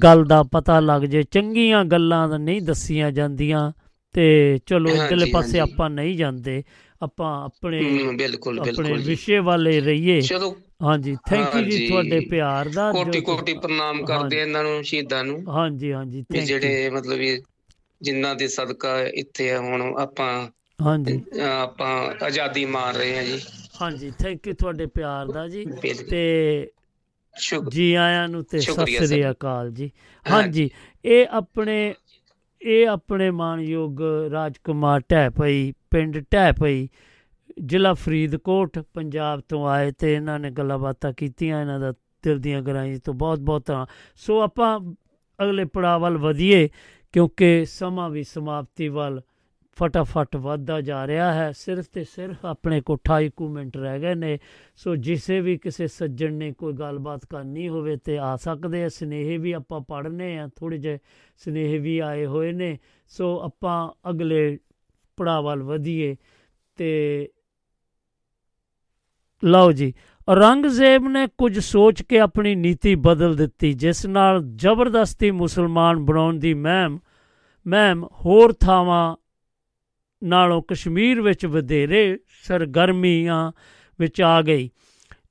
ਗੱਲ 0.04 0.24
ਦਾ 0.24 0.42
ਪਤਾ 0.42 0.80
ਲੱਗ 0.80 1.02
ਜੇ 1.02 1.22
ਚੰਗੀਆਂ 1.22 1.84
ਗੱਲਾਂ 1.84 2.38
ਨਹੀਂ 2.38 2.62
ਦੱਸੀਆਂ 2.62 3.12
ਜਾਂਦੀਆਂ 3.12 3.72
ਤੇ 4.12 4.58
ਚਲੋ 4.66 4.90
ਇਧਰਲੇ 4.90 5.30
ਪਾਸੇ। 5.32 5.58
ਆਪਾਂ 5.60 5.90
ਨਹੀਂ 5.90 6.16
ਜਾਂਦੇ 6.16 6.62
ਆਪਾਂ 7.00 7.32
ਆਪਣੇ 7.44 7.80
ਬਿਲਕੁਲ 8.16 8.60
ਆਪਣੇ 8.60 8.72
ਬਿਲਕੁਲ 8.72 8.98
ਜੀ। 8.98 9.04
ਵਿਸ਼ੇ 9.04 9.38
ਵਾਲੇ 9.40 9.80
ਰਹੀਏ। 9.80 10.20
ਚਲੋ। 10.20 10.54
ਹਾਂਜੀ 10.82 11.16
ਥੈਂਕ 11.26 11.54
ਯੂ 11.54 11.62
ਜੀ। 11.70 11.86
ਤੁਹਾਡੇ 11.88 12.20
ਪਿਆਰ 12.30 12.68
ਦਾ 12.68 12.90
ਕੋਟੀ 12.92 13.20
ਕੋਟੀ 13.20 13.54
ਪ੍ਰਣਾਮ 13.54 14.04
ਕਰਦੇ 14.04 14.40
ਇਹਨਾਂ 14.40 14.62
ਨੂੰ 14.64 14.82
ਸ਼ਹੀਦਾਂ 14.84 15.24
ਨੂੰ। 15.24 15.42
ਹਾਂਜੀ 15.48 15.92
ਹਾਂਜੀ 15.92 16.22
ਥੈਂਕ 16.24 16.60
ਯੂ 16.60 16.60
ਜਿਹੜੇ 16.60 16.88
ਮਤਲਬ 16.90 17.18
ਵੀ 17.18 17.40
ਜਿਨ੍ਹਾਂ 18.00 18.34
ਦੇ 18.34 18.48
ਸਦਕਾ 18.48 18.98
ਇੱਥੇ 19.14 19.54
ਹੁਣ 19.56 19.82
ਆਪਾਂ 19.98 20.30
ਹਾਂਜੀ। 20.78 21.20
ਆਪਾਂ 21.42 21.90
ਆਜ਼ਾਦੀ 22.26 22.64
ਮਾਰ 22.66 22.94
ਰਹੇ 22.94 23.16
ਹਾਂ 23.16 23.24
ਜੀ। 23.24 23.40
ਹਾਂਜੀ 23.80 24.10
ਥੈਂਕ 24.18 24.46
ਯੂ 24.46 24.54
ਤੁਹਾਡੇ 24.54 24.86
ਪਿਆਰ 24.86 25.26
ਦਾ 25.28 25.46
ਜੀ। 25.48 25.64
ਤੇ 26.10 26.70
ਸ਼ੁਕਰ 27.34 27.70
ਜੀ 27.70 27.92
ਆਇਆਂ 27.94 28.28
ਨੂੰ 28.28 28.44
ਤੇ 28.44 28.62
ਸਤਿ 28.62 28.86
ਸ੍ਰੀ। 28.86 29.22
ਅਕਾਲ 29.30 29.70
ਜੀ। 29.70 29.90
ਹਾਂਜੀ। 30.26 30.68
ਇਹ 31.04 31.26
ਆਪਣੇ 31.30 31.94
ਇਹ 32.62 32.86
ਆਪਣੇ 32.88 33.30
ਮਾਨਯੋਗ 33.30 34.00
ਰਾਜਕੁਮਾਰ 34.32 35.02
ਢੈਪਈ 35.10 35.72
ਪਿੰਡ 35.90 36.24
ਢੈਪਈ 36.32 36.88
ਜ਼ਿਲ੍ਹਾ 37.64 37.94
ਫਰੀਦਕੋਟ, 37.94 38.78
ਪੰਜਾਬ 38.78 39.40
ਤੋਂ 39.40 39.68
ਆਏ 39.68 39.92
ਤੇ 39.92 40.14
ਇਹਨਾਂ 40.14 40.38
ਨੇ 40.38 40.50
ਗੱਲਾਂ 40.50 40.78
ਬਾਤਾਂ 40.78 41.12
ਕੀਤੀਆਂ, 41.12 41.60
ਇਹਨਾਂ 41.60 41.80
ਦਾ 41.80 41.92
ਦਿਲ 42.22 42.38
ਦੀਆਂ 42.38 42.62
ਗਹਿਰਾਈਆਂ 42.62 42.98
ਤੋਂ 43.04 43.14
ਬਹੁਤ 43.14 43.40
ਬਹੁਤ 43.40 43.66
ਧੰਨਵਾਦ। 43.66 43.88
ਸੋ 44.16 44.40
ਆਪਾਂ 44.40 44.80
ਅਗਲੇ 45.44 45.64
ਪੜਾਅ 45.64 45.98
ਵੱਲ 45.98 46.18
ਵਧੀਏ, 46.18 46.68
ਕਿਉਂਕਿ 47.12 47.64
ਸਮਾਂ 47.64 48.10
ਵੀ 48.10 48.22
ਸਮਾਪਤੀ 48.22 48.88
ਵੱਲ 48.88 49.20
ਫਟਾਫਟ 49.78 50.36
ਵੱਧਦਾ 50.36 50.80
ਜਾ 50.80 51.06
ਰਿਹਾ 51.06 51.32
ਹੈ। 51.32 51.52
ਸਿਰਫ 51.52 51.86
ਤੇ 51.92 52.04
ਸਿਰਫ 52.04 52.46
ਆਪਣੇ 52.46 52.80
ਕੋਲ 52.80 52.96
28 52.96 53.30
ਕੁ 53.36 53.48
ਮਿੰਟ 53.48 53.76
ਰਹਿ 53.76 54.00
ਗਏ 54.00 54.14
ਨੇ। 54.14 54.38
ਸੋ 54.76 54.96
ਜਿਸੇ 54.96 55.40
ਵੀ 55.40 55.58
ਕਿਸੇ 55.58 55.86
ਸੱਜਣ 55.86 56.32
ਨੇ 56.32 56.52
ਕੋਈ 56.52 56.72
ਗੱਲਬਾਤ 56.72 57.26
ਕਰਨੀ 57.26 57.68
ਹੋਵੇ 57.68 57.96
ਤੇ 57.96 58.18
ਆ 58.18 58.36
ਸਕਦੇ 58.36 58.84
ਆ। 58.84 58.88
ਸਨੇਹ 58.88 59.38
ਵੀ 59.38 59.52
ਆਪਾਂ 59.52 59.80
ਪੜ੍ਹਨੇ 59.80 60.38
ਆ 60.38 60.48
ਥੋੜੇ 60.56 60.78
ਜਿਹੇ 60.78 60.98
ਸਨੇਹ 61.38 61.80
ਵੀ 61.80 61.98
ਆਏ 61.98 62.26
ਹੋਏ 62.26 62.52
ਨੇ। 62.52 62.78
ਸੋ 63.08 63.40
ਆਪਾਂ 63.40 64.10
ਅਗਲੇ 64.10 64.58
ਪੜਾਅ 65.18 65.42
ਵੱਲ 65.42 65.62
ਵਧੀਏ 65.62 66.16
ਤੇ 66.78 67.28
ਲਓ 69.42 69.72
ਜੀ, 69.72 69.92
ਔਰੰਗਜ਼ੇਬ 70.28 71.08
ਨੇ 71.08 71.26
ਕੁਝ 71.38 71.58
ਸੋਚ 71.58 72.02
ਕੇ 72.02 72.18
ਆਪਣੀ 72.18 72.54
ਨੀਤੀ 72.54 72.94
ਬਦਲ 72.94 73.34
ਦਿੱਤੀ, 73.36 73.72
ਜਿਸ 73.72 74.06
ਨਾਲ 74.06 74.42
ਜ਼ਬਰਦਸਤੀ 74.56 75.30
ਮੁਸਲਮਾਨ 75.30 76.04
ਬਣਾਉਣ 76.04 76.38
ਦੀ 76.38 76.54
ਮਹਿਮ 76.54 76.98
ਮਹਿਮ 77.66 78.04
ਹੋਰ 78.20 78.52
ਥਾਵਾਂ 78.52 79.16
ਨਾਲੋਂ 80.22 80.62
ਕਸ਼ਮੀਰ 80.68 81.20
ਵਿੱਚ 81.20 81.46
ਵਧੇਰੇ 81.46 82.18
ਸਰਗਰਮੀਆਂ 82.42 83.52
ਵਿੱਚ 83.98 84.22
ਆ 84.22 84.40
ਗਈ, 84.42 84.70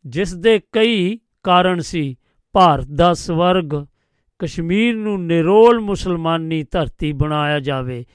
ਜਿਸ 0.06 0.34
ਦੇ 0.34 0.60
ਕਈ 0.72 1.20
ਕਾਰਨ 1.44 1.80
ਸੀ। 1.80 2.16
ਭਾਰਤ 2.56 2.88
ਦਾ 2.88 3.14
ਸਵਰਗ 3.14 3.74
ਕਸ਼ਮੀਰ 4.40 4.96
ਨੂੰ 4.96 5.26
ਨਿਰੋਲ 5.26 5.80
ਮੁਸਲਮਾਨੀ 5.80 6.64
ਧਰਤੀ 6.64 7.12
ਬਣਾਇਆ 7.14 7.60
ਜਾਵੇ। 7.60 8.06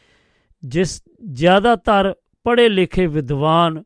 ਜਿਸ 0.64 1.02
ਜ਼ਿਆਦਾਤਰ 1.32 2.14
ਪੜ੍ਹੇ 2.44 2.68
ਲਿਖੇ 2.68 3.06
ਵਿਦਵਾਨ 3.06 3.82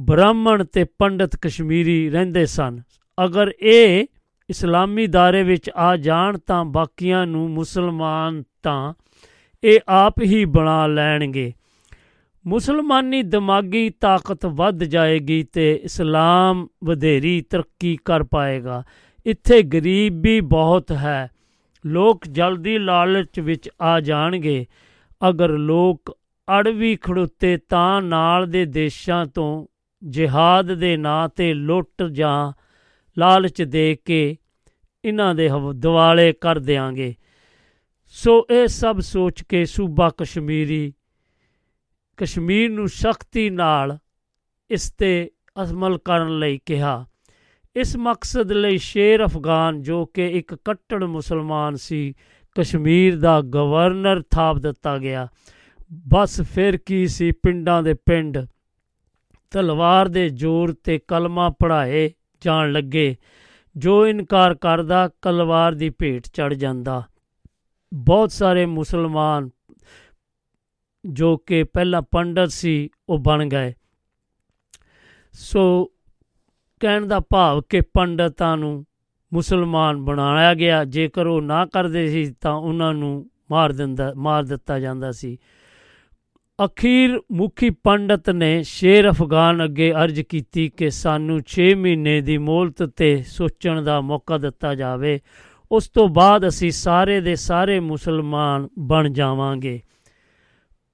ਬ੍ਰਾਹਮਣ 0.00 0.64
ਤੇ 0.64 0.84
ਪੰਡਤ 0.84 1.36
ਕਸ਼ਮੀਰੀ 1.36 2.10
ਰਹਿੰਦੇ 2.10 2.46
ਸਨ। 2.46 2.82
ਅਗਰ 3.24 3.52
ਇਹ 3.62 4.06
ਇਸਲਾਮੀ 4.50 5.06
ਦਾਇਰੇ 5.06 5.42
ਵਿੱਚ 5.42 5.70
ਆ 5.76 5.96
ਜਾਣ 5.96 6.38
ਤਾਂ 6.38 6.64
ਬਾਕੀਆਂ 6.64 7.26
ਨੂੰ 7.26 7.50
ਮੁਸਲਮਾਨ 7.50 8.42
ਤਾਂ 8.62 8.94
ਇਹ 9.64 9.80
ਆਪ 9.88 10.14
ਹੀ 10.22 10.44
ਬਣਾ 10.44 10.86
ਲੈਣਗੇ। 10.86 11.52
ਮੁਸਲਮਾਨੀ 12.46 13.22
ਦਿਮਾਗੀ 13.22 13.90
ਤਾਕਤ 13.90 14.46
ਵੱਧ 14.46 14.84
ਜਾਏਗੀ 14.84 15.42
ਤੇ 15.42 15.80
ਇਸਲਾਮ 15.84 16.68
ਵਧੇਰੀ 16.84 17.40
ਤਰੱਕੀ 17.40 17.98
ਕਰ 18.04 18.22
ਪਾਏਗਾ। 18.22 18.82
ਇੱਥੇ 19.26 19.62
ਗਰੀਬੀ 19.62 20.40
ਬਹੁਤ 20.40 20.92
ਹੈ। 20.92 21.30
ਲੋਕ 21.86 22.26
ਜਲਦੀ 22.26 22.78
ਲਾਲਚ 22.78 23.40
ਵਿੱਚ 23.40 23.70
ਆ 23.82 24.00
ਜਾਣਗੇ। 24.00 24.66
ਅਗਰ 25.28 25.48
ਲੋਕ 25.48 26.18
ਅੜ 26.50 26.68
ਵੀ 26.68 26.96
ਖੜੁੱਤੇ 26.96 27.56
ਤਾਂ 27.56 28.02
ਨਾਲ 28.02 28.46
ਦੇ 28.46 28.64
ਦੇਸ਼ਾਂ 28.64 29.26
ਤੋਂ 29.26 29.66
ਜਿਹਾਦ 30.02 30.74
ਦੇ 30.74 30.96
ਨਾਂ 30.96 31.28
ਤੇ 31.28 31.54
ਲੁੱਟ 31.54 32.02
ਜਾਂ 32.02 32.52
ਲਾਲਚ 33.18 33.62
ਦੇ 33.62 33.96
ਕੇ 34.04 34.36
ਇਹਨਾਂ 35.04 35.34
ਦੇ 35.34 35.48
ਹਵ- 35.48 35.72
ਦਿਵਾਲੇ 35.72 36.32
ਕਰ 36.32 36.58
ਦਿਆਂਗੇ। 36.58 37.14
ਸੋ 38.06 38.46
ਇਹ 38.50 38.66
ਸਭ 38.66 39.00
ਸੋਚ 39.00 39.42
ਕੇ 39.42 39.64
ਸੂਬਾ 39.64 40.10
ਕਸ਼ਮੀਰੀ, 40.18 40.92
ਕਸ਼ਮੀਰ 42.16 42.70
ਨੂੰ 42.70 42.88
ਸਖਤੀ 42.88 43.50
ਨਾਲ 43.50 43.98
ਇਸ 44.70 44.92
ਤੇ 44.92 45.30
ਅਮਲ 45.62 45.98
ਕਰਨ 45.98 46.38
ਲਈ 46.38 46.60
ਕਿਹਾ। 46.66 47.06
ਇਸ 47.76 47.96
ਮਕਸਦ 47.96 48.52
ਲਈ 48.52 48.78
ਸ਼ੇਰ 48.78 49.24
ਅਫਗਾਨ 49.24 49.82
ਜੋ 49.82 50.06
ਕਿ 50.06 50.28
ਇੱਕ 50.28 50.54
ਕੱਟੜ 50.54 51.04
ਮੁਸਲਮਾਨ 51.04 51.76
ਸੀ 51.76 52.14
ਕਸ਼ਮੀਰ 52.56 53.20
ਦਾ 53.20 53.40
ਗਵਰਨਰ 53.40 54.22
ਥਾਪ 54.30 54.58
ਦਿੱਤਾ 54.58 54.98
ਗਿਆ। 54.98 55.28
ਬਸ 56.08 56.40
ਫਿਰ 56.40 56.76
ਕੀ 56.76 57.06
ਸੀ? 57.06 57.32
ਪਿੰਡਾਂ 57.32 57.82
ਦੇ 57.82 57.94
ਪਿੰਡ। 57.94 58.38
ਤਲਵਾਰ 59.50 60.08
ਦੇ 60.08 60.28
ਜ਼ੋਰ 60.28 60.72
ਤੇ 60.84 60.98
ਕਲਮਾ 60.98 61.50
ਪੜਾਏ 61.50 62.10
ਜਾਣ 62.40 62.72
ਲੱਗੇ। 62.72 63.16
ਜੋ 63.76 64.06
ਇਨਕਾਰ 64.06 64.54
ਕਰਦਾ, 64.54 65.10
ਕਲਵਾਰ 65.22 65.74
ਦੀ 65.74 65.90
ਭੇਟ 65.90 66.26
ਚੜ 66.26 66.54
ਜਾਂਦਾ। 66.54 67.02
ਬਹੁਤ 67.94 68.30
ਸਾਰੇ 68.30 68.66
ਮੁਸਲਮਾਨ 68.66 69.50
ਜੋ 71.04 71.36
ਕਿ 71.36 71.64
ਪਹਿਲਾਂ 71.64 72.02
ਪੰਡਤ 72.02 72.50
ਸੀ, 72.50 72.88
ਉਹ 73.08 73.18
ਬਣ 73.18 73.48
ਗਏ। 73.48 73.74
ਸੋ 75.32 75.92
ਕਹਿਣ 76.80 77.06
ਦਾ 77.06 77.20
ਭਾਵ 77.20 77.62
ਕਿ 77.62 77.80
ਪੰਡਤਾਂ 77.80 78.56
ਨੂੰ 78.56 78.86
ਮੁਸਲਮਾਨ 79.32 80.04
ਬਣਾਇਆ 80.04 80.54
ਗਿਆ। 80.54 80.84
ਜੇਕਰ 80.84 81.26
ਉਹ 81.26 81.42
ਨਾ 81.42 81.66
ਕਰਦੇ 81.66 82.08
ਸੀ 82.08 82.34
ਤਾਂ 82.40 82.52
ਉਹਨਾਂ 82.52 82.94
ਨੂੰ 82.94 83.30
ਮਾਰ 83.50 83.72
ਦਿੰਦਾ, 83.72 84.12
ਮਾਰ 84.16 84.42
ਦਿੱਤਾ 84.42 84.78
ਜਾਂਦਾ 84.78 85.12
ਸੀ। 85.12 85.38
ਅਖੀਰ 86.64 87.20
ਮੁਖੀ 87.32 87.70
ਪੰਡਤ 87.70 88.30
ਨੇ 88.30 88.62
ਸ਼ੇਰ 88.62 89.10
ਅਫਗਾਨ 89.10 89.64
ਅੱਗੇ 89.64 89.92
ਅਰਜ਼ 89.92 90.20
ਕੀਤੀ 90.20 90.68
ਕਿ 90.68 90.90
ਸਾਨੂੰ 90.90 91.40
6 91.46 91.74
ਮਹੀਨੇ 91.74 92.20
ਦੀ 92.20 92.38
ਮੋਹਲਤ 92.38 92.82
ਤੇ 92.82 93.24
ਸੋਚਣ 93.26 93.82
ਦਾ 93.82 94.00
ਮੌਕਾ 94.00 94.38
ਦਿੱਤਾ 94.38 94.74
ਜਾਵੇ। 94.74 95.20
ਉਸ 95.72 95.88
ਤੋਂ 95.88 96.08
ਬਾਅਦ 96.08 96.48
ਅਸੀਂ 96.48 96.70
ਸਾਰੇ 96.70 97.20
ਦੇ 97.20 97.36
ਸਾਰੇ 97.36 97.80
ਮੁਸਲਮਾਨ 97.80 98.68
ਬਣ 98.78 99.12
ਜਾਵਾਂਗੇ। 99.12 99.80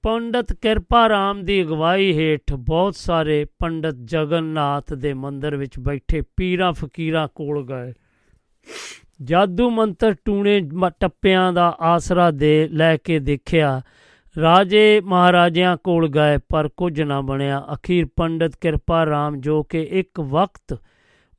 ਪੰਡਤ 0.01 0.53
ਕਿਰਪਾ 0.53 1.09
ਰਾਮ 1.09 1.45
ਦੀ 1.45 1.63
ਅਗਵਾਈ 1.63 2.17
ਹੇਠ 2.17 2.53
ਬਹੁਤ 2.53 2.95
ਸਾਰੇ 2.95 3.45
ਪੰਡਤ 3.59 3.95
ਜਗਨਨਾਥ 4.03 4.93
ਦੇ 4.93 5.13
ਮੰਦਰ 5.13 5.55
ਵਿੱਚ 5.55 5.79
ਬੈਠੇ 5.79 6.21
ਪੀਰਾਂ 6.37 6.73
ਫਕੀਰਾਂ 6.73 7.27
ਕੋਲ 7.35 7.65
ਗਏ। 7.65 7.93
ਜਾਦੂ 9.23 9.69
ਮੰਤਰ 9.69 10.15
ਟੂਣੇ 10.25 10.61
ਮ- 10.73 10.89
ਟੱਪਿਆਂ 10.89 11.53
ਦਾ 11.53 11.77
ਆਸਰਾ 11.79 12.31
ਦੇ, 12.31 12.67
ਲੈ 12.67 12.97
ਕੇ 12.97 13.19
ਦੇਖਿਆ, 13.19 13.81
ਰਾਜੇ 14.41 15.01
ਮਹਾਰਾਜਿਆਂ 15.01 15.77
ਕੋਲ 15.77 16.09
ਗਏ, 16.09 16.37
ਪਰ 16.49 16.67
ਕੁਝ 16.67 17.01
ਨਾ 17.01 17.21
ਬਣਿਆ। 17.21 17.65
ਅਖੀਰ 17.73 18.05
ਪੰਡਤ 18.15 18.55
ਕਿਰਪਾ 18.61 19.05
ਰਾਮ, 19.05 19.39
ਜੋ 19.39 19.63
ਕਿ 19.63 19.81
ਇੱਕ 19.81 20.19
ਵਕਤ 20.19 20.79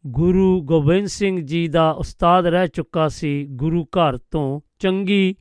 ਗੁਰੂ 0.07 0.61
ਗੋਬਿੰਦ 0.61 1.07
ਸਿੰਘ 1.07 1.47
ਜੀ 1.47 1.68
ਦਾ 1.68 1.91
ਉਸਤਾਦ 1.91 2.47
ਰਹਿ 2.47 2.68
ਚੁੱਕਾ 2.68 3.09
ਸੀ, 3.09 3.47
ਗੁਰੂ 3.51 3.85
ਘਰ 3.85 4.16
ਤੋਂ 4.16 4.61
ਚੰਗੀ 4.79 5.35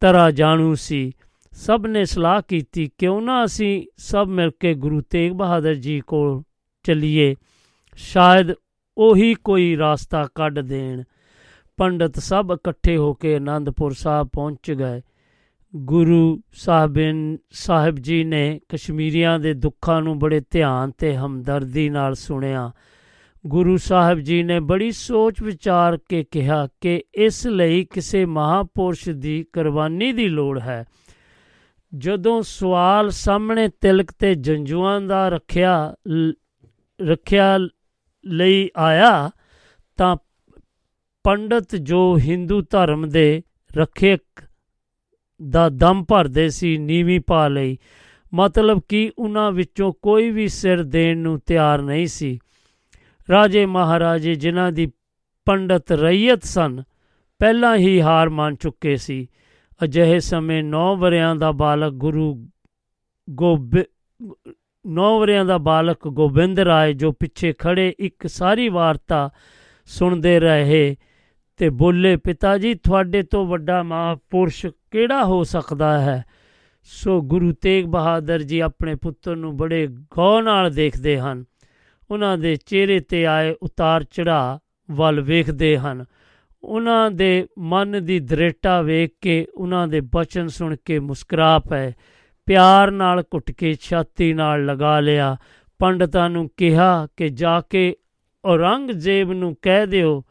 ਤਰ੍ਹਾਂ 0.00 0.32
ਜਾਣੂ 0.32 0.74
ਸੀ। 0.74 1.12
ਸਭ 1.52 1.84
ਨੇ 1.88 2.04
ਸਲਾਹ 2.04 2.42
ਕੀਤੀ, 2.48 2.90
ਕਿਉਂ 2.98 3.22
ਨਾ 3.22 3.44
ਅਸੀਂ 3.44 3.86
ਸਭ 3.96 4.26
ਮਿਲ 4.30 4.50
ਕੇ 4.60 4.74
ਗੁਰੂ 4.74 5.00
ਤੇਗ 5.00 5.32
ਬਹਾਦਰ 5.32 5.74
ਜੀ 5.74 6.00
ਕੋਲ 6.00 6.42
ਚੱਲੀਏ? 6.82 7.34
ਸ਼ਾਇਦ 7.96 8.46
ਉਹੀ 8.98 9.34
ਕੋਈ 9.34 9.76
ਰਾਸਤਾ 9.76 10.28
ਕੱਢ 10.34 10.58
ਦੇਣ। 10.58 11.02
ਪੰਡਤ 11.78 12.18
ਸਭ 12.18 12.50
ਇਕੱਠੇ 12.54 12.96
ਹੋ 12.96 13.14
ਕੇ 13.14 13.36
ਆਨੰਦਪੁਰ 13.36 13.92
ਸਾਹਿਬ 13.92 14.28
ਪਹੁੰਚ 14.32 14.70
ਗਏ। 14.70 15.02
ਗੁਰੂ 15.76 16.40
ਸਾਹਿਬਨ, 16.52 17.38
ਸਾਹਿਬ 17.50 17.94
ਜੀ 17.94 18.24
ਨੇ 18.24 18.60
ਕਸ਼ਮੀਰੀਆਂ 18.68 19.38
ਦੇ 19.38 19.54
ਦੁੱਖਾਂ 19.54 20.02
ਨੂੰ 20.02 20.18
ਬੜੇ 20.18 20.42
ਧਿਆਨ 20.50 20.90
ਤੇ 20.90 21.16
ਹਮਦਰਦੀ 21.16 21.88
ਨਾਲ 21.88 22.14
ਸੁਣਿਆ। 22.14 22.72
ਗੁਰੂ 23.46 23.76
ਸਾਹਿਬ 23.76 24.18
ਜੀ 24.18 24.42
ਨੇ 24.42 24.60
ਬੜੀ 24.60 24.90
ਸੋਚ 24.90 25.42
ਵਿਚਾਰ 25.42 25.98
ਕੇ 26.08 26.24
ਕਿਹਾ 26.30 26.68
ਕਿ 26.80 27.02
ਇਸ 27.14 27.46
ਲਈ 27.46 27.84
ਕਿਸੇ 27.84 28.24
ਮਹਾਪੁਰਸ਼ 28.24 29.08
ਦੀ 29.08 29.42
ਕੁਰਬਾਨੀ 29.42 30.12
ਦੀ 30.12 30.28
ਲੋੜ 30.28 30.60
ਹੈ। 30.60 30.84
ਜਦੋਂ 31.98 32.42
ਸਵਾਲ 32.42 33.10
ਸਾਹਮਣੇ 33.10 33.68
ਤਿਲਕ 33.68 34.12
ਤੇ 34.18 34.34
ਜੰਜੂਆਂ 34.34 35.00
ਦਾ 35.00 35.28
ਰੱਖਿਆ, 35.28 35.94
ਲ- 36.08 36.32
ਰੱਖਿਆ 37.02 37.58
ਲਈ 38.26 38.70
ਆਇਆ, 38.76 39.30
ਤਾਂ 39.96 40.16
ਪੰਡਤ 41.24 41.76
ਜੋ 41.76 42.18
ਹਿੰਦੂ 42.18 42.60
ਧਰਮ 42.70 43.08
ਦੇ 43.08 43.42
ਰੱਖਿਅਕ 43.76 44.42
ਦਾ 45.40 45.68
ਦਮ 45.68 46.04
ਭਰਦੇ 46.04 46.48
ਸੀ 46.48 46.76
ਨੀਵੀਂ 46.78 47.20
ਪਾ 47.20 47.48
ਲਈ, 47.48 47.78
ਮਤਲਬ 48.34 48.80
ਕਿ 48.88 49.10
ਉਹਨਾਂ 49.18 49.50
ਵਿੱਚੋਂ 49.52 49.92
ਕੋਈ 50.02 50.30
ਵੀ 50.30 50.48
ਸਿਰ 50.48 50.82
ਦੇਣ 50.82 51.18
ਨੂੰ 51.18 51.40
ਤਿਆਰ 51.46 51.82
ਨਹੀਂ 51.82 52.06
ਸੀ। 52.06 52.38
ਰਾਜੇ 53.30 53.66
ਮਹਾਰਾਜੇ 53.66 54.34
ਜਿਨ੍ਹਾਂ 54.34 54.72
ਦੀ 54.72 54.86
ਪੰਡਤ 55.46 55.92
ਰਈਅਤ 55.92 56.44
ਸਨ, 56.44 56.82
ਪਹਿਲਾਂ 57.40 57.76
ਹੀ 57.76 58.00
ਹਾਰ 58.00 58.28
ਮੰਨ 58.28 58.54
ਚੁੱਕੇ 58.54 58.96
ਸੀ। 58.96 59.26
ਅਜਿਹੇ 59.84 60.20
ਸਮੇਂ 60.20 60.62
9 60.64 60.94
ਵਰਿਆਂ 60.96 61.34
ਦਾ 61.36 61.50
ਬਾਲਕ 61.52 61.92
ਗੁਰੂ 61.92 62.48
ਗੋਬਿ 63.28 63.84
9 64.84 65.18
ਵਰਿਆਂ 65.20 65.44
ਦਾ 65.44 65.58
ਬਾਲਕ 65.58 66.08
ਗੋਬਿੰਦ 66.08 66.60
ਰਾਏ, 66.60 66.92
ਜੋ 66.92 67.12
ਪਿੱਛੇ 67.12 67.52
ਖੜੇ 67.52 67.94
ਇੱਕ 67.98 68.26
ਸਾਰੀ 68.26 68.68
ਵਾਰਤਾ 68.68 69.30
ਸੁਣਦੇ 69.88 70.38
ਰਹੇ 70.40 70.96
ਤੇ 71.58 71.70
ਬੋਲੇ, 71.70 72.16
ਪਿਤਾ 72.16 72.58
ਜੀ, 72.58 72.74
ਤੁਹਾਡੇ 72.74 73.22
ਤੋਂ 73.22 73.46
ਵੱਡਾ 73.46 73.82
ਮਹਾਂਪੁਰਸ਼ 73.82 74.66
ਕਿਹੜਾ 74.90 75.24
ਹੋ 75.24 75.44
ਸਕਦਾ 75.44 76.00
ਹੈ? 76.00 76.24
ਸੋ 76.82 77.22
ਗੁਰੂ 77.22 77.52
ਤੇਗ 77.52 77.86
ਬਹਾਦਰ 77.86 78.42
ਜੀ 78.42 78.60
ਆਪਣੇ 78.60 78.94
ਪੁੱਤਰ 78.94 79.36
ਨੂੰ 79.36 79.56
ਬੜੇ 79.56 79.86
ਗੌਰ 79.86 80.42
ਨਾਲ 80.42 80.70
ਦੇਖਦੇ 80.70 81.20
ਹਨ। 81.20 81.44
ਉਹਨਾਂ 82.10 82.38
ਦੇ 82.38 82.56
ਚਿਹਰੇ 82.56 83.00
ਤੇ 83.00 83.26
ਆਏ 83.26 83.54
ਉਤਾਰ 83.62 84.04
ਚੜਾ 84.04 84.58
ਵੱਲ 84.90 85.20
ਵੇਖਦੇ 85.20 85.78
ਹਨ। 85.78 86.04
ਉਹਨਾਂ 86.62 87.10
ਦੇ 87.10 87.46
ਮਨ 87.58 88.04
ਦੀ 88.04 88.20
ਦ੍ਰਿੜਤਾ 88.20 88.82
ਵੇਖ 88.82 89.10
ਕੇ 89.20 89.46
ਉਹਨਾਂ 89.54 89.88
ਦੇ 89.88 90.00
ਬਚਨ 90.00 90.48
ਸੁਣ 90.48 90.76
ਕੇ 90.84 90.98
ਮੁਸਕਰਾ 90.98 91.58
ਪਏ। 91.58 91.92
ਪਿਆਰ 92.46 92.90
ਨਾਲ 92.90 93.24
ਘੁੱਟ 93.34 93.50
ਕੇ 93.50 93.74
ਛਾਤੀ 93.80 94.32
ਨਾਲ 94.32 94.64
ਲਗਾ 94.64 95.00
ਲਿਆ। 95.00 95.36
ਪੰਡਤਾਂ 95.78 96.30
ਨੂੰ 96.30 96.50
ਕਿਹਾ 96.56 97.08
ਕਿ 97.16 97.28
ਜਾ 97.28 97.60
ਕੇ 97.60 97.96
ਔਰੰਗਜ਼ੇਬ 98.44 99.32
ਨੂੰ 99.32 99.56
ਕਹਿ 99.62 99.86
ਦਿਓ 99.86 100.24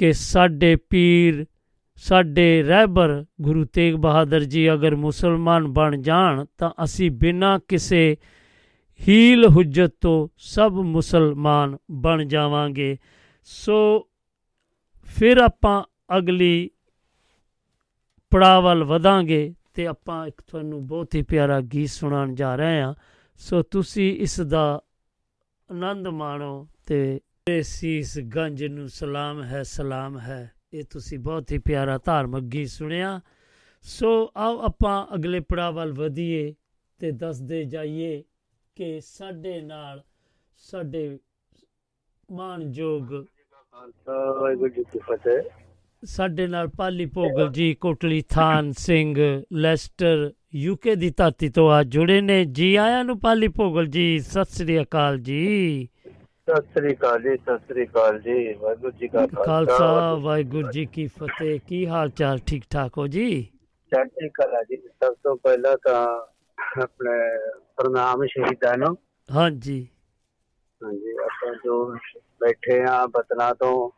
ਕਿ 0.00 0.12
ਸਾਡੇ 0.12 0.76
ਪੀਰ, 0.76 1.46
ਸਾਡੇ 1.94 2.62
ਰਹਿਬਰ 2.62 3.24
ਗੁਰੂ 3.40 3.64
ਤੇਗ 3.64 3.94
ਬਹਾਦਰ 3.94 4.44
ਜੀ 4.44 4.72
ਅਗਰ 4.72 4.96
ਮੁਸਲਮਾਨ 4.96 5.68
ਬਣ 5.68 6.00
ਜਾਣ 6.00 6.44
ਤਾਂ 6.58 6.70
ਅਸੀਂ 6.84 7.10
ਬਿਨਾਂ 7.10 7.60
ਕਿਸੇ 7.68 8.16
ਹੀਲ 9.08 9.46
ਹੁਜਤ 9.46 9.94
ਤੋਂ 10.00 10.28
ਸਭ 10.36 10.72
ਮੁਸਲਮਾਨ 10.72 11.76
ਬਣ 11.90 12.24
ਜਾਵਾਂਗੇ। 12.24 12.98
ਸੋ 13.44 14.08
ਫਿਰ 15.04 15.36
ਆਪਾਂ 15.36 15.84
ਅਗਲੀ 16.18 16.70
ਪੜਾਅ 18.30 18.60
ਵੱਲ 18.60 18.84
ਵਧਾਂਗੇ 18.84 19.54
ਤੇ 19.74 19.86
ਆਪਾਂ 19.86 20.26
ਇੱਕ 20.26 20.42
ਤੁਹਾਨੂੰ 20.46 20.86
ਬਹੁਤ 20.86 21.14
ਹੀ 21.14 21.22
ਪਿਆਰਾ 21.22 21.60
ਗੀਤ 21.60 21.88
ਸੁਣਾਉਣ 21.88 22.34
ਜਾ 22.34 22.56
ਰਹੇ 22.56 22.80
ਹਾਂ। 22.80 22.94
ਸੋ 23.36 23.62
ਤੁਸੀਂ 23.62 24.16
ਇਸ 24.16 24.40
ਦਾ 24.40 24.82
ਆਨੰਦ 25.70 26.08
ਮਾਣੋ 26.08 26.68
ਤੇ 26.86 27.20
ਇਹ 27.48 27.62
ਸੀਸ 27.62 28.18
ਗੰਜ 28.34 28.64
ਨੂੰ 28.64 28.88
ਸਲਾਮ 28.88 29.42
ਹੈ 29.42 29.62
ਸਲਾਮ 29.62 30.18
ਹੈ। 30.18 30.50
ਇਹ 30.72 30.84
ਤੁਸੀਂ 30.90 31.18
ਬਹੁਤ 31.18 31.52
ਹੀ 31.52 31.58
ਪਿਆਰਾ 31.58 31.98
ਧਾਰਮਿਕ 32.04 32.44
ਗੀਤ 32.44 32.68
ਸੁਣਿਆ। 32.68 33.20
ਸੋ 33.84 34.10
ਆਓ 34.36 34.58
ਆਪਾਂ 34.58 35.06
ਅਗਲੇ 35.14 35.40
ਪੜਾਅ 35.40 35.72
ਵੱਲ 35.72 35.92
ਵਧੀਏ 35.92 36.54
ਤੇ 37.00 37.10
ਦੱਸਦੇ 37.10 37.64
ਜਾਈਏ 37.64 38.22
ਕਿ 38.76 39.00
ਸਾਡੇ 39.00 39.60
ਨਾਲ 39.60 40.02
ਸਾਡੇ 40.60 41.18
ਮਾਨਯੋਗ 42.28 43.12
ਵਾਹਿਗੁਰੂ 44.08 44.68
ਜੀ 44.68 44.82
ਕੀ 44.82 44.98
ਫਤਿਹ 44.98 45.42
ਸਾਡੇ 46.02 46.46
ਨਾਲ 46.46 46.68
ਪਾਲੀ 46.68 47.06
ਭੋਗਲ 47.06 47.50
ਜੀ, 47.52 47.72
ਕੋਟਲੀ 47.74 48.22
ਥਾਨ 48.28 48.70
ਸਿੰਘ, 48.72 49.16
ਲੈਸਟਰ 49.52 50.30
ਯੂਕੇ 50.54 50.94
ਦੀ 50.94 51.10
ਧਰਤੀ 51.10 51.48
ਤੋਂ 51.48 51.70
ਆ 51.70 51.82
ਜੁੜੇ 51.84 52.20
ਨੇ। 52.20 52.44
ਜੀ 52.44 52.74
ਆਇਆਂ 52.74 53.04
ਨੂੰ 53.04 53.18
ਪਾਲੀ 53.20 53.48
ਭੋਗਲ 53.48 53.86
ਜੀ, 53.86 54.18
ਸਤਿ 54.18 54.44
ਸ੍ਰੀ 54.44 54.80
ਅਕਾਲ 54.82 55.18
ਜੀ। 55.18 55.88
ਸਤਿ 56.50 56.60
ਸ੍ਰੀ 56.72 56.92
ਅਕਾਲ 56.94 57.20
ਜੀ 57.22 57.36
ਸਤਿ 57.36 57.58
ਸ੍ਰੀ 57.58 57.84
ਅਕਾਲ 57.86 58.18
ਜੀ 58.20 58.52
ਵਾਹਿਗੁਰੂ 58.54 58.90
ਜੀ 58.92 59.08
ਕਾ 59.08 59.26
ਖਾਲਸਾ। 59.26 60.14
ਵਾਹਿਗੁਰੂ 60.14 60.70
ਜੀ 60.72 60.84
ਕੀ 60.86 61.06
ਫਤਿਹ। 61.18 61.58
ਕੀ 61.68 61.86
ਹਾਲ 61.86 62.10
ਚਾਲ 62.12 62.38
ਠੀਕ 62.46 62.64
ਠਾਕ 62.70 62.98
ਹੋ 62.98 63.06
ਜੀ? 63.08 63.30
ਚੜ੍ਹਦੀ 63.92 64.28
ਕਲਾ 64.28 64.62
ਜੀ। 64.62 64.76
ਸਭ 64.76 65.14
ਤੋਂ 65.24 65.36
ਪਹਿਲਾਂ 65.36 65.76
ਤਾਂ 65.84 66.00
ਆਪਣੇ 66.82 67.18
ਪ੍ਰਣਾਮ 67.76 68.26
ਸ਼ਹੀਦਾਂ 68.26 68.76
ਨੂੰ। 68.78 68.96
ਹਾਂਜੀ। 69.28 69.78
ਹਾਂਜੀ 70.80 71.12
ਆਪਾਂ 71.16 71.52
ਜੋ 71.64 71.74
ਬੈਠੇ 72.40 72.80
ਆ 72.90 73.06
ਬਤਨਾ 73.06 73.52
ਤੋਂ 73.54 73.90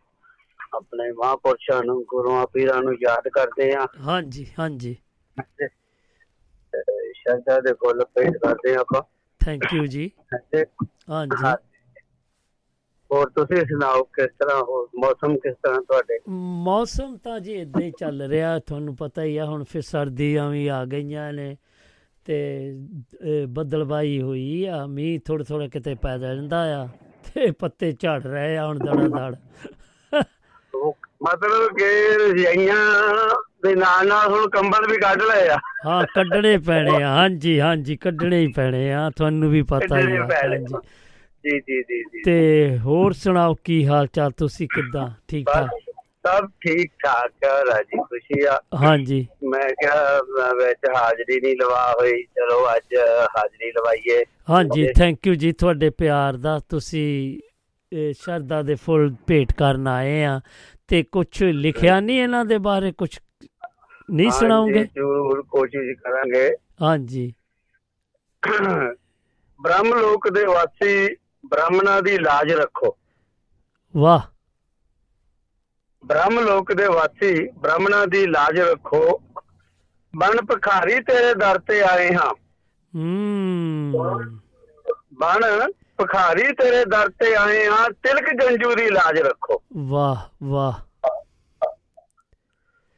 ਆਪਣੇ 0.74 1.10
ਮਹਾਂਪੁਰਸ਼ਾਂ 1.12 1.82
ਨੂੰ 1.84 2.02
ਗੁਰੂਆਂ 2.08 2.46
ਪੀਰਾਂ 2.46 2.80
ਨੂੰ 2.82 2.94
ਯਾਦ 3.02 3.28
ਕਰਦੇ 3.28 3.72
ਆ 3.72 3.86
ਹਾਂਜੀ 4.00 4.46
ਹਾਂਜੀ। 4.58 4.96
ਸ਼ਰਧਾ 7.14 7.58
ਦੇ 7.60 7.72
ਫੁੱਲ 7.72 8.04
ਭੇਟ 8.14 8.36
ਕਰਦੇ 8.36 8.74
ਆਪਾਂ। 8.74 9.02
ਥੈਂਕ 9.40 9.72
ਯੂ 9.72 9.86
ਜੀ। 9.86 10.10
ਹਾਂਜੀ। 11.10 11.54
ਹੋਰ 13.12 13.30
ਤੁਸੀਂ 13.30 13.64
ਸੁਣਾਓ 13.66 14.02
ਕਿਸ 14.12 14.30
ਤਰ੍ਹਾਂ 14.38 14.60
ਹੋ? 14.62 14.86
ਮੌਸਮ 15.00 15.36
ਕਿਸ 15.36 15.54
ਤਰ੍ਹਾਂ 15.62 15.80
ਤੁਹਾਡੇ? 15.80 16.18
ਮੌਸਮ 16.64 17.16
ਤਾਂ 17.16 17.38
ਜੀ 17.40 17.54
ਇਦਾਂ 17.54 17.80
ਹੀ 17.82 17.90
ਚੱਲ 17.98 18.22
ਰਿਹਾ 18.22 18.58
ਤੁਹਾਨੂੰ 18.58 18.94
ਪਤਾ 18.96 19.22
ਹੀ 19.22 19.36
ਆ 19.36 19.44
ਹੁਣ 19.44 19.64
ਫਿਰ 19.64 19.82
ਸਰਦੀਆਂ 19.82 20.48
ਵੀ 20.50 20.66
ਆ 20.68 20.84
ਗਈਆਂ 20.84 21.32
ਨੇ 21.32 21.56
ਤੇ 22.26 22.36
ਬੱਦਲਬਾਈ 23.48 24.20
ਹੋਈ 24.22 24.64
ਆ 24.64 24.84
ਮੀਂਹ 24.86 25.18
ਥੋੜਾ 25.26 25.44
ਥੋੜਾ 25.44 25.66
ਕਿਤੇ 25.68 25.94
ਪੈ 25.94 26.16
ਜਾਂਦਾ 26.18 26.60
ਆ 26.80 26.86
ਤੇ 27.34 27.50
ਪੱਤੇ 27.50 27.92
ਝੜ 27.92 28.20
ਰਹੇ 28.26 28.56
ਆ 28.56 28.66
ਹੁਣ 28.66 28.78
ਦੜਾ 28.78 29.08
ਦੜ 29.08 29.34
ਮਤਲਬ 31.22 31.76
ਕਿ 31.78 31.88
ਰਜਾਈਆਂ 32.18 32.76
ਦੇ 33.62 33.74
ਨਾਲ 33.74 34.06
ਨਾਲ 34.08 34.28
ਹੁਣ 34.30 34.48
ਕੰਬਲ 34.48 34.86
ਵੀ 34.90 34.96
ਕੱਢ 34.98 35.22
ਲਏ 35.22 35.48
ਆ। 35.48 35.58
ਹਾਂ 35.86 36.02
ਕੱਢਣੇ 36.14 36.56
ਪੈਣੇ 36.58 37.02
ਆ 37.02 37.08
ਹਾਂਜੀ 37.08 37.58
ਹਾਂਜੀ 37.60 37.96
ਕੱਢਣੇ 37.96 38.40
ਹੀ 38.40 38.46
ਪੈਣੇ 38.52 38.92
ਆ 38.92 39.08
ਤੁਹਾਨੂੰ 39.16 39.50
ਵੀ 39.50 39.62
ਪਤਾ 39.62 39.98
ਹੀ 40.00 40.16
ਆ। 40.16 40.26
ਹਾਂਜੀ। 40.44 40.74
ਜੀ 41.44 41.58
ਜੀ 41.58 41.80
ਜੀ 41.82 42.02
ਜੀ 42.02 42.22
ਤੇ 42.24 42.78
ਹੋਰ 42.84 43.12
ਸੁਣਾਓ 43.12 43.54
ਕੀ 43.64 43.84
ਹਾਲ 43.86 44.06
ਚਾਲ 44.14 44.30
ਤੁਸੀਂ 44.38 44.66
ਕਿੱਦਾਂ? 44.74 45.08
ਠੀਕ 45.28 45.46
ਠਾਕ? 45.54 45.68
ਸਭ 46.26 46.46
ਠੀਕ 46.60 46.90
ਠਾਕ 47.04 47.44
ਆ 47.44 47.54
ਰਾਜੀ 47.66 47.98
ਖੁਸ਼ੀ 48.02 48.42
ਆ। 48.48 48.58
ਹਾਂਜੀ। 48.82 49.26
ਮੈਂ 49.52 49.68
ਕਿਹਾ 49.80 50.18
ਵਿੱਚ 50.58 50.88
ਹਾਜ਼ਰੀ 50.96 51.40
ਨਹੀਂ 51.40 51.54
ਲਵਾ 51.62 51.80
ਹੋਈ 52.00 52.22
ਚਲੋ 52.36 52.58
ਅੱਜ 52.74 52.94
ਹਾਜ਼ਰੀ 53.36 53.70
ਲਵਾਈਏ। 53.76 54.22
ਹਾਂਜੀ 54.50 54.86
ਥੈਂਕ 54.98 55.26
ਯੂ 55.26 55.34
ਜੀ 55.34 55.52
ਤੁਹਾਡੇ 55.52 55.90
ਪਿਆਰ 55.98 56.36
ਦਾ। 56.36 56.58
ਤੁਸੀਂ 56.68 57.40
ਸ਼ਰਧਾ 58.18 58.60
ਦੇ 58.62 58.74
ਫੁੱਲ 58.84 59.10
ਭੇਟ 59.26 59.52
ਕਰਨ 59.58 59.88
ਆਏ 59.88 60.22
ਆ। 60.24 60.40
ਤੇ 60.88 61.02
ਕੁਝ 61.12 61.42
ਲਿਖਿਆ 61.42 61.98
ਨਹੀਂ 62.00 62.20
ਇਹਨਾਂ 62.22 62.44
ਦੇ 62.44 62.58
ਬਾਰੇ? 62.58 62.92
ਕੁਝ 62.98 63.10
ਨਹੀਂ 64.10 64.30
ਸੁਣਾਉਂਗੇ 64.30 64.84
ਜ਼ਰੂਰ 64.84 65.42
ਕੋਸ਼ਿਸ਼ 65.50 65.98
ਕਰਾਂਗੇ। 66.02 66.48
ਹਾਂਜੀ। 66.82 67.32
ਬ੍ਰਹਮ 69.60 69.92
ਲੋਕ 70.00 70.28
ਦੇ 70.34 70.44
ਵਾਸੀ 70.44 71.14
ਬ੍ਰਾਹਮਣਾਂ 71.46 72.02
ਦੀ 72.02 72.18
ਲਾਜ 72.18 72.52
ਰੱਖੋ। 72.52 72.96
ਵਾਹ। 73.96 74.20
ਬ੍ਰਹਮ 76.04 76.40
ਲੋਕ 76.40 76.72
ਦੇ 76.72 76.86
ਵਾਸੀ 76.86 77.48
ਬ੍ਰਾਹਮਣਾਂ 77.50 78.06
ਦੀ 78.06 78.26
ਲਾਜ 78.26 78.60
ਰੱਖੋ। 78.60 79.22
ਬਣ 80.16 80.44
ਭਖਾਰੀ 80.44 81.00
ਤੇਰੇ 81.00 81.34
ਦਰ 81.34 81.58
ਤੇ 81.58 81.82
ਆਏ 81.82 82.14
ਹਾਂ। 82.14 82.34
ਹੂੰ। 82.96 83.92
ਬਣ 85.14 85.70
ਭਖਾਰੀ 86.00 86.42
ਤੇਰੇ 86.42 86.84
ਦਰ 86.84 87.08
ਤੇ 87.08 87.34
ਆਏ 87.34 87.66
ਹਾਂ 87.66 87.90
ਤਿਲਕ 87.90 88.44
ਗੰਜੂ 88.44 88.74
ਦੀ 88.74 88.90
ਲਾਜ 88.90 89.18
ਰੱਖੋ। 89.18 89.62
ਵਾਹ 89.76 90.16
ਵਾਹ। 90.42 90.72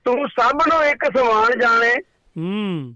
ਤੂੰ 0.05 0.29
ਸਭ 0.29 0.59
ਨੂੰ 0.69 0.85
ਇੱਕ 0.85 1.05
ਸਮਾਨ 1.19 1.61
ਜਾਣੇ। 1.61 1.95
ਹੂੰ। 2.39 2.95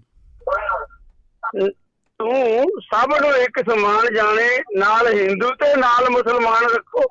ਤੂੰ 2.19 2.65
ਸਭ 2.81 3.09
ਨੂੰ 3.21 3.31
ਇੱਕ 3.31 3.71
ਸਮਾਨ 3.71 4.15
ਜਾਣੇ 4.15 4.63
ਨਾਲ 4.77 5.07
ਹਿੰਦੂ 5.07 5.49
ਤੇ 5.49 5.75
ਨਾਲ 5.75 6.09
ਮੁਸਲਮਾਨ 6.09 6.63
ਰੱਖੋ। 6.63 7.03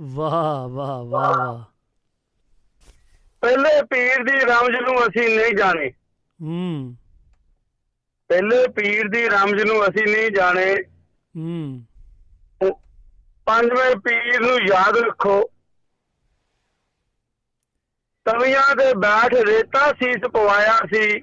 ਵਾਹ 0.00 0.68
ਵਾਹ 0.68 1.04
ਵਾਹ 1.04 1.34
ਵਾਹ। 1.34 1.64
ਪਹਿਲੇ 3.40 3.82
ਪੀਰ 3.82 4.24
ਦੀ 4.24 4.32
ਰਮਜ 4.32 4.76
ਨੂੰ 4.80 5.04
ਅਸੀਂ 5.04 5.38
ਨਹੀਂ 5.38 5.54
ਜਾਣੇ। 5.54 5.90
ਹੂੰ। 6.42 6.96
ਪਹਿਲੇ 8.28 8.68
ਪੀਰ 8.68 9.08
ਦੀ 9.08 9.28
ਰਮਜ 9.28 9.62
ਨੂੰ 9.62 9.84
ਅਸੀਂ 9.84 10.06
ਨਹੀਂ 10.06 10.30
ਜਾਣੇ। 10.30 10.76
ਹੂੰ। 11.36 11.86
ਪੰਜਵੇਂ 13.46 13.96
ਪੀਰ 13.96 14.40
ਨੂੰ 14.40 14.58
ਯਾਦ 14.60 14.96
ਰੱਖੋ। 14.96 15.50
ਤਵੀਆਂ 18.24 18.76
ਤੇ 18.76 18.94
ਬੈਠ 18.94 19.34
ਰੇਤਾ 19.34 19.92
ਸੀਸ 19.92 20.20
ਪਵਾਇਆ 20.32 20.78
ਸੀ। 20.94 21.20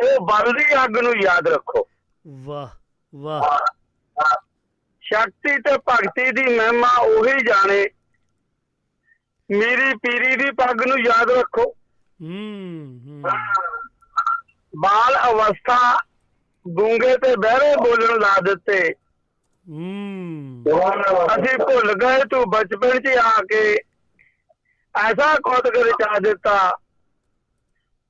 ਉਹ 0.00 0.26
ਬਲਦੀ 0.26 0.84
ਅੱਗ 0.84 0.98
ਨੂੰ 0.98 1.16
ਯਾਦ 1.22 1.48
ਰੱਖੋ। 1.48 1.88
ਵਾਹ 2.26 2.68
ਵਾਹ। 3.14 3.70
ਸ਼ਕਤੀ 5.00 5.56
ਤੇ 5.56 5.78
ਭਗਤੀ 5.78 6.30
ਦੀ 6.30 6.56
ਮਹਿਮਾ 6.56 6.88
ਉਹੀ 6.88 7.44
ਜਾਣੇ। 7.44 7.88
ਮੇਰੀ 9.50 9.94
ਪੀਰੀ 9.94 10.36
ਦੀ 10.36 10.50
ਪੱਗ 10.50 10.86
ਨੂੰ 10.86 10.98
ਯਾਦ 10.98 11.30
ਰੱਖੋ। 11.30 11.62
ਹੂੰ। 12.22 13.22
ਬਾਲ 14.76 15.32
ਅਵਸਥਾ 15.32 15.98
ਗੂੰਗੇ 16.68 17.16
ਤੇ 17.16 17.36
ਬਹਿਰੇ 17.36 17.76
ਬੋਲਣ 17.76 18.20
ਲਾ 18.20 18.40
ਦਿੱਤੇ। 18.40 18.94
ਹੂੰ। 19.68 20.64
ਅਸੀਂ 21.36 21.58
ਭੁੱਲ 21.58 21.92
ਗਏ 21.92 22.24
ਤੂੰ 22.24 22.50
ਬਚਪਨ 22.50 23.00
'ਚ 23.00 23.16
ਆ 23.16 23.42
ਕੇ। 23.50 23.74
ਐਸਾ 24.96 25.34
ਕੌਤਕ 25.34 25.76
ਰਚਾ 25.76 26.18
ਦਿੱਤਾ। 26.18 26.78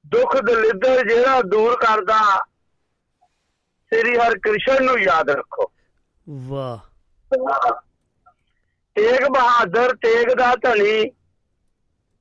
ਦੁੱਖ 0.06 0.36
ਦਲਿੱਦਰ 0.36 1.08
ਜਿਹੜਾ 1.08 1.42
ਦੂਰ 1.42 1.76
ਕਰਦਾ 1.76 2.46
ਸ੍ਰੀ 3.86 4.18
ਹਰਿ 4.18 4.40
ਕ੍ਰਿਸ਼ਨ 4.40 4.84
ਨੂੰ 4.84 4.98
ਯਾਦ 4.98 5.30
ਰੱਖੋ। 5.30 5.72
ਵਾਹ। 6.30 6.78
ਤੇਗ 8.94 9.28
ਬਹਾਦਰ 9.28 9.96
ਤੇਗ 9.96 10.28
ਦਾ 10.38 10.54
ਧਨੀ 10.54 11.10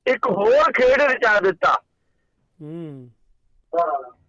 ਇੱਕ 0.06 0.26
ਹੋਰ 0.26 0.72
ਖੇਡ 0.72 1.02
ਰਚਾ 1.02 1.40
ਦਿੱਤਾ। 1.40 1.82
ਹੂੰ। 2.60 3.10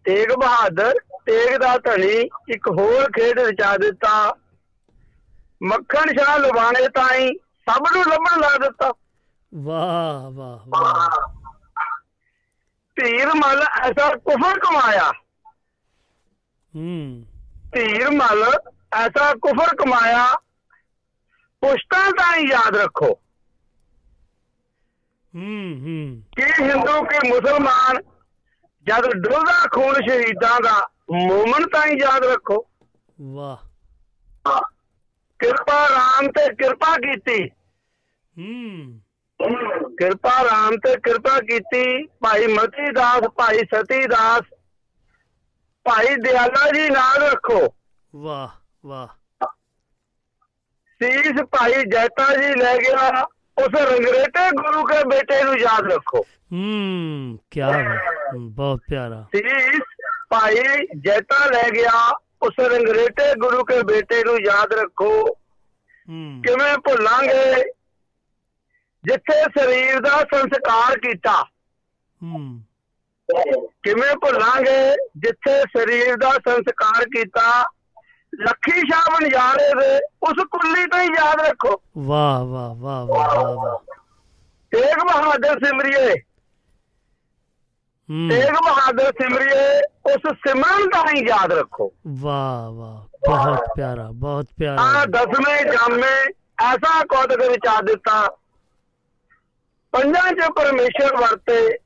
ਤੇਗ 0.04 0.30
ਬਹਾਦਰ 0.30 0.94
ਤੇਗ 1.26 1.58
ਦਾ 1.58 1.78
ਧਨੀ 1.78 2.30
ਇੱਕ 2.50 2.68
ਹੋਰ 2.68 3.06
ਖੇਡ 3.06 3.40
ਰਚਾ 3.40 3.78
ਦਿੱਤਾ। 3.78 4.36
ਮੱਖਣ 5.64 6.18
ਸ਼ਾਹ 6.18 6.38
ਲਵਾਣੇ 6.38 6.88
ਤਾਈ 6.88 7.28
ਸਭ 7.38 7.84
ਨੂੰ 7.96 8.04
ਲੱਭਣ 8.08 8.40
ਲਾ 8.40 8.58
ਦਿੱਤਾ। 8.58 8.94
ਵਾਹ 9.56 10.32
ਵਾਹ 10.32 10.60
ਵਾਹ। 10.68 11.43
ਧੀਰ 12.96 13.28
ਮਲ 13.28 13.62
ਐਸਾ 13.62 14.16
ਕੁਫਰ 14.16 14.60
ਕਮਾਇਆ। 14.60 15.12
ਹੂੰ। 16.76 17.26
ਧੀਰ 17.74 18.10
ਮਲ 18.10 18.44
ਐਸਾ 18.94 19.34
ਕੁਫਰ 19.34 19.76
ਕਮਾਇਆ। 19.76 20.36
ਪੁਸ਼ਤਾਂ 21.62 22.12
ਤਾਈ 22.12 22.44
ਯਾਦ 22.44 22.76
ਰੱਖੋ। 22.76 23.20
ਹੂੰ 25.36 25.80
ਹੂੰ। 25.82 26.24
ਕਿ 26.36 26.64
ਹਿੰਦੂ 26.64 27.04
ਕਿ 27.04 27.28
ਮੁਸਲਮਾਨ 27.28 28.02
ਜਦ 28.84 29.02
ਡੁੱਲਦਾ 29.02 29.68
ਖੂਨ 29.72 29.94
ਸ਼ਹੀਦਾਂ 29.94 30.62
ਦਾ 30.62 30.90
ਮੂਮਨ 31.12 31.68
ਤਾਈ 31.68 31.92
ਯਾਦ 32.02 32.24
ਰੱਖੋ। 32.26 32.68
ਵਾਹ। 33.22 33.58
ਕਿਰਪਾ 35.40 35.90
ਰਾਮ 35.90 36.28
ਤੇ 36.28 36.56
ਕਿਰਪਾ 36.56 36.98
ਕੀਤੀ। 36.98 37.50
ਹੂੰ। 38.40 39.03
ਕਿਰਪਾ 39.98 40.44
ਰਾਮ 40.44 40.76
ਤੇ 40.76 40.96
ਕਿਰਪਾ 40.96 41.40
ਕੀਤੀ 41.40 42.04
ਭਾਈ 42.04 42.48
ਮਤੀ 42.48 42.92
ਦਾਸ 42.92 43.22
ਭਾਈ 43.22 43.58
ਸਤੀ 43.58 44.08
ਦਾਸ 44.08 44.42
ਭਾਈ 45.84 46.16
ਦਿਆਲਾ 46.16 46.72
ਜੀ 46.72 46.90
ਨਾਲ 46.90 47.24
ਰੱਖੋ। 47.24 47.74
ਵਾਹ 48.16 48.50
ਵਾਹ। 48.86 49.08
ਸੀਸ 51.04 51.44
ਭਾਈ 51.44 51.72
ਜੈਤਾ 51.72 52.36
ਜੀ 52.36 52.60
ਲੈ 52.60 52.78
ਗਿਆ। 52.78 53.24
ਉਸ 53.58 53.82
ਰੰਗਰੇਟੇ 53.82 54.52
ਗੁਰੂ 54.52 54.84
ਕੇ 54.84 55.04
ਬੇਟੇ 55.04 55.44
ਨੂੰ 55.44 55.60
ਯਾਦ 55.60 55.92
ਰੱਖੋ। 55.92 56.20
ਹੂੰ 56.52 57.40
ਕੀ 57.52 57.60
ਬਾਤ 57.60 58.36
ਬਹੁਤ 58.36 58.80
ਪਿਆਰਾ। 58.90 59.28
ਸੀਸ 59.36 59.82
ਭਾਈ 60.30 60.56
ਜੈਤਾ 61.00 61.46
ਲੈ 61.46 61.70
ਗਿਆ। 61.76 62.20
ਉਸ 62.42 62.54
ਰੰਗਰੇਟੇ 62.60 63.36
ਗੁਰੂ 63.36 63.64
ਕੇ 63.64 63.84
ਬੇਟੇ 63.84 64.24
ਨੂੰ 64.24 64.38
ਯਾਦ 64.46 64.74
ਰੱਖੋ। 64.74 65.24
ਕਿਵੇਂ 66.44 66.78
ਭੁੱਲਾਂਗੇ? 66.78 67.64
ਜਿੱਥੇ 69.04 69.44
ਸਰੀਰ 69.44 70.00
ਦਾ 70.00 70.18
ਸੰਸਕਾਰ 70.20 70.98
ਕੀਤਾ। 70.98 71.44
ਹੂੰ। 72.24 72.62
ਕਿਵੇਂ 73.84 74.16
ਭੁੱਲਾਂਗੇ? 74.16 74.96
ਜਿੱਥੇ 75.18 75.62
ਸਰੀਰ 75.62 76.16
ਦਾ 76.16 76.32
ਸੰਸਕਾਰ 76.32 77.06
ਕੀਤਾ। 77.06 77.64
ਲੱਖੀ 78.42 78.72
ਸ਼ਾਹ 78.72 79.12
ਬਨਜਾਰੇ 79.12 79.70
ਦੇ 79.70 79.98
ਉਸ 80.24 80.44
ਕੁੱਲੀ 80.52 80.88
ਤੋਂ 80.88 81.00
ਹੀ 81.00 81.06
ਯਾਦ 81.06 81.42
ਰੱਖੋ। 81.42 81.82
ਵਾਹ 81.98 82.46
ਵਾਹ 82.46 82.76
ਵਾਹ 82.76 83.06
ਵਾਹ 83.06 83.56
ਵਾਹ 83.56 83.78
ਤੇਗ 84.72 84.98
ਬਹਾਦਰ 85.04 85.66
ਸਿਮਰਿਏ। 85.66 86.14
ਹੂੰ। 88.10 88.30
ਤੇਗ 88.30 88.50
ਬਹਾਦਰ 88.50 89.12
ਸਿਮਰਿਏ 89.22 89.78
ਉਸ 90.14 90.36
ਸਿਮਰਨ 90.48 90.90
ਦਾ 90.90 91.04
ਹੀ 91.16 91.28
ਯਾਦ 91.28 91.54
ਰੱਖੋ। 91.54 91.94
ਵਾਹ 92.08 92.72
ਵਾਹ। 92.72 93.04
ਬਹੁਤ 93.30 93.60
ਪਿਆਰਾ 93.76 94.10
ਬਹੁਤ 94.14 94.46
ਆ 94.46 94.56
ਪਿਆਰਾ 94.60 95.06
ਦਸਵੇਂ 95.06 95.66
ਜਾਮੇ 95.66 96.34
ਐਸਾ 96.64 97.04
ਕੌਤਕ 97.04 97.42
ਰਚਾ 97.42 97.82
ਦਿੱਤਾ। 97.82 98.38
ਪੰਜਾਂ 99.94 100.32
ਚ 100.32 100.52
ਪਰਮੇਸ਼ਰ 100.56 101.16
ਵਰਤੇ। 101.16 101.78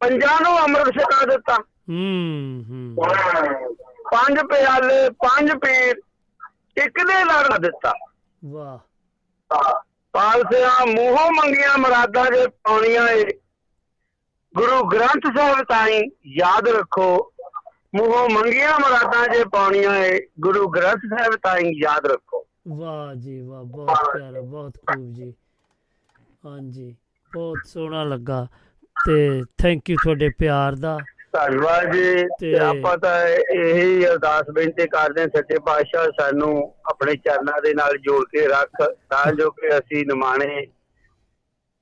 ਪੰਜਾਂ 0.00 0.40
ਨੂੰ 0.40 0.60
ਅੰਮ੍ਰਿਤ 0.62 0.94
ਛਕਾ 0.94 1.26
ਦਿੱਤਾ। 1.26 1.54
ਹੂੰ 1.88 2.64
ਹੂੰ। 2.68 2.96
ਪੰਜ 4.12 4.40
ਪਿਆਲੇ 4.40 5.10
ਪੰਜ 5.10 5.52
ਪੀਰ 5.52 6.00
ਇੱਕ 6.84 6.98
ਦੇ 6.98 7.24
ਲੜ 7.24 7.58
ਦਿੱਤਾ। 7.58 7.92
ਵਾਹ। 8.44 8.78
ਪਾਲਸਿਆ 10.12 10.84
ਮੂੰਹੋਂ 10.84 11.30
ਮੰਗੀਆਂ 11.30 11.78
ਮਰਾਦਾਂ 11.78 12.24
ਜੇ 12.24 12.46
ਪਾਉਣੀਆਂ 12.48 13.08
ਏ। 13.08 13.24
ਗੁਰੂ 14.56 14.84
ਗ੍ਰੰਥ 14.84 15.36
ਸਾਹਿਬ 15.36 15.62
ਤਾਈਂ 15.62 16.02
ਯਾਦ 16.26 16.68
ਰੱਖੋ 16.68 17.32
ਮੂੰਹੋਂ 17.94 18.28
ਮੰਗੀਆਂ 18.30 18.78
ਮਰਾਦਾਂ 18.78 19.28
ਜੇ 19.28 19.44
ਪਾਉਣੀਆਂ 19.44 19.96
ਏ। 19.96 20.20
ਗੁਰੂ 20.40 20.68
ਗ੍ਰੰਥ 20.68 20.98
ਸਾਹਿਬ 20.98 21.36
ਤਾਈਂ 21.36 21.72
ਯਾਦ 21.82 22.06
ਰੱਖੋ। 22.06 22.46
ਵਾਹ 22.68 23.14
ਜੀ 23.14 23.40
ਵਾਹ 23.40 23.62
ਬਹੁਤ 23.62 23.96
ਪਿਆਰਾ 23.96 24.40
ਬਹੁਤ 24.40 24.72
ਖੂਬ 24.86 25.14
ਜੀ। 25.14 25.34
ਹਾਂਜੀ 26.44 26.94
ਬਹੁਤ 27.32 27.66
ਸੋਹਣਾ 27.66 28.02
ਲੱਗਾ 28.04 28.46
ਤੇ 28.96 29.42
ਥੈਂਕ 29.58 29.90
ਯੂ 29.90 29.96
ਤੁਹਾਡੇ 30.02 30.28
ਪਿਆਰ 30.38 30.74
ਦਾ। 30.76 30.96
ਧੰਨਵਾਦ 31.32 31.92
ਜੀ 31.92 32.24
ਤੇ- 32.40 32.58
ਆਪਾਂ 32.60 32.96
ਤਾਂ 32.98 33.14
ਇਹੀ 33.28 34.04
ਅਰਦਾਸ 34.06 34.50
ਬੇਨਤੀ 34.50 34.86
ਕਰਦੇ 34.88 35.20
ਹਾਂ 35.20 35.28
ਸੱਚੇ 35.36 35.58
ਪਾਤਸ਼ਾਹ 35.66 36.06
ਸਾਨੂੰ 36.20 36.50
ਆਪਣੇ 36.90 37.14
ਚਰਨਾਂ 37.16 37.60
ਦੇ 37.62 37.72
ਨਾਲ 37.74 37.96
ਜੋੜ 37.98 38.22
ਕੇ 38.32 38.46
ਰੱਖ 38.48 38.82
ਤਾਂ 39.10 39.32
ਜੋ 39.32 39.50
ਕਿ 39.50 39.68
ਅਸੀਂ 39.78 40.04
ਨਿਮਾਣੇ 40.06 40.64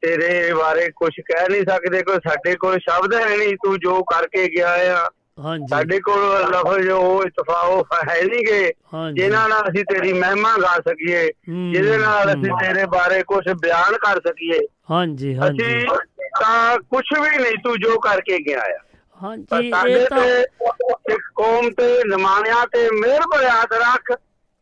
ਤੇਰੇ 0.02 0.52
ਬਾਰੇ 0.54 0.88
ਕੁਝ 0.90 1.10
ਕਹਿ 1.20 1.48
ਨਹੀਂ 1.48 1.62
ਸਕਦੇ 1.62 2.02
ਕੋਈ 2.02 2.18
ਸਾਡੇ 2.28 2.54
ਕੋਲ 2.56 2.78
ਸ਼ਬਦ 2.78 3.14
ਹੈ 3.14 3.36
ਨਹੀਂ 3.36 3.56
ਤੂੰ 3.64 3.78
ਜੋ 3.78 4.02
ਕਰਕੇ 4.04 4.46
ਗਿਆ 4.56 4.70
ਆ 4.96 5.08
ਹਾਂਜੀ। 5.40 5.66
ਸਾਡੇ 5.68 5.98
ਕੋਲ 6.00 6.22
ਲਫ਼ਜ਼ 6.50 6.88
ਉਹ 6.90 7.22
ਇਤਫਾਕ 7.24 7.92
ਹੈ 8.08 8.20
ਨਹੀਂਗੇ 8.24 8.72
ਹਾਂਜੀ। 8.92 9.22
ਜਿਨ੍ਹਾਂ 9.22 9.48
ਨਾਲ 9.48 9.68
ਅਸੀਂ 9.68 9.84
ਤੇਰੀ 9.84 10.12
ਮਹਿਮਾ 10.12 10.56
ਗਾ 10.56 10.74
ਸਕੀਏ 10.80 11.26
ਜਿਹਦੇ 11.70 11.96
ਨਾਲ 11.98 12.32
ਅਸੀਂ। 12.32 12.52
ਤੇਰੇ 12.60 12.84
ਬਾਰੇ 12.86 13.22
ਕੁਝ 13.22 13.42
ਬਿਆਨ 13.52 13.96
ਕਰ 13.98 14.20
ਸਕੀਏ। 14.26 14.58
ਹਾਂਜੀ 14.90 15.34
ਹਾਂਜੀ। 15.36 15.78
ਤਾਂ 16.40 16.78
ਕੁਝ 16.90 17.04
ਵੀ 17.12 17.36
ਨਹੀਂ 17.36 17.56
ਤੂੰ 17.64 17.76
ਜੋ 17.78 17.98
ਕਰਕੇ 17.98 18.38
ਗਿਆ 18.38 18.60
ਆ। 18.60 18.78
ਹਾਂਜੀ 19.20 19.68
ਇਹ 19.86 20.06
ਤਾਂ 20.06 20.24
ਕੌਮ 21.34 21.70
ਤੇ 21.70 21.86
ਨਿਮਾਣਿਆਂ 22.04 22.66
ਤੇ 22.66 22.88
ਮਿਹਰ 22.92 23.26
ਬਰਿਆਤ 23.34 23.72
ਰੱਖ 23.72 24.12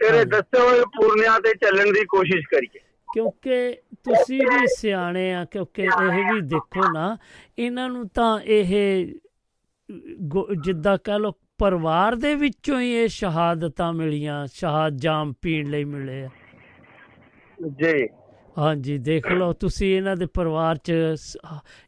ਤੇਰੇ। 0.01 0.25
ਦੱਸੇ 0.27 0.61
ਹੋਏ 0.61 0.85
ਪੂਰਨਿਆਂ 0.97 1.39
ਤੇ 1.41 1.53
ਚੱਲਣ 1.57 1.93
ਦੀ 1.93 2.05
ਕੋਸ਼ਿਸ਼ 2.07 2.47
ਕਰੀਏ। 2.51 2.81
ਕਿਉਂਕਿ 3.09 3.77
ਤੁਸੀਂ 4.05 4.41
ਵੀ 4.47 4.67
ਸਿਆਣੇ 4.69 5.33
ਆ 5.35 5.45
ਕਿਉਂਕਿ 5.45 5.83
ਇਹ 5.83 6.25
ਵੀ 6.25 6.41
ਦੇਖੋ 6.41 6.89
ਨਾ 6.89 7.17
ਇਹਨਾਂ 7.59 7.89
ਨੂੰ 7.89 8.09
ਤਾਂ 8.09 8.39
ਇਹ 8.41 8.75
ਜਿੱਦਾਂ 10.65 10.99
ਕਹ 11.05 11.19
ਲੋ 11.19 11.33
ਪਰਿਵਾਰ 11.59 12.17
ਦੇ 12.17 12.35
ਵਿੱਚੋਂ 12.35 12.81
ਹੀ 12.81 12.93
ਇਹ 12.93 13.09
ਸ਼ਹਾਦਤਾਂ 13.09 13.93
ਮਿਲੀਆਂ 13.93 14.47
ਸ਼ਹਾਦ 14.47 14.97
ਜਾਮ 14.97 15.33
ਪੀਣ 15.43 15.71
ਲਈ 15.71 15.85
ਮਿਲੇ 15.85 16.25
ਆ। 16.25 16.29
ਜੀ। 17.83 18.09
ਹਾਂਜੀ 18.59 18.99
ਦੇਖ 18.99 19.33
ਲਓ 19.33 19.53
ਤੁਸੀਂ 19.53 19.97
ਇਹਨਾਂ 19.97 20.17
ਦੇ 20.17 20.27
ਪਰਿਵਾਰ 20.27 20.77
ਚ 20.77 20.93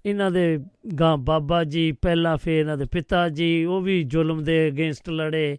ਇਹਨਾਂ 0.06 0.30
ਦੇ 0.30 0.58
ਗਾਂ 1.00 1.16
ਬਾਬਾ 1.16 1.64
ਜੀ 1.64 1.92
ਪਹਿਲਾਂ 1.92 2.36
ਫਿਰ 2.36 2.60
ਇਹਨਾਂ 2.60 2.76
ਦੇ 2.76 2.84
ਪਿਤਾ 2.84 3.28
ਜੀ 3.28 3.64
ਉਹ 3.64 3.80
ਵੀ 3.80 4.02
ਜ਼ੁਲਮ 4.02 4.44
ਦੇ 4.44 4.68
ਅਗੇਂਸਟ 4.68 5.10
ਲੜੇ 5.10 5.58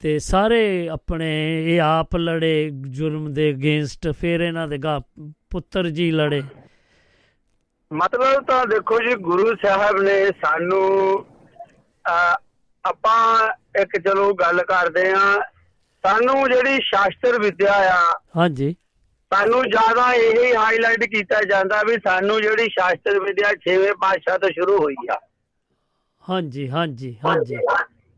ਤੇ 0.00 0.18
ਸਾਰੇ 0.18 0.88
ਆਪਣੇ 0.88 1.28
ਇਹ 1.74 1.80
ਆਪ 1.80 2.16
ਲੜੇ 2.16 2.70
ਜ਼ੁਲਮ 2.90 3.32
ਦੇ 3.32 3.50
ਅਗੇਂਸਟ 3.50 4.08
ਫਿਰ 4.08 4.40
ਇਹਨਾਂ 4.40 4.68
ਦੇ 4.68 4.78
ਗਾਂ 4.78 5.00
ਪੁੱਤਰ 5.50 5.90
ਜੀ 5.90 6.10
ਲੜੇ। 6.10 6.42
ਮਤਲਬ 7.92 8.44
ਤਾਂ 8.44 8.66
ਦੇਖੋ 8.66 8.98
ਜੀ 8.98 9.14
ਗੁਰੂ 9.14 9.54
ਸਾਹਿਬ 9.54 10.02
ਨੇ 10.02 10.26
ਸਾਨੂੰ 10.26 11.24
ਆਪਾਂ 12.08 13.48
ਇੱਕ 13.80 13.96
ਚਲੋ 13.98 14.32
ਗੱਲ 14.34 14.62
ਕਰਦੇ 14.62 15.10
ਆ 15.12 15.20
ਸਾਨੂੰ 16.04 16.48
ਜਿਹੜੀ 16.48 16.78
ਸ਼ਾਸਤਰ 16.82 17.38
ਵਿਦਿਆ 17.40 17.72
ਆ 17.72 18.02
ਹਾਂਜੀ। 18.36 18.76
ਸਾਨੂੰ 19.32 19.62
ਜ਼ਿਆਦਾ 19.70 20.12
ਇਹ 20.14 20.54
ਹਾਈਲਾਈਟ 20.56 21.04
ਕੀਤਾ 21.04 21.40
ਜਾਂਦਾ 21.42 21.82
ਵੀ 21.82 21.96
ਸਾਨੂੰ 22.06 22.40
ਜਿਹੜੀ 22.42 22.68
ਸ਼ਾਸਤਰ 22.68 23.18
ਵਿਦਿਆ 23.20 23.50
6ਵੇਂ 23.64 23.94
ਪਾਤਸ਼ਾਹ 24.00 24.38
ਤੋਂ 24.38 24.48
ਸ਼ੁਰੂ 24.48 24.76
ਹੋਈ 24.78 24.94
ਆ। 25.10 25.16
ਹਾਂਜੀ 26.24 26.68
ਹਾਂਜੀ 26.70 27.16
ਹਾਂਜੀ। 27.24 27.56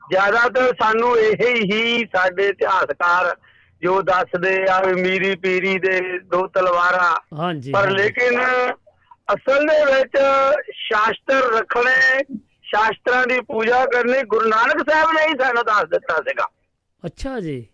ਜ਼ਿਆਦਾਤਰ 0.02 0.72
ਸਾਨੂੰ 0.80 1.16
ਇਹ 1.18 1.46
ਹੀ 1.72 2.04
ਸਾਡੇ 2.16 2.48
ਇਤਿਹਾਸਕਾਰ 2.48 3.36
ਜੋ 3.82 4.00
ਦੱਸਦੇ 4.02 4.54
ਆ 4.70 4.80
ਵੀ 4.80 4.92
ਮੀਰੀ 5.02 5.34
ਪੀਰੀ 5.36 5.78
ਦੇ 5.78 6.00
ਦੋ 6.18 6.46
ਤਲਵਾਰਾਂ। 6.46 7.14
ਹਾਂਜੀ 7.38 7.72
ਪਰ। 7.72 7.90
ਲੇਕਿਨ 7.90 8.40
ਅਸਲ 9.34 9.66
ਦੇ 9.66 9.84
ਵਿੱਚ 9.84 10.16
ਸ਼ਾਸਤਰ 10.72 11.50
ਰੱਖਣੇ 11.54 12.22
ਸ਼ਾਸਤਰਾਂ 12.68 13.26
ਦੀ 13.26 13.40
ਪੂਜਾ 13.40 13.84
ਕਰਨੀ 13.86 14.22
ਗੁਰੂ 14.22 14.48
ਨਾਨਕ 14.48 14.90
ਸਾਹਿਬ 14.90 15.12
ਨੇ 15.12 15.22
ਹੀ 15.22 15.34
ਸਾਨੂੰ 15.40 15.64
ਦੱਸ 15.64 15.88
ਦਿੱਤਾ 15.88 16.16
ਸੀਗਾ। 16.20 16.46
ਅੱਛਾ 17.04 17.40
ਜੀ। 17.40 17.68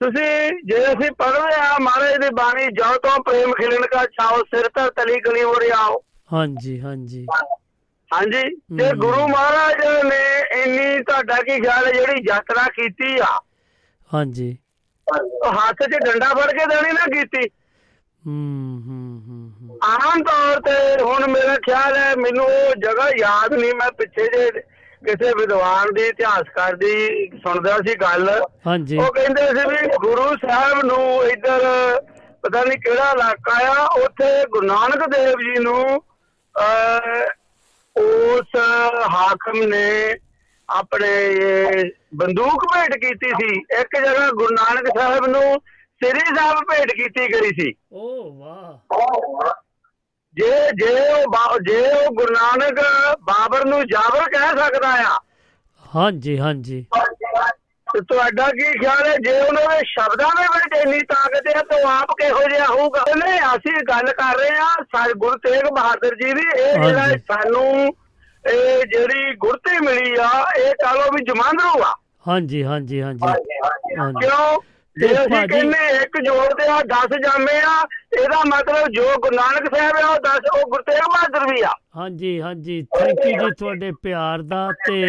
ਤੁਸੀਂ 0.00 0.50
ਜੇ 0.64 0.84
ਅਸੀਂ 0.86 1.10
ਪੜ੍ਹਦੇ 1.18 1.54
ਆ 1.54 1.76
ਮਹਾਰਾਜ 1.82 2.16
ਦੀ 2.16 2.28
ਬਾਣੀ 2.34 2.66
ਜੋ 2.66 2.96
ਤੋਂ 2.98 3.18
ਪ੍ਰੇਮ 3.22 3.52
ਖਿਲਣ 3.52 3.86
ਕਾ 3.86 4.04
ਛਾਓ 4.06 4.42
ਸਿਰ 4.42 4.68
ਧਰ 4.74 4.90
ਤਲੀ 4.90 5.20
ਗਲੀ 5.20 5.42
ਉਰੇ 5.42 5.70
ਆਓ। 5.70 6.02
ਹਾਂਜੀ 6.32 6.80
ਹਾਂਜੀ। 6.80 7.26
ਹਾਂਜੀ 8.10 8.42
ਤੇ। 8.78 8.90
ਗੁਰੂ 8.96 9.26
ਮਹਾਰਾਜ 9.28 9.84
ਨੇ 10.04 10.20
ਇੰਨੀ 10.62 11.02
ਤੁਹਾਡਾ 11.02 11.36
ਕੀ 11.42 11.60
ਖਿਆਲ 11.60 11.86
ਹੈ 11.86 11.92
ਜਿਹੜੀ 11.92 12.24
ਯਾਤਰਾ 12.28 12.62
ਕੀਤੀ 12.68 13.18
ਆ? 13.18 13.38
ਹਾਂਜੀ। 14.10 14.56
ਹੱਥ 15.56 15.82
'ਚ 15.82 15.98
ਡੰਡਾ 16.04 16.28
ਫੜ 16.34 16.50
ਕੇ 16.52 16.66
ਦੇਣੀ 16.66 16.92
ਨਾ 16.92 17.06
ਕੀਤੀ। 17.06 17.48
ਹੂੰ 18.22 18.82
ਹੂੰ 18.82 18.82
ਹੂੰ 18.86 19.22
ਹੂੰ। 19.28 19.35
ਆਮ 19.84 20.22
ਤੌਰ 20.22 20.60
ਤੇ 20.60 21.02
ਹੁਣ 21.02 21.26
ਮੇਰਾ 21.30 21.54
ਖਿਆਲ 21.56 21.96
ਹੈ 21.96 22.14
ਮੈਨੂੰ 22.16 22.44
ਉਹ 22.44 22.74
ਜਗ੍ਹਾ 22.78 23.08
ਯਾਦ 23.18 23.54
ਨਹੀਂ 23.54 23.74
ਮੈਂ 23.74 23.90
ਪਿੱਛੇ 23.92 24.24
ਜੇ 24.24 24.50
ਕਿਸੇ 25.04 25.32
ਵਿਦਵਾਨ 25.38 25.92
ਦੀ 25.94 26.06
ਇਤਿਹਾਸਕਾਰ 26.06 26.76
ਦੀ 26.76 27.26
ਸੁਣਦਾ 27.42 27.76
ਸੀ 27.78 27.94
ਗੱਲ। 27.94 28.28
ਹਾਂਜੀ। 28.66 28.98
ਉਹ 28.98 29.12
ਕਹਿੰਦੇ 29.12 29.46
ਸੀ 29.46 29.68
ਵੀ 29.68 29.96
ਗੁਰੂ 29.96 30.28
ਸਾਹਿਬ 30.46 30.84
ਨੂੰ 30.84 31.24
ਇੱਧਰ 31.24 31.60
ਪਤਾ 32.42 32.62
ਨਹੀਂ 32.64 32.78
ਕਿਹੜਾ 32.78 33.10
ਇਲਾਕਾ 33.10 33.54
ਆ 33.66 33.84
ਉੱਥੇ 34.04 34.44
ਗੁਰੂ 34.46 34.66
ਨਾਨਕ 34.66 35.08
ਦੇਵ 35.08 35.40
ਜੀ 35.40 35.62
ਨੂੰ 35.62 35.84
ਉਸ 37.96 38.56
ਹਾਕਮ 39.10 39.62
ਨੇ 39.62 40.14
ਆਪਣੇ 40.68 41.10
ਬੰਦੂਕ 42.14 42.64
ਭੇਟ 42.74 42.96
ਕੀਤੀ 42.96 43.30
ਸੀ। 43.30 43.60
ਇੱਕ 43.80 43.96
ਜਗ੍ਹਾ 43.96 44.28
ਗੁਰੂ 44.30 44.54
ਨਾਨਕ 44.54 44.88
ਸਾਹਿਬ 44.98 45.26
ਨੂੰ 45.26 45.60
ਸ੍ਰੀ 46.00 46.34
ਸਾਹਿਬ 46.36 46.58
ਭੇਟ 46.70 46.90
ਕੀਤੀ 46.92 47.26
ਗਈ 47.32 47.50
ਸੀ। 47.60 47.72
ਓ 47.92 48.32
ਵਾਹ। 48.32 49.54
ਜੇ 50.36 50.70
ਜੇ 50.74 51.12
ਉਹ 51.12 51.58
ਜੇ 51.62 51.90
ਉਹ 51.90 52.14
ਗੁਰੂ 52.14 52.32
ਨਾਨਕ 52.32 52.80
ਬਾਬਰ 53.20 53.64
ਨੂੰ 53.64 53.86
ਜਾਬਰ 53.86 54.30
ਕਹਿ 54.30 54.48
ਸਕਦਾ 54.48 54.88
ਆ। 54.88 55.18
ਹਾਂਜੀ 55.96 56.38
ਹਾਂਜੀ। 56.38 56.86
ਤੇ 57.92 58.00
ਤੁਹਾਡਾ 58.00 58.48
ਕੀ 58.48 58.78
ਖਿਆਲ 58.78 59.06
ਹੈ? 59.06 59.16
ਜੇ 59.16 59.40
ਉਹਨਾਂ 59.40 59.62
ਦੇ 59.62 59.78
ਸ਼ਬਦਾਂ 59.86 60.28
ਦੇ 60.28 60.42
ਵਿੱਚ 60.42 60.84
ਇੰਨੀ 60.84 61.00
ਤਾਕਤ 61.00 61.56
ਹੈ 61.56 61.62
ਤਾਂ 61.62 62.00
ਆਪ 62.00 62.10
ਕਿਹੋ 62.10 62.40
ਜਿਹਾ 62.50 62.66
ਹੋਊਗਾ? 62.66 63.04
ਨਹੀਂ 63.16 63.40
ਅਸੀਂ 63.40 63.82
ਗੱਲ 63.88 64.12
ਕਰ 64.12 64.38
ਰਹੇ 64.38 64.56
ਹਾਂ 64.56 64.84
ਸਾਡੇ 64.96 65.12
ਗੁਰੂ 65.14 65.36
ਤੇਗ 65.36 65.62
ਬਹਾਦਰ 65.74 66.14
ਜੀ 66.14 66.32
ਦੀ। 66.32 66.42
ਇਹ 66.60 66.82
ਜਿਹੜਾ। 66.84 67.08
ਸਾਨੂੰ 67.08 67.96
ਇਹ 68.52 68.84
ਜਿਹੜੀ 68.84 69.34
ਗੁਰਤੀ 69.36 69.78
ਮਿਲੀ 69.78 70.16
ਆ 70.20 70.46
ਇਹ 70.58 70.72
ਕਹ 70.72 70.94
ਲਓ 70.94 71.02
ਵੀ 71.02 71.24
ਜਮਾਂਦਰੂ 71.24 71.82
ਆ। 71.82 71.94
ਹਾਂਜੀ 72.28 72.64
ਹਾਂਜੀ। 72.64 73.02
ਹਾਂਜੀ। 73.02 73.46
ਕਿਉਂ? 74.26 74.60
ਜੇ 74.96 75.06
ਤੇ 75.06 75.14
ਅਸੀਂ 75.14 75.46
ਕਹਿੰਦੇ 75.48 75.78
ਇੱਕ 76.02 76.16
ਜੋੜਦੇ 76.24 76.66
ਆ 76.68 76.78
10 76.90 77.16
ਜਾਮੇ 77.22 77.56
ਆ 77.62 77.72
ਇਹਦਾ 78.16 78.36
ਮਤਲਬ 78.46 78.88
ਜੋ 78.88 79.02
ਗੁਰੂ 79.16 79.36
ਨਾਨਕ 79.36 79.74
ਸਾਹਿਬ 79.74 79.96
ਆ 79.96 80.08
ਉਹ 80.08 80.18
10 80.26 80.46
ਉਹ 80.52 80.68
ਗੁਰੂ 80.70 80.82
ਤੇਗ 80.82 81.00
ਬਹਾਦਰ 81.06 81.46
ਵੀ 81.50 81.60
ਆ। 81.62 81.72
ਹਾਂਜੀ 81.96 82.40
ਹਾਂਜੀ 82.40 82.80
ਥੈਂਕ 82.98 83.18
ਯੂ 83.26 83.32
ਜੀ 83.32 83.50
ਤੁਹਾਡੇ 83.58 83.90
ਪਿਆਰ 84.02 84.42
ਦਾ 84.42 84.68
ਤੇ 84.86 85.02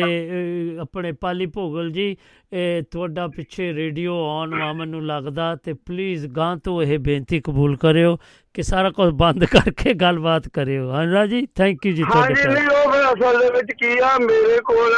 ਆਪਣੇ 0.81 1.11
ਪਾਲੀ 1.21 1.45
ਭੋਗਲ 1.45 1.91
ਜੀ 1.91 2.15
ਇਹ 2.51 2.83
ਤੁਹਾਡਾ 2.91 3.27
ਪਿੱਛੇ 3.27 3.71
ਰੇਡੀਓ 3.73 4.15
ਆਨ 4.29 4.55
ਵਾ 4.55 4.71
ਮੈਨੂੰ 4.73 5.05
ਲੱਗਦਾ 5.05 5.55
ਤੇ 5.55 5.73
ਪਲੀਜ਼ 5.87 6.27
ਗਾਂ 6.27 6.55
ਤੋਂ 6.57 6.81
ਇਹ 6.83 6.97
ਬੇਨਤੀ 6.99 7.39
ਕਬੂਲ 7.39 7.75
ਕਰਿਓ 7.77 8.17
ਕਿ 8.55 8.63
ਸਾਰਾ 8.63 8.89
ਕੁਝ 8.91 9.09
ਬੰਦ 9.13 9.45
ਕਰਕੇ 9.45 9.93
ਗੱਲਬਾਤ 9.93 10.47
ਕਰਿਓ। 10.47 10.89
ਹਾਂ 10.91 11.25
ਜੀ 11.27 11.45
ਥੈਂਕ 11.55 11.85
ਯੂ 11.85 11.91
ਜੀ 11.93 12.03
ਤੁਹਾਡੇ 12.03 12.33
ਹਾਂਜੀ 12.35 12.53
ਨਹੀਂ 12.53 12.77
ਉਹ 12.77 12.93
ਅਸਲ 13.13 13.39
ਦੇ 13.39 13.49
ਵਿੱਚ 13.51 13.71
ਕੀ 13.71 13.97
ਆ 14.03 14.17
ਮੇਰੇ 14.19 14.59
ਕੋਲ 14.65 14.93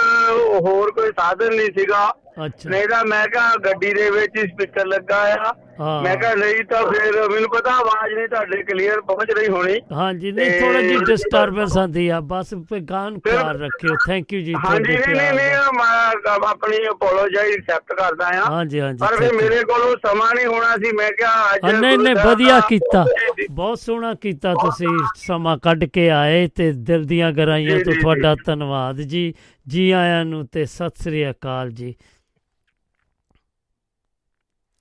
ਹੋਰ 0.68 0.91
ਕੋਈ 0.91 1.11
ਸਾਧਨ 1.11 1.56
ਨਹੀਂ 1.56 1.70
ਸੀਗਾ। 1.80 2.11
ਨਹੀਂ 2.48 2.88
ਤਾਂ 2.88 3.06
ਮੈਂ 3.06 3.28
ਕਿਹਾ 3.28 3.56
ਗੱਡੀ 3.66 3.94
ਦੇ 3.94 4.10
ਵਿੱਚ 4.10 4.40
ਸਪੀਕਰ 4.40 4.86
ਲੱਗਾ 4.86 5.18
ਆ। 5.34 5.53
ਮੈਂ 6.03 6.16
ਕਿਹਾ 6.18 6.34
ਨਹੀਂ 6.36 6.64
ਤਾਂ 6.66 6.84
ਫਿਰ 6.91 7.30
ਮੈਨੂੰ 7.30 7.49
ਪਤਾ 7.49 7.72
ਆਵਾਜ਼ 7.72 8.14
ਨਹੀਂ 8.14 8.28
ਤੁਹਾਡੇ 8.28 8.64
ਕਲੀਅਰ 8.64 9.02
ਪਹੁੰਚ 9.02 9.32
ਰਹੀ 9.32 9.48
ਹੋਣੀ। 9.48 9.80
ਹਾਂਜੀ 9.91 10.32
ਨਹੀਂ 10.32 10.61
ਥੋੜਾ 10.61 10.82
ਜਿਹੀ 10.82 10.98
ਡਿਸਟਰਬੈਂਸ 10.98 11.78
ਆਉਂਦੀ 11.78 12.07
ਆ। 12.10 12.20
ਬਸ 12.20 12.49
ਫਿਰ 12.49 12.80
ਗਾਂ 12.80 13.11
ਨੂੰ 13.11 13.22
ਫਿਰ- 13.28 13.38
ਪਿਆਰ 13.38 13.60
ਰੱਖਿਓ। 13.60 13.95
ਥੈਂਕ 14.07 14.34
ਯੂ 14.34 14.41
ਜੀ 14.41 14.53
ਹਾਂਜੀ 14.53 14.98
ਨਹੀਂ 14.98 15.16
ਨਹੀਂ 15.16 15.78
ਮੈਂ 15.78 16.49
ਆਪਣੀ 16.49 16.78
ਅਪੋਲੋਜਾਈ 16.90 17.52
ਐਕਸੈਪਟ 17.53 17.94
ਕਰਦਾ 17.94 18.28
ਆ। 18.28 18.45
ਹਾਂਜੀ 18.49 18.80
ਹਾਂਜੀ 18.80 18.98
ਪਰ 19.02 19.16
ਫਿਰ। 19.16 19.34
ਮੇਰੇ 19.34 19.64
ਕੋਲੋਂ 19.64 19.95
ਸਮਾਂ 20.07 20.36
ਨਹੀਂ 20.36 20.45
ਹੋਣਾ 20.45 20.76
ਸੀ 20.78 20.91
ਮੈਂ 20.91 21.11
ਕਿਹਾ 21.11 21.56
ਅੱਜ 21.56 21.76
ਨਹੀਂ 21.76 21.98
ਨਹੀਂ 21.98 22.16
ਵਧੀਆ 22.16 22.60
ਕੀਤਾ। 22.60 23.06
ਬਹੁਤ 23.52 23.80
ਸੋਹਣਾ 23.80 24.14
ਕੀਤਾ 24.14 24.53
ਤੁਸੀਂ 24.53 24.88
ਸਮਾਂ 25.16 25.57
ਕੱਢ 25.57 25.84
ਕੇ 25.84 26.10
ਆਏ 26.10 26.48
ਤੇ 26.48 26.72
ਦਿਲ 26.72 27.03
ਦੀਆਂ 27.03 27.32
ਗਹਿਰਾਈਆਂ 27.32 27.78
ਜੀ, 27.78 27.84
ਤੋਂ 27.84 27.94
ਜੀ, 27.94 27.99
ਤੁਹਾਡਾ 27.99 28.36
ਧੰਨਵਾਦ 28.45 28.95
ਜੀ। 28.95 29.34
ਜੀ 29.68 29.91
ਆਇਆਂ 29.91 30.26
ਨੂੰ 30.26 30.48
ਤੇ 30.48 30.66
ਸਤਿ 30.66 31.03
ਸ੍ਰੀ 31.03 31.30
ਅਕਾਲ 31.30 31.70
ਜੀ। 31.70 31.95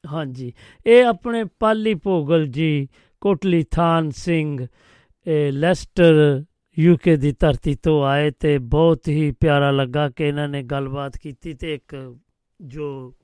ਹਾਂਜੀ। 0.06 0.52
ਇਹ 0.86 1.04
ਆਪਣੇ 1.04 1.44
ਪਾਲੀ 1.44 1.94
ਭੋਗਲ 1.94 2.46
ਜੀ, 2.46 2.88
ਕੋਟਲੀ 3.20 3.64
ਥਾਨ 3.70 4.10
ਸਿੰਘ, 4.10 4.66
ਇਹ 5.26 5.52
ਲੈਸਟਰ 5.52 6.44
ਯੂਕੇ 6.78 7.16
ਦੀ 7.16 7.34
ਧਰਤੀ 7.40 7.74
ਤੋਂ 7.74 8.04
ਆਏ 8.04 8.30
ਤੇ 8.30 8.58
ਬਹੁਤ 8.58 9.08
ਹੀ 9.08 9.30
ਪਿਆਰਾ 9.30 9.70
ਲੱਗਾ 9.70 10.08
ਕਿ 10.08 10.24
ਇਹਨਾਂ 10.24 10.48
ਨੇ 10.48 10.62
ਗੱਲਬਾਤ 10.62 11.16
ਕੀਤੀ 11.16 11.54
ਤੇ 11.54 11.74
ਇੱਕ 11.74 12.16
ਜੋ 12.60 13.14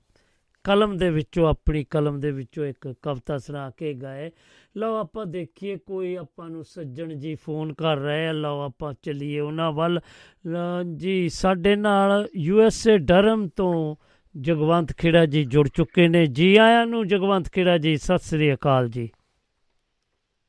ਕਲਮ 0.64 0.96
ਦੇ 0.96 1.10
ਵਿੱਚੋਂ, 1.10 1.48
ਆਪਣੀ 1.48 1.84
ਕਲਮ 1.84 2.20
ਦੇ 2.20 2.30
ਵਿੱਚੋਂ 2.30 2.64
ਇੱਕ 2.64 2.94
ਕਵਿਤਾ 3.02 3.38
ਸੁਣਾ 3.38 3.70
ਕੇ 3.70 3.94
ਗਏ। 3.94 4.30
ਲਓ 4.76 4.96
ਆਪਾਂ 4.96 5.26
ਦੇਖੀਏ, 5.26 5.76
ਕੋਈ 5.76 6.16
ਆਪਾਂ 6.16 6.50
ਨੂੰ 6.50 6.64
ਸੱਜਣ 6.64 7.14
ਜੀ 7.14 7.34
ਫੋਨ 7.34 7.72
ਕਰ 7.72 7.96
ਰਹੇ 7.96 8.26
ਆ। 8.26 8.32
ਲਓ 8.32 8.60
ਆਪਾਂ 8.60 8.94
ਚੱਲੀਏ 9.02 9.40
ਉਹਨਾਂ 9.40 9.72
ਵੱਲ। 9.72 10.00
ਲ- 10.46 10.84
ਜੀ, 10.96 11.28
ਸਾਡੇ 11.28 11.76
ਨਾਲ 11.76 12.28
ਯੂ 12.36 12.60
ਐਸ 12.60 12.88
ਏ 12.88 12.98
ਡਰਮ 12.98 13.48
ਤੋਂ 13.48 13.96
ਜਗਵੰਤ 14.34 14.92
ਖੇੜਾ 14.92 15.24
ਜੀ 15.26 15.44
ਜੁੜ 15.44 15.68
ਚੁੱਕੇ 15.68 16.06
ਨੇ। 16.08 16.26
ਜੀ 16.26 16.56
ਆਇਆਂ 16.56 16.86
ਨੂੰ 16.86 17.06
ਜਗਵੰਤ 17.08 17.48
ਖੇੜਾ 17.52 17.76
ਜੀ 17.78 17.96
ਸਤਿ 17.96 18.18
ਸ੍ਰੀ 18.18 18.52
ਅਕਾਲ 18.54 18.88
ਜੀ। 18.88 19.08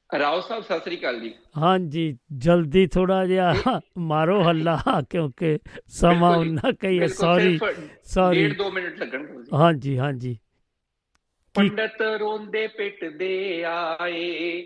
ਰਾਓ 0.09 0.39
ਸਾਹਿਬ 0.41 0.63
ਸਤਿ 0.63 0.79
ਸ੍ਰੀ 0.79 0.97
ਅਕਾਲ 0.97 1.19
ਜੀ। 1.19 1.33
ਹਾਂਜੀ 1.57 2.17
ਜਲਦੀ 2.37 2.85
ਥੋੜਾ 2.87 3.25
ਜਿਹਾ 3.25 3.81
ਮਾਰੋ 3.97 4.41
ਹੱਲਾ 4.43 4.77
ਕਿਉਂਕਿ 5.09 5.57
ਸਮਾਂ 5.87 6.35
ਉਹਨਾਂ 6.37 6.71
ਕਈ 6.73 7.07
ਸੌਰੀ 7.07 7.57
ਸੌਰੀ 8.03 8.43
ਡੇਢ 8.43 8.57
ਦੋ 8.57 8.71
ਮਿੰਟ 8.71 8.99
ਲੱਗਣਗੇ 8.99 9.37
ਜੀ 9.37 9.57
ਹਾਂਜੀ 9.57 9.97
ਹਾਂਜੀ। 9.97 10.37
ਪੰਡਤ 11.55 12.01
ਰੋਂਦੇ 12.19 12.67
ਪਿੱਟਦੇ 12.67 13.63
ਆਏ 13.63 14.65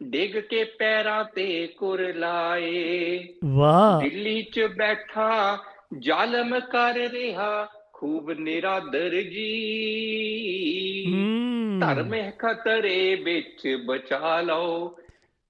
ਡਿੱਗ 0.00 0.36
ਕੇ 0.40 0.64
ਪੈਰਾਂ 0.78 1.24
ਤੇ 1.24 1.66
ਕੁਰ 1.66 2.00
ਲਾਏ। 2.14 3.26
ਵਾਹ। 3.44 4.00
ਦਿੱਲੀ 4.00 4.42
'ਚ 4.42 4.66
ਬੈਠਾ 4.76 5.58
ਜ਼ਾਲਮ 5.98 6.58
ਕਰ 6.60 6.94
ਰਿਹਾ 7.12 7.68
ਖੂਬ 8.00 8.30
ਨਿਰਾਦਰ 8.30 9.22
ਜੀ। 9.22 9.50
ਧਰਮ 11.80 12.14
ਹੈ 12.14 12.32
ਖਤਰੇ 12.38 13.14
ਵਿੱਚ 13.14 13.78
ਬਚਾ 13.86 14.40
ਲਓ 14.40 14.88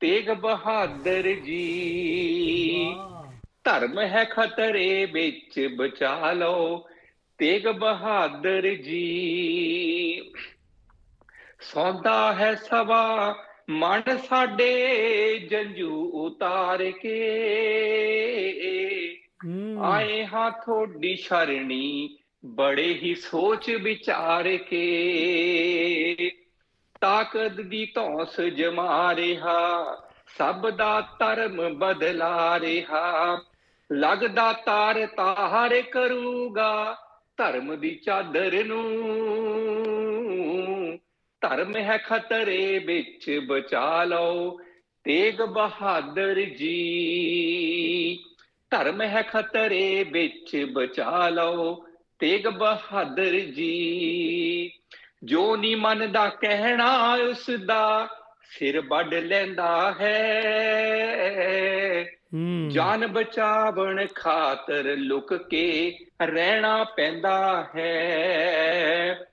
ਤੇਗ 0.01 0.31
ਬਹਾਦਰ 0.31 1.33
ਜੀ। 1.33 2.95
ਧਰਮ 3.65 4.01
ਹੈ 4.01 4.25
ਖਤਰੇ 4.25 5.05
ਵਿੱਚ 5.05 5.69
ਬਚਾ 5.77 6.33
ਲਓ 6.33 6.89
ਤੇਗ 7.39 7.69
ਬਹਾਦਰ 7.69 8.75
ਜੀ। 8.75 10.33
ਸੌਦਾ 11.61 12.33
ਹੈ 12.33 12.55
ਸਵਾ 12.55 13.37
ਮਨ 13.71 14.03
ਸਾਡੇ 14.29 15.39
ਜੰਜੂ 15.39 16.11
ਉਤਾਰ 16.15 16.91
ਕੇ। 16.91 17.21
ਆਏ 19.83 20.27
ਹਾਂ 20.27 20.51
ਤੁਹਾਡੀ 20.51 21.17
ਸ਼ਰਣੀ 21.17 22.17
ਬੜੇ 22.45 22.95
ਹੀ 22.95 23.15
ਸੋਚ 23.15 23.71
ਵਿਚਾਰ 23.71 24.57
ਕੇ 24.57 26.33
ਤਾਕਤ 27.01 27.53
ਦੀ 27.53 27.93
ਧੌਂਸ 27.95 28.41
ਜਮਾ 28.41 29.15
ਰਿਹਾ, 29.15 29.85
ਸਭ 30.39 30.71
ਦਾ 30.71 31.01
ਧਰਮ 31.19 31.79
ਬਦਲਾ 31.79 32.61
ਰਿਹਾ। 32.61 33.39
ਲੱਗਦਾ 33.93 34.53
ਤਾਰ 34.53 35.07
ਤਾਰ 35.07 35.83
ਕਰੂਗਾ 35.83 36.97
ਧਰਮ 37.37 37.81
ਦੀ 37.81 37.95
ਚਾਦਰ 37.95 38.65
ਨੂੰ। 38.65 38.91
ਧਰਮ 41.41 41.77
ਹੈ 41.77 41.99
ਖਤਰੇ 41.99 42.79
ਵਿੱਚ 42.79 43.41
ਬਚਾ 43.47 44.05
ਲਓ, 44.05 44.61
ਤੇਗ 45.05 45.43
ਬਹਾਦਰ 45.43 46.41
ਜੀ। 46.41 46.79
ਧਰਮ 48.71 49.03
ਹੈ 49.03 49.23
ਖਤਰੇ 49.23 50.05
ਵਿੱਚ 50.05 50.67
ਬਚਾ 50.73 51.29
ਲਓ 51.29 51.90
ਤੇਗ 52.21 52.49
ਬਹਾਦਰ 52.49 53.31
ਜੀ। 53.31 54.73
ਜੋ 55.25 55.57
ਨਹੀਂ 55.57 55.77
ਮੰਨਦਾ 55.77 56.29
ਕਹਿਣਾ 56.29 57.15
ਉਸ 57.15 57.51
ਦਾ 57.51 58.09
ਸਿਰ 58.45 58.81
ਵੱਢ 58.81 59.15
ਲੈਂਦਾ 59.15 59.95
ਹੈ। 60.01 60.31
ਹੂੰ। 62.35 62.69
ਜਾਨ 62.69 63.07
ਬਚਾਵਣ 63.07 64.07
ਖਾਤਰ 64.15 64.97
ਲੁਕ 64.97 65.35
ਕੇ 65.35 65.99
ਰਹਿਣਾ 66.23 66.85
ਪੈਂਦਾ 66.85 67.67
ਹੈ। 67.77 69.25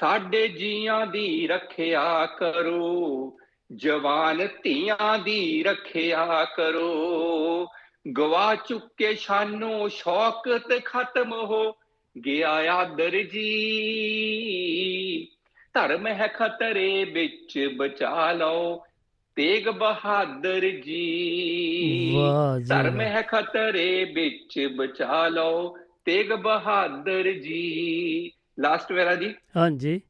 ਸਾਡੇ 0.00 0.48
ਜੀਆਂ 0.48 1.06
ਦੀ 1.06 1.46
ਰੱਖਿਆ 1.46 2.26
ਕਰੋ 2.26 3.36
ਜਵਾਨ 3.76 4.48
ਧੀਆਂ 4.62 5.18
ਦੀ 5.18 5.62
ਰੱਖਿਆ 5.62 6.44
ਕਰੋ। 6.56 7.66
ਗਵਾ 8.18 8.54
ਚੁੱਕੇ 8.54 9.14
ਸ਼ਾਨੋ 9.14 9.88
ਸ਼ੌਕਤ 9.88 10.84
ਖਤਮ 10.84 11.32
ਹੋ 11.32 11.72
ਗਿਆ 12.24 12.50
ਆਦਰ 12.50 13.22
ਜੀ। 13.22 13.56
ਧਰਮ 15.74 16.06
ਹੈ 16.06 16.26
ਖਤਰੇ 16.26 17.04
ਵਿੱਚ 17.04 17.70
ਬਚਾ 17.76 18.32
ਲਓ 18.32 18.76
ਤੇਗ 19.36 19.68
ਬਹਾਦਰ 19.68 20.70
ਜੀ। 20.70 22.16
ਧਰਮ। 22.68 23.00
ਹੈ 23.00 23.22
ਖਤਰੇ 23.22 24.04
ਵਿੱਚ 24.04 24.68
ਬਚਾ 24.76 25.28
ਲਓ 25.28 25.76
ਤੇਗ 26.04 26.32
ਬਹਾਦਰ 26.32 27.32
ਜੀ। 27.32 28.30
ਲਾਸਟ 28.60 28.92
ਵੇਰਾ 28.92 29.14
ਜੀ। 29.14 29.34
ਹਾਂਜੀ। 29.56 30.00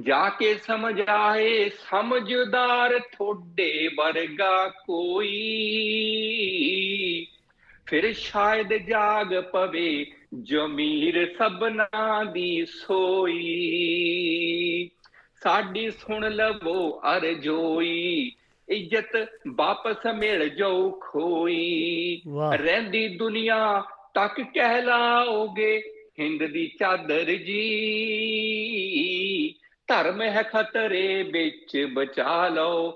ਜਾ 0.00 0.28
ਕੇ 0.28 0.54
ਸਮਝਾਏ 0.54 1.68
ਸਮਝਦਾਰ 1.68 2.98
ਥੋੜੇ 2.98 3.88
ਵਰਗਾ 3.88 4.68
ਕੋਈ। 4.68 5.66
ਫਿਰ 7.86 8.12
ਸ਼ਾਇਦ 8.12 8.74
ਜਾਗ 8.74 9.44
ਪਵੇ 9.52 10.06
ਜ਼ਮੀਰ 10.34 11.34
ਸਭਨਾ 11.38 12.24
ਦੀ 12.24 12.66
ਸੋਈ 12.66 13.44
ਸਾਡੀ 15.42 15.90
ਸੁਣ 15.90 16.30
ਲਵੋ 16.30 17.00
ਅਰਜੋਈ 17.16 18.32
ਇੱਜ਼ਤ 18.68 19.28
ਵਾਪਸ 19.48 20.06
ਮਿਲ 20.14 20.48
ਜਾਊ 20.48 20.90
ਖੋਈ। 20.90 22.22
ਰਹਿੰਦੀ 22.54 23.08
ਦੁਨੀਆ 23.08 23.82
ਤੱਕ 24.14 24.40
ਕਹਿਲਾਓਗੇ 24.40 25.82
ਹਿੰਦ 26.20 26.44
ਦੀ 26.44 26.66
ਚਾਦਰ 26.78 27.24
ਜੀ। 27.24 27.64
ਧਰਮ 29.88 30.22
ਹੈ 30.22 30.42
ਖਤਰੇ 30.42 31.22
ਵਿੱਚ 31.22 31.88
ਬਚਾ 31.92 32.48
ਲਓ 32.48 32.90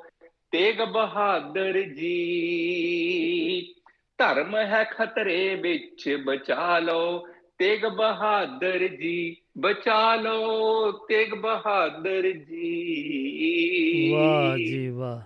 ਤੇਗ 0.52 0.82
ਬਹਾਦਰ 0.82 1.82
ਜੀ। 1.82 3.74
ਧਰਮ 4.22 4.56
ਹੈ 4.56 4.84
ਖਤਰੇ 4.84 5.54
ਵਿੱਚ 5.54 6.18
ਬਚਾ 6.24 6.78
ਲਓ। 6.78 7.26
ਤੇਗ 7.58 7.80
ਬਹਾਦਰ 7.86 8.88
ਜੀ 8.88 9.36
ਬਚਾ 9.58 10.16
ਲਓ 10.16 10.92
ਤੇਗ 10.92 11.34
ਬਹਾਦਰ 11.34 12.30
ਜੀ। 12.30 14.12
ਵਾਹ 14.12 14.56
ਜੀ 14.56 14.88
ਵਾਹ। 14.88 15.22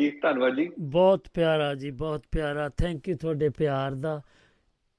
ਜੀ 0.00 0.10
ਧੰਨਵਾਦ 0.10 0.56
ਜੀ। 0.56 0.70
ਬਹੁਤ 0.78 1.28
ਪਿਆਰਾ 1.34 1.74
ਜੀ 1.74 1.90
ਬਹੁਤ 1.90 2.24
ਪਿਆਰਾ। 2.32 2.68
ਥੈਂਕ 2.68 3.08
ਯੂ 3.08 3.16
ਤੁਹਾਡੇ 3.16 3.48
ਪਿਆਰ 3.48 3.94
ਦਾ। 3.94 4.22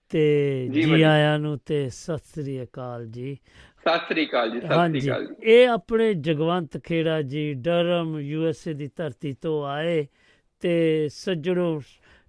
ਤੇ 0.09 0.67
ਜੀ। 0.71 1.01
ਆਇਆਂ 1.01 1.39
ਨੂੰ 1.39 1.59
ਤੇ 1.65 1.89
ਸਤਿ 1.89 2.17
ਸ੍ਰੀ 2.17 2.63
ਅਕਾਲ 2.63 3.05
ਜੀ। 3.05 3.37
ਸਤਿ 3.81 3.97
ਸ੍ਰੀ 3.97 4.25
ਅਕਾਲ 4.25 4.51
ਜੀ 4.51 4.59
ਸਤਿ 4.59 4.99
ਸ੍ਰੀ 4.99 5.11
ਅਕਾਲ 5.11 5.25
ਜੀ। 5.25 5.33
ਇਹ 5.43 5.69
ਆਪਣੇ 5.69 6.13
ਜਗਵੰਤ 6.13 6.77
ਖੇੜਾ 6.77 7.21
ਜੀ 7.21 7.53
ਡਰਮ 7.53 8.19
ਯੂਐਸਏ 8.19 8.73
ਦੀ 8.73 8.89
ਧਰਤੀ 8.95 9.33
ਤੋਂ 9.33 9.65
ਆਏ 9.65 10.07
ਤੇ 10.59 11.07
ਸੱਜਣੋ 11.09 11.81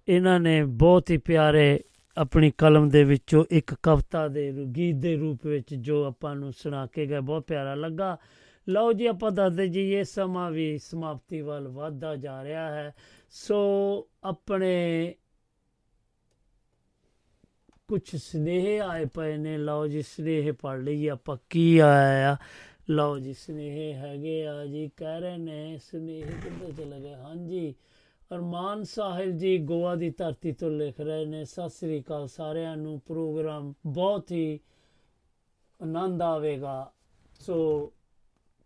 ਇਹਨਾਂ 0.07 0.39
ਨੇ 0.39 0.65
ਬਹੁਤ 0.65 1.11
ਹੀ 1.11 1.17
ਪਿਆਰੇ 1.17 1.83
ਆਪਣੀ 2.17 2.51
ਕਲਮ 2.51 2.89
ਦੇ 2.89 3.03
ਵਿੱਚੋਂ 3.03 3.45
ਇੱਕ 3.51 3.73
ਕਵਿਤਾ 3.73 4.27
ਦੇ 4.27 4.51
ਰੂ- 4.51 4.65
ਗੀਤ 4.65 4.95
ਦੇ 4.95 5.15
ਰੂਪ 5.15 5.45
ਵਿੱਚ 5.45 5.75
ਜੋ 5.75 6.03
ਆਪਾਂ 6.03 6.35
ਨੂੰ 6.35 6.53
ਸੁਣਾ 6.53 6.85
ਕੇ 6.85 7.05
ਗਏ। 7.05 7.19
ਬਹੁਤ 7.19 7.43
ਪਿਆਰਾ 7.43 7.75
ਲੱਗਾ। 7.75 8.17
ਲਓ 8.69 8.93
ਜੀ, 8.93 9.05
ਆਪਾਂ 9.05 9.31
ਦੱਸਦੇ 9.31 9.67
ਜੀ, 9.67 9.93
ਇਹ 9.93 10.03
ਸਮਾਂ 10.03 10.51
ਵੀ 10.51 10.77
ਸਮਾਪਤੀ 10.77 11.41
ਵੱਲ 11.41 11.67
ਵਧਦਾ 11.67 12.15
ਜਾ 12.15 12.43
ਰਿਹਾ 12.43 12.71
ਹੈ। 12.75 12.93
ਸੋ 13.29 13.57
ਆਪਣੇ 14.23 15.13
ਕੁਝ 17.87 18.15
ਸਨੇਹ 18.15 18.81
ਆਏ 18.81 19.05
ਪਏ 19.05 19.37
ਨੇ। 19.37 19.57
ਲਓ 19.57 19.87
ਜੀ, 19.87 20.01
ਸਨੇਹ 20.01 20.53
ਪੜ 20.53 20.79
ਲਈਏ 20.79 21.09
ਆਪਾਂ 21.09 21.37
ਕੀ 21.49 21.79
ਆਇਆ। 21.79 22.33
ਆ 22.33 22.37
ਲਓ 22.89 23.19
ਜੀ, 23.19 23.33
ਸਨੇਹ 23.33 23.93
ਹੈਗੇ 23.93 24.47
ਆ 24.47 24.65
ਜੀ, 24.65 24.91
ਕਹਿ 24.97 25.21
ਰਹੇ 25.21 25.37
ਨੇ, 25.37 25.79
ਸਨੇਹ 25.91 26.23
ਕਿੱਧਰ 26.23 26.83
ਚਲੇ 26.83 27.01
ਗਏ? 27.01 27.13
ਹਾਂਜੀ। 27.13 27.75
ਅਰਮਾਨ 28.33 28.83
ਸਾਹਿਲ 28.83 29.31
ਜੀ 29.31 29.57
ਗੋਆ 29.57 29.95
ਦੀ 29.95 30.09
ਧਰਤੀ 30.09 30.51
ਤੋਂ 30.51 30.69
ਲਿਖ 30.71 30.99
ਰਹੇ 30.99 31.25
ਨੇ 31.25 31.43
ਸਤਿ 31.45 31.69
ਸ੍ਰੀ 31.69 32.01
ਅਕਾਲ 32.01 32.27
ਸਾਰਿਆਂ 32.27 32.77
ਨੂੰ 32.77 32.99
ਪ੍ਰੋਗਰਾਮ 32.99 33.73
ਬਹੁਤ 33.85 34.31
ਹੀ 34.31 34.59
ਆਨੰਦ 35.81 36.21
ਆਵੇਗਾ। 36.21 36.91
ਸੋ 37.39 37.91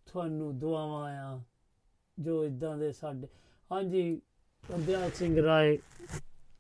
ਤੁਹਾਨੂੰ 0.06 0.60
ਦੁਆਵਾਂ 0.60 1.18
ਆ 1.18 1.40
ਜੋ 2.20 2.46
ਇਦਾਂ 2.46 2.78
ਦੇ 2.78 2.92
ਸਾਡੇ 2.92 3.28
ਹਾਂਜੀ 3.72 4.22
ਅਭਿਆਸ 4.76 5.14
ਸਿੰਘ 5.14 5.44
ਰਾਏ 5.44 5.78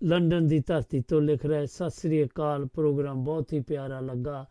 ਲੰਡਨ 0.03 0.47
ਦੀ 0.47 0.59
ਧਰਤੀ 0.59 1.01
ਤੋਂ 1.01 1.21
ਲਿਖ 1.21 1.45
ਰਿਹਾ 1.45 1.59
ਹੈ, 1.59 1.65
ਸਤਿ 1.65 1.89
ਸ੍ਰੀ 1.89 2.23
ਅਕਾਲ 2.23 2.65
ਪ੍ਰੋਗਰਾਮ 2.65 3.23
ਬਹੁਤ 3.23 3.53
ਹੀ 3.53 3.59
ਪਿਆਰਾ 3.59 3.99
ਲੱਗਾ। 3.99 4.45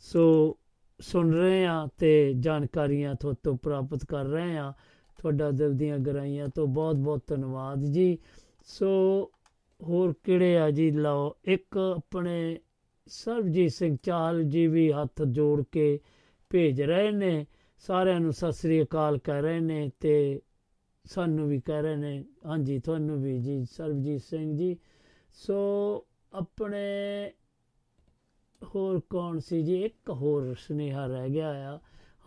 ਸੋ 0.00 0.56
ਸੁਣ 1.00 1.32
ਰਹੇ 1.34 1.66
ਆ 1.66 1.88
ਤੇ 1.98 2.34
ਜਾਣਕਾਰੀਆਂ 2.34 3.14
ਤੁਹਾਤੋਂ 3.14 3.56
ਪ੍ਰਾਪਤ 3.56 4.04
ਕਰ 4.04 4.24
ਰਹੇ 4.24 4.56
ਆ। 4.58 4.72
ਤੁਹਾਡਾ 5.18 5.50
ਦਿਲ 5.50 5.72
ਦੀਆਂ 5.72 5.98
ਗਹਿਰਾਈਆਂ 5.98 6.48
ਤੋਂ 6.48 6.66
ਬਹੁਤ 6.66 6.96
ਬਹੁਤ 6.96 7.22
ਧੰਨਵਾਦ 7.26 7.84
ਜੀ। 7.84 8.18
ਸੋ 8.64 8.86
ਹੋਰ 9.82 10.14
ਕਿਹੜੇ 10.24 10.58
ਆ 10.58 10.70
ਜੀ? 10.70 10.90
ਲਓ, 10.90 11.34
ਇੱਕ 11.44 11.78
ਆਪਣੇ 11.96 12.58
ਸਰਬਜੀਤ 13.06 13.72
ਸਿੰਘ 13.72 13.96
ਚਾਹਲ 14.02 14.42
ਜੀ 14.42 14.66
ਵੀ 14.66 14.92
ਹੱਥ 14.92 15.22
ਜੋੜ 15.22 15.64
ਕੇ 15.72 16.00
ਭੇਜ 16.50 16.82
ਰਹੇ 16.82 17.10
ਨੇ। 17.10 17.46
ਸਾਰਿਆਂ 17.78 18.20
ਨੂੰ 18.20 18.32
ਸਤਿ 18.32 18.52
ਸ੍ਰੀ 18.52 18.82
ਅਕਾਲ 18.82 19.18
ਕਹਿ 19.18 19.42
ਰਹੇ 19.42 19.60
ਨੇ 19.60 19.90
ਤੇ 20.00 20.42
ਸਾਨੂੰ 21.04 21.48
ਵੀ 21.48 21.60
ਕਹਿ 21.60 21.82
ਰਹੇ 21.82 21.96
ਨੇ। 21.96 22.24
ਹਾਂਜੀ, 22.46 22.78
ਤੁਹਾਨੂੰ 22.78 23.22
ਵੀ 23.22 23.38
ਜੀ, 23.38 23.64
ਸਰਬਜੀਤ 23.64 24.20
ਸਿੰਘ 24.20 24.56
ਜੀ। 24.56 24.76
ਸੋ 25.32 25.54
ਆਪਣੇ 26.32 26.86
ਹੋਰ 28.64 29.00
ਕੌਣ 29.10 29.38
ਸੀ 29.38 29.62
ਜੀ? 29.62 29.82
ਇੱਕ 29.82 30.10
ਹੋਰ 30.10 30.54
ਸੁਨੇਹਾ 30.58 31.06
ਰਹਿ 31.06 31.30
ਗਿਆ 31.30 31.74
ਆ। 31.74 31.78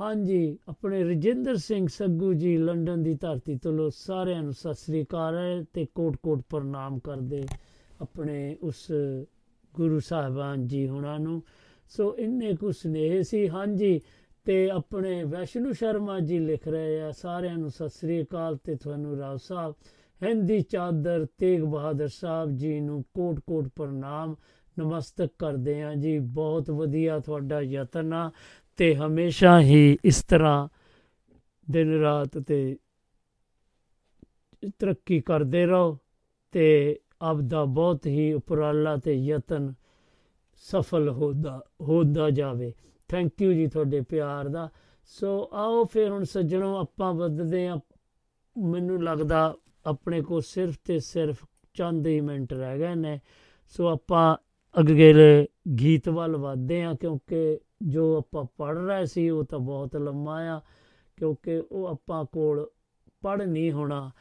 ਹਾਂਜੀ, 0.02 0.58
ਆਪਣੇ 0.68 1.04
ਰਜਿੰਦਰ 1.04 1.56
ਸਿੰਘ 1.56 1.88
ਸੱਗੂ 1.88 2.34
ਜੀ 2.34 2.58
ਲੰਡਨ 2.58 3.04
ਦੀ 3.04 3.16
ਧਰਤੀ 3.16 3.58
ਤੋਂ 3.58 3.90
ਸਾਰਿਆਂ 3.96 4.44
ਨੂੰ 4.44 4.54
ਸਤਿ 4.54 4.74
ਸ੍ਰੀ 4.74 5.04
ਅਕਾਲ 5.04 5.38
ਹੈ 5.38 5.66
ਤੇ 5.74 5.86
ਕੋਟ-ਕੋਟ 5.96 6.42
ਪ੍ਰਣਾਮ 6.50 7.00
ਕਰਦੇ 7.00 7.44
ਆਪਣੇ 8.02 8.58
ਉਸ 8.62 8.92
ਗੁਰੂ 9.76 10.00
ਸਾਹਿਬਾਨ 10.00 10.68
ਜੀ 10.68 10.90
ਹੁਣਾਂ 10.90 11.20
ਨੂੰ। 11.20 11.44
ਸੋ 11.90 12.18
ਇੰਨੇ 12.18 12.56
ਕੁ 12.56 12.72
ਸੁਨੇਹ 12.72 13.24
ਸੀ, 13.24 13.50
ਹਾਂਜੀ, 13.50 14.02
ਤੇ 14.44 14.70
ਆਪਣੇ 14.70 15.24
ਵੈਸ਼ਨੂ 15.24 15.74
ਸ਼ਰਮਾ 15.74 16.20
ਜੀ 16.20 16.40
ਲਿਖ 16.40 16.68
ਰਹੇ 16.68 17.02
ਆ, 17.02 17.12
ਸਾਰਿਆਂ 17.12 17.58
ਨੂੰ 17.58 17.70
ਸਤਿ 17.70 17.90
ਸ੍ਰੀ 17.90 18.24
ਅਕਾਲ 18.24 18.58
ਤੇ 18.58 18.76
ਤੁਹਾਨੂੰ 18.76 19.18
ਰਾਓ 19.18 19.38
ਸਾਹਿਬ, 19.38 19.76
ਹਿੰਦੀ 20.24 20.62
ਚਾਦਰ 20.62 21.26
ਤੇਗ 21.38 21.62
ਬਹਾਦਰ 21.62 22.08
ਸਾਹਿਬ 22.08 22.58
ਜੀ 22.58 22.80
ਨੂੰ 22.80 23.04
ਕੋਟ-ਕੋਟ 23.04 23.68
ਪ੍ਰਣਾਮ 23.76 24.36
ਨਮਸਤਕ 24.80 25.30
ਕਰਦੇ 25.40 25.84
ਆ 25.84 25.94
ਜੀ, 25.94 26.20
ਬਹੁਤ 26.20 26.70
ਵਧੀਆ 26.70 27.20
ਤੁਹਾਡਾ 27.20 27.62
ਯਤਨ 27.62 28.14
ਆ। 28.14 28.32
ਤੇ 28.78 28.96
ਹਮੇਸ਼ਾ 28.96 29.62
ਹੀ 29.62 29.98
ਇਸ 30.06 30.24
ਤਰ੍ਹਾਂ 30.24 30.68
ਦਿਨ 31.72 32.00
ਰਾਤ 32.00 32.38
ਤੇ 32.38 32.78
ਤਰੱਕੀ 34.80 35.22
ਕਰਦੇ 35.22 35.66
ਰਹੋ 35.66 35.98
ਤੇ 36.52 37.00
ਆਪ 37.22 37.38
ਦਾ 37.38 37.66
ਬਹੁਤ 37.66 38.06
ਹੀ 38.06 38.34
ਉਪਰਾਲਾ 38.34 38.98
ਤੇ 38.98 39.14
ਯਤਨ 39.14 39.74
ਸਫਲ 40.56 41.10
ਹੋਦਾ 41.10 41.66
ਹੋਦਾ 41.82 42.30
ਜਾਵੇ। 42.30 42.74
ਥੈਂਕ 43.08 43.42
ਯੂ 43.42 43.54
ਜੀ 43.54 43.68
ਤੁਹਾਡੇ 43.68 44.02
ਪਿਆਰ 44.02 44.48
ਦਾ। 44.48 44.70
ਸੋ 45.06 45.50
ਆਓ 45.54 45.86
ਫਿਰ 45.86 46.10
ਹੁਣ 46.10 46.24
ਸੱਜਣੋ, 46.24 46.78
ਆਪਾਂ 46.78 47.14
ਵੱਧਦੇ 47.14 47.68
ਆ 47.68 47.80
ਮੈਨੂੰ 48.58 49.04
ਲੱਗਦਾ 49.04 49.56
ਆਪਣੇ 49.86 50.22
ਕੋ 50.22 50.40
ਸਿਰਫ 50.40 50.76
ਤੇ 50.84 51.00
ਸਿਰਫ 51.00 51.46
ਚੰਦ 51.74 52.08
ਹੀ 52.08 52.22
ਮਿੰਟ 52.22 52.54
ਰਹਿ 52.54 52.80
ਗਏ 52.80 52.96
ਨੇ। 52.96 53.20
ਸੋ 53.70 53.88
ਆਪਾਂ 53.88 54.38
ਅਗਲੇ 54.80 55.48
ਗੀਤ 55.80 56.10
ਵੱਲ 56.10 56.38
ਵਧਦੇ 56.38 56.84
ਆ, 56.84 56.94
ਕਿਉਂਕਿ 56.94 57.60
ਜੋ 57.82 58.18
ਆਪਾਂ 58.18 58.46
ਪੜ 58.58 58.78
ਰਹੇ 58.78 59.06
ਸੀ 59.06 59.30
ਉਹ 59.30 59.44
ਤਾਂ 59.44 59.60
ਬਹੁਤ 59.60 59.96
ਲੰਮਾ 59.96 60.42
ਆ, 60.42 60.62
ਕਿਉਂਕਿ 61.18 61.64
ਉਹ 61.72 61.88
ਆਪਾਂ 61.88 62.26
ਕੋਲ 62.26 62.68
ਪੜ 63.22 63.42
ਨਹੀਂ 63.42 63.72
ਹੋਣਾ 63.72 64.12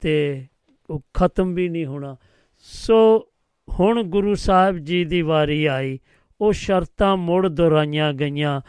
ਤੇ 0.00 0.46
ਉਹ 0.90 1.00
ਖਤਮ 1.14 1.54
ਵੀ 1.54 1.68
ਨਹੀਂ 1.68 1.86
ਹੋਣਾ। 1.86 2.16
ਸੋ 2.58 3.28
ਹੁਣ 3.68 4.02
ਗੁਰੂ 4.02 4.34
ਸਾਹਿਬ 4.34 4.78
ਜੀ 4.78 5.04
ਦੀ 5.04 5.22
ਵਾਰੀ 5.22 5.66
ਆਈ। 5.66 5.98
ਉਹ 6.40 6.52
ਸ਼ਰਤਾਂ 6.52 7.16
ਮੁੜ 7.16 7.48
ਦੁਹਰਾਈਆਂ 7.48 8.12
ਗਈਆਂ। 8.12 8.60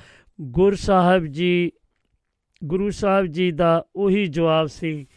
ਗੁਰ 0.41 0.75
ਸਾਹਿਬ 0.75 1.25
ਜੀ, 1.25 1.71
ਗੁਰੂ 2.63 2.89
ਸਾਹਿਬ 2.89 3.25
ਜੀ 3.25 3.51
ਦਾ 3.51 3.85
ਉਹੀ 3.95 4.25
ਜਵਾਬ 4.25 4.67
ਸੀ 4.67 5.07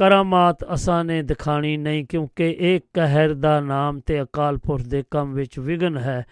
ਕਰਾਮਾਤ 0.00 0.74
ਅਸਾਂ 0.74 1.04
ਨੇ 1.04 1.22
ਦਿਖਾਣੀ 1.22 1.76
ਨਹੀਂ, 1.76 2.04
ਕਿਉਂਕਿ 2.04 2.56
ਇਹ 2.60 2.80
ਕਹਿਰ 2.94 3.34
ਦਾ 3.34 3.60
ਨਾਮ 3.60 4.00
ਤੇ 4.00 4.22
ਅਕਾਲ 4.22 4.58
ਪੁਰਖ 4.58 4.84
ਦੇ 4.84 5.04
ਕੰਮ 5.10 5.32
ਵਿੱਚ 5.32 5.58
ਵਿਗਨ 5.58 5.98
ਹੈ। 5.98 6.26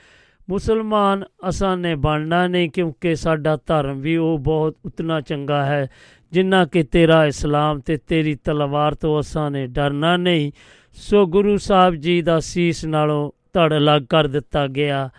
ਮੁਸਲਮਾਨ 0.51 1.24
ਅਸਾਂ 1.49 1.77
ਨੇ 1.77 1.95
ਬਣਨਾ 1.95 2.47
ਨਹੀਂ, 2.47 2.70
ਕਿਉਂਕਿ 2.70 3.15
ਸਾਡਾ 3.16 3.59
ਧਰਮ 3.66 4.01
ਵੀ 4.01 4.16
ਉਹ 4.16 4.39
ਬਹੁਤ 4.39 4.77
ਉਤਨਾ 4.85 5.20
ਚੰਗਾ 5.20 5.66
ਹੈ, 5.66 5.89
ਜਿੰਨਾ 6.32 6.65
ਕਿ 6.65 6.82
ਤੇਰਾ 6.82 7.27
ਇਸਲਾਮ 7.27 7.81
ਤੇ 7.81 7.97
ਤੇਰੀ 7.97 8.35
ਤਲਵਾਰ 8.35 8.95
ਤੋਂ 8.95 9.20
ਅਸਾਂ 9.20 9.51
ਨੇ 9.51 9.66
ਡਰਨਾ 9.66 10.16
ਨਹੀਂ। 10.16 10.53
ਸੋ 10.93 11.27
ਗੁਰੂ 11.27 11.57
ਸਾਹਿਬ 11.57 11.95
ਜੀ 11.95 12.23
ਦਾ 12.23 12.40
ਸੀਸ 12.40 12.85
ਨਾਲੋਂ 12.85 13.31
ਧੜ 13.53 13.77
ਅਲੱਗ 13.77 14.03
ਕਰ 14.03 14.27
ਦਿੱਤਾ 14.27 14.66
ਗਿਆ। 14.66 15.11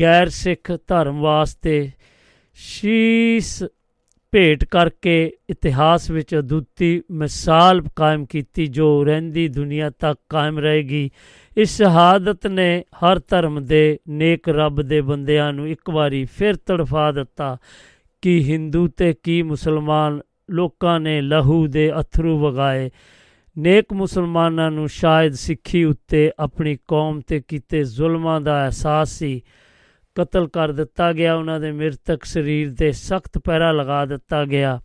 ਗੈਰ 0.00 0.28
ਸਿੱਖ 0.28 0.72
ਧਰਮ 0.86 1.20
ਵਾਸਤੇ 1.20 1.90
ਸ਼ੀਸ 2.54 3.64
ਭੇਟ 4.32 4.64
ਕਰਕੇ 4.64 5.32
ਇਤਿਹਾਸ 5.50 6.10
ਵਿੱਚ 6.10 6.34
ਅਦੁੱਤੀ 6.34 7.02
ਮਿਸਾਲ 7.10 7.82
ਕਾਇਮ 7.96 8.26
ਕੀਤੀ 8.26 8.66
ਜੋ 8.66 9.04
ਰਹਿੰਦੀ 9.04 9.48
ਦੁਨੀਆ 9.48 9.90
ਤੱਕ 9.90 10.20
ਕਾਇਮ 10.28 10.58
ਰਹੇਗੀ। 10.58 11.10
ਇਸ 11.56 11.76
ਸ਼ਹਾਦਤ 11.76 12.46
ਨੇ 12.46 12.84
ਹਰ 12.96 13.20
ਧਰਮ 13.28 13.64
ਦੇ 13.64 13.98
ਨੇਕ 14.08 14.48
ਰੱਬ 14.48 14.82
ਦੇ 14.82 15.00
ਬੰਦਿਆਂ 15.00 15.52
ਨੂੰ 15.52 15.68
ਇੱਕ 15.68 15.90
ਵਾਰੀ 15.90 16.24
ਫਿਰ 16.24 16.56
ਤੜਫਾ 16.56 17.12
ਦਿੱਤਾ 17.12 17.56
ਕਿ 18.22 18.44
ਹਿੰਦੂ 18.44 18.88
ਤੇ 18.88 19.14
ਕੀ 19.22 19.42
ਮੁਸਲਮਾਨ 19.42 20.20
ਲੋਕਾਂ 20.50 21.00
ਨੇ 21.00 21.20
ਲਹੂ 21.20 21.66
ਦੇ 21.66 21.92
ਅਥਰੂ 22.00 22.38
ਵਗਾਏ। 22.38 22.90
ਨੇਕ 23.58 23.92
ਮੁਸਲਮਾਨਾਂ 23.92 24.70
ਨੂੰ 24.70 24.88
ਸ਼ਾਇਦ 24.88 25.32
ਸਿੱਖੀ 25.32 25.84
ਉੱਤੇ 25.84 26.30
ਆਪਣੀ 26.38 26.78
ਕੌਮ 26.88 27.20
ਤੇ 27.20 27.42
ਕੀਤੇ 27.48 27.84
ਜ਼ੁਲਮਾਂ 27.84 28.40
ਦਾ 28.40 28.64
ਅਹਿਸਾਸ 28.64 29.10
ਸੀ। 29.10 29.42
ਕਤਲ 30.14 30.48
ਕਰ 30.48 30.72
ਦਿੱਤਾ 30.72 31.12
ਗਿਆ, 31.12 31.34
ਉਹਨਾਂ 31.34 31.60
ਦੇ 31.60 31.72
ਮ੍ਰਿਤਕ 31.72 32.24
ਸਰੀਰ 32.24 32.74
ਤੇ 32.74 32.92
ਸਖਤ 32.92 33.38
ਪਹਿਰਾ 33.38 33.72
ਲਗਾ 33.72 34.04
ਦਿੱਤਾ 34.06 34.44
ਗਿਆ। 34.44 34.80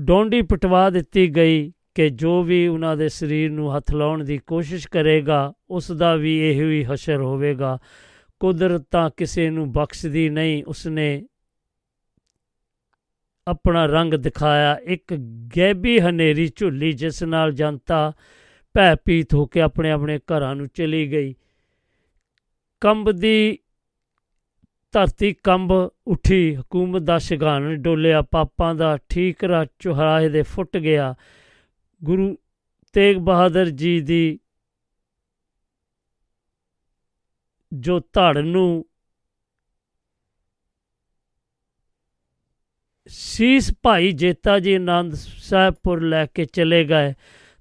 ਡੋਂਡੀ 0.00 0.42
ਪਟਵਾ 0.42 0.90
ਦਿੱਤੀ 0.90 1.36
ਗਈ 1.36 1.72
ਕਿ 1.94 2.10
ਜੋ 2.10 2.42
ਵੀ 2.42 2.66
ਉਹਨਾਂ 2.68 2.96
ਦੇ 2.96 3.08
ਸਰੀਰ 3.08 3.50
ਨੂੰ 3.50 3.76
ਹੱਥ 3.76 3.94
ਲਾਉਣ 3.94 4.24
ਦੀ 4.24 4.38
ਕੋਸ਼ਿਸ਼ 4.38 4.88
ਕਰੇਗਾ, 4.88 5.52
ਉਸ 5.70 5.92
ਦਾ 5.92 6.14
ਵੀ 6.16 6.50
ਇਹੋ 6.50 6.70
ਹੀ 6.70 6.84
ਹਸ਼ਰ 6.84 7.16
ਹੋਵੇਗਾ। 7.16 7.78
ਕੁਦਰਤ 8.40 8.82
ਤਾਂ 8.90 9.10
ਕਿਸੇ 9.16 9.50
ਨੂੰ 9.50 9.72
ਬਖਸ਼ਦੀ 9.72 10.28
ਨਹੀਂ, 10.28 10.64
ਉਸਨੇ 10.64 11.26
ਆਪਣਾ 13.48 13.86
ਰੰਗ 13.86 14.14
ਦਿਖਾਇਆ, 14.14 14.78
ਇੱਕ 14.84 15.14
ਗੈਬੀ 15.56 16.00
ਹਨੇਰੀ 16.00 16.50
ਝੁੱਲੀ 16.56 16.92
ਜਿਸ 16.92 17.22
ਨਾਲ 17.22 17.52
ਜਨਤਾ 17.52 18.12
ਭੈਪੀਤ 18.74 19.34
ਹੋ 19.34 19.46
ਕੇ 19.46 19.60
ਆਪਣੇ 19.60 19.90
ਆਪਣੇ 19.90 20.18
ਘਰਾਂ 20.18 20.56
ਨੂੰ 20.56 20.68
ਚਲੀ 20.68 21.12
ਗਈ। 21.12 21.34
ਕੰਬਦੀ 22.80 23.58
ਧਰਤੀ 24.92 25.32
ਕੰਬ 25.32 25.72
ਉੱਠੀ, 26.06 26.56
ਹਕੂਮਤ 26.56 27.02
ਦਾ 27.02 27.18
ਸ਼ਗਾਨ 27.18 27.76
ਡੋਲਿਆ, 27.76 28.22
ਪਾਪਾਂ 28.22 28.74
ਦਾ 28.74 28.98
ਠੀਕਰਾ 29.08 29.66
ਚੁਹਰਾਏ 29.78 30.28
ਦੇ 30.28 30.42
ਫੁੱਟ 30.42 30.76
ਗਿਆ। 30.76 31.14
ਗੁਰੂ 32.04 32.38
ਤੇਗ 32.92 33.16
ਬਹਾਦਰ 33.16 33.70
ਜੀ 33.70 34.00
ਦੀ 34.00 34.40
ਜੋ 37.72 38.00
ਧੜ 38.00 38.38
ਨੂੰ 38.38 38.86
ਸੀਸ 43.06 43.74
ਭਾਈ 43.82 44.12
ਜੇਤਾ 44.12 44.58
ਜੀ 44.58 44.74
ਆਨੰਦ 44.74 45.14
ਸਾਹਿਬਪੁਰ 45.14 46.00
ਲੈ 46.00 46.26
ਕੇ 46.26 46.44
ਚਲੇ 46.44 46.84
ਗਏ। 46.84 47.12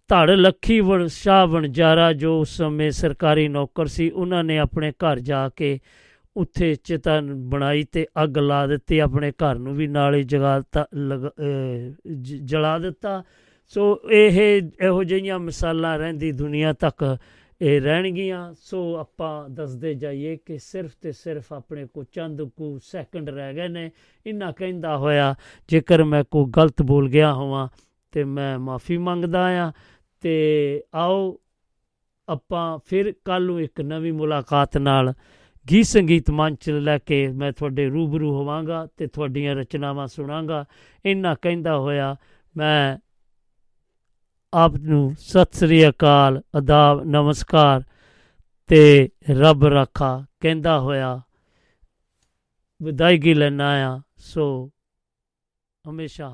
ਧੜ 0.08 0.30
ਲੱਖੀ 0.30 0.80
ਵਣ, 0.80 1.08
ਸ਼ਾਹ 1.08 1.48
ਵਣਜਾਰਾ 1.48 2.14
ਜੋ 2.14 2.42
ਉਸ 2.42 2.50
ਸਮੇਂ 2.50 2.92
ਸਰਕਾਰੀ 2.92 3.48
ਨੌਕਰ 3.48 3.86
ਸੀ, 3.86 4.10
ਉਹਨਾਂ 4.10 4.44
ਨੇ 4.44 4.58
ਆਪਣੇ 4.58 4.92
ਘਰ 4.92 5.20
ਜਾ 5.20 5.50
ਕੇ 5.50 5.80
ਉੱਥੇ 6.38 6.76
ਚਿਤਾ 6.76 7.22
ਬਣਾਈ 7.36 7.84
ਤੇ 7.84 8.08
ਅੱਗ 8.24 8.38
ਲਾ 8.38 8.68
ਦਿੱਤੀ, 8.68 9.00
ਆਪਣੇ 9.00 9.32
ਘਰ 9.32 9.56
ਨੂੰ 9.56 9.76
ਵੀ 9.76 9.88
ਨਾਲੇ 9.88 10.24
ਜਗਾਤਾ 10.24 10.86
ਜਲਾ 12.22 12.80
ਦਿੱਤਾ। 12.80 13.24
ਸੋ 13.68 14.02
ਇਹ 14.12 14.62
ਇਹੋ 14.82 15.04
ਜਿਹੀਆਂ 15.04 15.40
ਮਿਸਾਲਾਂ 15.40 15.98
ਰਹਿੰਦੀ 15.98 16.32
ਦੁਨੀਆ 16.32 16.74
ਤੱਕ 16.74 17.18
ਇਹ 17.62 17.82
ਰਹਿਣਗੀਆਂ। 17.82 18.54
ਸੋ 18.62 18.96
ਆਪਾਂ 18.96 19.50
ਦੱਸਦੇ 19.50 19.94
ਜਾਈਏ 19.94 20.36
ਕਿ 20.36 20.58
ਸਿਰਫ 20.58 20.92
ਤੇ 21.02 21.12
ਸਿਰਫ 21.12 21.54
ਆਪਣੇ 21.54 21.88
ਕੋ 21.94 22.04
ਚੰਦ 22.04 22.42
ਕੁ 22.42 22.80
ਸੈਕਿੰਡ 22.84 23.30
ਰਹਿ 23.30 23.54
ਗਏ 23.54 23.68
ਨੇ। 23.68 23.92
ਇੰਨਾ 24.26 24.52
ਕਹਿੰਦਾ 24.52 24.98
ਹੋਇਆ, 24.98 25.36
ਜੇਕਰ 25.68 26.04
ਮੈਂ 26.04 26.24
ਕੋ 26.32 26.46
ਗਲਤ 26.46 26.82
ਬੋਲ 26.82 27.10
ਗਿਆ 27.10 27.34
ਹੋਵਾਂ 27.34 27.68
ਤੇ 28.12 28.24
ਮੈਂ 28.24 28.60
ਮਾਫੀ 28.60 28.98
ਮੰਗਦਾ 28.98 29.68
ਆ। 29.68 29.72
ਤੇ 30.22 30.84
ਆਓ 30.96 31.40
ਆਪਾਂ 32.30 32.80
ਫਿਰ 32.86 33.14
ਕੱਲ 33.26 33.46
ਨੂੰ 33.46 33.62
ਇੱਕ 33.62 33.82
ਨਵੀਂ 33.82 34.14
ਮੁਲਾਕਾਤ 34.14 34.78
ਨਾਲ 34.78 35.14
ਗੀਤ 35.72 35.86
ਸੰਗੀਤ 35.86 36.30
ਮੰਚ 36.30 36.70
ਲੈ 36.70 36.98
ਕੇ 36.98 37.28
ਮੈਂ 37.28 37.52
ਤੁਹਾਡੇ 37.52 37.88
ਰੂਬਰੂ 37.90 38.32
ਹੋਵਾਂਗਾ 38.34 38.88
ਤੇ 38.98 39.08
ਤੁਹਾਡੀਆਂ 39.08 39.56
ਰਚਨਾਵਾਂ 39.56 40.08
ਸੁਣਾਂਗਾ। 40.08 40.66
ਇੰਨਾ 41.06 41.36
ਕਹਿੰਦਾ 41.36 41.78
ਹੋਇਆ, 41.78 42.16
ਮੈਂ 42.58 42.98
ਆਪ 44.54 44.76
ਨੂੰ 44.76 45.16
ਸਤਿ 45.20 45.58
ਸ੍ਰੀ 45.58 45.88
ਅਕਾਲ, 45.90 46.42
ਅਦਾਬ, 46.58 47.04
ਨਮਸਕਾਰ 47.04 47.84
ਤੇ 48.70 49.10
ਰੱਬ 49.32 49.66
ਰੱਖਾ 49.66 50.26
ਕਹਿੰਦਾ 50.40 50.80
ਹੋਇਆ, 50.80 51.22
ਵਿਦਾਇਗੀ 52.82 53.34
ਲੈਣਾ 53.34 53.70
ਆ 53.88 54.02
ਸੋ 54.18 54.72
ਹਮੇਸ਼ਾ 55.86 56.28